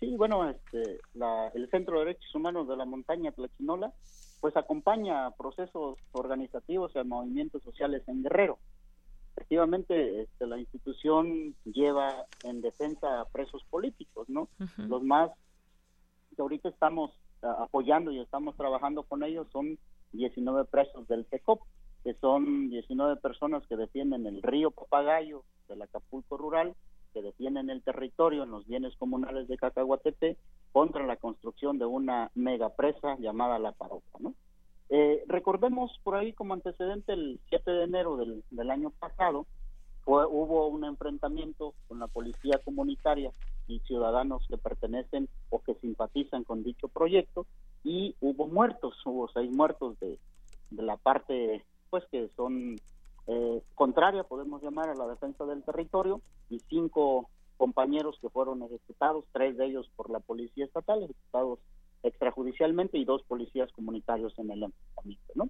Sí, 0.00 0.14
bueno, 0.16 0.48
este, 0.48 1.00
el 1.54 1.70
Centro 1.70 1.98
de 1.98 2.06
Derechos 2.06 2.34
Humanos 2.34 2.68
de 2.68 2.76
la 2.76 2.84
Montaña 2.84 3.32
Tlachinola 3.32 3.92
pues 4.40 4.56
acompaña 4.56 5.30
procesos 5.32 5.98
organizativos 6.12 6.92
y 6.94 7.02
movimientos 7.04 7.62
sociales 7.64 8.02
en 8.06 8.22
Guerrero 8.22 8.58
efectivamente 9.38 10.22
este, 10.22 10.46
la 10.46 10.58
institución 10.58 11.54
lleva 11.64 12.26
en 12.42 12.60
defensa 12.60 13.20
a 13.20 13.24
presos 13.26 13.62
políticos, 13.70 14.28
¿no? 14.28 14.48
Los 14.76 15.02
más 15.04 15.30
que 16.34 16.42
ahorita 16.42 16.68
estamos 16.68 17.12
apoyando 17.40 18.10
y 18.10 18.18
estamos 18.18 18.56
trabajando 18.56 19.04
con 19.04 19.22
ellos 19.22 19.46
son 19.52 19.78
19 20.12 20.64
presos 20.64 21.06
del 21.06 21.24
TECOP, 21.26 21.60
que 22.02 22.14
son 22.14 22.68
19 22.68 23.16
personas 23.16 23.64
que 23.68 23.76
defienden 23.76 24.26
el 24.26 24.42
río 24.42 24.72
Papagayo 24.72 25.44
del 25.68 25.82
Acapulco 25.82 26.36
rural, 26.36 26.74
que 27.14 27.22
defienden 27.22 27.70
el 27.70 27.82
territorio 27.82 28.42
en 28.42 28.50
los 28.50 28.66
bienes 28.66 28.96
comunales 28.96 29.46
de 29.46 29.56
Cacahuatepe 29.56 30.36
contra 30.72 31.06
la 31.06 31.16
construcción 31.16 31.78
de 31.78 31.86
una 31.86 32.30
mega 32.34 32.70
presa 32.70 33.16
llamada 33.18 33.60
La 33.60 33.72
Paropa, 33.72 34.18
¿no? 34.18 34.34
Eh, 34.90 35.22
recordemos 35.26 35.92
por 36.02 36.14
ahí 36.16 36.32
como 36.32 36.54
antecedente 36.54 37.12
el 37.12 37.40
7 37.50 37.70
de 37.70 37.84
enero 37.84 38.16
del, 38.16 38.70
año 38.70 38.90
pasado, 38.90 39.46
fue, 40.02 40.24
hubo 40.26 40.68
un 40.68 40.84
enfrentamiento 40.84 41.74
con 41.88 41.98
la 41.98 42.06
policía 42.06 42.58
comunitaria 42.64 43.30
y 43.66 43.80
ciudadanos 43.80 44.46
que 44.48 44.56
pertenecen 44.56 45.28
o 45.50 45.62
que 45.62 45.74
simpatizan 45.74 46.44
con 46.44 46.62
dicho 46.62 46.88
proyecto 46.88 47.44
y 47.84 48.16
hubo 48.20 48.46
muertos, 48.46 48.94
hubo 49.04 49.28
seis 49.28 49.50
muertos 49.50 49.98
de, 50.00 50.18
la 50.70 50.96
parte 50.96 51.64
pues 51.90 52.04
que 52.10 52.30
son 52.36 52.76
eh, 53.26 53.62
contraria, 53.74 54.24
podemos 54.24 54.62
llamar, 54.62 54.88
a 54.88 54.94
la 54.94 55.06
defensa 55.06 55.44
del 55.44 55.62
territorio 55.62 56.22
y 56.48 56.60
cinco 56.60 57.28
compañeros 57.58 58.16
que 58.22 58.30
fueron 58.30 58.62
ejecutados, 58.62 59.24
tres 59.32 59.58
de 59.58 59.66
ellos 59.66 59.90
por 59.96 60.08
la 60.08 60.20
policía 60.20 60.64
estatal, 60.64 61.02
ejecutados 61.02 61.58
extrajudicialmente 62.02 62.98
y 62.98 63.04
dos 63.04 63.22
policías 63.22 63.70
comunitarios 63.72 64.38
en 64.38 64.50
el 64.50 64.62
enfrentamiento, 64.64 65.32
¿no? 65.34 65.48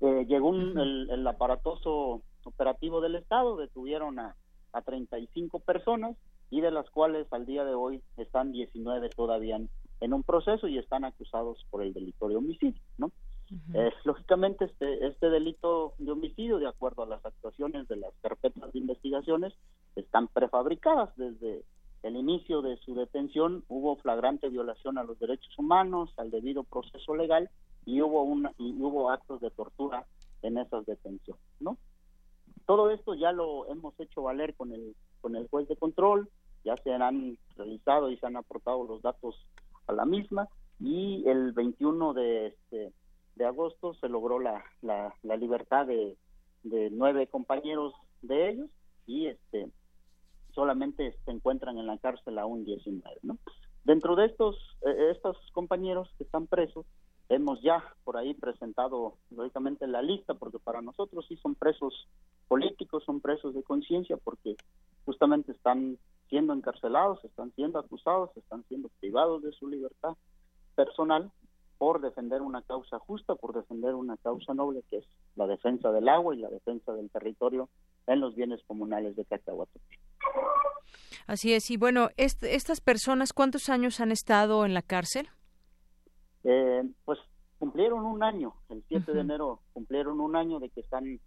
Eh, 0.00 0.26
llegó 0.26 0.54
el, 0.54 1.26
aparatoso 1.26 2.22
operativo 2.44 3.00
del 3.00 3.16
Estado, 3.16 3.56
detuvieron 3.56 4.18
a, 4.18 4.36
a 4.72 4.82
35 4.82 5.60
personas 5.60 6.16
y 6.50 6.60
de 6.60 6.70
las 6.70 6.88
cuales 6.90 7.26
al 7.32 7.46
día 7.46 7.64
de 7.64 7.74
hoy 7.74 8.02
están 8.16 8.52
19 8.52 9.08
todavía 9.10 9.58
en, 10.00 10.12
un 10.12 10.22
proceso 10.22 10.68
y 10.68 10.78
están 10.78 11.04
acusados 11.04 11.64
por 11.70 11.82
el 11.82 11.92
delito 11.92 12.28
de 12.28 12.36
homicidio, 12.36 12.80
¿no? 12.98 13.10
Eh, 13.74 13.92
lógicamente 14.04 14.64
este, 14.64 15.06
este 15.06 15.30
delito 15.30 15.94
de 15.98 16.10
homicidio, 16.10 16.58
de 16.58 16.66
acuerdo 16.66 17.04
a 17.04 17.06
las 17.06 17.24
actuaciones 17.24 17.86
de 17.86 17.96
las 17.96 18.12
carpetas 18.20 18.72
de 18.72 18.78
investigaciones, 18.78 19.54
están 19.94 20.26
prefabricadas 20.28 21.14
desde 21.16 21.64
el 22.06 22.16
inicio 22.16 22.62
de 22.62 22.76
su 22.78 22.94
detención 22.94 23.64
hubo 23.68 23.96
flagrante 23.96 24.48
violación 24.48 24.96
a 24.96 25.04
los 25.04 25.18
derechos 25.18 25.52
humanos, 25.58 26.12
al 26.16 26.30
debido 26.30 26.62
proceso 26.62 27.16
legal 27.16 27.50
y 27.84 28.00
hubo 28.00 28.22
una, 28.22 28.52
y 28.58 28.72
hubo 28.80 29.10
actos 29.10 29.40
de 29.40 29.50
tortura 29.50 30.06
en 30.42 30.58
esas 30.58 30.86
detenciones, 30.86 31.42
¿no? 31.58 31.76
Todo 32.66 32.90
esto 32.90 33.14
ya 33.14 33.32
lo 33.32 33.68
hemos 33.68 33.98
hecho 33.98 34.22
valer 34.22 34.54
con 34.54 34.72
el 34.72 34.94
con 35.20 35.34
el 35.34 35.48
juez 35.48 35.66
de 35.66 35.76
control, 35.76 36.28
ya 36.64 36.76
se 36.76 36.92
han 36.92 37.36
realizado 37.56 38.10
y 38.10 38.16
se 38.18 38.26
han 38.26 38.36
aportado 38.36 38.84
los 38.84 39.02
datos 39.02 39.34
a 39.88 39.92
la 39.92 40.04
misma 40.04 40.48
y 40.78 41.26
el 41.28 41.52
21 41.52 42.14
de 42.14 42.46
este, 42.46 42.92
de 43.34 43.44
agosto 43.44 43.94
se 43.94 44.08
logró 44.08 44.38
la, 44.38 44.64
la, 44.82 45.14
la 45.22 45.36
libertad 45.36 45.86
de, 45.86 46.16
de 46.62 46.90
nueve 46.90 47.26
compañeros 47.26 47.94
de 48.22 48.50
ellos 48.50 48.70
y 49.06 49.26
este 49.26 49.70
solamente 50.56 51.14
se 51.24 51.30
encuentran 51.30 51.76
en 51.78 51.86
la 51.86 51.98
cárcel 51.98 52.38
aún 52.38 52.64
19, 52.64 53.20
¿no? 53.22 53.36
Dentro 53.84 54.16
de 54.16 54.24
estos, 54.24 54.56
eh, 54.86 55.10
estos 55.14 55.36
compañeros 55.52 56.08
que 56.16 56.24
están 56.24 56.46
presos, 56.46 56.86
hemos 57.28 57.60
ya 57.62 57.84
por 58.04 58.16
ahí 58.16 58.32
presentado, 58.32 59.18
lógicamente, 59.30 59.86
la 59.86 60.00
lista, 60.00 60.32
porque 60.34 60.58
para 60.58 60.80
nosotros 60.80 61.26
sí 61.28 61.36
son 61.36 61.54
presos 61.54 62.08
políticos, 62.48 63.04
son 63.04 63.20
presos 63.20 63.54
de 63.54 63.62
conciencia, 63.62 64.16
porque 64.16 64.56
justamente 65.04 65.52
están 65.52 65.98
siendo 66.30 66.54
encarcelados, 66.54 67.22
están 67.24 67.52
siendo 67.52 67.78
acusados, 67.78 68.34
están 68.36 68.64
siendo 68.64 68.88
privados 68.98 69.42
de 69.42 69.52
su 69.52 69.68
libertad 69.68 70.16
personal 70.74 71.30
por 71.78 72.00
defender 72.00 72.42
una 72.42 72.62
causa 72.62 72.98
justa, 72.98 73.34
por 73.34 73.54
defender 73.54 73.94
una 73.94 74.16
causa 74.16 74.54
noble, 74.54 74.82
que 74.90 74.98
es 74.98 75.04
la 75.34 75.46
defensa 75.46 75.90
del 75.92 76.08
agua 76.08 76.34
y 76.34 76.38
la 76.38 76.48
defensa 76.48 76.92
del 76.92 77.10
territorio 77.10 77.68
en 78.06 78.20
los 78.20 78.34
bienes 78.34 78.62
comunales 78.66 79.16
de 79.16 79.24
Cacahuatepec. 79.24 80.00
Así 81.26 81.52
es, 81.52 81.70
y 81.70 81.76
bueno, 81.76 82.08
estas 82.16 82.80
personas, 82.80 83.32
¿cuántos 83.32 83.68
años 83.68 84.00
han 84.00 84.12
estado 84.12 84.64
en 84.64 84.74
la 84.74 84.82
cárcel? 84.82 85.28
Eh, 86.44 86.84
pues 87.04 87.18
cumplieron 87.58 88.04
un 88.04 88.22
año, 88.22 88.54
el 88.68 88.84
7 88.88 89.12
de 89.12 89.20
enero 89.20 89.60
cumplieron 89.72 90.20
un 90.20 90.36
año 90.36 90.60
de 90.60 90.70
que 90.70 90.80
están 90.80 91.18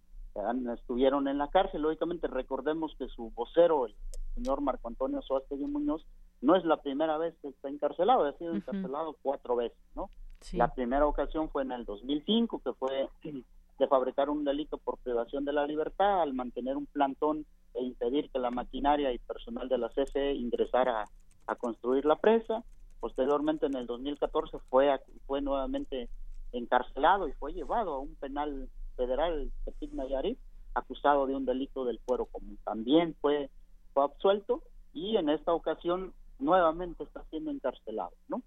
estuvieron 0.73 1.27
en 1.27 1.37
la 1.37 1.49
cárcel. 1.49 1.81
Lógicamente 1.81 2.27
recordemos 2.27 2.95
que 2.97 3.07
su 3.07 3.31
vocero, 3.31 3.85
el 3.85 3.95
señor 4.35 4.61
Marco 4.61 4.87
Antonio 4.87 5.21
Soastegui 5.21 5.65
Muñoz, 5.65 6.05
no 6.41 6.55
es 6.55 6.63
la 6.63 6.77
primera 6.77 7.17
vez 7.17 7.35
que 7.41 7.49
está 7.49 7.69
encarcelado, 7.69 8.25
ha 8.25 8.37
sido 8.37 8.55
encarcelado 8.55 9.17
cuatro 9.21 9.55
veces, 9.55 9.77
¿no? 9.95 10.09
La 10.53 10.73
primera 10.73 11.05
ocasión 11.05 11.49
fue 11.49 11.63
en 11.63 11.71
el 11.71 11.85
2005, 11.85 12.61
que 12.63 12.73
fue 12.73 13.09
de 13.23 13.87
fabricar 13.87 14.29
un 14.29 14.43
delito 14.43 14.77
por 14.77 14.97
privación 14.97 15.45
de 15.45 15.53
la 15.53 15.65
libertad 15.65 16.21
al 16.21 16.33
mantener 16.33 16.75
un 16.77 16.85
plantón 16.85 17.45
e 17.73 17.83
impedir 17.83 18.29
que 18.29 18.39
la 18.39 18.51
maquinaria 18.51 19.11
y 19.11 19.19
personal 19.19 19.69
de 19.69 19.77
la 19.77 19.89
CFE 19.89 20.33
ingresara 20.33 21.05
a, 21.47 21.55
construir 21.55 22.05
la 22.05 22.15
presa. 22.15 22.63
Posteriormente, 22.99 23.65
en 23.67 23.75
el 23.75 23.85
2014, 23.85 24.59
fue, 24.69 24.99
fue 25.25 25.41
nuevamente 25.41 26.09
encarcelado 26.51 27.27
y 27.27 27.33
fue 27.33 27.53
llevado 27.53 27.93
a 27.93 27.99
un 27.99 28.15
penal 28.15 28.69
federal, 28.97 29.51
Tepic 29.65 29.93
Nayarit, 29.93 30.39
acusado 30.73 31.25
de 31.25 31.35
un 31.35 31.45
delito 31.45 31.85
del 31.85 31.99
fuero 31.99 32.25
común. 32.25 32.57
También 32.63 33.15
fue, 33.21 33.49
fue 33.93 34.03
absuelto 34.03 34.61
y 34.93 35.17
en 35.17 35.29
esta 35.29 35.53
ocasión 35.53 36.13
nuevamente 36.39 37.03
está 37.03 37.23
siendo 37.29 37.51
encarcelado, 37.51 38.11
¿no? 38.27 38.41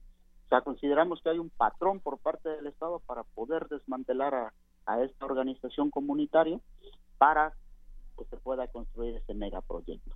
Sea, 0.53 0.61
consideramos 0.61 1.23
que 1.23 1.31
hay 1.31 1.39
un 1.39 1.49
patrón 1.49 2.01
por 2.01 2.19
parte 2.19 2.51
del 2.51 2.67
Estado 2.67 3.01
para 3.07 3.23
poder 3.23 3.69
desmantelar 3.69 4.35
a, 4.35 4.53
a 4.85 5.03
esta 5.03 5.25
organización 5.25 5.89
comunitaria 5.89 6.61
para 7.17 7.55
que 8.19 8.27
se 8.27 8.37
pueda 8.37 8.69
construir 8.69 9.17
ese 9.17 9.33
megaproyecto. 9.33 10.15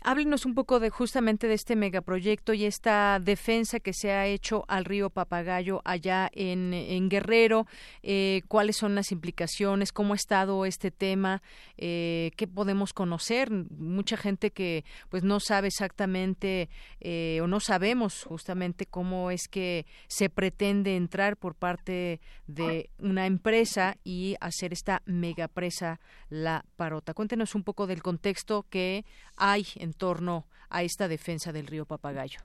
Háblenos 0.00 0.44
un 0.44 0.54
poco 0.54 0.80
de 0.80 0.90
justamente 0.90 1.48
de 1.48 1.54
este 1.54 1.76
megaproyecto 1.76 2.52
y 2.52 2.66
esta 2.66 3.18
defensa 3.20 3.80
que 3.80 3.94
se 3.94 4.12
ha 4.12 4.26
hecho 4.26 4.64
al 4.68 4.84
río 4.84 5.08
Papagayo 5.08 5.80
allá 5.84 6.30
en, 6.32 7.08
Guerrero. 7.08 7.66
Eh, 8.02 8.42
¿Cuáles 8.48 8.76
son 8.76 8.94
las 8.94 9.12
implicaciones? 9.12 9.92
¿Cómo 9.92 10.12
ha 10.12 10.16
estado 10.16 10.66
este 10.66 10.90
tema? 10.90 11.42
Eh, 11.78 12.32
¿Qué 12.36 12.46
podemos 12.46 12.92
conocer? 12.92 13.50
Mucha 13.50 14.16
gente 14.16 14.50
que 14.50 14.84
pues 15.08 15.22
no 15.22 15.40
sabe 15.40 15.68
exactamente 15.68 16.68
eh, 17.00 17.40
o 17.42 17.46
no 17.46 17.60
sabemos 17.60 18.24
justamente 18.24 18.86
cómo 18.86 19.30
es 19.30 19.48
que 19.48 19.86
se 20.08 20.28
pretende 20.28 20.96
entrar 20.96 21.36
por 21.36 21.54
parte 21.54 22.20
de 22.46 22.90
una 22.98 23.26
empresa 23.26 23.96
y 24.04 24.36
hacer 24.40 24.72
esta 24.72 25.02
megapresa 25.06 26.00
La 26.28 26.64
Parota. 26.76 27.14
Cuéntenos 27.14 27.54
un 27.54 27.64
poco 27.64 27.86
del 27.86 28.02
contexto 28.02 28.66
que 28.68 29.04
hay 29.36 29.66
en 29.76 29.92
torno 29.92 30.46
a 30.70 30.82
esta 30.82 31.08
defensa 31.08 31.52
del 31.52 31.66
río 31.66 31.86
Papagayo? 31.86 32.40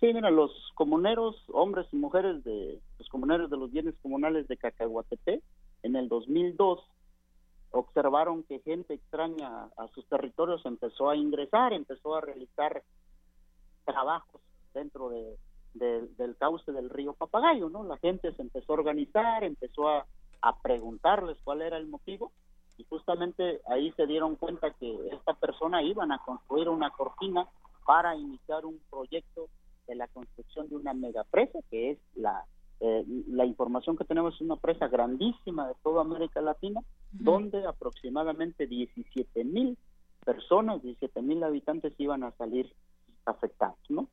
Sí, 0.00 0.12
mira, 0.12 0.30
los 0.30 0.50
comuneros, 0.74 1.36
hombres 1.52 1.86
y 1.92 1.96
mujeres 1.96 2.42
de 2.44 2.80
los 2.98 3.08
comuneros 3.08 3.50
de 3.50 3.56
los 3.56 3.70
bienes 3.70 3.94
comunales 4.02 4.48
de 4.48 4.56
Cacahuatepe, 4.56 5.42
en 5.82 5.96
el 5.96 6.08
2002 6.08 6.80
observaron 7.70 8.44
que 8.44 8.60
gente 8.60 8.94
extraña 8.94 9.64
a 9.76 9.88
sus 9.94 10.06
territorios 10.08 10.64
empezó 10.64 11.10
a 11.10 11.16
ingresar, 11.16 11.72
empezó 11.72 12.14
a 12.14 12.20
realizar 12.20 12.82
trabajos 13.84 14.40
dentro 14.72 15.08
de, 15.08 15.36
del 15.74 16.36
cauce 16.36 16.70
del 16.72 16.90
río 16.90 17.14
Papagayo, 17.14 17.68
¿no? 17.68 17.82
La 17.82 17.96
gente 17.98 18.32
se 18.32 18.42
empezó 18.42 18.72
a 18.72 18.76
organizar, 18.76 19.42
empezó 19.42 19.88
a 19.88 20.06
preguntarles 20.62 21.36
cuál 21.42 21.62
era 21.62 21.76
el 21.76 21.86
motivo 21.86 22.32
y 22.76 22.84
justamente 22.84 23.60
ahí 23.66 23.92
se 23.92 24.06
dieron 24.06 24.36
cuenta 24.36 24.70
que 24.72 25.08
esta 25.12 25.34
persona 25.34 25.82
iban 25.82 26.12
a 26.12 26.18
construir 26.18 26.68
una 26.68 26.90
cortina 26.90 27.46
para 27.86 28.16
iniciar 28.16 28.64
un 28.64 28.80
proyecto 28.90 29.48
de 29.86 29.94
la 29.94 30.08
construcción 30.08 30.68
de 30.68 30.76
una 30.76 30.94
megapresa 30.94 31.58
que 31.70 31.92
es 31.92 31.98
la 32.14 32.44
eh, 32.80 33.04
la 33.28 33.46
información 33.46 33.96
que 33.96 34.04
tenemos 34.04 34.34
es 34.34 34.40
una 34.40 34.56
presa 34.56 34.88
grandísima 34.88 35.68
de 35.68 35.74
toda 35.82 36.00
América 36.00 36.40
Latina 36.40 36.80
donde 37.12 37.64
aproximadamente 37.66 38.66
17 38.66 39.44
mil 39.44 39.78
personas 40.24 40.82
17 40.82 41.22
mil 41.22 41.42
habitantes 41.44 41.92
iban 41.98 42.24
a 42.24 42.32
salir 42.32 42.72
afectados 43.26 43.78
no 43.88 44.08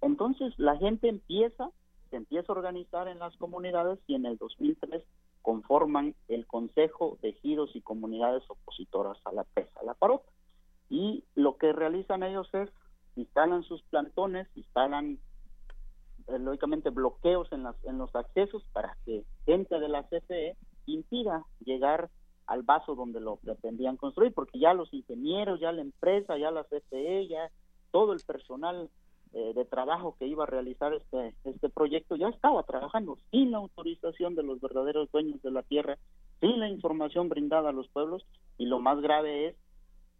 entonces 0.00 0.52
la 0.58 0.76
gente 0.76 1.08
empieza 1.08 1.70
se 2.10 2.16
empieza 2.16 2.52
a 2.52 2.56
organizar 2.56 3.06
en 3.06 3.18
las 3.18 3.36
comunidades 3.36 3.98
y 4.06 4.14
en 4.14 4.26
el 4.26 4.38
2003 4.38 5.02
conforman 5.48 6.14
el 6.28 6.46
Consejo 6.46 7.16
de 7.22 7.30
Ejidos 7.30 7.74
y 7.74 7.80
Comunidades 7.80 8.42
Opositoras 8.50 9.16
a 9.24 9.32
la 9.32 9.44
PESA, 9.44 9.82
la 9.82 9.94
parota. 9.94 10.28
Y 10.90 11.24
lo 11.34 11.56
que 11.56 11.72
realizan 11.72 12.22
ellos 12.22 12.50
es 12.52 12.68
instalan 13.16 13.62
sus 13.62 13.82
plantones, 13.84 14.46
instalan 14.56 15.18
eh, 16.26 16.38
lógicamente 16.38 16.90
bloqueos 16.90 17.50
en, 17.50 17.62
las, 17.62 17.82
en 17.84 17.96
los 17.96 18.14
accesos 18.14 18.62
para 18.74 18.94
que 19.06 19.24
gente 19.46 19.80
de 19.80 19.88
la 19.88 20.02
CFE 20.02 20.54
impida 20.84 21.46
llegar 21.64 22.10
al 22.46 22.62
vaso 22.62 22.94
donde 22.94 23.18
lo 23.18 23.36
pretendían 23.36 23.96
construir, 23.96 24.34
porque 24.34 24.58
ya 24.58 24.74
los 24.74 24.92
ingenieros, 24.92 25.60
ya 25.60 25.72
la 25.72 25.80
empresa, 25.80 26.36
ya 26.36 26.50
la 26.50 26.64
CFE, 26.64 27.26
ya 27.26 27.50
todo 27.90 28.12
el 28.12 28.20
personal 28.20 28.90
eh, 29.34 29.52
de 29.54 29.64
trabajo 29.64 30.16
que 30.18 30.26
iba 30.26 30.44
a 30.44 30.46
realizar 30.46 30.94
este, 30.94 31.34
este 31.44 31.68
proyecto 31.68 32.16
ya 32.16 32.28
estaba 32.28 32.62
trabajando 32.62 33.18
sin 33.30 33.50
la 33.50 33.58
autorización 33.58 34.34
de 34.34 34.42
los 34.42 34.60
verdaderos 34.60 35.10
dueños 35.12 35.42
de 35.42 35.50
la 35.50 35.62
tierra, 35.62 35.98
sin 36.40 36.58
la 36.60 36.68
información 36.68 37.28
brindada 37.28 37.70
a 37.70 37.72
los 37.72 37.88
pueblos 37.88 38.24
y 38.56 38.66
lo 38.66 38.78
más 38.80 39.00
grave 39.00 39.48
es 39.48 39.56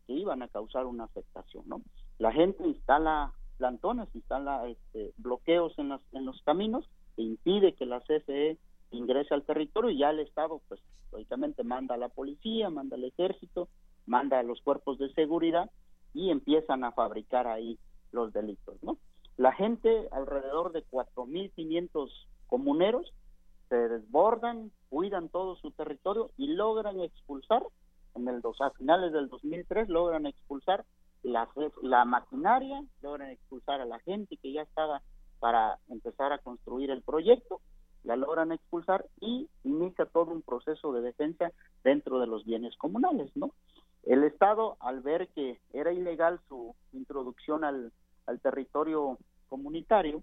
que 0.07 0.15
iban 0.15 0.43
a 0.43 0.49
causar 0.49 0.87
una 0.87 1.05
afectación, 1.05 1.65
¿no? 1.67 1.81
La 2.19 2.33
gente 2.33 2.67
instala 2.67 3.33
plantones, 3.57 4.09
instala 4.15 4.67
este, 4.69 5.13
bloqueos 5.19 5.79
en, 5.79 5.91
las, 5.91 6.01
en 6.13 6.25
los 6.25 6.41
caminos 6.43 6.89
e 7.17 7.23
impide 7.23 7.75
que 7.75 7.87
la 7.87 8.01
CFE 8.01 8.57
ingrese 8.91 9.35
al 9.35 9.45
territorio 9.45 9.91
y 9.91 9.99
ya 9.99 10.11
el 10.11 10.21
Estado, 10.21 10.61
pues, 10.69 10.81
lógicamente 11.13 11.65
manda 11.65 11.95
a 11.95 11.99
la 11.99 12.09
policía, 12.09 12.71
manda 12.71 12.97
al 12.97 13.05
ejército, 13.05 13.69
manda 14.07 14.39
a 14.39 14.43
los 14.43 14.61
cuerpos 14.63 14.99
de 14.99 15.13
seguridad 15.13 15.71
y 16.15 16.31
empiezan 16.31 16.85
a 16.85 16.93
fabricar 16.93 17.47
ahí 17.47 17.79
los 18.13 18.33
delitos, 18.33 18.77
¿no? 18.83 18.99
La 19.37 19.53
gente, 19.53 20.09
alrededor 20.11 20.73
de 20.73 20.85
4.500 20.91 22.11
comuneros, 22.49 23.13
se 23.69 23.77
desbordan, 23.77 24.73
cuidan 24.89 25.29
todo 25.29 25.57
su 25.57 25.71
territorio 25.71 26.31
y 26.37 26.49
logran 26.49 27.01
expulsar, 27.01 27.63
en 28.15 28.27
el 28.27 28.41
dos, 28.41 28.61
a 28.61 28.71
finales 28.71 29.13
del 29.13 29.29
2003, 29.29 29.89
logran 29.89 30.27
expulsar 30.27 30.85
la, 31.23 31.49
la 31.83 32.05
maquinaria, 32.05 32.83
logran 33.03 33.31
expulsar 33.31 33.81
a 33.81 33.87
la 33.87 33.99
gente 34.01 34.37
que 34.39 34.53
ya 34.53 34.63
estaba 34.63 35.03
para 35.39 35.79
empezar 35.89 36.33
a 36.33 36.39
construir 36.39 36.91
el 36.91 37.03
proyecto, 37.03 37.61
la 38.05 38.17
logran 38.17 38.53
expulsar 38.53 39.07
y 39.21 39.49
inicia 39.65 40.07
todo 40.07 40.33
un 40.33 40.43
proceso 40.43 40.93
de 40.93 41.03
defensa 41.03 41.53
dentro 41.85 42.19
de 42.19 42.27
los 42.27 42.45
bienes 42.45 42.77
comunales, 42.77 43.31
¿no? 43.37 43.53
El 44.05 44.25
Estado, 44.25 44.77
al 44.81 45.01
ver 45.01 45.29
que 45.29 45.59
era 45.73 45.93
ilegal 45.93 46.41
su 46.49 46.75
introducción 46.93 47.65
al, 47.65 47.93
territorio 48.43 49.19
comunitario, 49.49 50.23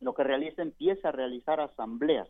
lo 0.00 0.14
que 0.14 0.24
realiza 0.24 0.62
empieza 0.62 1.08
a 1.08 1.12
realizar 1.12 1.60
asambleas, 1.60 2.28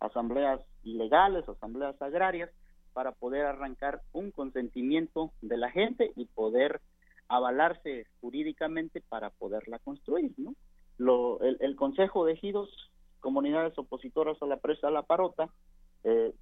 asambleas 0.00 0.60
ilegales, 0.82 1.48
asambleas 1.48 2.00
agrarias, 2.02 2.50
para 2.92 3.12
poder 3.12 3.46
arrancar 3.46 4.00
un 4.12 4.30
consentimiento 4.30 5.32
de 5.40 5.56
la 5.56 5.70
gente 5.70 6.12
y 6.16 6.26
poder 6.26 6.80
avalarse 7.28 8.06
jurídicamente 8.20 9.00
para 9.00 9.30
poderla 9.30 9.78
construir, 9.80 10.32
¿no? 10.36 10.54
Lo, 10.96 11.40
el, 11.40 11.74
Consejo 11.76 12.24
de 12.24 12.34
Ejidos, 12.34 12.70
comunidades 13.20 13.76
opositoras 13.78 14.40
a 14.40 14.46
la 14.46 14.58
presa 14.58 14.90
la 14.90 15.02
parota, 15.02 15.48
eh, 16.04 16.32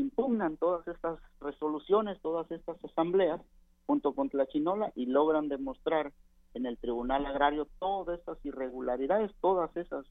impugnan 0.00 0.56
todas 0.56 0.86
estas 0.88 1.18
resoluciones, 1.40 2.20
todas 2.20 2.50
estas 2.50 2.82
asambleas 2.84 3.40
junto 3.86 4.14
con 4.14 4.28
la 4.32 4.46
chinola 4.46 4.92
y 4.94 5.06
logran 5.06 5.48
demostrar 5.48 6.12
en 6.54 6.66
el 6.66 6.78
Tribunal 6.78 7.26
Agrario 7.26 7.68
todas 7.78 8.18
estas 8.18 8.44
irregularidades, 8.44 9.30
todas 9.40 9.74
esas 9.76 10.06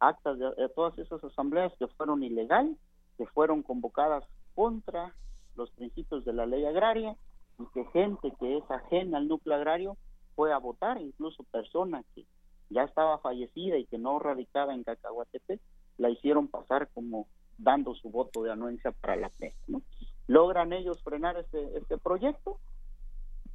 actas, 0.00 0.38
de, 0.38 0.46
eh, 0.58 0.68
todas 0.74 0.98
esas 0.98 1.22
asambleas 1.22 1.72
que 1.78 1.86
fueron 1.88 2.22
ilegales, 2.22 2.76
que 3.16 3.26
fueron 3.26 3.62
convocadas 3.62 4.24
contra 4.54 5.14
los 5.56 5.70
principios 5.70 6.24
de 6.24 6.32
la 6.32 6.46
ley 6.46 6.64
agraria 6.64 7.16
y 7.58 7.66
que 7.72 7.84
gente 7.86 8.32
que 8.38 8.58
es 8.58 8.70
ajena 8.70 9.18
al 9.18 9.28
núcleo 9.28 9.56
agrario 9.56 9.96
fue 10.34 10.52
a 10.52 10.58
votar, 10.58 11.00
incluso 11.00 11.44
personas 11.44 12.04
que 12.14 12.26
ya 12.70 12.82
estaba 12.82 13.18
fallecida 13.18 13.78
y 13.78 13.86
que 13.86 13.98
no 13.98 14.18
radicaba 14.18 14.74
en 14.74 14.82
Cacahuatepe, 14.82 15.60
la 15.98 16.10
hicieron 16.10 16.48
pasar 16.48 16.88
como 16.92 17.28
dando 17.58 17.94
su 17.94 18.10
voto 18.10 18.42
de 18.42 18.52
anuencia 18.52 18.92
para 18.92 19.16
la 19.16 19.28
PES. 19.28 19.54
¿no? 19.68 19.82
Logran 20.26 20.72
ellos 20.72 21.02
frenar 21.02 21.36
este, 21.36 21.78
este 21.78 21.98
proyecto 21.98 22.58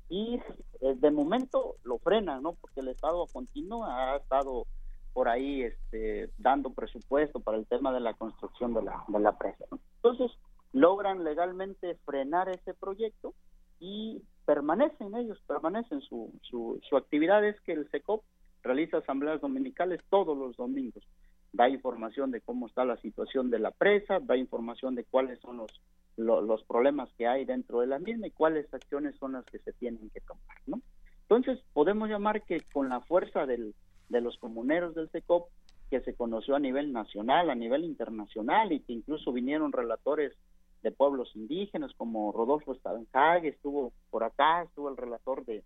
y 0.10 0.40
eh, 0.82 0.96
de 0.96 1.12
momento 1.12 1.76
lo 1.84 2.00
frenan, 2.00 2.44
¿no? 2.44 2.54
Porque 2.54 2.80
el 2.80 2.88
Estado 2.88 3.26
continúa, 3.32 4.14
ha 4.14 4.18
estado 4.18 4.66
por 5.14 5.30
ahí 5.30 5.64
este, 5.64 6.32
dando 6.38 6.72
presupuesto 6.72 7.40
para 7.40 7.58
el 7.58 7.68
tema 7.68 7.94
de 7.94 8.00
la 8.00 8.14
construcción 8.14 8.74
de 8.74 8.84
la, 8.84 9.04
de 9.08 9.20
la 9.20 9.38
presa. 9.38 9.66
Entonces, 9.96 10.32
logran 10.72 11.24
legalmente 11.24 11.96
frenar 12.06 12.50
ese 12.50 12.74
proyecto 12.74 13.34
y 13.80 14.22
permanecen 14.46 15.16
ellos, 15.16 15.40
permanecen 15.48 16.02
su, 16.02 16.32
su, 16.42 16.80
su 16.88 16.98
actividad 16.98 17.44
es 17.46 17.60
que 17.62 17.74
el 17.74 17.90
SECOP 17.90 18.24
realiza 18.64 18.98
asambleas 18.98 19.42
dominicales 19.42 20.02
todos 20.10 20.38
los 20.38 20.56
domingos 20.58 21.04
da 21.52 21.70
información 21.70 22.32
de 22.32 22.42
cómo 22.42 22.68
está 22.68 22.86
la 22.86 22.98
situación 22.98 23.50
de 23.50 23.60
la 23.60 23.72
presa, 23.72 24.20
da 24.20 24.38
información 24.38 24.96
de 24.96 25.04
cuáles 25.04 25.40
son 25.40 25.58
los, 25.58 25.82
los 26.18 26.64
problemas 26.64 27.10
que 27.18 27.28
hay 27.28 27.46
dentro 27.46 27.80
de 27.80 27.88
la 27.88 28.00
misma 28.00 28.28
y 28.28 28.32
cuáles 28.32 28.72
acciones 28.74 29.16
son 29.18 29.34
las 29.34 29.46
que 29.46 29.60
se 29.60 29.74
tienen 29.74 30.10
que 30.10 30.22
tomar, 30.22 30.58
¿no? 30.68 30.82
Entonces, 31.24 31.64
podemos 31.74 32.10
llamar 32.10 32.44
que 32.44 32.62
con 32.74 32.90
la 32.90 33.02
fuerza 33.02 33.46
del, 33.46 33.76
de 34.10 34.22
los 34.22 34.38
comuneros 34.38 34.96
del 34.96 35.10
SECOP, 35.10 35.48
que 35.90 36.02
se 36.02 36.16
conoció 36.16 36.56
a 36.56 36.60
nivel 36.60 36.92
nacional, 36.92 37.50
a 37.50 37.56
nivel 37.56 37.84
internacional, 37.84 38.72
y 38.72 38.80
que 38.80 38.94
incluso 38.94 39.32
vinieron 39.32 39.72
relatores 39.72 40.34
de 40.82 40.92
pueblos 40.92 41.36
indígenas, 41.36 41.94
como 41.98 42.32
Rodolfo 42.32 42.74
Stavenhage, 42.74 43.50
estuvo 43.50 43.92
por 44.10 44.24
acá, 44.24 44.64
estuvo 44.64 44.90
el 44.90 44.98
relator 44.98 45.46
de, 45.46 45.64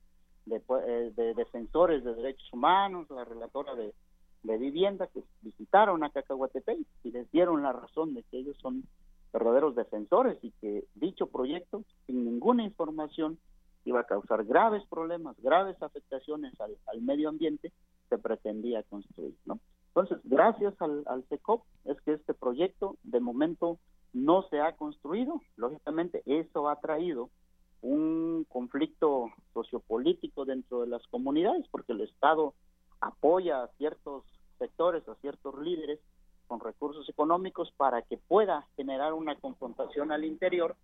eh, 0.51 1.11
de, 1.15 1.33
defensores 1.33 2.03
de 2.03 2.15
derechos 2.15 2.51
humanos, 2.51 3.09
la 3.09 3.23
relatora 3.23 3.75
de, 3.75 3.93
de 4.43 4.57
vivienda, 4.57 5.07
que 5.07 5.23
visitaron 5.41 6.03
a 6.03 6.09
Cacahuatepec 6.09 6.79
y 7.03 7.11
les 7.11 7.29
dieron 7.31 7.63
la 7.63 7.73
razón 7.73 8.13
de 8.13 8.23
que 8.23 8.37
ellos 8.37 8.57
son 8.61 8.83
verdaderos 9.31 9.75
defensores 9.75 10.37
y 10.43 10.51
que 10.61 10.85
dicho 10.95 11.27
proyecto, 11.27 11.83
sin 12.05 12.23
ninguna 12.25 12.63
información, 12.63 13.39
iba 13.85 14.01
a 14.01 14.05
causar 14.05 14.45
graves 14.45 14.83
problemas, 14.89 15.35
graves 15.41 15.81
afectaciones 15.81 16.53
al, 16.59 17.01
medio 17.01 17.29
ambiente, 17.29 17.71
se 18.09 18.17
pretendía 18.17 18.83
construir, 18.83 19.35
¿no? 19.45 19.59
Entonces, 19.87 20.19
gracias 20.23 20.73
al, 20.81 21.03
al 21.07 21.23
CECOP 21.25 21.63
es 21.85 21.99
que 22.01 22.13
este 22.13 22.33
proyecto 22.33 22.97
de 23.03 23.19
momento 23.19 23.79
no 24.13 24.43
se 24.49 24.59
ha 24.61 24.75
construido. 24.75 25.41
Lógicamente, 25.55 26.23
eso 26.25 26.69
ha 26.69 26.79
traído 26.79 27.29
un 27.81 28.45
conflicto 28.49 29.31
sociopolítico 29.53 30.45
dentro 30.45 30.81
de 30.81 30.87
las 30.87 31.05
comunidades, 31.07 31.67
porque 31.69 31.91
el 31.91 32.01
Estado 32.01 32.53
apoya 33.03 33.63
a 33.63 33.67
ciertos 33.77 34.23
sectores, 34.59 35.07
a 35.07 35.15
ciertos 35.15 35.57
líderes 35.59 35.99
con 36.47 36.59
recursos 36.59 37.07
económicos 37.09 37.71
para 37.77 38.01
que 38.01 38.17
pueda 38.17 38.67
generar 38.75 39.13
una 39.13 39.35
confrontación 39.35 40.11
al 40.11 40.25
interior 40.25 40.75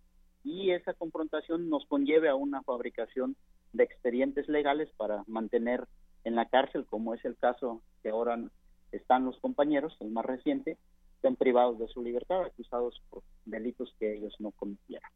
y 0.42 0.70
esa 0.70 0.94
confrontación 0.94 1.68
nos 1.68 1.86
conlleve 1.86 2.28
a 2.28 2.34
una 2.34 2.62
fabricación 2.62 3.36
de 3.72 3.84
expedientes 3.84 4.48
legales 4.48 4.88
para 4.96 5.22
mantener 5.26 5.86
en 6.24 6.34
la 6.34 6.46
cárcel, 6.46 6.86
como 6.86 7.14
es 7.14 7.24
el 7.24 7.36
caso 7.36 7.82
que 8.02 8.10
ahora 8.10 8.38
están 8.92 9.24
los 9.24 9.38
compañeros, 9.38 9.96
el 10.00 10.10
más 10.10 10.24
reciente, 10.24 10.76
estén 11.16 11.36
privados 11.36 11.78
de 11.78 11.88
su 11.88 12.02
libertad, 12.02 12.42
acusados 12.42 13.00
por 13.10 13.22
delitos 13.44 13.94
que 13.98 14.16
ellos 14.16 14.34
no 14.38 14.50
cometieron. 14.52 15.08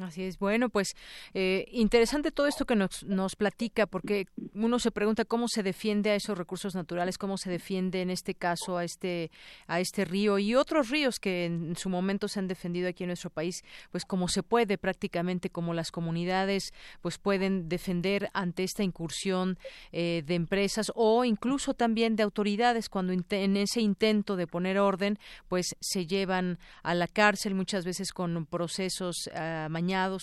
Así 0.00 0.22
es. 0.22 0.38
Bueno, 0.38 0.70
pues 0.70 0.94
eh, 1.34 1.66
interesante 1.72 2.30
todo 2.30 2.46
esto 2.46 2.64
que 2.64 2.74
nos, 2.74 3.04
nos 3.04 3.36
platica, 3.36 3.86
porque 3.86 4.26
uno 4.54 4.78
se 4.78 4.90
pregunta 4.90 5.26
cómo 5.26 5.46
se 5.46 5.62
defiende 5.62 6.10
a 6.10 6.14
esos 6.14 6.38
recursos 6.38 6.74
naturales, 6.74 7.18
cómo 7.18 7.36
se 7.36 7.50
defiende 7.50 8.00
en 8.00 8.10
este 8.10 8.34
caso 8.34 8.78
a 8.78 8.84
este 8.84 9.30
a 9.66 9.80
este 9.80 10.04
río 10.04 10.38
y 10.38 10.54
otros 10.54 10.88
ríos 10.88 11.20
que 11.20 11.44
en 11.44 11.76
su 11.76 11.90
momento 11.90 12.28
se 12.28 12.38
han 12.38 12.48
defendido 12.48 12.88
aquí 12.88 13.04
en 13.04 13.08
nuestro 13.08 13.30
país, 13.30 13.62
pues 13.90 14.04
como 14.04 14.28
se 14.28 14.42
puede 14.42 14.78
prácticamente, 14.78 15.50
como 15.50 15.74
las 15.74 15.90
comunidades 15.90 16.72
pues 17.02 17.18
pueden 17.18 17.68
defender 17.68 18.30
ante 18.32 18.64
esta 18.64 18.82
incursión 18.82 19.58
eh, 19.92 20.22
de 20.26 20.34
empresas 20.34 20.90
o 20.94 21.24
incluso 21.24 21.74
también 21.74 22.16
de 22.16 22.22
autoridades 22.22 22.88
cuando 22.88 23.12
en 23.12 23.56
ese 23.56 23.80
intento 23.80 24.36
de 24.36 24.46
poner 24.46 24.78
orden, 24.78 25.18
pues 25.48 25.76
se 25.80 26.06
llevan 26.06 26.58
a 26.82 26.94
la 26.94 27.06
cárcel 27.06 27.54
muchas 27.54 27.84
veces 27.84 28.12
con 28.12 28.46
procesos 28.46 29.28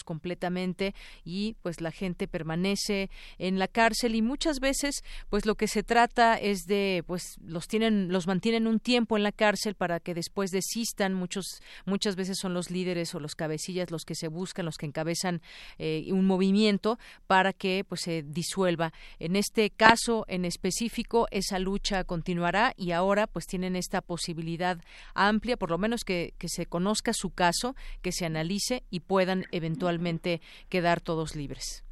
completamente 0.04 0.94
y 1.24 1.56
pues 1.62 1.82
la 1.82 1.92
gente 1.92 2.28
permanece 2.28 3.10
en 3.38 3.60
la 3.60 3.68
cárcel 3.68 4.16
y 4.16 4.22
muchas 4.22 4.60
veces 4.60 5.04
pues 5.30 5.46
lo 5.46 5.56
que 5.56 5.68
se 5.68 5.84
trata 5.84 6.36
es 6.36 6.66
de 6.66 7.04
pues 7.06 7.38
los 7.44 7.68
tienen 7.68 8.12
los 8.12 8.28
mantienen 8.28 8.68
un 8.68 8.80
tiempo 8.80 9.18
en 9.18 9.24
la 9.24 9.32
cárcel 9.32 9.76
para 9.76 10.00
que 10.00 10.14
después 10.14 10.52
desistan. 10.52 11.14
Muchos 11.14 11.62
muchas 11.86 12.16
veces 12.16 12.38
son 12.40 12.54
los 12.54 12.72
líderes 12.72 13.14
o 13.16 13.20
los 13.20 13.36
cabecillas 13.36 13.92
los 13.92 14.06
que 14.06 14.16
se 14.16 14.28
buscan 14.28 14.66
los 14.66 14.78
que 14.78 14.86
encabezan 14.86 15.42
eh, 15.78 16.08
un 16.12 16.26
movimiento 16.26 17.00
para 17.28 17.54
que 17.54 17.86
pues 17.88 18.02
se 18.02 18.24
disuelva. 18.24 18.94
En 19.20 19.36
este 19.36 19.70
caso 19.70 20.26
en 20.28 20.46
específico 20.46 21.28
esa 21.32 21.60
lucha 21.60 22.04
continuará 22.04 22.74
y 22.78 22.92
ahora 22.92 23.28
pues 23.28 23.46
tienen 23.46 23.76
esta 23.76 24.02
posibilidad 24.02 24.80
amplia 25.14 25.58
por 25.58 25.72
lo 25.72 25.78
menos 25.78 26.04
que, 26.04 26.34
que 26.38 26.50
se 26.50 26.66
conozca 26.66 27.14
su 27.14 27.32
caso 27.32 27.76
que 28.02 28.12
se 28.12 28.26
analice 28.26 28.84
y 28.90 29.02
puedan 29.02 29.46
eventualmente 29.52 30.42
quedar 30.70 31.02
todos 31.02 31.36
libres. 31.36 31.84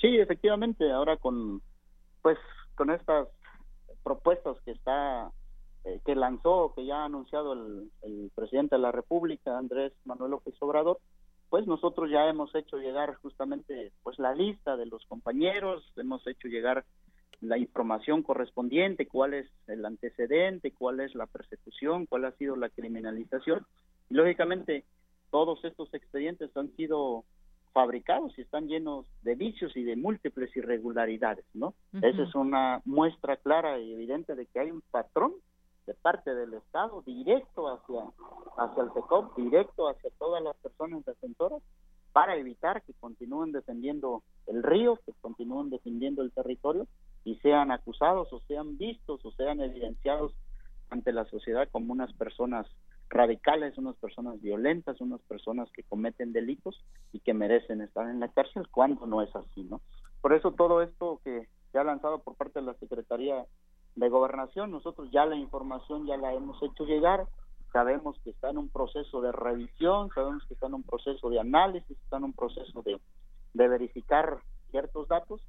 Sí, 0.00 0.16
efectivamente, 0.18 0.90
ahora 0.90 1.16
con 1.16 1.62
pues 2.22 2.38
con 2.74 2.90
estas 2.90 3.28
propuestas 4.02 4.56
que 4.64 4.72
está 4.72 5.30
eh, 5.84 6.00
que 6.04 6.14
lanzó, 6.14 6.72
que 6.74 6.84
ya 6.84 7.02
ha 7.02 7.04
anunciado 7.06 7.52
el, 7.54 7.90
el, 8.02 8.30
presidente 8.34 8.76
de 8.76 8.82
la 8.82 8.92
República, 8.92 9.56
Andrés 9.56 9.92
Manuel 10.04 10.32
López 10.32 10.54
Obrador, 10.60 10.98
pues 11.48 11.66
nosotros 11.66 12.10
ya 12.10 12.28
hemos 12.28 12.54
hecho 12.54 12.78
llegar 12.78 13.14
justamente 13.16 13.92
pues 14.02 14.18
la 14.18 14.34
lista 14.34 14.76
de 14.76 14.86
los 14.86 15.04
compañeros, 15.06 15.92
hemos 15.96 16.26
hecho 16.26 16.48
llegar 16.48 16.84
la 17.40 17.58
información 17.58 18.22
correspondiente, 18.22 19.06
cuál 19.06 19.34
es 19.34 19.50
el 19.66 19.84
antecedente, 19.84 20.72
cuál 20.72 21.00
es 21.00 21.14
la 21.14 21.26
persecución, 21.26 22.06
cuál 22.06 22.26
ha 22.26 22.32
sido 22.32 22.56
la 22.56 22.68
criminalización. 22.68 23.66
Y 24.10 24.14
lógicamente 24.14 24.84
todos 25.30 25.64
estos 25.64 25.92
expedientes 25.94 26.56
han 26.56 26.74
sido 26.76 27.24
fabricados 27.72 28.36
y 28.36 28.42
están 28.42 28.66
llenos 28.66 29.06
de 29.22 29.34
vicios 29.36 29.76
y 29.76 29.84
de 29.84 29.96
múltiples 29.96 30.54
irregularidades, 30.56 31.44
¿no? 31.54 31.74
Esa 32.02 32.22
es 32.22 32.34
una 32.34 32.82
muestra 32.84 33.36
clara 33.36 33.78
y 33.78 33.92
evidente 33.92 34.34
de 34.34 34.46
que 34.46 34.60
hay 34.60 34.70
un 34.70 34.82
patrón 34.90 35.32
de 35.86 35.94
parte 35.94 36.34
del 36.34 36.54
Estado 36.54 37.02
directo 37.02 37.68
hacia, 37.68 38.02
hacia 38.58 38.82
el 38.82 38.92
SECOP, 38.92 39.36
directo 39.36 39.88
hacia 39.88 40.10
todas 40.18 40.42
las 40.42 40.56
personas 40.56 41.04
defensoras, 41.04 41.62
para 42.12 42.36
evitar 42.36 42.82
que 42.82 42.92
continúen 42.94 43.52
defendiendo 43.52 44.22
el 44.46 44.62
río, 44.62 44.98
que 45.06 45.12
continúen 45.20 45.70
defendiendo 45.70 46.22
el 46.22 46.32
territorio 46.32 46.86
y 47.24 47.36
sean 47.36 47.70
acusados 47.70 48.32
o 48.32 48.40
sean 48.48 48.76
vistos 48.78 49.24
o 49.24 49.30
sean 49.32 49.60
evidenciados 49.60 50.32
ante 50.90 51.12
la 51.12 51.24
sociedad 51.26 51.68
como 51.70 51.92
unas 51.92 52.12
personas 52.14 52.66
radicales, 53.10 53.76
unas 53.76 53.96
personas 53.96 54.40
violentas, 54.40 55.00
unas 55.00 55.20
personas 55.22 55.68
que 55.72 55.82
cometen 55.82 56.32
delitos 56.32 56.82
y 57.12 57.18
que 57.18 57.34
merecen 57.34 57.80
estar 57.80 58.08
en 58.08 58.20
la 58.20 58.28
cárcel 58.28 58.68
cuando 58.70 59.04
no 59.06 59.20
es 59.20 59.34
así, 59.34 59.64
¿no? 59.64 59.80
Por 60.22 60.32
eso 60.32 60.52
todo 60.52 60.80
esto 60.80 61.20
que 61.24 61.48
se 61.72 61.78
ha 61.78 61.84
lanzado 61.84 62.20
por 62.20 62.36
parte 62.36 62.60
de 62.60 62.66
la 62.66 62.74
Secretaría 62.74 63.44
de 63.96 64.08
Gobernación, 64.08 64.70
nosotros 64.70 65.10
ya 65.10 65.26
la 65.26 65.34
información 65.34 66.06
ya 66.06 66.16
la 66.16 66.32
hemos 66.32 66.62
hecho 66.62 66.84
llegar, 66.84 67.26
sabemos 67.72 68.16
que 68.22 68.30
está 68.30 68.50
en 68.50 68.58
un 68.58 68.68
proceso 68.68 69.20
de 69.20 69.32
revisión, 69.32 70.10
sabemos 70.14 70.44
que 70.46 70.54
está 70.54 70.68
en 70.68 70.74
un 70.74 70.82
proceso 70.84 71.30
de 71.30 71.40
análisis, 71.40 71.98
está 71.98 72.18
en 72.18 72.24
un 72.24 72.32
proceso 72.32 72.82
de, 72.82 73.00
de 73.54 73.68
verificar 73.68 74.38
ciertos 74.70 75.08
datos 75.08 75.40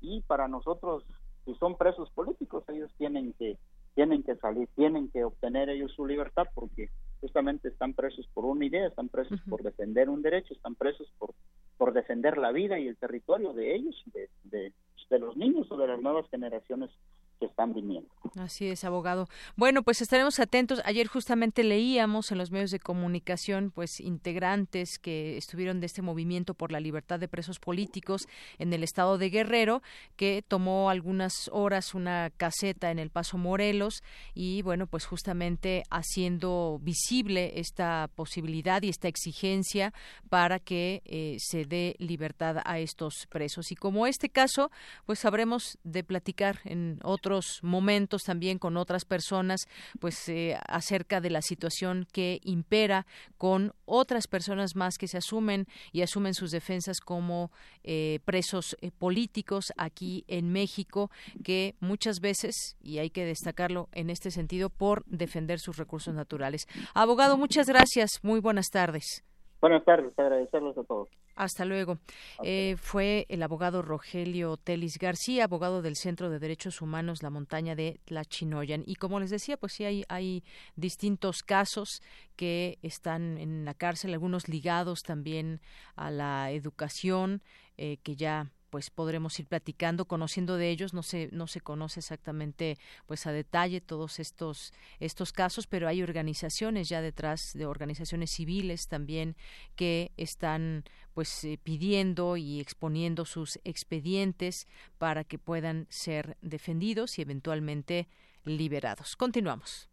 y 0.00 0.20
para 0.22 0.46
nosotros, 0.46 1.04
si 1.44 1.54
son 1.56 1.76
presos 1.76 2.10
políticos, 2.10 2.62
ellos 2.68 2.92
tienen 2.96 3.32
que 3.32 3.58
tienen 3.94 4.22
que 4.22 4.36
salir, 4.36 4.68
tienen 4.76 5.10
que 5.10 5.24
obtener 5.24 5.68
ellos 5.68 5.90
su 5.90 6.06
libertad 6.06 6.46
porque 6.54 6.88
justamente 7.20 7.68
están 7.68 7.94
presos 7.94 8.28
por 8.32 8.44
una 8.44 8.64
idea, 8.64 8.86
están 8.86 9.08
presos 9.08 9.40
por 9.48 9.62
defender 9.62 10.08
un 10.08 10.22
derecho, 10.22 10.54
están 10.54 10.74
presos 10.74 11.12
por, 11.18 11.34
por 11.76 11.92
defender 11.92 12.38
la 12.38 12.52
vida 12.52 12.78
y 12.78 12.88
el 12.88 12.96
territorio 12.96 13.52
de 13.52 13.74
ellos, 13.74 14.02
de, 14.06 14.28
de, 14.44 14.72
de 15.10 15.18
los 15.18 15.36
niños 15.36 15.70
o 15.70 15.76
de 15.76 15.86
las 15.86 16.00
nuevas 16.00 16.28
generaciones 16.30 16.90
que 17.38 17.46
están 17.46 17.72
viniendo. 17.72 18.08
Así 18.36 18.66
es, 18.66 18.84
abogado. 18.84 19.28
Bueno, 19.56 19.82
pues 19.82 20.02
estaremos 20.02 20.38
atentos. 20.40 20.80
Ayer 20.84 21.06
justamente 21.06 21.64
leíamos 21.64 22.30
en 22.30 22.38
los 22.38 22.50
medios 22.50 22.70
de 22.70 22.78
comunicación, 22.78 23.70
pues 23.70 24.00
integrantes 24.00 24.98
que 24.98 25.36
estuvieron 25.36 25.80
de 25.80 25.86
este 25.86 26.02
movimiento 26.02 26.54
por 26.54 26.72
la 26.72 26.80
libertad 26.80 27.20
de 27.20 27.28
presos 27.28 27.58
políticos 27.58 28.28
en 28.58 28.72
el 28.72 28.82
estado 28.82 29.18
de 29.18 29.30
Guerrero, 29.30 29.82
que 30.16 30.42
tomó 30.46 30.90
algunas 30.90 31.48
horas 31.52 31.94
una 31.94 32.30
caseta 32.36 32.90
en 32.90 32.98
el 32.98 33.10
Paso 33.10 33.38
Morelos 33.38 34.02
y 34.34 34.62
bueno, 34.62 34.86
pues 34.86 35.06
justamente 35.06 35.84
haciendo 35.90 36.80
visible 36.82 37.58
esta 37.60 38.08
posibilidad 38.14 38.82
y 38.82 38.88
esta 38.88 39.08
exigencia 39.08 39.92
para 40.28 40.58
que 40.58 41.02
eh, 41.04 41.36
se 41.38 41.64
dé 41.64 41.96
libertad 41.98 42.58
a 42.64 42.78
estos 42.78 43.26
presos. 43.28 43.70
Y 43.72 43.76
como 43.76 44.06
este 44.06 44.28
caso, 44.28 44.70
pues 45.06 45.20
sabremos 45.20 45.78
de 45.84 46.04
platicar 46.04 46.60
en 46.64 46.98
otro 47.02 47.27
momentos 47.62 48.24
también 48.24 48.58
con 48.58 48.76
otras 48.76 49.04
personas, 49.04 49.68
pues 50.00 50.28
eh, 50.28 50.58
acerca 50.66 51.20
de 51.20 51.30
la 51.30 51.42
situación 51.42 52.06
que 52.12 52.40
impera 52.44 53.06
con 53.36 53.72
otras 53.84 54.26
personas 54.26 54.76
más 54.76 54.98
que 54.98 55.08
se 55.08 55.18
asumen 55.18 55.66
y 55.92 56.02
asumen 56.02 56.34
sus 56.34 56.50
defensas 56.50 57.00
como 57.00 57.50
eh, 57.84 58.20
presos 58.24 58.76
eh, 58.80 58.90
políticos 58.90 59.72
aquí 59.76 60.24
en 60.28 60.52
México, 60.52 61.10
que 61.44 61.74
muchas 61.80 62.20
veces, 62.20 62.76
y 62.80 62.98
hay 62.98 63.10
que 63.10 63.24
destacarlo 63.24 63.88
en 63.92 64.10
este 64.10 64.30
sentido, 64.30 64.70
por 64.70 65.04
defender 65.06 65.58
sus 65.58 65.76
recursos 65.76 66.14
naturales. 66.14 66.66
Abogado, 66.94 67.36
muchas 67.36 67.68
gracias. 67.68 68.20
Muy 68.22 68.40
buenas 68.40 68.70
tardes. 68.70 69.24
Buenas 69.60 69.84
tardes, 69.84 70.16
agradecerles 70.18 70.78
a 70.78 70.84
todos. 70.84 71.08
Hasta 71.38 71.64
luego. 71.64 71.98
Eh, 72.42 72.74
fue 72.78 73.24
el 73.28 73.44
abogado 73.44 73.80
Rogelio 73.80 74.56
Telis 74.56 74.98
García, 74.98 75.44
abogado 75.44 75.82
del 75.82 75.94
Centro 75.94 76.30
de 76.30 76.40
Derechos 76.40 76.82
Humanos 76.82 77.22
La 77.22 77.30
Montaña 77.30 77.76
de 77.76 78.00
Tlachinoyan. 78.06 78.82
Y 78.84 78.96
como 78.96 79.20
les 79.20 79.30
decía, 79.30 79.56
pues 79.56 79.74
sí 79.74 79.84
hay, 79.84 80.04
hay 80.08 80.42
distintos 80.74 81.44
casos 81.44 82.02
que 82.34 82.80
están 82.82 83.38
en 83.38 83.64
la 83.64 83.74
cárcel, 83.74 84.14
algunos 84.14 84.48
ligados 84.48 85.02
también 85.04 85.60
a 85.94 86.10
la 86.10 86.50
educación, 86.50 87.40
eh, 87.76 87.98
que 88.02 88.16
ya 88.16 88.50
pues 88.70 88.90
podremos 88.90 89.38
ir 89.38 89.46
platicando, 89.46 90.04
conociendo 90.06 90.56
de 90.56 90.70
ellos. 90.70 90.94
No 90.94 91.02
se 91.02 91.28
no 91.32 91.46
se 91.46 91.60
conoce 91.60 92.00
exactamente 92.00 92.76
pues 93.06 93.26
a 93.26 93.32
detalle 93.32 93.80
todos 93.80 94.18
estos 94.18 94.72
estos 95.00 95.32
casos, 95.32 95.66
pero 95.66 95.88
hay 95.88 96.02
organizaciones 96.02 96.88
ya 96.88 97.00
detrás 97.00 97.52
de 97.54 97.66
organizaciones 97.66 98.30
civiles 98.30 98.88
también 98.88 99.36
que 99.76 100.12
están 100.16 100.84
pues 101.14 101.44
eh, 101.44 101.58
pidiendo 101.62 102.36
y 102.36 102.60
exponiendo 102.60 103.24
sus 103.24 103.58
expedientes 103.64 104.66
para 104.98 105.24
que 105.24 105.38
puedan 105.38 105.86
ser 105.88 106.36
defendidos 106.42 107.18
y 107.18 107.22
eventualmente 107.22 108.08
liberados. 108.44 109.16
Continuamos. 109.16 109.88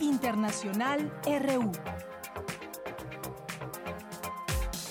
Internacional 0.00 1.12
RU. 1.24 1.72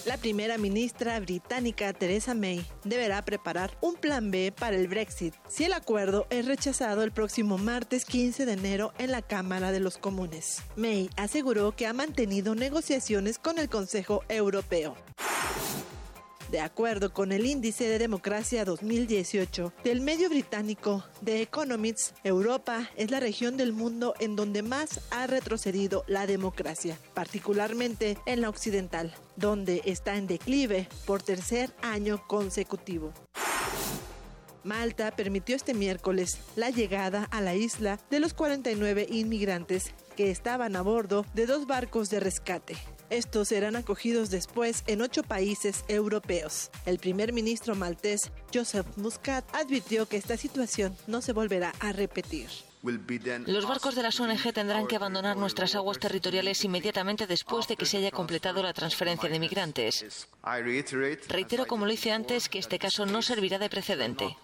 La 0.10 0.18
primera 0.18 0.58
ministra 0.58 1.20
británica 1.20 1.94
Theresa 1.94 2.34
May 2.34 2.66
deberá 2.84 3.24
preparar 3.24 3.78
un 3.80 3.94
plan 3.94 4.32
B 4.32 4.52
para 4.52 4.76
el 4.76 4.88
Brexit 4.88 5.36
si 5.48 5.66
el 5.66 5.74
acuerdo 5.74 6.26
es 6.32 6.48
rechazado 6.48 7.04
el 7.04 7.12
próximo 7.12 7.60
martes 7.60 8.06
15 8.06 8.48
de 8.48 8.54
enero 8.54 8.92
en 8.98 9.12
la 9.12 9.22
Cámara 9.22 9.72
de 9.72 9.80
los 9.80 10.00
Comunes. 10.00 10.64
May 10.76 11.12
aseguró 11.16 11.76
que 11.76 11.86
ha 11.86 11.94
mantenido 11.94 12.56
negociaciones 12.56 13.38
con 13.38 13.60
el 13.60 13.70
Consejo 13.70 14.24
Europeo. 14.30 14.96
De 16.52 16.62
acuerdo 16.62 17.14
con 17.14 17.32
el 17.32 17.46
Índice 17.46 17.88
de 17.88 18.00
Democracia 18.00 18.66
2018 18.66 19.72
del 19.84 20.02
medio 20.02 20.30
británico 20.30 21.06
The 21.24 21.44
Economist, 21.44 22.16
Europa 22.24 22.90
es 22.96 23.12
la 23.12 23.20
región 23.20 23.56
del 23.56 23.72
mundo 23.72 24.16
en 24.20 24.36
donde 24.36 24.64
más 24.64 25.00
ha 25.12 25.28
retrocedido 25.28 26.04
la 26.08 26.26
democracia, 26.26 26.98
particularmente 27.14 28.18
en 28.26 28.42
la 28.42 28.50
occidental, 28.50 29.14
donde 29.36 29.84
está 29.86 30.16
en 30.16 30.26
declive 30.26 30.88
por 31.06 31.22
tercer 31.22 31.70
año 31.84 32.26
consecutivo. 32.28 33.14
Malta 34.64 35.12
permitió 35.12 35.56
este 35.56 35.76
miércoles 35.76 36.40
la 36.56 36.72
llegada 36.72 37.26
a 37.26 37.42
la 37.42 37.54
isla 37.54 38.00
de 38.10 38.20
los 38.20 38.34
49 38.34 39.06
inmigrantes 39.12 39.94
que 40.16 40.32
estaban 40.32 40.76
a 40.76 40.82
bordo 40.82 41.28
de 41.36 41.46
dos 41.46 41.68
barcos 41.68 42.10
de 42.10 42.20
rescate. 42.20 42.76
Estos 43.10 43.48
serán 43.48 43.76
acogidos 43.76 44.30
después 44.30 44.84
en 44.88 45.02
ocho 45.02 45.24
países 45.24 45.84
europeos. 45.88 46.70
El 46.86 47.00
primer 47.00 47.34
ministro 47.34 47.76
maltés, 47.76 48.32
Joseph 48.54 48.86
Muscat, 48.98 49.44
advirtió 49.54 50.08
que 50.08 50.18
esta 50.18 50.38
situación 50.38 50.96
no 51.08 51.22
se 51.22 51.34
volverá 51.34 51.74
a 51.80 51.92
repetir. 51.92 52.50
Los 53.46 53.68
barcos 53.68 53.96
de 53.96 54.04
las 54.04 54.20
ONG 54.20 54.54
tendrán 54.54 54.88
que 54.88 54.96
abandonar 54.96 55.36
nuestras 55.36 55.76
aguas 55.76 56.00
territoriales 56.00 56.64
inmediatamente 56.64 57.28
después 57.28 57.68
de 57.68 57.76
que 57.76 57.86
se 57.86 57.98
haya 57.98 58.12
completado 58.12 58.64
la 58.64 58.74
transferencia 58.74 59.28
de 59.28 59.40
migrantes. 59.40 60.28
Reitero, 61.28 61.68
como 61.68 61.86
lo 61.86 61.92
hice 61.92 62.14
antes, 62.14 62.48
que 62.48 62.60
este 62.60 62.80
caso 62.80 63.06
no 63.06 63.22
servirá 63.22 63.60
de 63.60 63.70
precedente. 63.70 64.38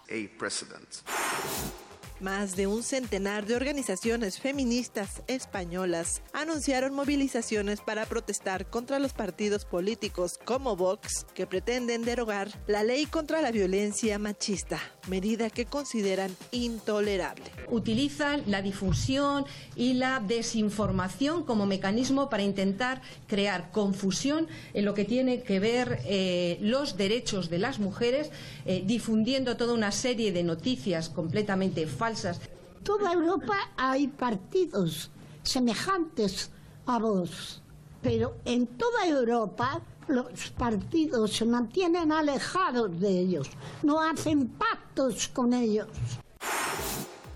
Más 2.20 2.56
de 2.56 2.66
un 2.66 2.82
centenar 2.82 3.44
de 3.44 3.56
organizaciones 3.56 4.40
feministas 4.40 5.22
españolas 5.26 6.22
anunciaron 6.32 6.94
movilizaciones 6.94 7.82
para 7.82 8.06
protestar 8.06 8.70
contra 8.70 8.98
los 8.98 9.12
partidos 9.12 9.66
políticos 9.66 10.38
como 10.42 10.76
Vox, 10.76 11.26
que 11.34 11.46
pretenden 11.46 12.06
derogar 12.06 12.48
la 12.66 12.84
ley 12.84 13.04
contra 13.04 13.42
la 13.42 13.50
violencia 13.50 14.18
machista, 14.18 14.80
medida 15.08 15.50
que 15.50 15.66
consideran 15.66 16.34
intolerable. 16.52 17.44
Utilizan 17.68 18.42
la 18.46 18.62
difusión 18.62 19.44
y 19.74 19.94
la 19.94 20.20
desinformación 20.20 21.44
como 21.44 21.66
mecanismo 21.66 22.28
para 22.28 22.42
intentar 22.42 23.02
crear 23.26 23.70
confusión 23.70 24.48
en 24.74 24.84
lo 24.84 24.94
que 24.94 25.04
tiene 25.04 25.42
que 25.42 25.60
ver 25.60 26.00
eh, 26.04 26.58
los 26.60 26.96
derechos 26.96 27.50
de 27.50 27.58
las 27.58 27.78
mujeres, 27.78 28.30
eh, 28.64 28.82
difundiendo 28.84 29.56
toda 29.56 29.74
una 29.74 29.92
serie 29.92 30.32
de 30.32 30.42
noticias 30.42 31.08
completamente 31.08 31.86
falsas 31.86 32.40
Toda 32.86 33.12
Europa 33.12 33.56
hay 33.76 34.06
partidos 34.06 35.10
semejantes 35.42 36.52
a 36.86 37.00
vos, 37.00 37.60
pero 38.00 38.36
en 38.44 38.68
toda 38.68 39.08
Europa 39.08 39.82
los 40.08 40.50
partidos 40.56 41.32
se 41.32 41.44
mantienen 41.44 42.12
alejados 42.12 43.00
de 43.00 43.20
ellos, 43.20 43.48
no 43.82 44.00
hacen 44.00 44.48
pactos 44.48 45.28
con 45.28 45.52
ellos 45.52 45.88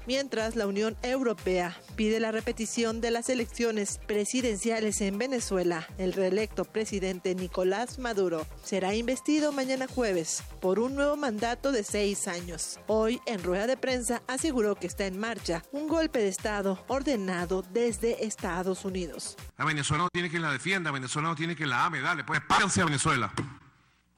mientras 0.07 0.57
la 0.57 0.67
Unión 0.67 0.97
Europea 1.03 1.77
pide 1.97 2.21
la 2.21 2.33
repetición 2.33 3.01
de 3.01 3.11
las 3.11 3.29
elecciones 3.29 4.01
presidenciales 4.07 5.01
en 5.01 5.19
Venezuela. 5.19 5.87
El 5.99 6.13
reelecto 6.13 6.65
presidente 6.65 7.35
Nicolás 7.35 7.99
Maduro 7.99 8.47
será 8.63 8.95
investido 8.95 9.53
mañana 9.53 9.87
jueves 9.87 10.43
por 10.61 10.79
un 10.79 10.95
nuevo 10.95 11.17
mandato 11.17 11.73
de 11.73 11.85
seis 11.85 12.29
años. 12.29 12.81
Hoy, 12.87 13.21
en 13.27 13.43
rueda 13.43 13.67
de 13.67 13.77
prensa, 13.77 14.23
aseguró 14.27 14.77
que 14.77 14.87
está 14.87 15.07
en 15.07 15.19
marcha 15.19 15.63
un 15.73 15.89
golpe 15.89 16.19
de 16.19 16.29
Estado 16.29 16.85
ordenado 16.89 17.63
desde 17.73 18.25
Estados 18.25 18.85
Unidos. 18.85 19.37
A 19.57 19.65
Venezuela 19.65 20.05
no 20.05 20.11
tiene 20.11 20.31
quien 20.31 20.43
la 20.43 20.53
defienda, 20.53 20.91
a 20.91 20.93
Venezuela 20.93 21.29
no 21.29 21.37
tiene 21.37 21.57
quien 21.57 21.71
la 21.71 21.85
ame, 21.85 22.01
dale, 22.01 22.25
pues 22.25 22.41
párense 22.41 22.81
a 22.81 22.85
Venezuela. 22.85 23.33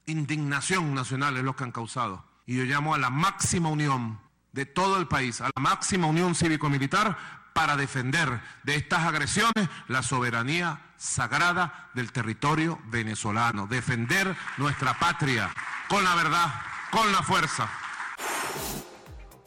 Indignación 0.05 0.93
nacional 0.93 1.37
es 1.37 1.43
lo 1.43 1.55
que 1.55 1.63
han 1.63 1.71
causado. 1.71 2.25
Y 2.45 2.57
yo 2.57 2.63
llamo 2.63 2.93
a 2.93 2.97
la 2.97 3.09
máxima 3.09 3.69
unión 3.69 4.19
de 4.53 4.65
todo 4.65 4.97
el 4.97 5.07
país, 5.07 5.41
a 5.41 5.45
la 5.45 5.61
máxima 5.61 6.07
unión 6.07 6.35
cívico-militar 6.35 7.17
para 7.53 7.75
defender 7.75 8.41
de 8.63 8.75
estas 8.75 9.01
agresiones 9.01 9.69
la 9.87 10.01
soberanía 10.01 10.79
sagrada 10.97 11.89
del 11.93 12.11
territorio 12.11 12.79
venezolano, 12.85 13.67
defender 13.67 14.35
nuestra 14.57 14.97
patria 14.97 15.53
con 15.87 16.03
la 16.03 16.15
verdad, 16.15 16.53
con 16.91 17.11
la 17.11 17.21
fuerza. 17.21 17.69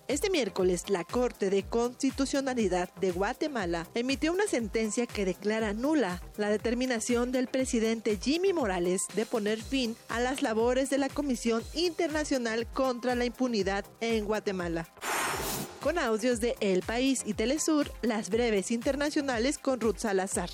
Este 0.08 0.30
miércoles, 0.30 0.88
la 0.88 1.02
Corte 1.02 1.50
de 1.50 1.64
Constitucionalidad 1.64 2.94
de 3.00 3.10
Guatemala 3.10 3.88
emitió 3.94 4.32
una 4.32 4.46
sentencia 4.46 5.04
que 5.04 5.24
declara 5.24 5.72
nula 5.72 6.22
la 6.36 6.48
determinación 6.48 7.32
del 7.32 7.48
presidente 7.48 8.16
Jimmy 8.22 8.52
Morales 8.52 9.06
de 9.16 9.26
poner 9.26 9.60
fin 9.60 9.96
a 10.08 10.20
las 10.20 10.42
labores 10.42 10.90
de 10.90 10.98
la 10.98 11.08
Comisión 11.08 11.64
Internacional 11.74 12.68
contra 12.68 13.16
la 13.16 13.24
Impunidad 13.24 13.84
en 14.00 14.26
Guatemala. 14.26 14.88
Con 15.82 15.98
audios 15.98 16.40
de 16.40 16.54
El 16.60 16.82
País 16.82 17.22
y 17.24 17.34
Telesur, 17.34 17.90
las 18.02 18.30
breves 18.30 18.70
internacionales 18.70 19.58
con 19.58 19.80
Ruth 19.80 19.98
Salazar. 19.98 20.50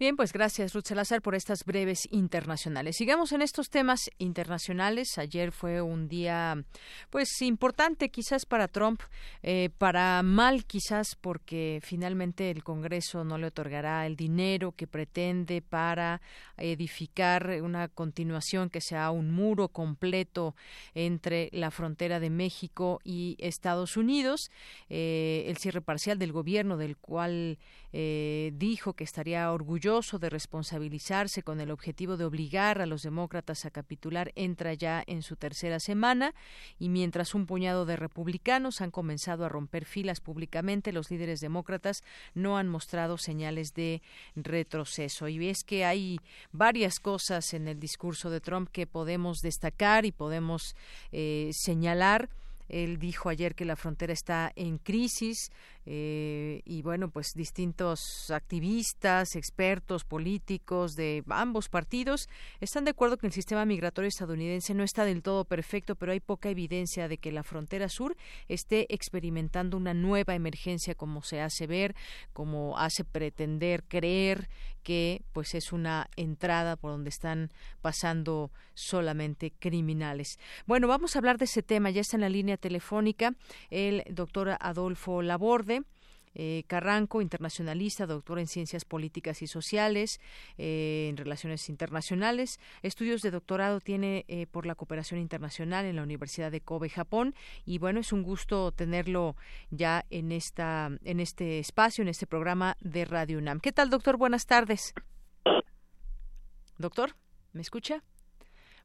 Bien, 0.00 0.16
pues 0.16 0.32
gracias 0.32 0.72
Ruth 0.72 0.86
Salazar 0.86 1.20
por 1.20 1.34
estas 1.34 1.62
breves 1.66 2.08
internacionales. 2.10 2.96
Sigamos 2.96 3.32
en 3.32 3.42
estos 3.42 3.68
temas 3.68 4.00
internacionales. 4.16 5.18
Ayer 5.18 5.52
fue 5.52 5.82
un 5.82 6.08
día, 6.08 6.64
pues 7.10 7.28
importante 7.42 8.08
quizás 8.08 8.46
para 8.46 8.66
Trump, 8.68 9.02
eh, 9.42 9.68
para 9.76 10.22
mal 10.22 10.64
quizás 10.64 11.16
porque 11.20 11.80
finalmente 11.82 12.50
el 12.50 12.64
Congreso 12.64 13.24
no 13.24 13.36
le 13.36 13.48
otorgará 13.48 14.06
el 14.06 14.16
dinero 14.16 14.72
que 14.72 14.86
pretende 14.86 15.60
para 15.60 16.22
edificar 16.56 17.60
una 17.60 17.88
continuación 17.88 18.70
que 18.70 18.80
sea 18.80 19.10
un 19.10 19.30
muro 19.30 19.68
completo 19.68 20.54
entre 20.94 21.50
la 21.52 21.70
frontera 21.70 22.20
de 22.20 22.30
México 22.30 23.00
y 23.04 23.36
Estados 23.38 23.98
Unidos. 23.98 24.50
Eh, 24.88 25.44
el 25.48 25.58
cierre 25.58 25.82
parcial 25.82 26.18
del 26.18 26.32
gobierno 26.32 26.78
del 26.78 26.96
cual 26.96 27.58
eh, 27.92 28.52
dijo 28.54 28.94
que 28.94 29.04
estaría 29.04 29.52
orgulloso 29.52 29.89
de 29.90 30.30
responsabilizarse 30.30 31.42
con 31.42 31.60
el 31.60 31.72
objetivo 31.72 32.16
de 32.16 32.24
obligar 32.24 32.80
a 32.80 32.86
los 32.86 33.02
demócratas 33.02 33.64
a 33.64 33.70
capitular 33.70 34.30
entra 34.36 34.72
ya 34.72 35.02
en 35.04 35.22
su 35.22 35.34
tercera 35.34 35.80
semana 35.80 36.32
y 36.78 36.88
mientras 36.88 37.34
un 37.34 37.44
puñado 37.44 37.86
de 37.86 37.96
republicanos 37.96 38.82
han 38.82 38.92
comenzado 38.92 39.44
a 39.44 39.48
romper 39.48 39.84
filas 39.84 40.20
públicamente, 40.20 40.92
los 40.92 41.10
líderes 41.10 41.40
demócratas 41.40 42.04
no 42.34 42.56
han 42.56 42.68
mostrado 42.68 43.18
señales 43.18 43.74
de 43.74 44.00
retroceso. 44.36 45.26
Y 45.26 45.48
es 45.48 45.64
que 45.64 45.84
hay 45.84 46.20
varias 46.52 47.00
cosas 47.00 47.52
en 47.52 47.66
el 47.66 47.80
discurso 47.80 48.30
de 48.30 48.40
Trump 48.40 48.68
que 48.70 48.86
podemos 48.86 49.40
destacar 49.40 50.06
y 50.06 50.12
podemos 50.12 50.76
eh, 51.10 51.50
señalar. 51.52 52.30
Él 52.68 53.00
dijo 53.00 53.28
ayer 53.28 53.56
que 53.56 53.64
la 53.64 53.74
frontera 53.74 54.12
está 54.12 54.52
en 54.54 54.78
crisis, 54.78 55.50
eh, 55.86 56.62
y 56.64 56.82
bueno, 56.82 57.10
pues 57.10 57.32
distintos 57.34 58.30
activistas, 58.30 59.34
expertos, 59.34 60.04
políticos 60.04 60.94
de 60.94 61.24
ambos 61.28 61.68
partidos 61.68 62.28
están 62.60 62.84
de 62.84 62.90
acuerdo 62.90 63.16
que 63.16 63.26
el 63.26 63.32
sistema 63.32 63.64
migratorio 63.64 64.08
estadounidense 64.08 64.74
no 64.74 64.84
está 64.84 65.04
del 65.04 65.22
todo 65.22 65.44
perfecto, 65.44 65.96
pero 65.96 66.12
hay 66.12 66.20
poca 66.20 66.50
evidencia 66.50 67.08
de 67.08 67.18
que 67.18 67.32
la 67.32 67.42
frontera 67.42 67.88
sur 67.88 68.16
esté 68.48 68.92
experimentando 68.92 69.76
una 69.76 69.94
nueva 69.94 70.34
emergencia 70.34 70.94
como 70.94 71.22
se 71.22 71.40
hace 71.40 71.66
ver, 71.66 71.94
como 72.32 72.78
hace 72.78 73.04
pretender 73.04 73.84
creer 73.84 74.48
que 74.82 75.22
pues 75.32 75.54
es 75.54 75.72
una 75.72 76.08
entrada 76.16 76.76
por 76.76 76.92
donde 76.92 77.10
están 77.10 77.50
pasando 77.80 78.50
solamente 78.74 79.52
criminales. 79.58 80.38
Bueno, 80.66 80.88
vamos 80.88 81.14
a 81.14 81.18
hablar 81.18 81.38
de 81.38 81.44
ese 81.44 81.62
tema. 81.62 81.90
Ya 81.90 82.00
está 82.00 82.16
en 82.16 82.22
la 82.22 82.28
línea 82.28 82.56
telefónica 82.56 83.34
el 83.70 84.02
doctor 84.10 84.56
Adolfo 84.60 85.22
Laborde. 85.22 85.79
Eh, 86.34 86.64
Carranco, 86.66 87.22
internacionalista, 87.22 88.06
doctor 88.06 88.38
en 88.38 88.46
Ciencias 88.46 88.84
Políticas 88.84 89.42
y 89.42 89.46
Sociales, 89.46 90.20
eh, 90.58 91.08
en 91.10 91.16
Relaciones 91.16 91.68
Internacionales. 91.68 92.60
Estudios 92.82 93.22
de 93.22 93.30
doctorado 93.30 93.80
tiene 93.80 94.24
eh, 94.28 94.46
por 94.46 94.66
la 94.66 94.74
cooperación 94.74 95.20
internacional 95.20 95.84
en 95.84 95.96
la 95.96 96.02
Universidad 96.02 96.50
de 96.50 96.60
Kobe, 96.60 96.88
Japón. 96.88 97.34
Y 97.64 97.78
bueno, 97.78 98.00
es 98.00 98.12
un 98.12 98.22
gusto 98.22 98.72
tenerlo 98.72 99.36
ya 99.70 100.04
en, 100.10 100.32
esta, 100.32 100.90
en 101.04 101.20
este 101.20 101.58
espacio, 101.58 102.02
en 102.02 102.08
este 102.08 102.26
programa 102.26 102.76
de 102.80 103.04
Radio 103.04 103.38
UNAM. 103.38 103.60
¿Qué 103.60 103.72
tal, 103.72 103.90
doctor? 103.90 104.16
Buenas 104.16 104.46
tardes. 104.46 104.94
Doctor, 106.78 107.16
¿me 107.52 107.60
escucha? 107.60 108.02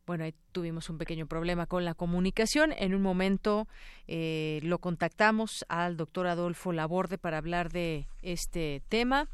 Bueno, 0.06 0.24
ahí 0.24 0.36
tuvimos 0.52 0.90
un 0.92 1.00
pequeño 1.00 1.26
problema 1.26 1.66
con 1.66 1.84
la 1.84 1.96
comunicación. 1.96 2.74
En 2.78 2.94
un 2.94 3.02
momento 3.02 3.68
eh, 4.08 4.60
lo 4.62 4.78
contactamos 4.78 5.66
al 5.68 5.98
doctor 5.98 6.28
Adolfo 6.28 6.72
Laborde 6.72 7.18
para 7.18 7.40
hablar 7.40 7.72
de 7.72 8.08
este 8.22 8.84
tema 8.88 9.28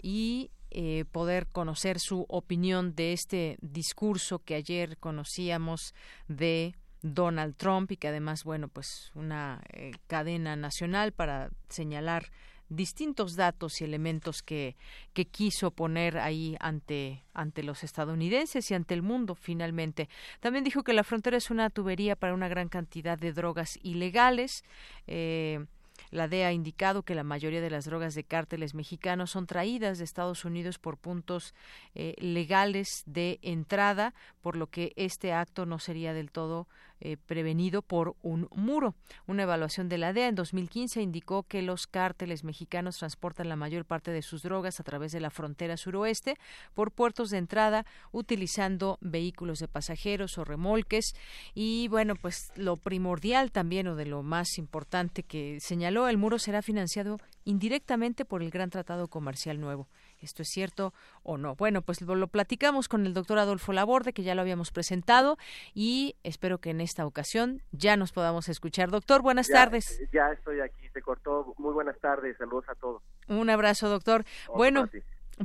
y 0.00 0.50
eh, 0.70 1.04
poder 1.12 1.46
conocer 1.46 2.00
su 2.00 2.24
opinión 2.28 2.94
de 2.94 3.12
este 3.12 3.58
discurso 3.60 4.38
que 4.38 4.54
ayer 4.54 4.96
conocíamos 4.96 5.94
de 6.26 6.74
Donald 7.02 7.54
Trump 7.56 7.92
y 7.92 7.98
que 7.98 8.08
además, 8.08 8.44
bueno, 8.44 8.68
pues 8.68 9.12
una 9.14 9.62
eh, 9.74 9.92
cadena 10.06 10.56
nacional 10.56 11.12
para 11.12 11.50
señalar 11.68 12.32
distintos 12.74 13.36
datos 13.36 13.80
y 13.80 13.84
elementos 13.84 14.42
que, 14.42 14.76
que 15.12 15.24
quiso 15.24 15.70
poner 15.70 16.18
ahí 16.18 16.56
ante, 16.60 17.22
ante 17.32 17.62
los 17.62 17.84
estadounidenses 17.84 18.70
y 18.70 18.74
ante 18.74 18.94
el 18.94 19.02
mundo 19.02 19.34
finalmente. 19.34 20.08
También 20.40 20.64
dijo 20.64 20.82
que 20.82 20.92
la 20.92 21.04
frontera 21.04 21.36
es 21.36 21.50
una 21.50 21.70
tubería 21.70 22.16
para 22.16 22.34
una 22.34 22.48
gran 22.48 22.68
cantidad 22.68 23.18
de 23.18 23.32
drogas 23.32 23.78
ilegales. 23.82 24.64
Eh, 25.06 25.64
la 26.10 26.28
DEA 26.28 26.48
ha 26.48 26.52
indicado 26.52 27.02
que 27.02 27.14
la 27.14 27.24
mayoría 27.24 27.60
de 27.60 27.70
las 27.70 27.86
drogas 27.86 28.14
de 28.14 28.24
cárteles 28.24 28.74
mexicanos 28.74 29.30
son 29.30 29.46
traídas 29.46 29.98
de 29.98 30.04
Estados 30.04 30.44
Unidos 30.44 30.78
por 30.78 30.96
puntos 30.96 31.54
eh, 31.94 32.14
legales 32.18 33.02
de 33.06 33.38
entrada, 33.42 34.14
por 34.40 34.56
lo 34.56 34.68
que 34.68 34.92
este 34.96 35.32
acto 35.32 35.66
no 35.66 35.78
sería 35.78 36.12
del 36.12 36.30
todo 36.30 36.68
eh, 37.00 37.16
prevenido 37.16 37.82
por 37.82 38.16
un 38.22 38.48
muro. 38.54 38.94
Una 39.26 39.42
evaluación 39.42 39.88
de 39.88 39.98
la 39.98 40.12
DEA 40.12 40.28
en 40.28 40.34
2015 40.34 41.02
indicó 41.02 41.42
que 41.42 41.62
los 41.62 41.86
cárteles 41.86 42.44
mexicanos 42.44 42.98
transportan 42.98 43.48
la 43.48 43.56
mayor 43.56 43.84
parte 43.84 44.10
de 44.10 44.22
sus 44.22 44.42
drogas 44.42 44.80
a 44.80 44.84
través 44.84 45.12
de 45.12 45.20
la 45.20 45.30
frontera 45.30 45.76
suroeste 45.76 46.36
por 46.74 46.92
puertos 46.92 47.30
de 47.30 47.38
entrada 47.38 47.84
utilizando 48.12 48.98
vehículos 49.00 49.58
de 49.58 49.68
pasajeros 49.68 50.38
o 50.38 50.44
remolques 50.44 51.14
y 51.54 51.88
bueno, 51.88 52.14
pues 52.16 52.52
lo 52.56 52.76
primordial 52.76 53.52
también 53.52 53.88
o 53.88 53.96
de 53.96 54.06
lo 54.06 54.22
más 54.22 54.58
importante 54.58 55.22
que 55.22 55.58
señaló, 55.60 56.08
el 56.08 56.16
muro 56.16 56.38
será 56.38 56.62
financiado 56.62 57.18
indirectamente 57.44 58.24
por 58.24 58.42
el 58.42 58.50
Gran 58.50 58.70
Tratado 58.70 59.08
Comercial 59.08 59.60
Nuevo 59.60 59.88
esto 60.24 60.42
es 60.42 60.48
cierto 60.48 60.92
o 61.22 61.38
no. 61.38 61.54
Bueno, 61.54 61.82
pues 61.82 62.00
lo, 62.02 62.26
platicamos 62.28 62.88
con 62.88 63.06
el 63.06 63.14
doctor 63.14 63.38
Adolfo 63.38 63.72
Laborde, 63.72 64.12
que 64.12 64.22
ya 64.22 64.34
lo 64.34 64.40
habíamos 64.40 64.70
presentado, 64.70 65.38
y 65.74 66.16
espero 66.22 66.58
que 66.58 66.70
en 66.70 66.80
esta 66.80 67.06
ocasión 67.06 67.62
ya 67.72 67.96
nos 67.96 68.12
podamos 68.12 68.48
escuchar. 68.48 68.90
Doctor, 68.90 69.22
buenas 69.22 69.48
tardes. 69.48 70.02
Ya 70.12 70.32
estoy 70.32 70.60
aquí, 70.60 70.88
se 70.92 71.02
cortó. 71.02 71.54
Muy 71.58 71.72
buenas 71.72 71.98
tardes, 72.00 72.36
saludos 72.36 72.64
a 72.68 72.74
todos. 72.74 73.02
Un 73.28 73.50
abrazo, 73.50 73.88
doctor. 73.88 74.24
bueno. 74.54 74.88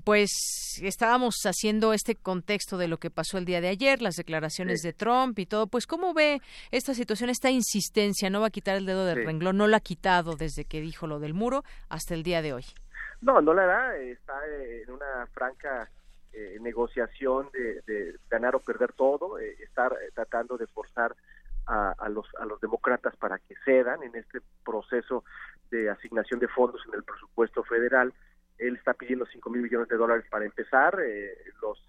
Pues 0.03 0.29
estábamos 0.83 1.35
haciendo 1.45 1.93
este 1.93 2.13
contexto 2.15 2.77
de 2.77 2.87
lo 2.87 2.97
que 2.97 3.09
pasó 3.09 3.39
el 3.39 3.45
día 3.45 3.59
de 3.59 3.69
ayer, 3.69 4.03
las 4.03 4.15
declaraciones 4.15 4.81
de 4.81 4.93
Trump 4.93 5.39
y 5.39 5.47
todo. 5.47 5.65
Pues, 5.65 5.87
¿cómo 5.87 6.13
ve 6.13 6.41
esta 6.69 6.93
situación, 6.93 7.31
esta 7.31 7.49
insistencia? 7.49 8.29
No 8.29 8.41
va 8.41 8.47
a 8.47 8.51
quitar 8.51 8.77
el 8.77 8.85
dedo 8.85 9.05
del 9.05 9.25
renglón, 9.25 9.57
no 9.57 9.67
lo 9.67 9.75
ha 9.75 9.79
quitado 9.79 10.35
desde 10.35 10.65
que 10.65 10.79
dijo 10.79 11.07
lo 11.07 11.19
del 11.19 11.33
muro 11.33 11.63
hasta 11.89 12.13
el 12.13 12.21
día 12.21 12.43
de 12.43 12.53
hoy. 12.53 12.65
No, 13.21 13.41
no 13.41 13.53
la 13.53 13.65
da, 13.65 13.97
está 13.97 14.33
en 14.47 14.91
una 14.91 15.27
franca 15.33 15.89
eh, 16.31 16.57
negociación 16.61 17.49
de, 17.51 18.15
ganar 18.29 18.55
o 18.55 18.59
perder 18.59 18.93
todo, 18.93 19.39
eh, 19.39 19.57
estar 19.63 19.91
eh, 19.93 20.11
tratando 20.13 20.57
de 20.57 20.67
forzar 20.67 21.15
a, 21.65 22.09
los, 22.09 22.25
a 22.39 22.45
los 22.45 22.59
demócratas 22.61 23.15
para 23.17 23.37
que 23.37 23.53
cedan 23.63 24.01
en 24.01 24.15
este 24.15 24.41
proceso 24.65 25.23
de 25.69 25.87
asignación 25.91 26.39
de 26.39 26.47
fondos 26.47 26.81
en 26.87 26.95
el 26.95 27.03
presupuesto 27.03 27.63
federal. 27.63 28.11
Él 28.57 28.75
está 28.75 28.95
pidiendo 28.95 29.27
5 29.27 29.49
mil 29.51 29.61
millones 29.61 29.87
de 29.87 29.95
dólares 29.95 30.25
para 30.31 30.45
empezar. 30.45 30.97
los 31.61 31.87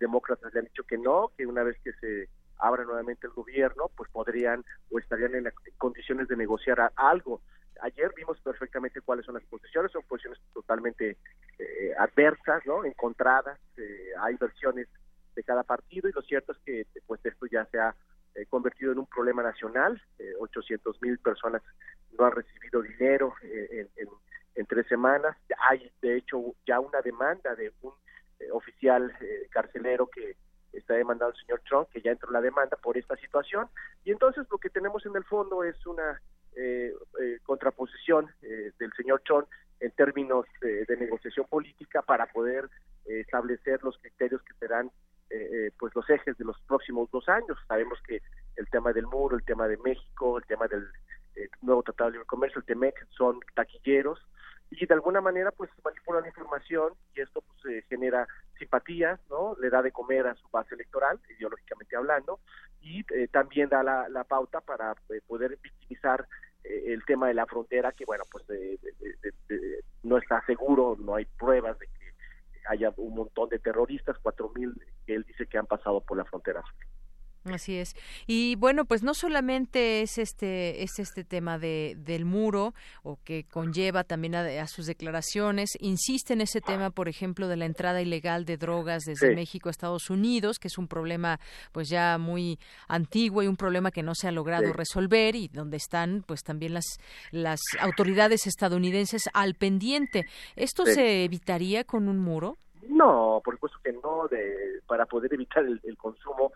demócratas 0.00 0.52
le 0.52 0.58
han 0.58 0.64
dicho 0.64 0.82
que 0.82 0.98
no, 0.98 1.30
que 1.36 1.46
una 1.46 1.62
vez 1.62 1.78
que 1.84 1.92
se 1.92 2.28
abra 2.58 2.82
nuevamente 2.82 3.28
el 3.28 3.32
gobierno, 3.32 3.88
pues 3.96 4.10
podrían 4.10 4.64
o 4.90 4.98
estarían 4.98 5.36
en, 5.36 5.52
condiciones 5.78 6.26
de 6.26 6.36
negociar 6.36 6.92
algo 6.96 7.40
ayer 7.82 8.12
vimos 8.16 8.38
perfectamente 8.40 9.00
cuáles 9.00 9.26
son 9.26 9.34
las 9.34 9.44
posiciones, 9.44 9.92
son 9.92 10.02
posiciones 10.02 10.40
totalmente 10.52 11.16
eh, 11.58 11.94
adversas, 11.98 12.64
¿no? 12.66 12.84
Encontradas, 12.84 13.58
eh, 13.76 14.10
hay 14.20 14.34
versiones 14.36 14.88
de 15.34 15.42
cada 15.42 15.62
partido 15.62 16.08
y 16.08 16.12
lo 16.12 16.22
cierto 16.22 16.52
es 16.52 16.58
que 16.58 16.86
pues 17.06 17.24
esto 17.24 17.46
ya 17.46 17.64
se 17.66 17.78
ha 17.78 17.94
eh, 18.34 18.46
convertido 18.46 18.92
en 18.92 18.98
un 18.98 19.06
problema 19.06 19.42
nacional, 19.42 20.00
800 20.38 21.00
mil 21.02 21.18
personas 21.18 21.62
no 22.18 22.26
han 22.26 22.32
recibido 22.32 22.82
dinero 22.82 23.34
en, 23.42 24.66
tres 24.66 24.86
semanas, 24.86 25.36
hay 25.68 25.90
de 26.00 26.16
hecho 26.16 26.40
ya 26.66 26.80
una 26.80 27.00
demanda 27.02 27.54
de 27.54 27.72
un 27.82 27.92
oficial 28.52 29.12
carcelero 29.50 30.08
que 30.08 30.36
está 30.72 30.94
demandado 30.94 31.32
el 31.32 31.36
señor 31.38 31.60
Trump, 31.68 31.88
que 31.90 32.00
ya 32.00 32.12
entró 32.12 32.30
la 32.30 32.40
demanda 32.40 32.76
por 32.82 32.96
esta 32.96 33.16
situación, 33.16 33.68
y 34.04 34.10
entonces 34.10 34.46
lo 34.50 34.58
que 34.58 34.70
tenemos 34.70 35.04
en 35.06 35.16
el 35.16 35.24
fondo 35.24 35.62
es 35.64 35.86
una 35.86 36.12
eh, 36.12 36.18
eh, 36.18 36.33
contraposición 37.44 38.28
eh, 38.42 38.72
del 38.78 38.92
señor 38.92 39.22
Chon 39.24 39.46
en 39.80 39.90
términos 39.92 40.46
de 40.60 40.96
negociación 40.96 41.46
política 41.46 42.00
para 42.02 42.26
poder 42.26 42.70
establecer 43.04 43.82
los 43.82 43.98
criterios 43.98 44.42
que 44.42 44.54
serán 44.54 44.90
pues 45.78 45.94
los 45.96 46.08
ejes 46.08 46.38
de 46.38 46.44
los 46.44 46.58
próximos 46.62 47.10
dos 47.10 47.28
años. 47.28 47.58
Sabemos 47.66 47.98
que 48.06 48.22
el 48.56 48.68
tema 48.70 48.92
del 48.92 49.06
muro, 49.06 49.36
el 49.36 49.44
tema 49.44 49.66
de 49.66 49.76
México, 49.78 50.38
el 50.38 50.44
tema 50.44 50.68
del 50.68 50.86
nuevo 51.60 51.82
Tratado 51.82 52.10
de 52.10 52.12
Libre 52.14 52.26
Comercio, 52.26 52.60
el 52.60 52.64
TEMEC, 52.64 52.94
son 53.10 53.40
taquilleros 53.54 54.20
y 54.70 54.86
de 54.86 54.94
alguna 54.94 55.20
manera 55.20 55.50
pues 55.50 55.70
manipulan 55.84 56.22
la 56.22 56.28
información 56.28 56.92
y 57.14 57.20
esto 57.20 57.42
pues 57.42 57.84
genera 57.88 58.26
simpatías, 58.58 59.20
¿no? 59.28 59.56
Le 59.60 59.70
da 59.70 59.82
de 59.82 59.92
comer 59.92 60.26
a 60.26 60.34
su 60.34 60.48
base 60.48 60.74
electoral, 60.74 61.20
ideológicamente 61.36 61.96
hablando, 61.96 62.40
y 62.80 63.02
también 63.28 63.68
da 63.68 63.82
la, 63.82 64.24
pauta 64.24 64.60
para 64.60 64.94
poder 65.26 65.58
victimizar 65.62 66.20
eh, 66.22 66.26
el 66.64 67.04
tema 67.04 67.28
de 67.28 67.34
la 67.34 67.46
frontera, 67.46 67.92
que 67.92 68.04
bueno, 68.04 68.24
pues 68.30 68.44
no 70.02 70.18
está 70.18 70.44
seguro, 70.46 70.96
no 70.98 71.14
hay 71.14 71.24
pruebas 71.24 71.78
de 71.78 71.86
que 71.86 72.12
haya 72.66 72.92
un 72.96 73.14
montón 73.14 73.48
de 73.50 73.58
terroristas, 73.58 74.16
cuatro 74.22 74.50
mil 74.54 74.74
que 75.06 75.14
él 75.14 75.24
dice 75.24 75.46
que 75.46 75.58
han 75.58 75.66
pasado 75.66 76.00
por 76.00 76.16
la 76.16 76.24
frontera 76.24 76.62
Así 77.44 77.76
es. 77.76 77.94
Y 78.26 78.56
bueno, 78.56 78.86
pues 78.86 79.02
no 79.02 79.12
solamente 79.12 80.00
es 80.00 80.16
este 80.16 80.82
es 80.82 80.98
este 80.98 81.24
tema 81.24 81.58
de, 81.58 81.94
del 81.98 82.24
muro 82.24 82.72
o 83.02 83.18
que 83.22 83.44
conlleva 83.44 84.02
también 84.02 84.34
a, 84.34 84.66
sus 84.66 84.86
declaraciones, 84.86 85.76
insiste 85.78 86.32
en 86.32 86.40
ese 86.40 86.62
tema, 86.62 86.90
por 86.90 87.08
ejemplo, 87.08 87.46
de 87.46 87.56
la 87.56 87.66
entrada 87.66 88.00
ilegal 88.00 88.46
de 88.46 88.56
drogas 88.56 89.04
desde 89.04 89.34
México 89.34 89.68
a 89.68 89.70
Estados 89.70 90.08
Unidos, 90.08 90.58
que 90.58 90.68
es 90.68 90.78
un 90.78 90.88
problema 90.88 91.38
pues 91.72 91.90
ya 91.90 92.16
muy 92.16 92.58
antiguo 92.88 93.42
y 93.42 93.46
un 93.46 93.56
problema 93.56 93.90
que 93.90 94.02
no 94.02 94.14
se 94.14 94.26
ha 94.26 94.32
logrado 94.32 94.72
resolver 94.72 95.36
y 95.36 95.48
donde 95.48 95.76
están 95.76 96.24
pues 96.26 96.42
también 96.42 96.72
las 96.72 96.98
las 97.30 97.60
autoridades 97.78 98.46
estadounidenses 98.46 99.28
al 99.34 99.54
pendiente. 99.54 100.24
¿Esto 100.56 100.86
se 100.86 101.24
evitaría 101.24 101.84
con 101.84 102.08
un 102.08 102.18
muro? 102.18 102.56
No, 102.88 103.40
por 103.44 103.54
supuesto 103.54 103.78
que 103.82 103.92
no. 103.92 104.28
De, 104.28 104.80
para 104.86 105.06
poder 105.06 105.32
evitar 105.34 105.64
el, 105.64 105.96
consumo 105.96 106.52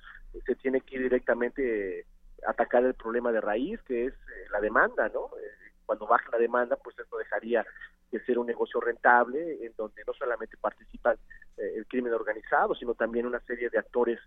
se 0.46 0.54
tiene 0.56 0.80
que 0.80 0.96
ir 0.96 1.02
directamente 1.02 2.06
atacar 2.46 2.84
el 2.84 2.94
problema 2.94 3.32
de 3.32 3.40
raíz, 3.40 3.80
que 3.82 4.06
es 4.06 4.12
eh, 4.12 4.46
la 4.52 4.60
demanda, 4.60 5.08
¿no? 5.08 5.26
Eh, 5.38 5.72
cuando 5.84 6.06
baja 6.06 6.28
la 6.32 6.38
demanda, 6.38 6.76
pues 6.76 6.98
esto 6.98 7.16
dejaría 7.16 7.66
de 8.10 8.20
ser 8.24 8.38
un 8.38 8.46
negocio 8.46 8.80
rentable 8.80 9.64
en 9.64 9.72
donde 9.76 10.02
no 10.06 10.12
solamente 10.14 10.56
participa 10.56 11.14
eh, 11.14 11.74
el 11.76 11.86
crimen 11.86 12.12
organizado, 12.12 12.74
sino 12.74 12.94
también 12.94 13.26
una 13.26 13.40
serie 13.40 13.70
de 13.70 13.78
actores 13.78 14.18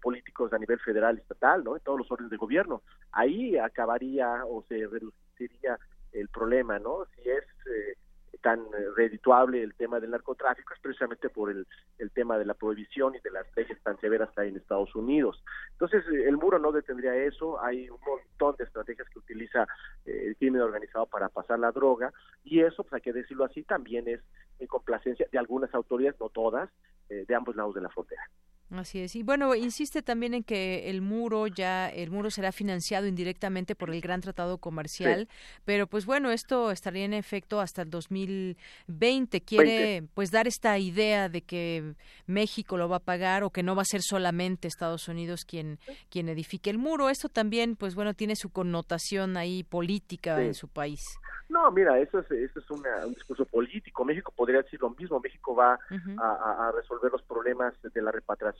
políticos 0.00 0.52
a 0.52 0.58
nivel 0.58 0.80
federal 0.80 1.16
y 1.16 1.20
estatal, 1.20 1.62
¿no? 1.62 1.76
En 1.76 1.82
todos 1.82 1.98
los 1.98 2.10
órdenes 2.10 2.30
de 2.30 2.38
gobierno. 2.38 2.82
Ahí 3.12 3.56
acabaría 3.56 4.44
o 4.44 4.64
se 4.66 4.84
reduciría 4.84 5.78
el 6.12 6.28
problema, 6.28 6.78
¿no? 6.78 7.04
Si 7.14 7.28
es 7.28 7.44
eh, 7.66 7.96
tan 8.42 8.64
redituable 8.96 9.62
el 9.62 9.74
tema 9.74 10.00
del 10.00 10.10
narcotráfico 10.10 10.74
es 10.74 10.80
precisamente 10.80 11.28
por 11.28 11.50
el, 11.50 11.66
el 11.98 12.10
tema 12.10 12.38
de 12.38 12.44
la 12.44 12.54
prohibición 12.54 13.14
y 13.14 13.20
de 13.20 13.30
las 13.30 13.46
leyes 13.56 13.80
tan 13.82 13.98
severas 14.00 14.30
que 14.30 14.42
hay 14.42 14.48
en 14.48 14.56
Estados 14.56 14.94
Unidos. 14.94 15.42
Entonces, 15.72 16.04
el 16.08 16.36
muro 16.36 16.58
no 16.58 16.72
detendría 16.72 17.14
eso, 17.14 17.60
hay 17.60 17.88
un 17.90 18.00
montón 18.06 18.56
de 18.56 18.64
estrategias 18.64 19.08
que 19.08 19.18
utiliza 19.18 19.66
eh, 20.04 20.24
el 20.28 20.36
crimen 20.36 20.62
organizado 20.62 21.06
para 21.06 21.28
pasar 21.28 21.58
la 21.58 21.72
droga 21.72 22.12
y 22.44 22.60
eso, 22.60 22.82
pues 22.82 22.94
hay 22.94 23.00
que 23.00 23.12
decirlo 23.12 23.44
así, 23.44 23.62
también 23.62 24.08
es 24.08 24.20
en 24.58 24.66
complacencia 24.66 25.26
de 25.30 25.38
algunas 25.38 25.74
autoridades, 25.74 26.18
no 26.20 26.28
todas, 26.28 26.70
eh, 27.08 27.24
de 27.26 27.34
ambos 27.34 27.56
lados 27.56 27.74
de 27.74 27.80
la 27.82 27.88
frontera. 27.90 28.22
Así 28.70 28.98
es. 29.00 29.14
Y 29.14 29.22
bueno, 29.22 29.54
insiste 29.54 30.02
también 30.02 30.34
en 30.34 30.42
que 30.42 30.90
el 30.90 31.00
muro 31.00 31.46
ya, 31.46 31.88
el 31.88 32.10
muro 32.10 32.30
será 32.30 32.50
financiado 32.50 33.06
indirectamente 33.06 33.76
por 33.76 33.90
el 33.90 34.00
Gran 34.00 34.20
Tratado 34.20 34.58
Comercial, 34.58 35.28
pero 35.64 35.86
pues 35.86 36.04
bueno, 36.04 36.32
esto 36.32 36.72
estaría 36.72 37.04
en 37.04 37.14
efecto 37.14 37.60
hasta 37.60 37.82
el 37.82 37.90
2020. 37.90 39.40
Quiere 39.42 40.02
pues 40.14 40.32
dar 40.32 40.48
esta 40.48 40.78
idea 40.78 41.28
de 41.28 41.42
que 41.42 41.94
México 42.26 42.76
lo 42.76 42.88
va 42.88 42.96
a 42.96 43.00
pagar 43.00 43.44
o 43.44 43.50
que 43.50 43.62
no 43.62 43.76
va 43.76 43.82
a 43.82 43.86
ser 43.86 44.02
solamente 44.02 44.66
Estados 44.66 45.06
Unidos 45.06 45.44
quien, 45.44 45.78
quien 46.10 46.28
edifique 46.28 46.68
el 46.68 46.78
muro. 46.78 47.08
Esto 47.08 47.28
también 47.28 47.76
pues 47.76 47.94
bueno, 47.94 48.14
tiene 48.14 48.34
su 48.34 48.50
connotación 48.50 49.36
ahí 49.36 49.62
política 49.62 50.42
en 50.42 50.54
su 50.54 50.66
país. 50.66 51.00
No, 51.48 51.70
mira, 51.70 51.98
eso 52.00 52.18
es, 52.18 52.30
eso 52.32 52.58
es 52.58 52.70
un 52.70 52.82
discurso 53.14 53.44
político. 53.44 54.04
México 54.04 54.32
podría 54.34 54.62
decir 54.62 54.80
lo 54.80 54.90
mismo. 54.90 55.20
México 55.20 55.54
va 55.54 55.78
a, 56.18 56.72
resolver 56.74 57.12
los 57.12 57.22
problemas 57.22 57.74
de 57.80 58.02
la 58.02 58.10
repatriación 58.10 58.55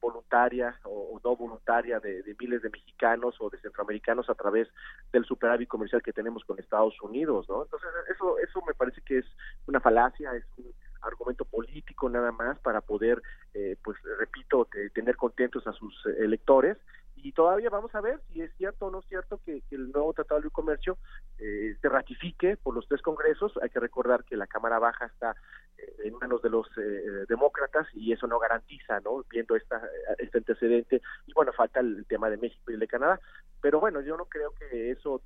voluntaria 0.00 0.78
o, 0.84 1.20
no 1.24 1.36
voluntaria 1.36 2.00
de, 2.00 2.22
miles 2.38 2.62
de 2.62 2.70
mexicanos 2.70 3.36
o 3.40 3.50
de 3.50 3.58
centroamericanos 3.58 4.30
a 4.30 4.34
través 4.34 4.68
del 5.12 5.24
superávit 5.24 5.68
comercial 5.68 6.02
que 6.02 6.12
tenemos 6.12 6.44
con 6.44 6.58
Estados 6.58 6.94
Unidos, 7.02 7.48
¿no? 7.48 7.64
Entonces, 7.64 7.88
eso, 8.12 8.38
eso 8.38 8.62
me 8.66 8.74
parece 8.74 9.00
que 9.02 9.18
es 9.18 9.26
una 9.66 9.80
falacia, 9.80 10.34
es 10.34 10.44
un 10.56 10.72
argumento 11.02 11.44
político 11.44 12.08
nada 12.08 12.32
más 12.32 12.58
para 12.58 12.80
poder, 12.80 13.22
eh, 13.54 13.76
pues 13.82 13.96
repito, 14.18 14.68
tener 14.94 15.16
contentos 15.16 15.66
a 15.66 15.72
sus 15.72 15.94
electores 16.18 16.76
y 17.22 17.32
todavía 17.32 17.70
vamos 17.70 17.94
a 17.94 18.00
ver 18.00 18.20
si 18.32 18.42
es 18.42 18.50
cierto 18.56 18.86
o 18.86 18.90
no 18.90 19.00
es 19.00 19.06
cierto 19.06 19.40
que, 19.44 19.62
el 19.70 19.90
nuevo 19.92 20.12
Tratado 20.12 20.40
de 20.40 20.50
Comercio 20.50 20.98
eh, 21.38 21.76
se 21.80 21.88
ratifique 21.88 22.56
por 22.56 22.74
los 22.74 22.86
tres 22.86 23.02
congresos. 23.02 23.52
Hay 23.62 23.70
que 23.70 23.80
recordar 23.80 24.24
que 24.24 24.36
la 24.36 24.46
Cámara 24.46 24.78
Baja 24.78 25.06
está 25.06 25.34
eh, 25.76 25.94
en 26.04 26.14
manos 26.14 26.42
de 26.42 26.50
los 26.50 26.66
eh, 26.78 27.24
demócratas 27.28 27.86
y 27.94 28.12
eso 28.12 28.26
no 28.26 28.38
garantiza, 28.38 29.00
¿no? 29.00 29.24
Viendo 29.30 29.56
esta, 29.56 29.80
este 30.18 30.38
antecedente. 30.38 31.02
Y 31.26 31.32
bueno, 31.32 31.52
falta 31.52 31.80
el, 31.80 32.04
tema 32.06 32.30
de 32.30 32.38
México 32.38 32.70
y 32.70 32.74
el 32.74 32.80
de 32.80 32.88
Canadá. 32.88 33.20
Pero 33.60 33.80
bueno, 33.80 34.00
yo 34.00 34.16
no 34.16 34.26
creo 34.26 34.52
que 34.52 34.90
eso, 34.90 35.20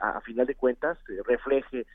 a, 0.00 0.20
final 0.22 0.46
de 0.46 0.54
cuentas, 0.54 0.98
refleje 1.26 1.86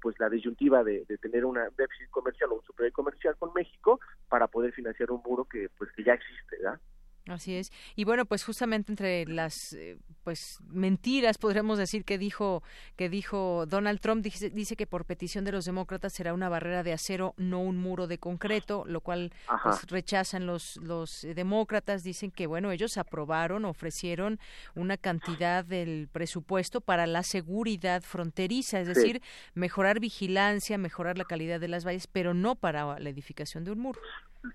pues 0.00 0.18
la 0.18 0.28
disyuntiva 0.28 0.82
de, 0.82 1.04
tener 1.20 1.44
una 1.44 1.68
déficit 1.76 2.08
comercial 2.10 2.50
o 2.50 2.56
un 2.56 2.62
superávit 2.62 2.94
comercial 2.94 3.36
con 3.36 3.52
México 3.54 4.00
para 4.28 4.46
poder 4.46 4.72
financiar 4.72 5.10
un 5.10 5.22
muro 5.24 5.44
que 5.44 5.68
pues 5.76 5.90
que 5.92 6.04
ya 6.04 6.14
existe, 6.14 6.56
¿verdad? 6.56 6.80
Así 7.28 7.54
es. 7.54 7.70
Y 7.94 8.04
bueno, 8.04 8.24
pues 8.24 8.42
justamente 8.42 8.90
entre 8.90 9.26
las 9.26 9.74
eh, 9.74 9.98
pues 10.24 10.58
mentiras, 10.68 11.36
podríamos 11.36 11.78
decir 11.78 12.04
que 12.04 12.16
dijo 12.16 12.62
que 12.96 13.10
dijo 13.10 13.66
Donald 13.66 14.00
Trump 14.00 14.22
dice, 14.22 14.48
dice, 14.50 14.76
que 14.76 14.86
por 14.86 15.04
petición 15.04 15.44
de 15.44 15.52
los 15.52 15.66
demócratas 15.66 16.14
será 16.14 16.32
una 16.32 16.48
barrera 16.48 16.82
de 16.82 16.94
acero, 16.94 17.34
no 17.36 17.60
un 17.60 17.76
muro 17.76 18.06
de 18.06 18.18
concreto, 18.18 18.84
lo 18.86 19.02
cual 19.02 19.32
pues, 19.62 19.84
rechazan 19.88 20.46
los 20.46 20.76
los 20.78 21.26
demócratas, 21.34 22.02
dicen 22.02 22.30
que 22.30 22.46
bueno, 22.46 22.72
ellos 22.72 22.96
aprobaron, 22.96 23.66
ofrecieron 23.66 24.40
una 24.74 24.96
cantidad 24.96 25.64
del 25.64 26.08
presupuesto 26.10 26.80
para 26.80 27.06
la 27.06 27.22
seguridad 27.22 28.02
fronteriza, 28.02 28.80
es 28.80 28.88
decir, 28.88 29.20
mejorar 29.54 30.00
vigilancia, 30.00 30.78
mejorar 30.78 31.18
la 31.18 31.24
calidad 31.24 31.60
de 31.60 31.68
las 31.68 31.84
valles, 31.84 32.06
pero 32.06 32.32
no 32.32 32.54
para 32.54 32.98
la 32.98 33.10
edificación 33.10 33.64
de 33.64 33.72
un 33.72 33.80
muro. 33.80 34.00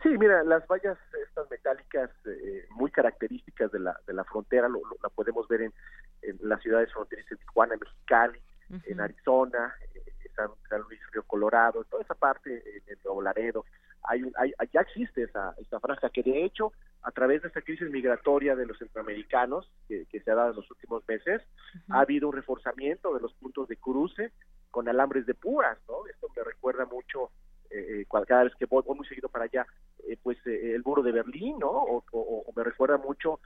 Sí, 0.02 0.10
mira, 0.18 0.44
las 0.44 0.66
vallas 0.68 0.98
estas 1.28 1.50
metálicas 1.52 2.10
eh, 2.26 2.66
muy 2.72 2.90
características 2.90 3.72
de 3.72 3.80
la, 3.80 4.00
de 4.08 4.14
la 4.14 4.24
frontera, 4.24 4.70
lo, 4.70 4.82
la 5.02 5.10
podemos 5.10 5.48
ver 5.48 5.64
en, 5.64 5.74
en 6.22 6.40
las 6.42 6.62
ciudades 6.62 6.92
fronterizas 6.94 7.32
de 7.32 7.38
Tijuana, 7.38 7.76
Mexicali, 7.76 8.40
en 8.86 9.02
Arizona, 9.02 9.76
eh, 9.94 10.04
San, 10.36 10.82
Luis 10.82 11.00
Río 11.12 11.24
Colorado, 11.24 11.84
toda 11.84 12.02
esa 12.02 12.16
parte, 12.16 12.64
en 12.88 12.98
Nuevo 13.04 13.22
Laredo, 13.22 13.66
hay, 14.04 14.24
hay, 14.36 14.54
ya 14.74 14.82
existe 14.82 15.24
esa, 15.24 15.54
esa 15.58 15.80
franja 15.80 16.10
que 16.10 16.24
de 16.24 16.44
hecho 16.44 16.74
a 17.04 17.12
través 17.12 17.42
de 17.42 17.50
esta 17.50 17.62
crisis 17.62 17.90
migratoria 17.90 18.56
de 18.56 18.66
los 18.66 18.78
centroamericanos 18.78 19.70
que, 19.88 20.06
que 20.06 20.22
se 20.22 20.32
ha 20.32 20.36
dado 20.36 20.52
en 20.52 20.56
los 20.56 20.72
últimos 20.72 21.04
meses, 21.08 21.42
ha 21.90 22.00
habido 22.00 22.30
un 22.30 22.36
reforzamiento 22.36 23.14
de 23.14 23.20
los 23.20 23.34
puntos 23.34 23.68
de 23.68 23.78
cruce 23.78 24.32
con 24.72 24.88
alambres 24.88 25.26
de 25.26 25.34
púas, 25.34 25.78
¿no? 25.88 26.08
Esto 26.08 26.28
me 26.36 26.44
recuerda 26.44 26.86
mucho 26.86 27.30
eh, 27.74 28.02
eh 28.02 28.06
cada 28.28 28.44
vez 28.44 28.56
que 28.56 28.66
voy, 28.66 28.84
muy 28.96 29.08
seguido 29.08 29.30
para 29.30 29.46
allá, 29.46 29.66
eh, 30.08 30.18
pues 30.22 30.38
eh, 30.46 30.74
el 30.76 30.84
muro 30.84 31.02
de 31.02 31.12
Berlín, 31.12 31.58
¿no? 31.60 31.72
O, 31.72 32.54
me 32.56 32.64
recuerda 32.64 32.98
mucho 32.98 33.40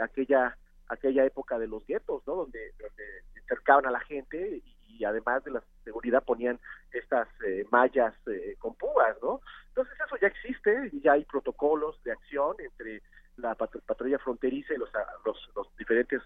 aquella 0.00 0.56
aquella 0.88 1.24
época 1.24 1.58
de 1.58 1.66
los 1.66 1.86
guetos, 1.86 2.22
¿no? 2.26 2.34
Donde, 2.36 2.72
donde 2.78 3.04
cercaban 3.48 3.86
a 3.86 3.90
la 3.90 4.00
gente 4.00 4.62
y, 4.64 5.04
además 5.04 5.42
de 5.44 5.50
la 5.50 5.62
seguridad 5.82 6.22
ponían 6.22 6.58
estas 6.92 7.28
mallas 7.70 8.14
con 8.60 8.74
púas, 8.74 9.16
¿no? 9.20 9.40
Entonces 9.68 9.94
eso 10.06 10.16
ya 10.22 10.28
existe 10.28 10.88
y 10.92 11.00
ya 11.00 11.12
hay 11.12 11.24
protocolos 11.24 12.00
de 12.04 12.12
acción 12.12 12.54
entre 12.60 13.02
la 13.36 13.54
patrulla 13.56 14.20
fronteriza 14.20 14.72
y 14.72 14.78
los, 14.78 14.88
los, 15.26 15.50
los 15.56 15.76
diferentes 15.76 16.22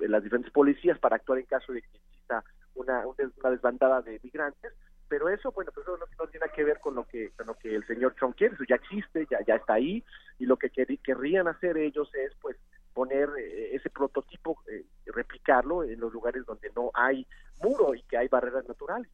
las 0.00 0.22
diferentes 0.22 0.52
policías 0.52 0.98
para 0.98 1.16
actuar 1.16 1.38
en 1.38 1.46
caso 1.46 1.72
de 1.72 1.80
que 1.80 1.96
exista 1.96 2.44
una, 2.74 3.04
una 3.06 3.50
desbandada 3.50 4.02
de 4.02 4.20
migrantes 4.22 4.74
pero 5.08 5.28
eso, 5.28 5.52
bueno, 5.52 5.70
pues 5.72 5.86
eso 5.86 5.96
no, 5.96 6.26
tiene 6.28 6.46
que 6.54 6.64
ver 6.64 6.80
con 6.80 6.94
lo 6.94 7.04
que 7.06 7.30
con 7.32 7.46
lo 7.46 7.54
que 7.54 7.74
el 7.74 7.86
señor 7.86 8.14
Trump 8.14 8.36
quiere, 8.36 8.54
eso 8.54 8.64
ya 8.68 8.76
existe, 8.76 9.26
ya 9.30 9.38
ya 9.46 9.56
está 9.56 9.74
ahí 9.74 10.04
y 10.38 10.46
lo 10.46 10.56
que 10.56 10.70
querrían 10.70 11.48
hacer 11.48 11.76
ellos 11.76 12.10
es 12.14 12.32
pues 12.40 12.56
poner 12.92 13.28
eh, 13.38 13.74
ese 13.74 13.90
prototipo, 13.90 14.62
eh, 14.68 14.84
replicarlo 15.06 15.84
en 15.84 16.00
los 16.00 16.12
lugares 16.12 16.46
donde 16.46 16.70
no 16.74 16.90
hay 16.94 17.26
muro 17.62 17.94
y 17.94 18.02
que 18.02 18.16
hay 18.16 18.28
barreras 18.28 18.66
naturales. 18.66 19.10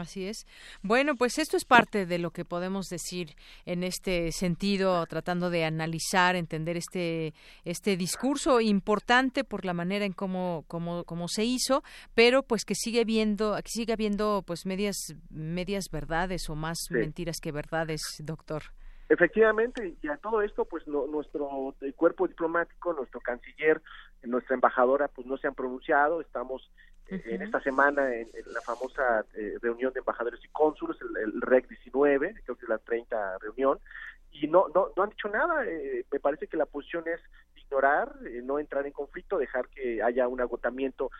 Así 0.00 0.26
es. 0.26 0.46
Bueno, 0.82 1.14
pues 1.16 1.38
esto 1.38 1.56
es 1.56 1.64
parte 1.64 2.06
de 2.06 2.18
lo 2.18 2.30
que 2.30 2.44
podemos 2.44 2.88
decir 2.88 3.34
en 3.64 3.82
este 3.82 4.30
sentido, 4.32 5.04
tratando 5.06 5.50
de 5.50 5.64
analizar, 5.64 6.36
entender 6.36 6.76
este 6.76 7.34
este 7.64 7.96
discurso 7.96 8.60
importante 8.60 9.44
por 9.44 9.64
la 9.64 9.72
manera 9.72 10.04
en 10.04 10.12
cómo 10.12 10.64
cómo, 10.68 11.04
cómo 11.04 11.28
se 11.28 11.44
hizo, 11.44 11.82
pero 12.14 12.42
pues 12.42 12.64
que 12.64 12.74
sigue 12.74 13.04
viendo, 13.04 13.56
que 13.56 13.70
sigue 13.70 13.92
habiendo 13.92 14.42
pues 14.46 14.66
medias 14.66 14.96
medias 15.30 15.86
verdades 15.90 16.48
o 16.50 16.54
más 16.54 16.78
mentiras 16.90 17.38
que 17.40 17.52
verdades, 17.52 18.00
doctor. 18.18 18.62
Efectivamente, 19.08 19.94
y 20.02 20.08
a 20.08 20.16
todo 20.16 20.42
esto, 20.42 20.64
pues 20.64 20.84
nuestro 20.88 21.48
cuerpo 21.94 22.26
diplomático, 22.26 22.92
nuestro 22.92 23.20
canciller, 23.20 23.80
nuestra 24.24 24.54
embajadora, 24.54 25.06
pues 25.06 25.28
no 25.28 25.36
se 25.36 25.46
han 25.46 25.54
pronunciado. 25.54 26.20
Estamos 26.20 26.68
en 27.08 27.42
esta 27.42 27.60
semana 27.60 28.12
en, 28.14 28.28
la 28.52 28.60
famosa 28.60 29.24
eh, 29.34 29.58
reunión 29.62 29.92
de 29.92 30.00
embajadores 30.00 30.40
y 30.44 30.48
cónsules, 30.48 30.96
el, 31.00 31.40
REC 31.40 31.68
19, 31.68 32.34
creo 32.44 32.56
que 32.56 32.64
es 32.64 32.68
la 32.68 32.78
30 32.78 33.38
reunión, 33.38 33.78
y 34.32 34.48
no, 34.48 34.66
no, 34.74 34.88
no 34.96 35.02
han 35.02 35.10
dicho 35.10 35.28
nada. 35.28 35.64
Eh, 35.66 36.04
me 36.10 36.20
parece 36.20 36.46
que 36.46 36.56
la 36.56 36.66
posición 36.66 37.04
es 37.06 37.20
ignorar, 37.56 38.12
eh, 38.26 38.42
no 38.44 38.58
entrar 38.58 38.86
en 38.86 38.92
conflicto, 38.92 39.38
dejar 39.38 39.68
que 39.68 40.02
haya 40.02 40.28
un 40.28 40.40
agotamiento 40.40 41.10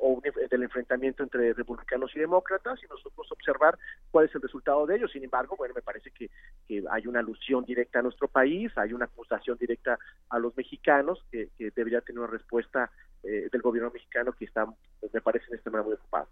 o 0.00 0.20
del 0.50 0.62
enfrentamiento 0.62 1.22
entre 1.22 1.52
republicanos 1.54 2.14
y 2.14 2.18
demócratas 2.18 2.82
y 2.82 2.86
nosotros 2.88 3.30
observar 3.30 3.78
cuál 4.10 4.26
es 4.26 4.34
el 4.34 4.42
resultado 4.42 4.84
de 4.84 4.96
ello. 4.96 5.08
Sin 5.08 5.24
embargo, 5.24 5.56
bueno, 5.56 5.74
me 5.74 5.82
parece 5.82 6.10
que, 6.10 6.28
que 6.66 6.82
hay 6.90 7.06
una 7.06 7.20
alusión 7.20 7.64
directa 7.64 8.00
a 8.00 8.02
nuestro 8.02 8.28
país, 8.28 8.76
hay 8.76 8.92
una 8.92 9.06
acusación 9.06 9.56
directa 9.58 9.98
a 10.28 10.38
los 10.38 10.56
mexicanos 10.56 11.24
que, 11.30 11.48
que 11.56 11.70
debería 11.70 12.00
tener 12.00 12.18
una 12.18 12.30
respuesta 12.30 12.90
eh, 13.22 13.48
del 13.50 13.62
gobierno 13.62 13.90
mexicano 13.90 14.32
que 14.32 14.44
está, 14.44 14.66
me 15.12 15.20
parece, 15.20 15.46
en 15.48 15.56
este 15.56 15.70
momento 15.70 15.88
muy 15.90 15.94
ocupado. 15.96 16.28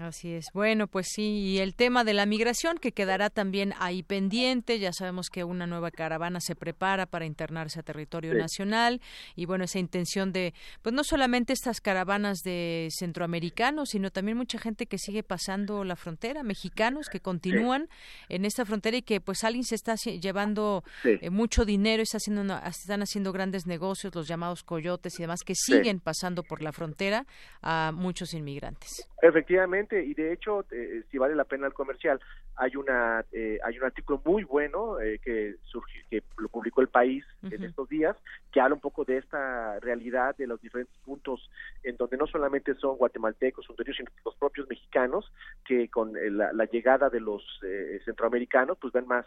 Así 0.00 0.32
es. 0.32 0.46
Bueno, 0.54 0.86
pues 0.86 1.08
sí, 1.10 1.22
y 1.22 1.58
el 1.58 1.74
tema 1.74 2.02
de 2.02 2.14
la 2.14 2.24
migración 2.24 2.78
que 2.78 2.92
quedará 2.92 3.28
también 3.28 3.74
ahí 3.78 4.02
pendiente. 4.02 4.78
Ya 4.78 4.90
sabemos 4.90 5.28
que 5.28 5.44
una 5.44 5.66
nueva 5.66 5.90
caravana 5.90 6.40
se 6.40 6.56
prepara 6.56 7.04
para 7.04 7.26
internarse 7.26 7.78
a 7.78 7.82
territorio 7.82 8.32
nacional 8.32 9.02
y 9.36 9.44
bueno, 9.44 9.64
esa 9.64 9.78
intención 9.78 10.32
de, 10.32 10.54
pues 10.80 10.94
no 10.94 11.04
solamente 11.04 11.52
estas 11.52 11.82
caravanas 11.82 12.38
de 12.42 12.88
centroamericanos, 12.90 13.90
sino 13.90 14.10
también 14.10 14.38
mucha 14.38 14.58
gente 14.58 14.86
que 14.86 14.96
sigue 14.96 15.22
pasando 15.22 15.84
la 15.84 15.96
frontera, 15.96 16.42
mexicanos 16.42 17.08
que 17.10 17.20
continúan 17.20 17.88
en 18.30 18.46
esta 18.46 18.64
frontera 18.64 18.96
y 18.96 19.02
que 19.02 19.20
pues 19.20 19.44
alguien 19.44 19.64
se 19.64 19.74
está 19.74 19.96
llevando 19.96 20.84
eh, 21.04 21.28
mucho 21.28 21.66
dinero 21.66 22.00
y 22.00 22.04
está 22.04 22.16
haciendo 22.16 22.42
están 22.66 23.02
haciendo 23.02 23.30
grandes 23.30 23.66
negocios, 23.66 24.14
los 24.14 24.26
llamados 24.26 24.62
coyotes 24.62 25.18
y 25.18 25.22
demás, 25.22 25.40
que 25.44 25.54
siguen 25.54 26.00
pasando 26.00 26.42
por 26.42 26.62
la 26.62 26.72
frontera 26.72 27.26
a 27.60 27.92
muchos 27.94 28.32
inmigrantes. 28.32 29.06
Efectivamente 29.20 29.81
Exactamente, 29.82 30.04
y 30.04 30.14
de 30.14 30.32
hecho, 30.32 30.64
eh, 30.70 31.02
si 31.10 31.18
vale 31.18 31.34
la 31.34 31.44
pena 31.44 31.66
el 31.66 31.72
comercial, 31.72 32.20
hay 32.56 32.76
una 32.76 33.24
eh, 33.32 33.58
hay 33.64 33.78
un 33.78 33.84
artículo 33.84 34.20
muy 34.24 34.44
bueno 34.44 35.00
eh, 35.00 35.18
que 35.18 35.56
surgió, 35.64 36.02
que 36.10 36.22
lo 36.38 36.48
publicó 36.48 36.80
el 36.80 36.88
país 36.88 37.24
en 37.42 37.64
estos 37.64 37.88
días, 37.88 38.16
que 38.52 38.60
habla 38.60 38.74
un 38.74 38.80
poco 38.80 39.04
de 39.04 39.18
esta 39.18 39.80
realidad 39.80 40.36
de 40.36 40.46
los 40.46 40.60
diferentes 40.60 40.96
puntos 40.98 41.50
en 41.82 41.96
donde 41.96 42.16
no 42.16 42.26
solamente 42.26 42.74
son 42.74 42.96
guatemaltecos, 42.96 43.68
hondureños, 43.68 43.96
sino 43.96 44.10
los 44.24 44.36
propios 44.36 44.68
mexicanos 44.68 45.32
que 45.64 45.88
con 45.88 46.12
la, 46.12 46.52
la, 46.52 46.64
llegada 46.66 47.10
de 47.10 47.20
los 47.20 47.42
centroamericanos, 48.04 48.78
pues 48.78 48.92
ven 48.92 49.06
más 49.06 49.26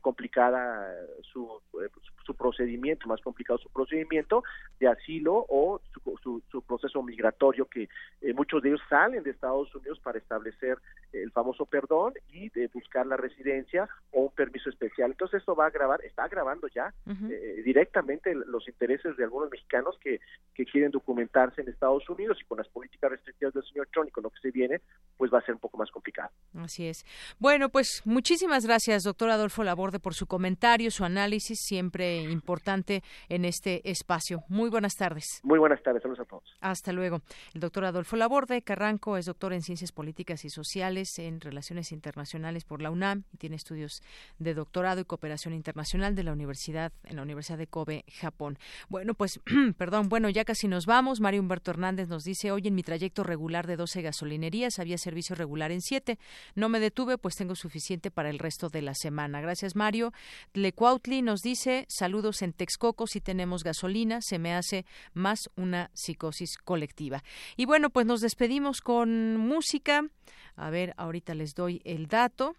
complicada 0.00 0.94
su, 1.22 1.60
su 1.72 2.12
procedimiento, 2.34 3.08
más 3.08 3.20
complicado 3.20 3.58
su 3.58 3.68
procedimiento 3.70 4.42
de 4.80 4.88
asilo 4.88 5.46
o 5.48 5.80
su, 6.22 6.42
su, 6.50 6.62
proceso 6.62 7.02
migratorio, 7.02 7.66
que 7.66 7.88
eh, 8.20 8.32
muchos 8.34 8.62
de 8.62 8.70
ellos 8.70 8.80
salen 8.88 9.22
de 9.22 9.30
Estados 9.30 9.74
Unidos 9.74 10.00
para 10.00 10.18
establecer 10.18 10.78
el 11.12 11.30
famoso 11.32 11.66
perdón 11.66 12.14
y 12.32 12.48
de 12.50 12.68
buscar 12.68 13.06
la 13.06 13.16
residencia 13.16 13.88
o 14.12 14.22
un 14.22 14.30
permiso 14.30 14.70
especial. 14.70 15.10
Entonces 15.10 15.40
esto 15.40 15.54
va 15.54 15.64
a 15.64 15.68
agravar, 15.68 16.04
está 16.04 16.24
agravando 16.24 16.68
ya 16.68 16.92
eh, 17.06 17.62
directamente 17.64 18.34
los 18.34 18.66
intereses 18.68 19.16
de 19.16 19.24
algunos 19.24 19.50
mexicanos 19.50 19.96
que, 20.00 20.20
que 20.54 20.64
quieren 20.64 20.90
documentarse 20.90 21.60
en 21.60 21.68
Estados 21.68 22.08
Unidos 22.08 22.38
y 22.40 22.44
con 22.44 22.58
las 22.58 22.68
políticas 22.68 23.10
restrictivas 23.10 23.54
del 23.54 23.64
señor 23.64 23.88
Trump 23.92 24.08
y 24.08 24.12
con 24.12 24.24
lo 24.24 24.30
que 24.30 24.40
se 24.40 24.50
viene, 24.50 24.80
pues 25.16 25.32
va 25.32 25.38
a 25.38 25.42
ser 25.42 25.54
un 25.54 25.60
poco 25.60 25.78
más 25.78 25.90
complicado. 25.90 26.30
Así 26.54 26.86
es. 26.86 27.04
Bueno, 27.38 27.68
pues 27.68 28.02
muchísimas 28.04 28.66
gracias, 28.66 29.04
doctor 29.04 29.30
Adolfo 29.30 29.62
Laborde, 29.64 29.98
por 29.98 30.14
su 30.14 30.26
comentario, 30.26 30.90
su 30.90 31.04
análisis, 31.04 31.60
siempre 31.60 32.15
importante 32.22 33.02
en 33.28 33.44
este 33.44 33.88
espacio. 33.88 34.44
Muy 34.48 34.70
buenas 34.70 34.94
tardes. 34.94 35.40
Muy 35.42 35.58
buenas 35.58 35.82
tardes, 35.82 36.02
saludos 36.02 36.20
a 36.20 36.24
todos. 36.24 36.56
Hasta 36.60 36.92
luego. 36.92 37.20
El 37.54 37.60
doctor 37.60 37.84
Adolfo 37.84 38.16
Laborde 38.16 38.62
Carranco 38.62 39.16
es 39.16 39.26
doctor 39.26 39.52
en 39.52 39.62
Ciencias 39.62 39.92
Políticas 39.92 40.44
y 40.44 40.50
Sociales 40.50 41.18
en 41.18 41.40
Relaciones 41.40 41.92
Internacionales 41.92 42.64
por 42.64 42.82
la 42.82 42.90
UNAM 42.90 43.24
y 43.32 43.36
tiene 43.36 43.56
estudios 43.56 44.02
de 44.38 44.54
doctorado 44.54 45.00
y 45.00 45.04
cooperación 45.04 45.54
internacional 45.54 46.14
de 46.14 46.24
la 46.24 46.32
Universidad 46.32 46.92
en 47.04 47.16
la 47.16 47.22
Universidad 47.22 47.58
de 47.58 47.66
Kobe, 47.66 48.04
Japón. 48.20 48.58
Bueno, 48.88 49.14
pues 49.14 49.40
perdón, 49.78 50.08
bueno, 50.08 50.28
ya 50.28 50.44
casi 50.44 50.68
nos 50.68 50.86
vamos. 50.86 51.20
Mario 51.20 51.40
Humberto 51.40 51.70
Hernández 51.70 52.08
nos 52.08 52.24
dice, 52.24 52.52
"Hoy 52.52 52.66
en 52.66 52.74
mi 52.74 52.82
trayecto 52.82 53.22
regular 53.22 53.66
de 53.66 53.76
12 53.76 54.02
gasolinerías 54.02 54.78
había 54.78 54.98
servicio 54.98 55.36
regular 55.36 55.70
en 55.72 55.80
7. 55.80 56.18
No 56.54 56.68
me 56.68 56.80
detuve, 56.80 57.18
pues 57.18 57.36
tengo 57.36 57.54
suficiente 57.54 58.10
para 58.10 58.30
el 58.30 58.38
resto 58.38 58.68
de 58.68 58.82
la 58.82 58.94
semana." 58.94 59.40
Gracias, 59.40 59.76
Mario. 59.76 60.12
Lecuautli 60.54 61.22
nos 61.22 61.40
dice, 61.40 61.86
"Saludos 62.06 62.42
en 62.42 62.52
Texcoco, 62.52 63.08
si 63.08 63.20
tenemos 63.20 63.64
gasolina, 63.64 64.20
se 64.22 64.38
me 64.38 64.54
hace 64.54 64.86
más 65.12 65.50
una 65.56 65.90
psicosis 65.92 66.56
colectiva." 66.56 67.24
Y 67.56 67.64
bueno, 67.64 67.90
pues 67.90 68.06
nos 68.06 68.20
despedimos 68.20 68.80
con 68.80 69.36
música. 69.36 70.08
A 70.54 70.70
ver, 70.70 70.94
ahorita 70.98 71.34
les 71.34 71.54
doy 71.54 71.82
el 71.84 72.06
dato. 72.06 72.54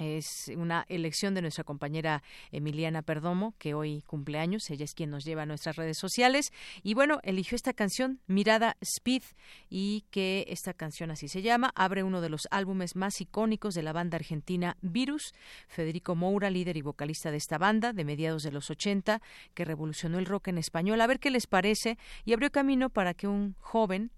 Es 0.00 0.50
una 0.56 0.86
elección 0.88 1.34
de 1.34 1.42
nuestra 1.42 1.62
compañera 1.62 2.22
Emiliana 2.52 3.02
Perdomo, 3.02 3.52
que 3.58 3.74
hoy 3.74 4.02
cumple 4.06 4.38
años. 4.38 4.70
Ella 4.70 4.86
es 4.86 4.94
quien 4.94 5.10
nos 5.10 5.26
lleva 5.26 5.42
a 5.42 5.46
nuestras 5.46 5.76
redes 5.76 5.98
sociales. 5.98 6.54
Y 6.82 6.94
bueno, 6.94 7.20
eligió 7.22 7.54
esta 7.54 7.74
canción, 7.74 8.18
Mirada 8.26 8.78
Speed, 8.80 9.22
y 9.68 10.06
que 10.10 10.46
esta 10.48 10.72
canción 10.72 11.10
así 11.10 11.28
se 11.28 11.42
llama. 11.42 11.70
Abre 11.74 12.02
uno 12.02 12.22
de 12.22 12.30
los 12.30 12.48
álbumes 12.50 12.96
más 12.96 13.20
icónicos 13.20 13.74
de 13.74 13.82
la 13.82 13.92
banda 13.92 14.16
argentina 14.16 14.78
Virus. 14.80 15.34
Federico 15.68 16.14
Moura, 16.14 16.48
líder 16.48 16.78
y 16.78 16.82
vocalista 16.82 17.30
de 17.30 17.36
esta 17.36 17.58
banda 17.58 17.92
de 17.92 18.04
mediados 18.06 18.42
de 18.42 18.52
los 18.52 18.70
80, 18.70 19.20
que 19.52 19.64
revolucionó 19.66 20.18
el 20.18 20.24
rock 20.24 20.48
en 20.48 20.56
español. 20.56 21.02
A 21.02 21.06
ver 21.06 21.20
qué 21.20 21.30
les 21.30 21.46
parece. 21.46 21.98
Y 22.24 22.32
abrió 22.32 22.50
camino 22.50 22.88
para 22.88 23.12
que 23.12 23.28
un 23.28 23.54
joven 23.60 24.10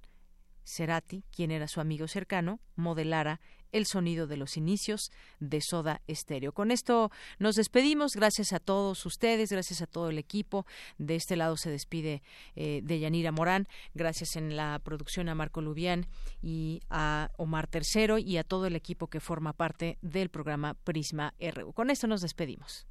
Cerati, 0.65 1.25
quien 1.31 1.51
era 1.51 1.69
su 1.69 1.81
amigo 1.81 2.09
cercano, 2.09 2.61
modelara 2.77 3.41
el 3.73 3.87
sonido 3.87 4.27
de 4.27 4.37
los 4.37 4.57
inicios 4.57 5.11
de 5.41 5.61
Soda 5.61 6.03
Stereo. 6.09 6.53
Con 6.53 6.71
esto 6.71 7.11
nos 7.39 7.57
despedimos. 7.57 8.15
Gracias 8.15 8.53
a 8.53 8.61
todos 8.61 9.05
ustedes, 9.07 9.51
gracias 9.51 9.83
a 9.83 9.87
todo 9.87 10.11
el 10.11 10.19
equipo. 10.19 10.67
De 10.99 11.17
este 11.17 11.37
lado 11.37 11.57
se 11.57 11.71
despide 11.71 12.23
eh, 12.55 12.81
de 12.85 13.01
Yanira 13.01 13.33
Morán. 13.33 13.67
Gracias 13.95 14.37
en 14.37 14.57
la 14.57 14.79
producción 14.85 15.29
a 15.29 15.35
Marco 15.35 15.63
Lubián 15.63 16.07
y 16.43 16.81
a 16.91 17.31
Omar 17.39 17.67
Tercero 17.67 18.19
y 18.19 18.37
a 18.37 18.45
todo 18.45 18.67
el 18.67 18.77
equipo 18.77 19.09
que 19.09 19.21
forma 19.21 19.53
parte 19.55 19.99
del 20.03 20.29
programa 20.29 20.75
Prisma 20.75 21.35
RU. 21.41 21.73
Con 21.73 21.91
esto 21.91 22.07
nos 22.07 22.21
despedimos. 22.21 22.87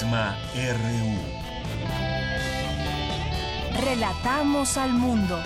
RU. 0.00 1.18
Relatamos 3.84 4.76
al 4.76 4.92
mundo. 4.92 5.42